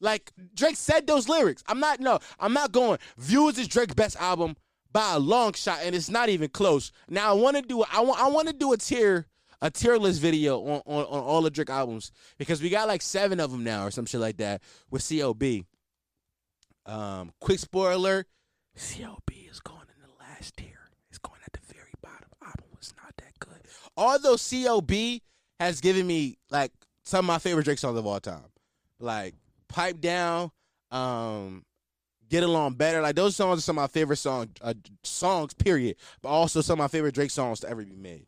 Like 0.00 0.32
Drake 0.54 0.76
said 0.76 1.06
those 1.06 1.28
lyrics. 1.28 1.62
I'm 1.66 1.78
not 1.78 2.00
no, 2.00 2.20
I'm 2.38 2.54
not 2.54 2.72
going. 2.72 2.98
Views 3.18 3.58
is 3.58 3.68
Drake's 3.68 3.94
best 3.94 4.16
album 4.16 4.56
by 4.92 5.12
a 5.14 5.18
long 5.18 5.52
shot, 5.52 5.80
and 5.82 5.94
it's 5.94 6.08
not 6.08 6.30
even 6.30 6.48
close. 6.48 6.90
Now 7.08 7.30
I 7.30 7.34
want 7.34 7.56
to 7.56 7.62
do 7.62 7.84
I 7.92 8.00
want 8.00 8.20
I 8.20 8.28
want 8.28 8.48
to 8.48 8.54
do 8.54 8.72
a 8.72 8.78
tier 8.78 9.26
a 9.60 9.70
tier 9.70 9.98
list 9.98 10.22
video 10.22 10.58
on, 10.60 10.82
on 10.86 11.04
on 11.04 11.22
all 11.22 11.42
the 11.42 11.50
Drake 11.50 11.68
albums 11.68 12.12
because 12.38 12.62
we 12.62 12.70
got 12.70 12.88
like 12.88 13.02
seven 13.02 13.40
of 13.40 13.52
them 13.52 13.62
now 13.62 13.86
or 13.86 13.90
some 13.90 14.06
shit 14.06 14.20
like 14.20 14.38
that 14.38 14.62
with 14.90 15.02
CLB. 15.02 15.66
Um, 16.86 17.32
quick 17.40 17.58
spoiler: 17.58 18.24
CLB 18.78 19.50
is 19.50 19.60
going 19.60 19.86
in 19.94 20.02
the 20.02 20.14
last 20.18 20.56
tier. 20.56 20.88
It's 21.10 21.18
going 21.18 21.40
at 21.44 21.52
the 21.52 21.74
very 21.74 21.92
bottom. 22.02 22.30
Album 22.42 22.64
was 22.78 22.94
not 22.96 23.14
that 23.18 23.38
good. 23.38 23.60
Although 23.98 24.36
CLB 24.36 25.20
has 25.60 25.80
given 25.80 26.06
me 26.06 26.38
like 26.50 26.72
some 27.04 27.20
of 27.20 27.26
my 27.26 27.38
favorite 27.38 27.64
Drake 27.64 27.78
songs 27.78 27.98
of 27.98 28.06
all 28.06 28.18
time, 28.18 28.42
like 28.98 29.34
"Pipe 29.68 30.00
Down," 30.00 30.50
um, 30.90 31.64
"Get 32.28 32.42
Along 32.42 32.74
Better." 32.74 33.02
Like 33.02 33.14
those 33.14 33.36
songs 33.36 33.58
are 33.58 33.62
some 33.62 33.78
of 33.78 33.82
my 33.82 33.88
favorite 33.88 34.16
songs, 34.16 34.48
uh, 34.62 34.74
songs. 35.04 35.54
Period. 35.54 35.96
But 36.22 36.30
also 36.30 36.62
some 36.62 36.74
of 36.74 36.78
my 36.78 36.88
favorite 36.88 37.14
Drake 37.14 37.30
songs 37.30 37.60
to 37.60 37.68
ever 37.68 37.84
be 37.84 37.94
made. 37.94 38.26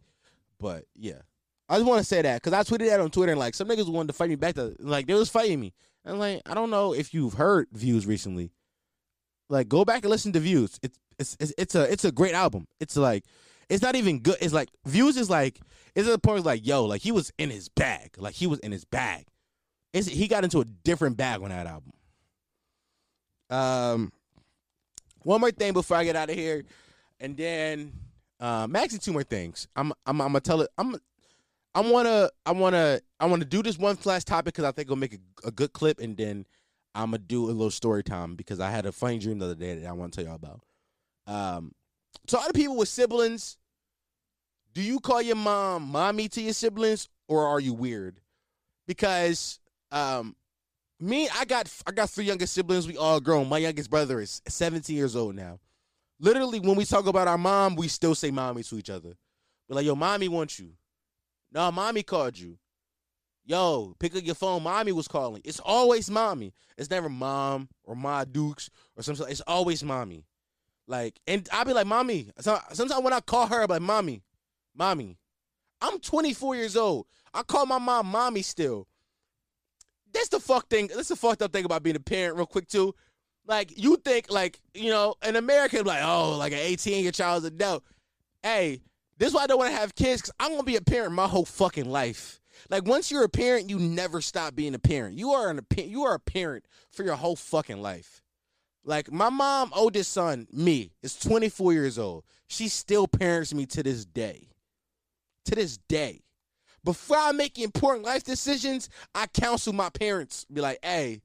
But 0.61 0.85
yeah, 0.95 1.23
I 1.69 1.77
just 1.77 1.89
want 1.89 2.01
to 2.01 2.05
say 2.05 2.23
that 2.23 2.43
because 2.43 2.53
I 2.53 2.63
tweeted 2.63 2.89
that 2.89 3.01
on 3.01 3.11
Twitter 3.11 3.33
and 3.33 3.41
like 3.41 3.55
some 3.55 3.67
niggas 3.67 3.91
wanted 3.91 4.09
to 4.09 4.13
fight 4.13 4.29
me 4.29 4.37
back. 4.37 4.55
To 4.57 4.77
like 4.79 5.07
they 5.07 5.15
was 5.15 5.31
fighting 5.31 5.59
me. 5.59 5.73
And 6.05 6.19
like, 6.19 6.43
I 6.47 6.55
don't 6.55 6.71
know 6.71 6.93
if 6.93 7.15
you've 7.15 7.35
heard 7.35 7.69
Views 7.73 8.07
recently. 8.07 8.51
Like, 9.49 9.69
go 9.69 9.85
back 9.85 10.03
and 10.03 10.11
listen 10.11 10.33
to 10.33 10.41
Views. 10.41 10.79
It's 10.83 10.99
it's 11.19 11.37
it's, 11.41 11.55
it's 11.57 11.75
a 11.75 11.91
it's 11.91 12.05
a 12.05 12.13
great 12.13 12.35
album. 12.35 12.67
It's 12.81 12.97
like 12.97 13.25
it's 13.73 13.83
not 13.83 13.97
even 13.97 14.19
good. 14.19 14.37
It's 14.41 14.53
like 14.53 14.69
Views 14.85 15.17
is 15.17 15.31
like 15.31 15.59
it's 15.95 16.07
at 16.07 16.13
the 16.13 16.19
point 16.19 16.45
like 16.45 16.67
yo, 16.67 16.85
like 16.85 17.01
he 17.01 17.11
was 17.11 17.33
in 17.39 17.49
his 17.49 17.71
bag. 17.71 18.15
Like 18.19 18.35
he 18.35 18.47
was 18.47 18.59
in 18.59 18.71
his 18.71 18.85
bag. 18.85 19.25
It's, 19.95 20.07
he 20.07 20.29
got 20.29 20.45
into 20.45 20.61
a 20.61 20.65
different 20.65 21.17
bag 21.17 21.43
on 21.43 21.49
that 21.49 21.67
album. 21.67 21.93
Um, 23.49 24.13
one 25.23 25.41
more 25.41 25.51
thing 25.51 25.73
before 25.73 25.97
I 25.97 26.05
get 26.05 26.17
out 26.17 26.29
of 26.29 26.37
here, 26.37 26.65
and 27.19 27.35
then 27.35 27.93
um, 28.41 28.77
actually 28.77 28.99
two 28.99 29.13
more 29.13 29.23
things. 29.23 29.69
I'm 29.75 29.95
I'm 30.05 30.21
I'm 30.21 30.29
gonna 30.29 30.41
tell 30.41 30.61
it. 30.61 30.69
I'm 30.77 30.97
I 31.75 31.81
wanna 31.81 32.29
I 32.45 32.53
wanna 32.53 33.01
I 33.21 33.25
wanna 33.25 33.47
do 33.47 33.63
this 33.63 33.79
one 33.79 33.97
last 34.05 34.27
topic 34.27 34.53
because 34.53 34.65
I 34.65 34.73
think 34.73 34.87
it'll 34.87 34.97
make 34.97 35.15
a, 35.15 35.49
a, 35.49 35.51
good 35.51 35.73
clip, 35.73 35.99
and 35.99 36.15
then 36.15 36.45
I'm 36.95 37.07
gonna 37.07 37.19
do 37.19 37.47
a 37.47 37.53
little 37.53 37.71
story 37.71 38.03
time 38.03 38.35
because 38.35 38.61
I 38.61 38.71
had 38.71 38.85
a 38.85 38.93
funny 38.93 39.19
dream 39.19 39.39
the 39.39 39.47
other 39.47 39.55
day 39.55 39.77
that 39.77 39.89
I 39.89 39.93
want 39.93 40.13
to 40.13 40.17
tell 40.17 40.27
y'all 40.27 40.37
about. 40.37 40.61
Um, 41.27 41.73
so 42.27 42.39
other 42.39 42.53
people 42.53 42.77
with 42.77 42.89
siblings, 42.89 43.57
do 44.75 44.83
you 44.83 45.01
call 45.01 45.23
your 45.23 45.37
mom 45.37 45.83
mommy 45.83 46.29
to 46.29 46.41
your 46.41 46.53
siblings, 46.53 47.09
or 47.29 47.47
are 47.47 47.61
you 47.61 47.75
weird? 47.75 48.21
Because 48.87 49.59
um, 49.91 50.35
me, 50.99 51.29
I 51.35 51.45
got 51.45 51.73
I 51.87 51.93
got 51.93 52.11
three 52.11 52.25
younger 52.25 52.47
siblings. 52.47 52.87
We 52.87 52.97
all 52.97 53.21
grown. 53.21 53.49
My 53.49 53.59
youngest 53.59 53.91
brother 53.91 54.21
is 54.21 54.41
17 54.49 54.95
years 54.95 55.17
old 55.17 55.35
now. 55.35 55.59
Literally, 56.21 56.61
when 56.61 56.77
we 56.77 56.85
talk 56.85 57.07
about 57.07 57.29
our 57.29 57.39
mom, 57.39 57.75
we 57.75 57.89
still 57.89 58.15
say 58.15 58.31
mommy 58.31 58.63
to 58.63 58.77
each 58.77 58.91
other. 58.91 59.17
We're 59.69 59.77
like, 59.77 59.87
yo, 59.87 59.95
mommy 59.95 60.29
wants 60.29 60.59
you. 60.59 60.71
No, 61.51 61.71
mommy 61.73 62.03
called 62.03 62.39
you. 62.39 62.59
Yo, 63.45 63.95
pick 63.99 64.15
up 64.15 64.25
your 64.25 64.37
phone. 64.37 64.63
Mommy 64.63 64.93
was 64.93 65.09
calling. 65.09 65.43
It's 65.45 65.59
always 65.59 66.09
mommy. 66.09 66.53
It's 66.79 66.91
never 66.91 67.09
mom 67.09 67.69
or 67.83 67.97
my 67.97 68.25
dukes 68.25 68.71
or 68.97 69.03
something. 69.03 69.27
It's 69.29 69.41
always 69.43 69.83
mommy. 69.83 70.25
Like, 70.87 71.19
and 71.27 71.49
I'll 71.53 71.65
be 71.65 71.73
like, 71.73 71.87
mommy. 71.87 72.31
Sometimes 72.39 73.03
when 73.03 73.13
I 73.13 73.21
call 73.21 73.49
her, 73.49 73.63
I'm 73.63 73.69
like, 73.69 73.83
mommy, 73.83 74.23
mommy. 74.75 75.19
I'm 75.81 75.99
24 75.99 76.57
years 76.57 76.77
old. 76.77 77.07
I 77.35 77.43
call 77.43 77.67
my 77.67 77.79
mom 77.79 78.07
mommy 78.07 78.43
still. 78.43 78.87
That's 80.13 80.29
the 80.29 80.41
fuck 80.41 80.69
thing. 80.69 80.89
That's 80.95 81.09
the 81.09 81.17
fucked 81.17 81.43
up 81.43 81.53
thing 81.53 81.65
about 81.65 81.83
being 81.83 81.97
a 81.97 82.01
parent, 82.01 82.37
real 82.37 82.47
quick, 82.47 82.69
too. 82.69 82.95
Like, 83.47 83.77
you 83.77 83.97
think, 83.97 84.31
like, 84.31 84.61
you 84.75 84.91
know, 84.91 85.15
an 85.23 85.37
American 85.37 85.85
like, 85.85 86.03
oh, 86.05 86.37
like 86.37 86.53
an 86.53 86.59
18 86.59 87.03
year 87.03 87.13
child's 87.13 87.47
adult. 87.47 87.83
Hey, 88.43 88.83
this 89.19 89.29
is 89.29 89.35
why 89.35 89.45
I 89.45 89.47
don't 89.47 89.59
want 89.59 89.71
to 89.71 89.77
have 89.77 89.95
kids 89.95 90.21
because 90.21 90.35
I'm 90.41 90.51
gonna 90.51 90.63
be 90.65 90.77
a 90.77 90.83
parent 90.83 91.13
my 91.13 91.27
whole 91.27 91.45
fucking 91.45 91.89
life. 91.89 92.41
Like 92.71 92.87
once 92.87 93.11
you're 93.11 93.25
a 93.25 93.29
parent, 93.29 93.71
you 93.71 93.79
never 93.79 94.21
stop 94.21 94.55
being 94.55 94.75
a 94.75 94.79
parent. 94.79 95.17
You 95.17 95.31
are 95.31 95.51
an 95.51 95.61
you 95.77 96.05
are 96.05 96.15
a 96.15 96.21
parent 96.21 96.65
for 96.91 97.05
your 97.05 97.17
whole 97.17 97.37
fucking 97.37 97.81
life. 97.81 98.23
Like 98.85 99.13
my 99.13 99.31
mom, 99.31 99.73
oldest 99.75 100.13
son, 100.13 100.49
me, 100.53 100.93
is 101.03 101.17
24 101.17 101.73
years 101.73 101.99
old. 101.99 102.25
She 102.49 102.69
still 102.69 103.07
parents 103.07 103.55
me 103.55 103.67
to 103.67 103.83
this 103.83 104.05
day. 104.05 104.49
To 105.47 105.55
this 105.55 105.79
day. 105.89 106.23
Before 106.85 107.17
I 107.17 107.33
make 107.33 107.59
important 107.59 108.05
life 108.05 108.25
decisions, 108.25 108.89
I 109.15 109.27
counsel 109.27 109.73
my 109.73 109.89
parents. 109.91 110.45
Be 110.53 110.61
like, 110.61 110.79
hey, 110.83 111.21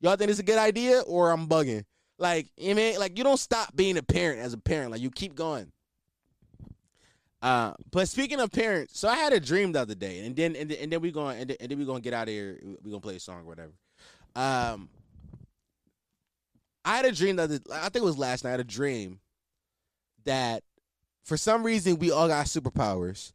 y'all 0.00 0.16
think 0.16 0.30
it's 0.30 0.40
a 0.40 0.44
good 0.44 0.58
idea 0.58 1.00
or 1.00 1.30
I'm 1.30 1.46
bugging? 1.46 1.84
Like, 2.18 2.48
you 2.56 2.74
mean, 2.74 2.98
like 2.98 3.18
you 3.18 3.24
don't 3.24 3.38
stop 3.38 3.74
being 3.74 3.98
a 3.98 4.02
parent 4.02 4.40
as 4.40 4.52
a 4.52 4.58
parent. 4.58 4.90
Like 4.90 5.00
you 5.00 5.10
keep 5.10 5.34
going. 5.34 5.72
Uh, 7.42 7.72
but 7.90 8.08
speaking 8.08 8.38
of 8.38 8.52
parents, 8.52 8.98
so 8.98 9.08
I 9.08 9.16
had 9.16 9.32
a 9.32 9.40
dream 9.40 9.72
the 9.72 9.80
other 9.80 9.96
day, 9.96 10.24
and 10.24 10.36
then 10.36 10.54
and 10.54 10.70
then, 10.70 10.78
and 10.80 10.92
then 10.92 11.00
we 11.00 11.10
going 11.10 11.40
and 11.40 11.50
then, 11.50 11.56
and 11.58 11.70
then 11.70 11.78
we 11.78 11.84
gonna 11.84 12.00
get 12.00 12.14
out 12.14 12.28
of 12.28 12.34
here. 12.34 12.56
We 12.82 12.90
gonna 12.90 13.00
play 13.00 13.16
a 13.16 13.20
song 13.20 13.40
or 13.40 13.44
whatever. 13.44 13.72
Um, 14.36 14.88
I 16.84 16.96
had 16.96 17.04
a 17.04 17.12
dream 17.12 17.36
that 17.36 17.50
I 17.72 17.88
think 17.88 17.96
it 17.96 18.04
was 18.04 18.16
last 18.16 18.44
night. 18.44 18.50
I 18.50 18.52
had 18.52 18.60
a 18.60 18.64
dream 18.64 19.18
that 20.24 20.62
for 21.24 21.36
some 21.36 21.64
reason 21.64 21.98
we 21.98 22.12
all 22.12 22.28
got 22.28 22.46
superpowers. 22.46 23.32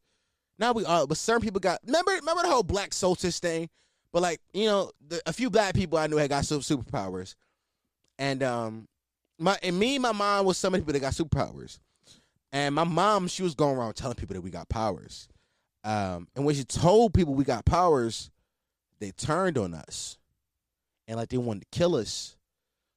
Now 0.60 0.72
we 0.72 0.86
all, 0.86 1.08
but 1.08 1.18
certain 1.18 1.42
people 1.42 1.60
got. 1.60 1.80
Remember, 1.86 2.12
remember 2.12 2.42
the 2.44 2.50
whole 2.50 2.64
Black 2.64 2.94
Solstice 2.94 3.40
thing. 3.40 3.70
But 4.18 4.22
like 4.22 4.40
you 4.54 4.66
know, 4.66 4.92
the, 5.06 5.22
a 5.26 5.34
few 5.34 5.50
black 5.50 5.76
people 5.76 5.98
I 5.98 6.08
knew 6.08 6.18
had 6.18 6.30
got 6.30 6.46
super 6.46 6.64
superpowers, 6.64 7.36
and 8.18 8.42
um, 8.42 8.88
my 9.38 9.58
and 9.62 9.78
me 9.78 9.96
and 9.96 10.02
my 10.02 10.12
mom 10.12 10.46
was 10.46 10.58
some 10.58 10.74
of 10.74 10.80
the 10.80 10.86
people 10.86 10.94
that 10.94 11.00
got 11.02 11.14
superpowers, 11.14 11.80
and 12.52 12.74
my 12.74 12.84
mom 12.84 13.28
she 13.28 13.44
was 13.44 13.54
going 13.54 13.78
around 13.78 13.94
telling 13.94 14.16
people 14.16 14.34
that 14.34 14.42
we 14.42 14.50
got 14.50 14.70
powers, 14.70 15.28
um, 15.84 16.28
and 16.36 16.46
when 16.46 16.56
she 16.56 16.64
told 16.64 17.14
people 17.14 17.34
we 17.34 17.44
got 17.44 17.66
powers, 17.66 18.32
they 19.00 19.12
turned 19.12 19.58
on 19.58 19.74
us, 19.74 20.18
and 21.08 21.18
like 21.18 21.30
they 21.30 21.38
wanted 21.38 21.70
to 21.72 21.78
kill 21.78 21.96
us. 21.96 22.36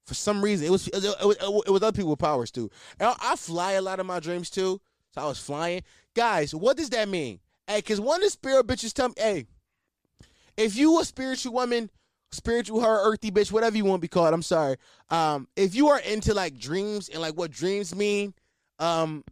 For 0.07 0.15
some 0.15 0.43
reason, 0.43 0.67
it 0.67 0.71
was 0.71 0.89
it 0.89 1.03
was, 1.23 1.37
it 1.67 1.71
was 1.71 1.83
other 1.83 1.95
people 1.95 2.11
with 2.11 2.19
powers 2.19 2.51
too. 2.51 2.71
And 2.99 3.15
I 3.21 3.37
fly 3.37 3.73
a 3.73 3.83
lot 3.83 4.01
of 4.01 4.07
my 4.07 4.21
dreams 4.21 4.49
too, 4.49 4.81
so 5.15 5.21
I 5.21 5.27
was 5.27 5.39
flying. 5.39 5.83
Guys, 6.15 6.55
what 6.55 6.77
does 6.77 6.91
that 6.91 7.09
mean? 7.09 7.41
Hey, 7.71 7.83
cause 7.83 8.01
one 8.01 8.17
of 8.17 8.25
the 8.25 8.31
spirit 8.31 8.67
bitches 8.67 8.93
tell 8.93 9.11
me, 9.11 9.15
hey, 9.17 9.47
if 10.57 10.75
you 10.75 10.99
a 10.99 11.05
spiritual 11.05 11.53
woman, 11.53 11.89
spiritual 12.33 12.81
her, 12.81 13.09
earthy 13.09 13.31
bitch, 13.31 13.53
whatever 13.53 13.77
you 13.77 13.85
want 13.85 14.01
to 14.01 14.05
be 14.05 14.09
called, 14.09 14.35
I'm 14.35 14.43
sorry. 14.43 14.77
Um, 15.09 15.47
if 15.55 15.77
you 15.77 15.87
are 15.87 16.01
into 16.01 16.35
like 16.35 16.59
dreams 16.59 17.09
and 17.09 17.21
like 17.21 17.35
what 17.35 17.53
dreams 17.53 17.95
mean, 17.95 18.35
um, 18.81 19.23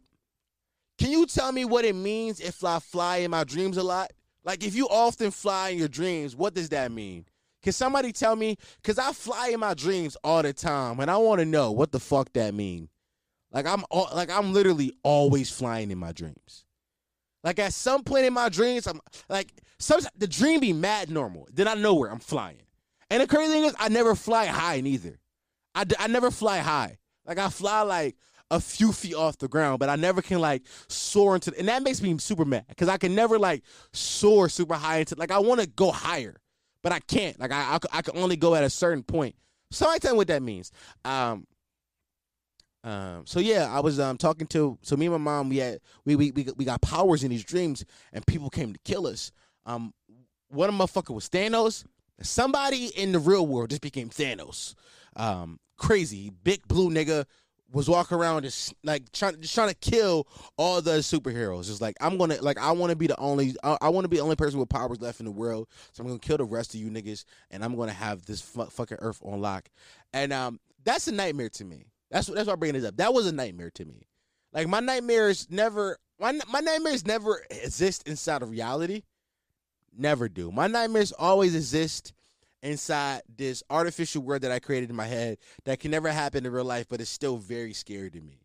can 0.97 1.11
you 1.11 1.25
tell 1.25 1.51
me 1.51 1.65
what 1.65 1.83
it 1.83 1.95
means 1.95 2.39
if 2.39 2.63
I 2.63 2.79
fly 2.79 3.17
in 3.17 3.31
my 3.31 3.43
dreams 3.43 3.75
a 3.75 3.83
lot? 3.83 4.13
Like 4.45 4.63
if 4.63 4.73
you 4.73 4.87
often 4.87 5.31
fly 5.31 5.71
in 5.71 5.77
your 5.77 5.89
dreams, 5.89 6.33
what 6.33 6.53
does 6.53 6.69
that 6.69 6.93
mean? 6.93 7.25
Can 7.61 7.73
somebody 7.73 8.13
tell 8.13 8.37
me? 8.37 8.55
Cause 8.85 8.97
I 8.97 9.11
fly 9.11 9.49
in 9.49 9.59
my 9.59 9.73
dreams 9.73 10.15
all 10.23 10.43
the 10.43 10.53
time, 10.53 11.01
and 11.01 11.11
I 11.11 11.17
want 11.17 11.39
to 11.39 11.45
know 11.45 11.73
what 11.73 11.91
the 11.91 11.99
fuck 11.99 12.31
that 12.33 12.53
mean. 12.53 12.87
Like 13.51 13.65
I'm 13.65 13.83
like 13.91 14.29
I'm 14.29 14.53
literally 14.53 14.93
always 15.03 15.51
flying 15.51 15.91
in 15.91 15.97
my 15.97 16.13
dreams. 16.13 16.63
Like 17.43 17.59
at 17.59 17.73
some 17.73 18.03
point 18.03 18.25
in 18.25 18.33
my 18.33 18.49
dreams, 18.49 18.87
I'm 18.87 18.99
like 19.29 19.53
some 19.79 20.01
the 20.17 20.27
dream 20.27 20.59
be 20.59 20.73
mad 20.73 21.09
normal. 21.09 21.47
Then 21.53 21.67
I 21.67 21.73
know 21.75 21.95
where 21.95 22.11
I'm 22.11 22.19
flying. 22.19 22.61
And 23.09 23.21
the 23.23 23.27
crazy 23.27 23.51
thing 23.51 23.63
is, 23.63 23.75
I 23.79 23.89
never 23.89 24.13
fly 24.15 24.45
high 24.45 24.81
neither. 24.81 25.19
I, 25.73 25.85
I 25.97 26.07
never 26.07 26.31
fly 26.31 26.59
high. 26.59 26.97
Like 27.25 27.39
I 27.39 27.49
fly 27.49 27.81
like 27.81 28.15
a 28.51 28.59
few 28.59 28.91
feet 28.91 29.15
off 29.15 29.37
the 29.37 29.47
ground, 29.47 29.79
but 29.79 29.89
I 29.89 29.95
never 29.95 30.21
can 30.21 30.39
like 30.39 30.63
soar 30.87 31.35
into. 31.35 31.57
And 31.57 31.67
that 31.67 31.83
makes 31.83 32.01
me 32.01 32.17
super 32.17 32.45
mad 32.45 32.65
because 32.67 32.89
I 32.89 32.97
can 32.97 33.15
never 33.15 33.39
like 33.39 33.63
soar 33.93 34.49
super 34.49 34.75
high 34.75 34.97
into. 34.97 35.15
Like 35.15 35.31
I 35.31 35.39
want 35.39 35.61
to 35.61 35.67
go 35.67 35.91
higher, 35.91 36.35
but 36.83 36.91
I 36.91 36.99
can't. 36.99 37.39
Like 37.39 37.51
I, 37.51 37.75
I, 37.75 37.79
I 37.99 38.01
can 38.01 38.17
only 38.17 38.35
go 38.35 38.55
at 38.55 38.63
a 38.63 38.69
certain 38.69 39.03
point. 39.03 39.35
Somebody 39.71 39.99
tell 39.99 40.13
me 40.13 40.17
what 40.17 40.27
that 40.27 40.41
means. 40.41 40.71
Um, 41.05 41.45
um, 42.83 43.25
so 43.25 43.39
yeah, 43.39 43.67
I 43.71 43.81
was 43.81 43.99
um 43.99 44.17
talking 44.17 44.47
to 44.47 44.77
so 44.81 44.95
me 44.95 45.07
and 45.07 45.13
my 45.13 45.17
mom 45.17 45.49
we 45.49 45.57
had 45.57 45.79
we 46.05 46.15
we 46.15 46.31
we, 46.31 46.47
we 46.55 46.65
got 46.65 46.81
powers 46.81 47.23
in 47.23 47.29
these 47.29 47.43
dreams 47.43 47.83
and 48.13 48.25
people 48.25 48.49
came 48.49 48.73
to 48.73 48.79
kill 48.85 49.07
us. 49.07 49.31
Um, 49.65 49.93
one 50.49 50.69
of 50.69 50.75
motherfucker 50.75 51.13
was 51.13 51.29
Thanos. 51.29 51.85
Somebody 52.21 52.87
in 52.87 53.11
the 53.11 53.19
real 53.19 53.45
world 53.45 53.69
just 53.69 53.81
became 53.81 54.09
Thanos. 54.09 54.75
Um, 55.15 55.59
crazy 55.77 56.31
big 56.43 56.67
blue 56.67 56.89
nigga 56.89 57.25
was 57.71 57.87
walking 57.87 58.17
around 58.17 58.43
just 58.43 58.73
like 58.83 59.11
trying 59.11 59.39
just 59.41 59.53
trying 59.53 59.69
to 59.69 59.75
kill 59.75 60.27
all 60.57 60.81
the 60.81 60.99
superheroes. 60.99 61.65
Just 61.65 61.81
like 61.81 61.95
I'm 61.99 62.17
gonna 62.17 62.37
like 62.41 62.57
I 62.57 62.71
want 62.71 62.91
to 62.91 62.95
be 62.95 63.07
the 63.07 63.19
only 63.19 63.55
I, 63.63 63.77
I 63.81 63.89
want 63.89 64.05
to 64.05 64.09
be 64.09 64.17
the 64.17 64.23
only 64.23 64.35
person 64.37 64.59
with 64.59 64.69
powers 64.69 65.01
left 65.01 65.19
in 65.19 65.25
the 65.25 65.31
world. 65.31 65.67
So 65.91 66.01
I'm 66.01 66.07
gonna 66.07 66.19
kill 66.19 66.37
the 66.37 66.45
rest 66.45 66.73
of 66.73 66.79
you 66.79 66.89
niggas, 66.89 67.25
and 67.51 67.63
I'm 67.63 67.75
gonna 67.75 67.91
have 67.91 68.25
this 68.25 68.41
fu- 68.41 68.65
fucking 68.65 68.97
Earth 69.01 69.19
on 69.23 69.41
lock. 69.41 69.69
And 70.13 70.33
um, 70.33 70.59
that's 70.83 71.07
a 71.07 71.11
nightmare 71.11 71.49
to 71.49 71.65
me. 71.65 71.85
That's 72.09 72.27
that's 72.27 72.47
why 72.47 72.53
I'm 72.53 72.59
bringing 72.59 72.79
this 72.79 72.89
up. 72.89 72.97
That 72.97 73.13
was 73.13 73.27
a 73.27 73.31
nightmare 73.31 73.71
to 73.71 73.85
me. 73.85 74.07
Like 74.53 74.67
my 74.67 74.79
nightmares 74.79 75.47
never 75.49 75.97
my 76.19 76.37
my 76.51 76.59
nightmares 76.59 77.05
never 77.05 77.43
exist 77.49 78.07
inside 78.07 78.41
of 78.41 78.49
reality. 78.49 79.03
Never 79.95 80.29
do. 80.29 80.51
My 80.51 80.67
nightmares 80.67 81.11
always 81.11 81.55
exist 81.55 82.13
inside 82.61 83.21
this 83.37 83.63
artificial 83.69 84.21
world 84.21 84.41
that 84.41 84.51
I 84.51 84.59
created 84.59 84.89
in 84.89 84.95
my 84.95 85.07
head 85.07 85.37
that 85.63 85.79
can 85.79 85.91
never 85.91 86.09
happen 86.09 86.45
in 86.45 86.51
real 86.51 86.65
life, 86.65 86.87
but 86.89 87.01
it's 87.01 87.09
still 87.09 87.37
very 87.37 87.73
scary 87.73 88.11
to 88.11 88.21
me. 88.21 88.41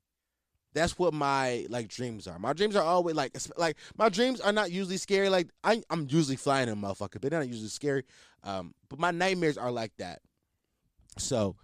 That's 0.72 0.98
what 0.98 1.14
my 1.14 1.66
like 1.68 1.88
dreams 1.88 2.26
are. 2.26 2.38
My 2.38 2.52
dreams 2.52 2.74
are 2.76 2.82
always 2.82 3.14
like 3.14 3.36
like 3.56 3.76
my 3.96 4.08
dreams 4.08 4.40
are 4.40 4.52
not 4.52 4.72
usually 4.72 4.96
scary. 4.96 5.28
Like 5.28 5.48
I, 5.62 5.82
I'm 5.88 6.06
usually 6.10 6.36
flying 6.36 6.68
a 6.68 6.76
motherfucker, 6.76 7.20
but 7.20 7.30
they're 7.30 7.40
not 7.40 7.48
usually 7.48 7.68
scary. 7.68 8.04
Um, 8.42 8.74
but 8.88 8.98
my 8.98 9.10
nightmares 9.10 9.56
are 9.56 9.70
like 9.70 9.92
that. 9.98 10.20
So, 11.16 11.54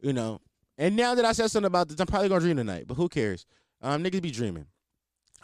you 0.00 0.12
know, 0.12 0.40
and 0.80 0.96
now 0.96 1.14
that 1.14 1.26
I 1.26 1.32
said 1.32 1.50
something 1.50 1.66
about 1.66 1.88
this, 1.88 2.00
I'm 2.00 2.06
probably 2.06 2.30
gonna 2.30 2.40
dream 2.40 2.56
tonight. 2.56 2.86
But 2.86 2.94
who 2.94 3.10
cares? 3.10 3.44
Um, 3.82 4.02
niggas 4.02 4.22
be 4.22 4.30
dreaming. 4.30 4.64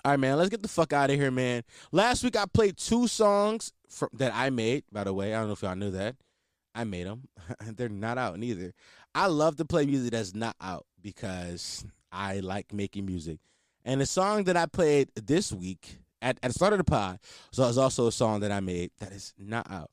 All 0.02 0.12
right, 0.12 0.18
man. 0.18 0.38
Let's 0.38 0.48
get 0.48 0.62
the 0.62 0.68
fuck 0.68 0.94
out 0.94 1.10
of 1.10 1.16
here, 1.16 1.30
man. 1.30 1.62
Last 1.92 2.24
week 2.24 2.36
I 2.36 2.46
played 2.46 2.78
two 2.78 3.06
songs 3.06 3.70
from 3.90 4.08
that 4.14 4.32
I 4.34 4.48
made. 4.48 4.84
By 4.90 5.04
the 5.04 5.12
way, 5.12 5.34
I 5.34 5.38
don't 5.38 5.48
know 5.48 5.52
if 5.52 5.62
y'all 5.62 5.76
knew 5.76 5.90
that. 5.90 6.16
I 6.74 6.84
made 6.84 7.06
them. 7.06 7.28
They're 7.76 7.90
not 7.90 8.16
out 8.16 8.38
neither. 8.38 8.72
I 9.14 9.26
love 9.26 9.56
to 9.56 9.66
play 9.66 9.84
music 9.84 10.12
that's 10.12 10.34
not 10.34 10.56
out 10.58 10.86
because 11.02 11.84
I 12.10 12.40
like 12.40 12.72
making 12.72 13.04
music. 13.04 13.38
And 13.84 14.00
the 14.00 14.06
song 14.06 14.44
that 14.44 14.56
I 14.56 14.64
played 14.64 15.10
this 15.16 15.52
week 15.52 15.98
at, 16.22 16.38
at 16.42 16.48
the 16.48 16.54
start 16.54 16.72
of 16.72 16.78
the 16.78 16.84
pod 16.84 17.18
so 17.50 17.64
is 17.64 17.76
also 17.76 18.06
a 18.06 18.12
song 18.12 18.40
that 18.40 18.52
I 18.52 18.60
made 18.60 18.90
that 19.00 19.12
is 19.12 19.34
not 19.36 19.70
out. 19.70 19.90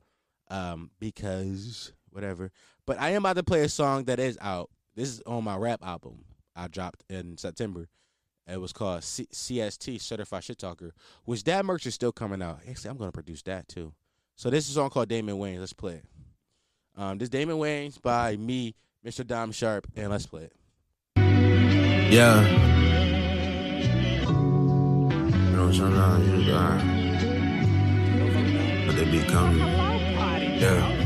Um, 0.49 0.89
because 0.99 1.91
whatever. 2.11 2.49
But 2.85 3.01
I 3.01 3.09
am 3.09 3.23
about 3.23 3.35
to 3.35 3.43
play 3.43 3.61
a 3.61 3.69
song 3.69 4.05
that 4.05 4.19
is 4.19 4.37
out 4.39 4.69
this 4.95 5.09
is 5.09 5.21
on 5.25 5.43
my 5.43 5.55
rap 5.55 5.81
album 5.83 6.23
I 6.55 6.67
dropped 6.67 7.03
in 7.09 7.37
September. 7.37 7.89
It 8.47 8.59
was 8.59 8.73
called 8.73 9.03
C- 9.03 9.27
CST 9.31 10.01
Certified 10.01 10.43
Shit 10.43 10.57
Talker, 10.57 10.93
which 11.25 11.43
that 11.45 11.65
merch 11.65 11.85
is 11.85 11.93
still 11.93 12.11
coming 12.11 12.41
out. 12.41 12.59
Actually, 12.69 12.91
I'm 12.91 12.97
gonna 12.97 13.11
produce 13.11 13.41
that 13.43 13.67
too. 13.67 13.93
So 14.35 14.49
this 14.49 14.65
is 14.65 14.71
a 14.71 14.73
song 14.75 14.89
called 14.89 15.09
Damon 15.09 15.37
Wayne. 15.37 15.59
Let's 15.59 15.73
play 15.73 15.93
it. 15.95 16.05
Um, 16.95 17.17
this 17.17 17.29
Damon 17.29 17.57
Wayans 17.57 18.01
by 18.01 18.35
me, 18.37 18.75
Mr. 19.05 19.25
Dom 19.25 19.51
Sharpe, 19.51 19.87
and 19.95 20.11
let's 20.11 20.25
play 20.25 20.43
it. 20.43 20.53
Yeah. 22.11 22.47
You 24.29 25.55
know, 25.55 25.71
sometimes 25.71 26.27
you 26.27 26.51
die. 26.51 26.99
But 28.85 28.95
they 28.95 29.05
be 29.05 29.23
coming. 29.23 29.57
Yeah. 29.59 31.02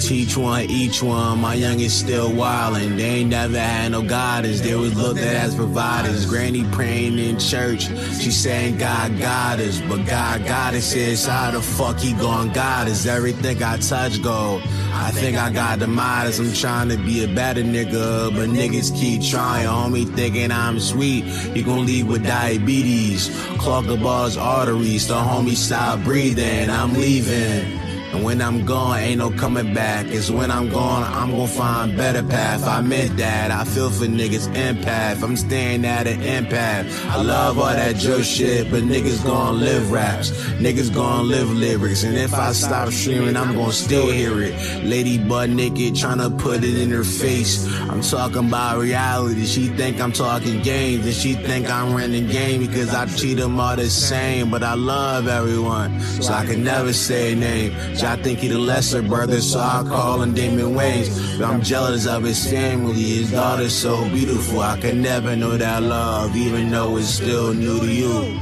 Teach 0.00 0.36
one, 0.36 0.70
each 0.70 1.02
one. 1.02 1.40
My 1.40 1.54
youngest 1.54 1.98
still 1.98 2.30
wildin'. 2.30 2.96
They 2.96 3.20
ain't 3.20 3.30
never 3.30 3.58
had 3.58 3.92
no 3.92 4.02
guidance. 4.02 4.60
They 4.60 4.74
was 4.74 4.96
looked 4.96 5.20
at 5.20 5.34
as 5.34 5.54
providers. 5.54 6.24
Granny 6.24 6.64
praying 6.70 7.18
in 7.18 7.38
church. 7.38 7.88
She 8.20 8.30
saying 8.30 8.78
God 8.78 9.18
got 9.18 9.58
us. 9.58 9.80
But 9.82 10.06
God 10.06 10.46
got 10.46 10.74
us 10.74 10.94
is 10.94 11.26
how 11.26 11.50
the 11.50 11.60
fuck 11.60 11.98
he 11.98 12.12
gon' 12.14 12.52
guide 12.52 12.88
us? 12.88 13.06
Everything 13.06 13.62
I 13.62 13.76
touch 13.78 14.22
gold. 14.22 14.62
I 14.92 15.10
think 15.10 15.36
I 15.36 15.50
got 15.50 15.80
the 15.80 15.86
Midas. 15.88 16.38
I'm 16.38 16.52
trying 16.52 16.88
to 16.90 16.96
be 16.96 17.24
a 17.24 17.34
better 17.34 17.62
nigga. 17.62 18.34
But 18.34 18.48
niggas 18.48 18.98
keep 18.98 19.22
trying. 19.22 19.66
Homie 19.66 20.14
thinking 20.14 20.52
I'm 20.52 20.78
sweet. 20.80 21.24
He 21.24 21.62
gon' 21.62 21.86
leave 21.86 22.06
with 22.06 22.24
diabetes. 22.24 23.28
Clog 23.58 23.86
the 23.86 23.96
ball's 23.96 24.36
arteries. 24.36 25.08
The 25.08 25.14
homie 25.14 25.56
stop 25.56 26.02
breathing. 26.04 26.70
I'm 26.70 26.94
leaving. 26.94 27.87
And 28.12 28.24
when 28.24 28.40
I'm 28.40 28.64
gone, 28.64 28.98
ain't 28.98 29.18
no 29.18 29.30
coming 29.30 29.74
back. 29.74 30.06
It's 30.06 30.30
when 30.30 30.50
I'm 30.50 30.70
gone, 30.70 31.04
I'm 31.04 31.30
gonna 31.30 31.46
find 31.46 31.94
better 31.94 32.22
path. 32.22 32.66
I 32.66 32.80
meant 32.80 33.18
that. 33.18 33.50
I 33.50 33.64
feel 33.64 33.90
for 33.90 34.06
niggas 34.06 34.48
empath. 34.54 35.22
I'm 35.22 35.36
staying 35.36 35.84
at 35.84 36.06
an 36.06 36.20
empath. 36.20 36.86
I 37.10 37.20
love 37.20 37.58
all 37.58 37.66
that 37.66 37.96
Joe 37.96 38.22
shit, 38.22 38.70
but 38.70 38.82
niggas 38.84 39.22
gon' 39.24 39.60
live 39.60 39.92
raps. 39.92 40.30
Niggas 40.58 40.92
gon' 40.94 41.28
live 41.28 41.50
lyrics. 41.50 42.02
And 42.02 42.16
if 42.16 42.32
I 42.32 42.52
stop 42.52 42.88
streaming, 42.90 43.36
I'm 43.36 43.54
gon' 43.54 43.72
still 43.72 44.10
hear 44.10 44.42
it. 44.42 44.54
Lady 44.84 45.18
butt 45.18 45.50
naked, 45.50 45.94
tryna 45.94 46.36
put 46.38 46.64
it 46.64 46.78
in 46.78 46.90
her 46.90 47.04
face. 47.04 47.66
I'm 47.90 48.00
talking 48.00 48.48
about 48.48 48.78
reality. 48.78 49.44
She 49.44 49.68
think 49.68 50.00
I'm 50.00 50.12
talking 50.12 50.62
games, 50.62 51.04
and 51.04 51.14
she 51.14 51.34
think 51.34 51.68
I'm 51.68 51.94
running 51.94 52.26
game 52.28 52.66
because 52.66 52.94
I 52.94 53.04
treat 53.04 53.34
them 53.34 53.60
all 53.60 53.76
the 53.76 53.90
same. 53.90 54.50
But 54.50 54.62
I 54.62 54.74
love 54.74 55.28
everyone, 55.28 56.00
so 56.00 56.32
I 56.32 56.46
can 56.46 56.64
never 56.64 56.94
say 56.94 57.34
a 57.34 57.36
name. 57.36 57.96
I 58.02 58.16
think 58.16 58.38
he 58.40 58.48
the 58.48 58.58
lesser 58.58 59.02
brother, 59.02 59.40
so 59.40 59.58
I 59.58 59.84
call 59.86 60.22
him 60.22 60.32
Damon 60.34 60.74
Wayans. 60.74 61.38
But 61.38 61.48
I'm 61.48 61.62
jealous 61.62 62.06
of 62.06 62.22
his 62.22 62.48
family, 62.50 62.94
his 62.94 63.32
daughter's 63.32 63.74
so 63.74 64.08
beautiful. 64.10 64.60
I 64.60 64.78
could 64.80 64.96
never 64.96 65.34
know 65.36 65.56
that 65.56 65.82
love, 65.82 66.36
even 66.36 66.70
though 66.70 66.96
it's 66.96 67.08
still 67.08 67.52
new 67.52 67.80
to 67.80 67.92
you. 67.92 68.38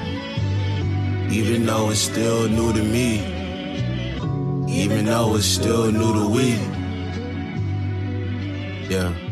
Even 1.31 1.67
though 1.67 1.91
it's 1.91 2.01
still 2.01 2.49
new 2.49 2.73
to 2.73 2.83
me. 2.83 3.21
Even 4.69 5.07
though 5.07 5.37
it's 5.37 5.47
still 5.47 5.91
new 5.91 6.13
to 6.13 6.29
we. 6.29 6.53
Yeah. 8.89 9.26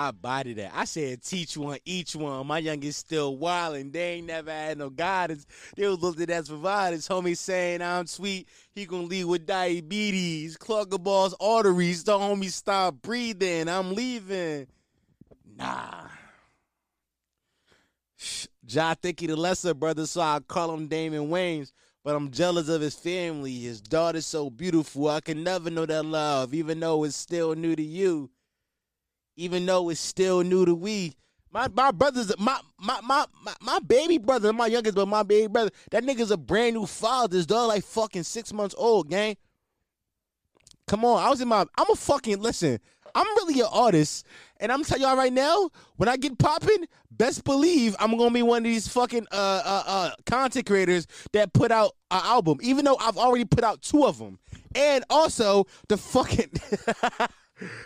I 0.00 0.12
body 0.12 0.54
that. 0.54 0.72
I 0.74 0.86
said 0.86 1.22
teach 1.22 1.58
one, 1.58 1.78
each 1.84 2.16
one. 2.16 2.46
My 2.46 2.56
youngest 2.58 3.00
still 3.00 3.36
wild 3.36 3.76
and 3.76 3.92
They 3.92 4.14
ain't 4.14 4.28
never 4.28 4.50
had 4.50 4.78
no 4.78 4.88
guidance. 4.88 5.46
They 5.76 5.86
was 5.86 6.00
looked 6.00 6.20
at 6.20 6.30
as 6.30 6.48
providers. 6.48 7.06
Homie 7.06 7.36
saying 7.36 7.82
I'm 7.82 8.06
sweet. 8.06 8.48
He 8.72 8.86
gonna 8.86 9.02
leave 9.02 9.28
with 9.28 9.46
diabetes. 9.46 10.56
Clog 10.56 10.88
the 10.88 10.98
ball's 10.98 11.34
arteries. 11.38 12.02
The 12.02 12.12
homie 12.12 12.50
stop 12.50 13.02
breathing. 13.02 13.68
I'm 13.68 13.94
leaving. 13.94 14.68
Nah. 15.56 16.06
Ja 18.66 18.94
think 18.94 19.20
he 19.20 19.26
the 19.26 19.36
lesser 19.36 19.74
brother, 19.74 20.06
so 20.06 20.22
I 20.22 20.40
call 20.40 20.72
him 20.72 20.86
Damon 20.86 21.28
Wayans. 21.28 21.72
But 22.02 22.16
I'm 22.16 22.30
jealous 22.30 22.70
of 22.70 22.80
his 22.80 22.94
family. 22.94 23.58
His 23.58 23.82
daughter's 23.82 24.24
so 24.24 24.48
beautiful. 24.48 25.08
I 25.08 25.20
can 25.20 25.44
never 25.44 25.68
know 25.68 25.84
that 25.84 26.06
love, 26.06 26.54
even 26.54 26.80
though 26.80 27.04
it's 27.04 27.16
still 27.16 27.54
new 27.54 27.76
to 27.76 27.82
you. 27.82 28.30
Even 29.40 29.64
though 29.64 29.88
it's 29.88 30.00
still 30.00 30.42
new 30.42 30.66
to 30.66 30.74
we. 30.74 31.14
My 31.50 31.66
my 31.74 31.90
brother's 31.92 32.30
my 32.38 32.60
my 32.78 33.00
my 33.02 33.24
my, 33.62 33.78
baby 33.80 34.18
brother, 34.18 34.52
my 34.52 34.66
youngest, 34.66 34.94
but 34.94 35.08
my 35.08 35.22
baby 35.22 35.46
brother, 35.46 35.70
that 35.92 36.04
nigga's 36.04 36.30
a 36.30 36.36
brand 36.36 36.76
new 36.76 36.84
father. 36.84 37.38
His 37.38 37.46
daughter 37.46 37.68
like 37.68 37.82
fucking 37.84 38.24
six 38.24 38.52
months 38.52 38.74
old, 38.76 39.08
gang. 39.08 39.38
Come 40.86 41.06
on, 41.06 41.22
I 41.24 41.30
was 41.30 41.40
in 41.40 41.48
my. 41.48 41.64
I'm 41.78 41.90
a 41.90 41.96
fucking 41.96 42.40
listen. 42.40 42.80
I'm 43.14 43.26
really 43.38 43.60
an 43.60 43.68
artist, 43.72 44.26
and 44.60 44.70
I'm 44.70 44.84
telling 44.84 45.02
y'all 45.02 45.16
right 45.16 45.32
now, 45.32 45.70
when 45.96 46.08
I 46.08 46.18
get 46.18 46.38
popping, 46.38 46.86
best 47.10 47.42
believe 47.44 47.96
I'm 47.98 48.18
gonna 48.18 48.34
be 48.34 48.42
one 48.42 48.58
of 48.58 48.64
these 48.64 48.88
fucking 48.88 49.26
uh 49.32 49.62
uh, 49.64 49.82
uh 49.86 50.10
content 50.26 50.66
creators 50.66 51.06
that 51.32 51.54
put 51.54 51.72
out 51.72 51.92
an 52.10 52.20
album, 52.24 52.58
even 52.62 52.84
though 52.84 52.98
I've 53.00 53.16
already 53.16 53.46
put 53.46 53.64
out 53.64 53.80
two 53.80 54.04
of 54.04 54.18
them, 54.18 54.38
and 54.74 55.02
also 55.08 55.66
the 55.88 55.96
fucking. 55.96 56.50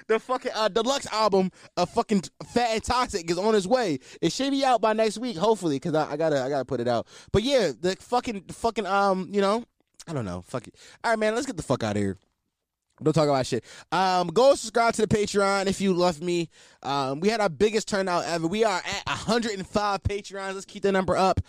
the 0.08 0.18
fucking 0.18 0.52
uh, 0.54 0.68
deluxe 0.68 1.06
album 1.12 1.50
of 1.76 1.90
fucking 1.90 2.22
Fat 2.52 2.70
and 2.70 2.84
Toxic 2.84 3.30
is 3.30 3.38
on 3.38 3.54
its 3.54 3.66
way. 3.66 3.98
It 4.20 4.32
should 4.32 4.50
be 4.50 4.64
out 4.64 4.80
by 4.80 4.92
next 4.92 5.18
week, 5.18 5.36
hopefully, 5.36 5.76
because 5.76 5.94
I, 5.94 6.12
I, 6.12 6.16
gotta 6.16 6.42
I 6.42 6.48
gotta 6.48 6.64
put 6.64 6.80
it 6.80 6.88
out. 6.88 7.06
But 7.32 7.42
yeah, 7.42 7.72
the 7.78 7.96
fucking 7.98 8.44
fucking 8.50 8.86
um, 8.86 9.28
you 9.32 9.40
know, 9.40 9.64
I 10.06 10.12
don't 10.12 10.24
know, 10.24 10.42
fuck 10.42 10.66
it. 10.68 10.74
All 11.02 11.12
right, 11.12 11.18
man, 11.18 11.34
let's 11.34 11.46
get 11.46 11.56
the 11.56 11.62
fuck 11.62 11.82
out 11.82 11.96
of 11.96 12.02
here. 12.02 12.18
Don't 13.02 13.12
talk 13.12 13.28
about 13.28 13.44
shit. 13.44 13.64
Um, 13.90 14.28
go 14.28 14.54
subscribe 14.54 14.94
to 14.94 15.06
the 15.06 15.08
Patreon 15.08 15.66
if 15.66 15.80
you 15.80 15.92
love 15.92 16.22
me. 16.22 16.48
Um, 16.82 17.18
we 17.20 17.28
had 17.28 17.40
our 17.40 17.48
biggest 17.48 17.88
turnout 17.88 18.24
ever. 18.24 18.46
We 18.46 18.62
are 18.62 18.78
at 18.78 19.06
105 19.06 20.02
Patreons. 20.04 20.54
Let's 20.54 20.64
keep 20.64 20.84
the 20.84 20.92
number 20.92 21.16
up. 21.16 21.40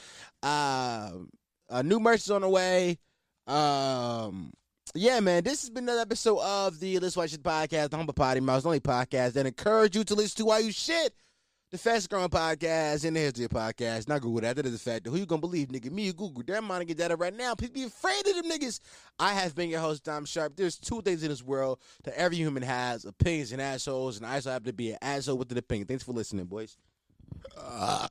Uh, 0.41 1.11
uh, 1.69 1.81
new 1.84 1.99
merch 1.99 2.22
is 2.22 2.31
on 2.31 2.41
the 2.41 2.49
way. 2.49 2.97
Um, 3.45 4.53
yeah, 4.95 5.19
man, 5.19 5.43
this 5.43 5.61
has 5.61 5.69
been 5.69 5.84
another 5.84 6.01
episode 6.01 6.39
of 6.39 6.80
the 6.80 6.99
Let's 6.99 7.17
Watch 7.17 7.31
Shit 7.31 7.43
podcast, 7.43 7.89
the 7.89 7.97
Humble 7.97 8.13
Potty 8.13 8.39
Mouse, 8.39 8.65
only 8.65 8.80
podcast 8.80 9.34
that 9.34 9.45
encourage 9.45 9.95
you 9.95 10.03
to 10.05 10.15
listen 10.15 10.38
to 10.38 10.45
while 10.45 10.61
you 10.61 10.72
shit. 10.72 11.13
The 11.72 11.77
fastest 11.77 12.09
growing 12.09 12.30
podcast 12.30 13.03
in 13.03 13.15
the 13.15 13.19
history 13.19 13.45
of 13.45 13.51
podcasts. 13.51 14.07
Not 14.07 14.22
Google 14.22 14.41
that. 14.41 14.55
That 14.55 14.65
is 14.67 14.76
a 14.76 14.80
fact. 14.80 15.07
Who 15.07 15.17
you 15.17 15.26
gonna 15.26 15.41
believe, 15.41 15.67
nigga? 15.67 15.91
Me 15.91 16.09
or 16.09 16.13
Google? 16.13 16.43
Damn, 16.43 16.63
mind 16.63 16.81
to 16.81 16.85
get 16.85 16.97
that 16.99 17.11
up 17.11 17.19
right 17.19 17.35
now. 17.35 17.55
People 17.55 17.73
be 17.73 17.84
afraid 17.84 18.26
of 18.27 18.35
them 18.35 18.45
niggas. 18.49 18.80
I 19.19 19.34
have 19.34 19.53
been 19.55 19.69
your 19.69 19.81
host, 19.81 20.05
Dom 20.05 20.23
Sharpe. 20.23 20.55
There's 20.55 20.77
two 20.77 21.01
things 21.01 21.23
in 21.23 21.30
this 21.30 21.43
world 21.43 21.80
that 22.03 22.17
every 22.17 22.38
human 22.38 22.63
has: 22.63 23.03
opinions 23.03 23.51
and 23.51 23.61
assholes. 23.61 24.15
And 24.15 24.26
I 24.26 24.35
also 24.35 24.51
happen 24.51 24.67
to 24.67 24.73
be 24.73 24.91
an 24.91 24.99
asshole 25.01 25.38
with 25.38 25.51
an 25.51 25.57
opinion. 25.57 25.88
Thanks 25.88 26.03
for 26.03 26.13
listening, 26.13 26.45
boys. 26.45 26.77
Uh. 27.57 28.07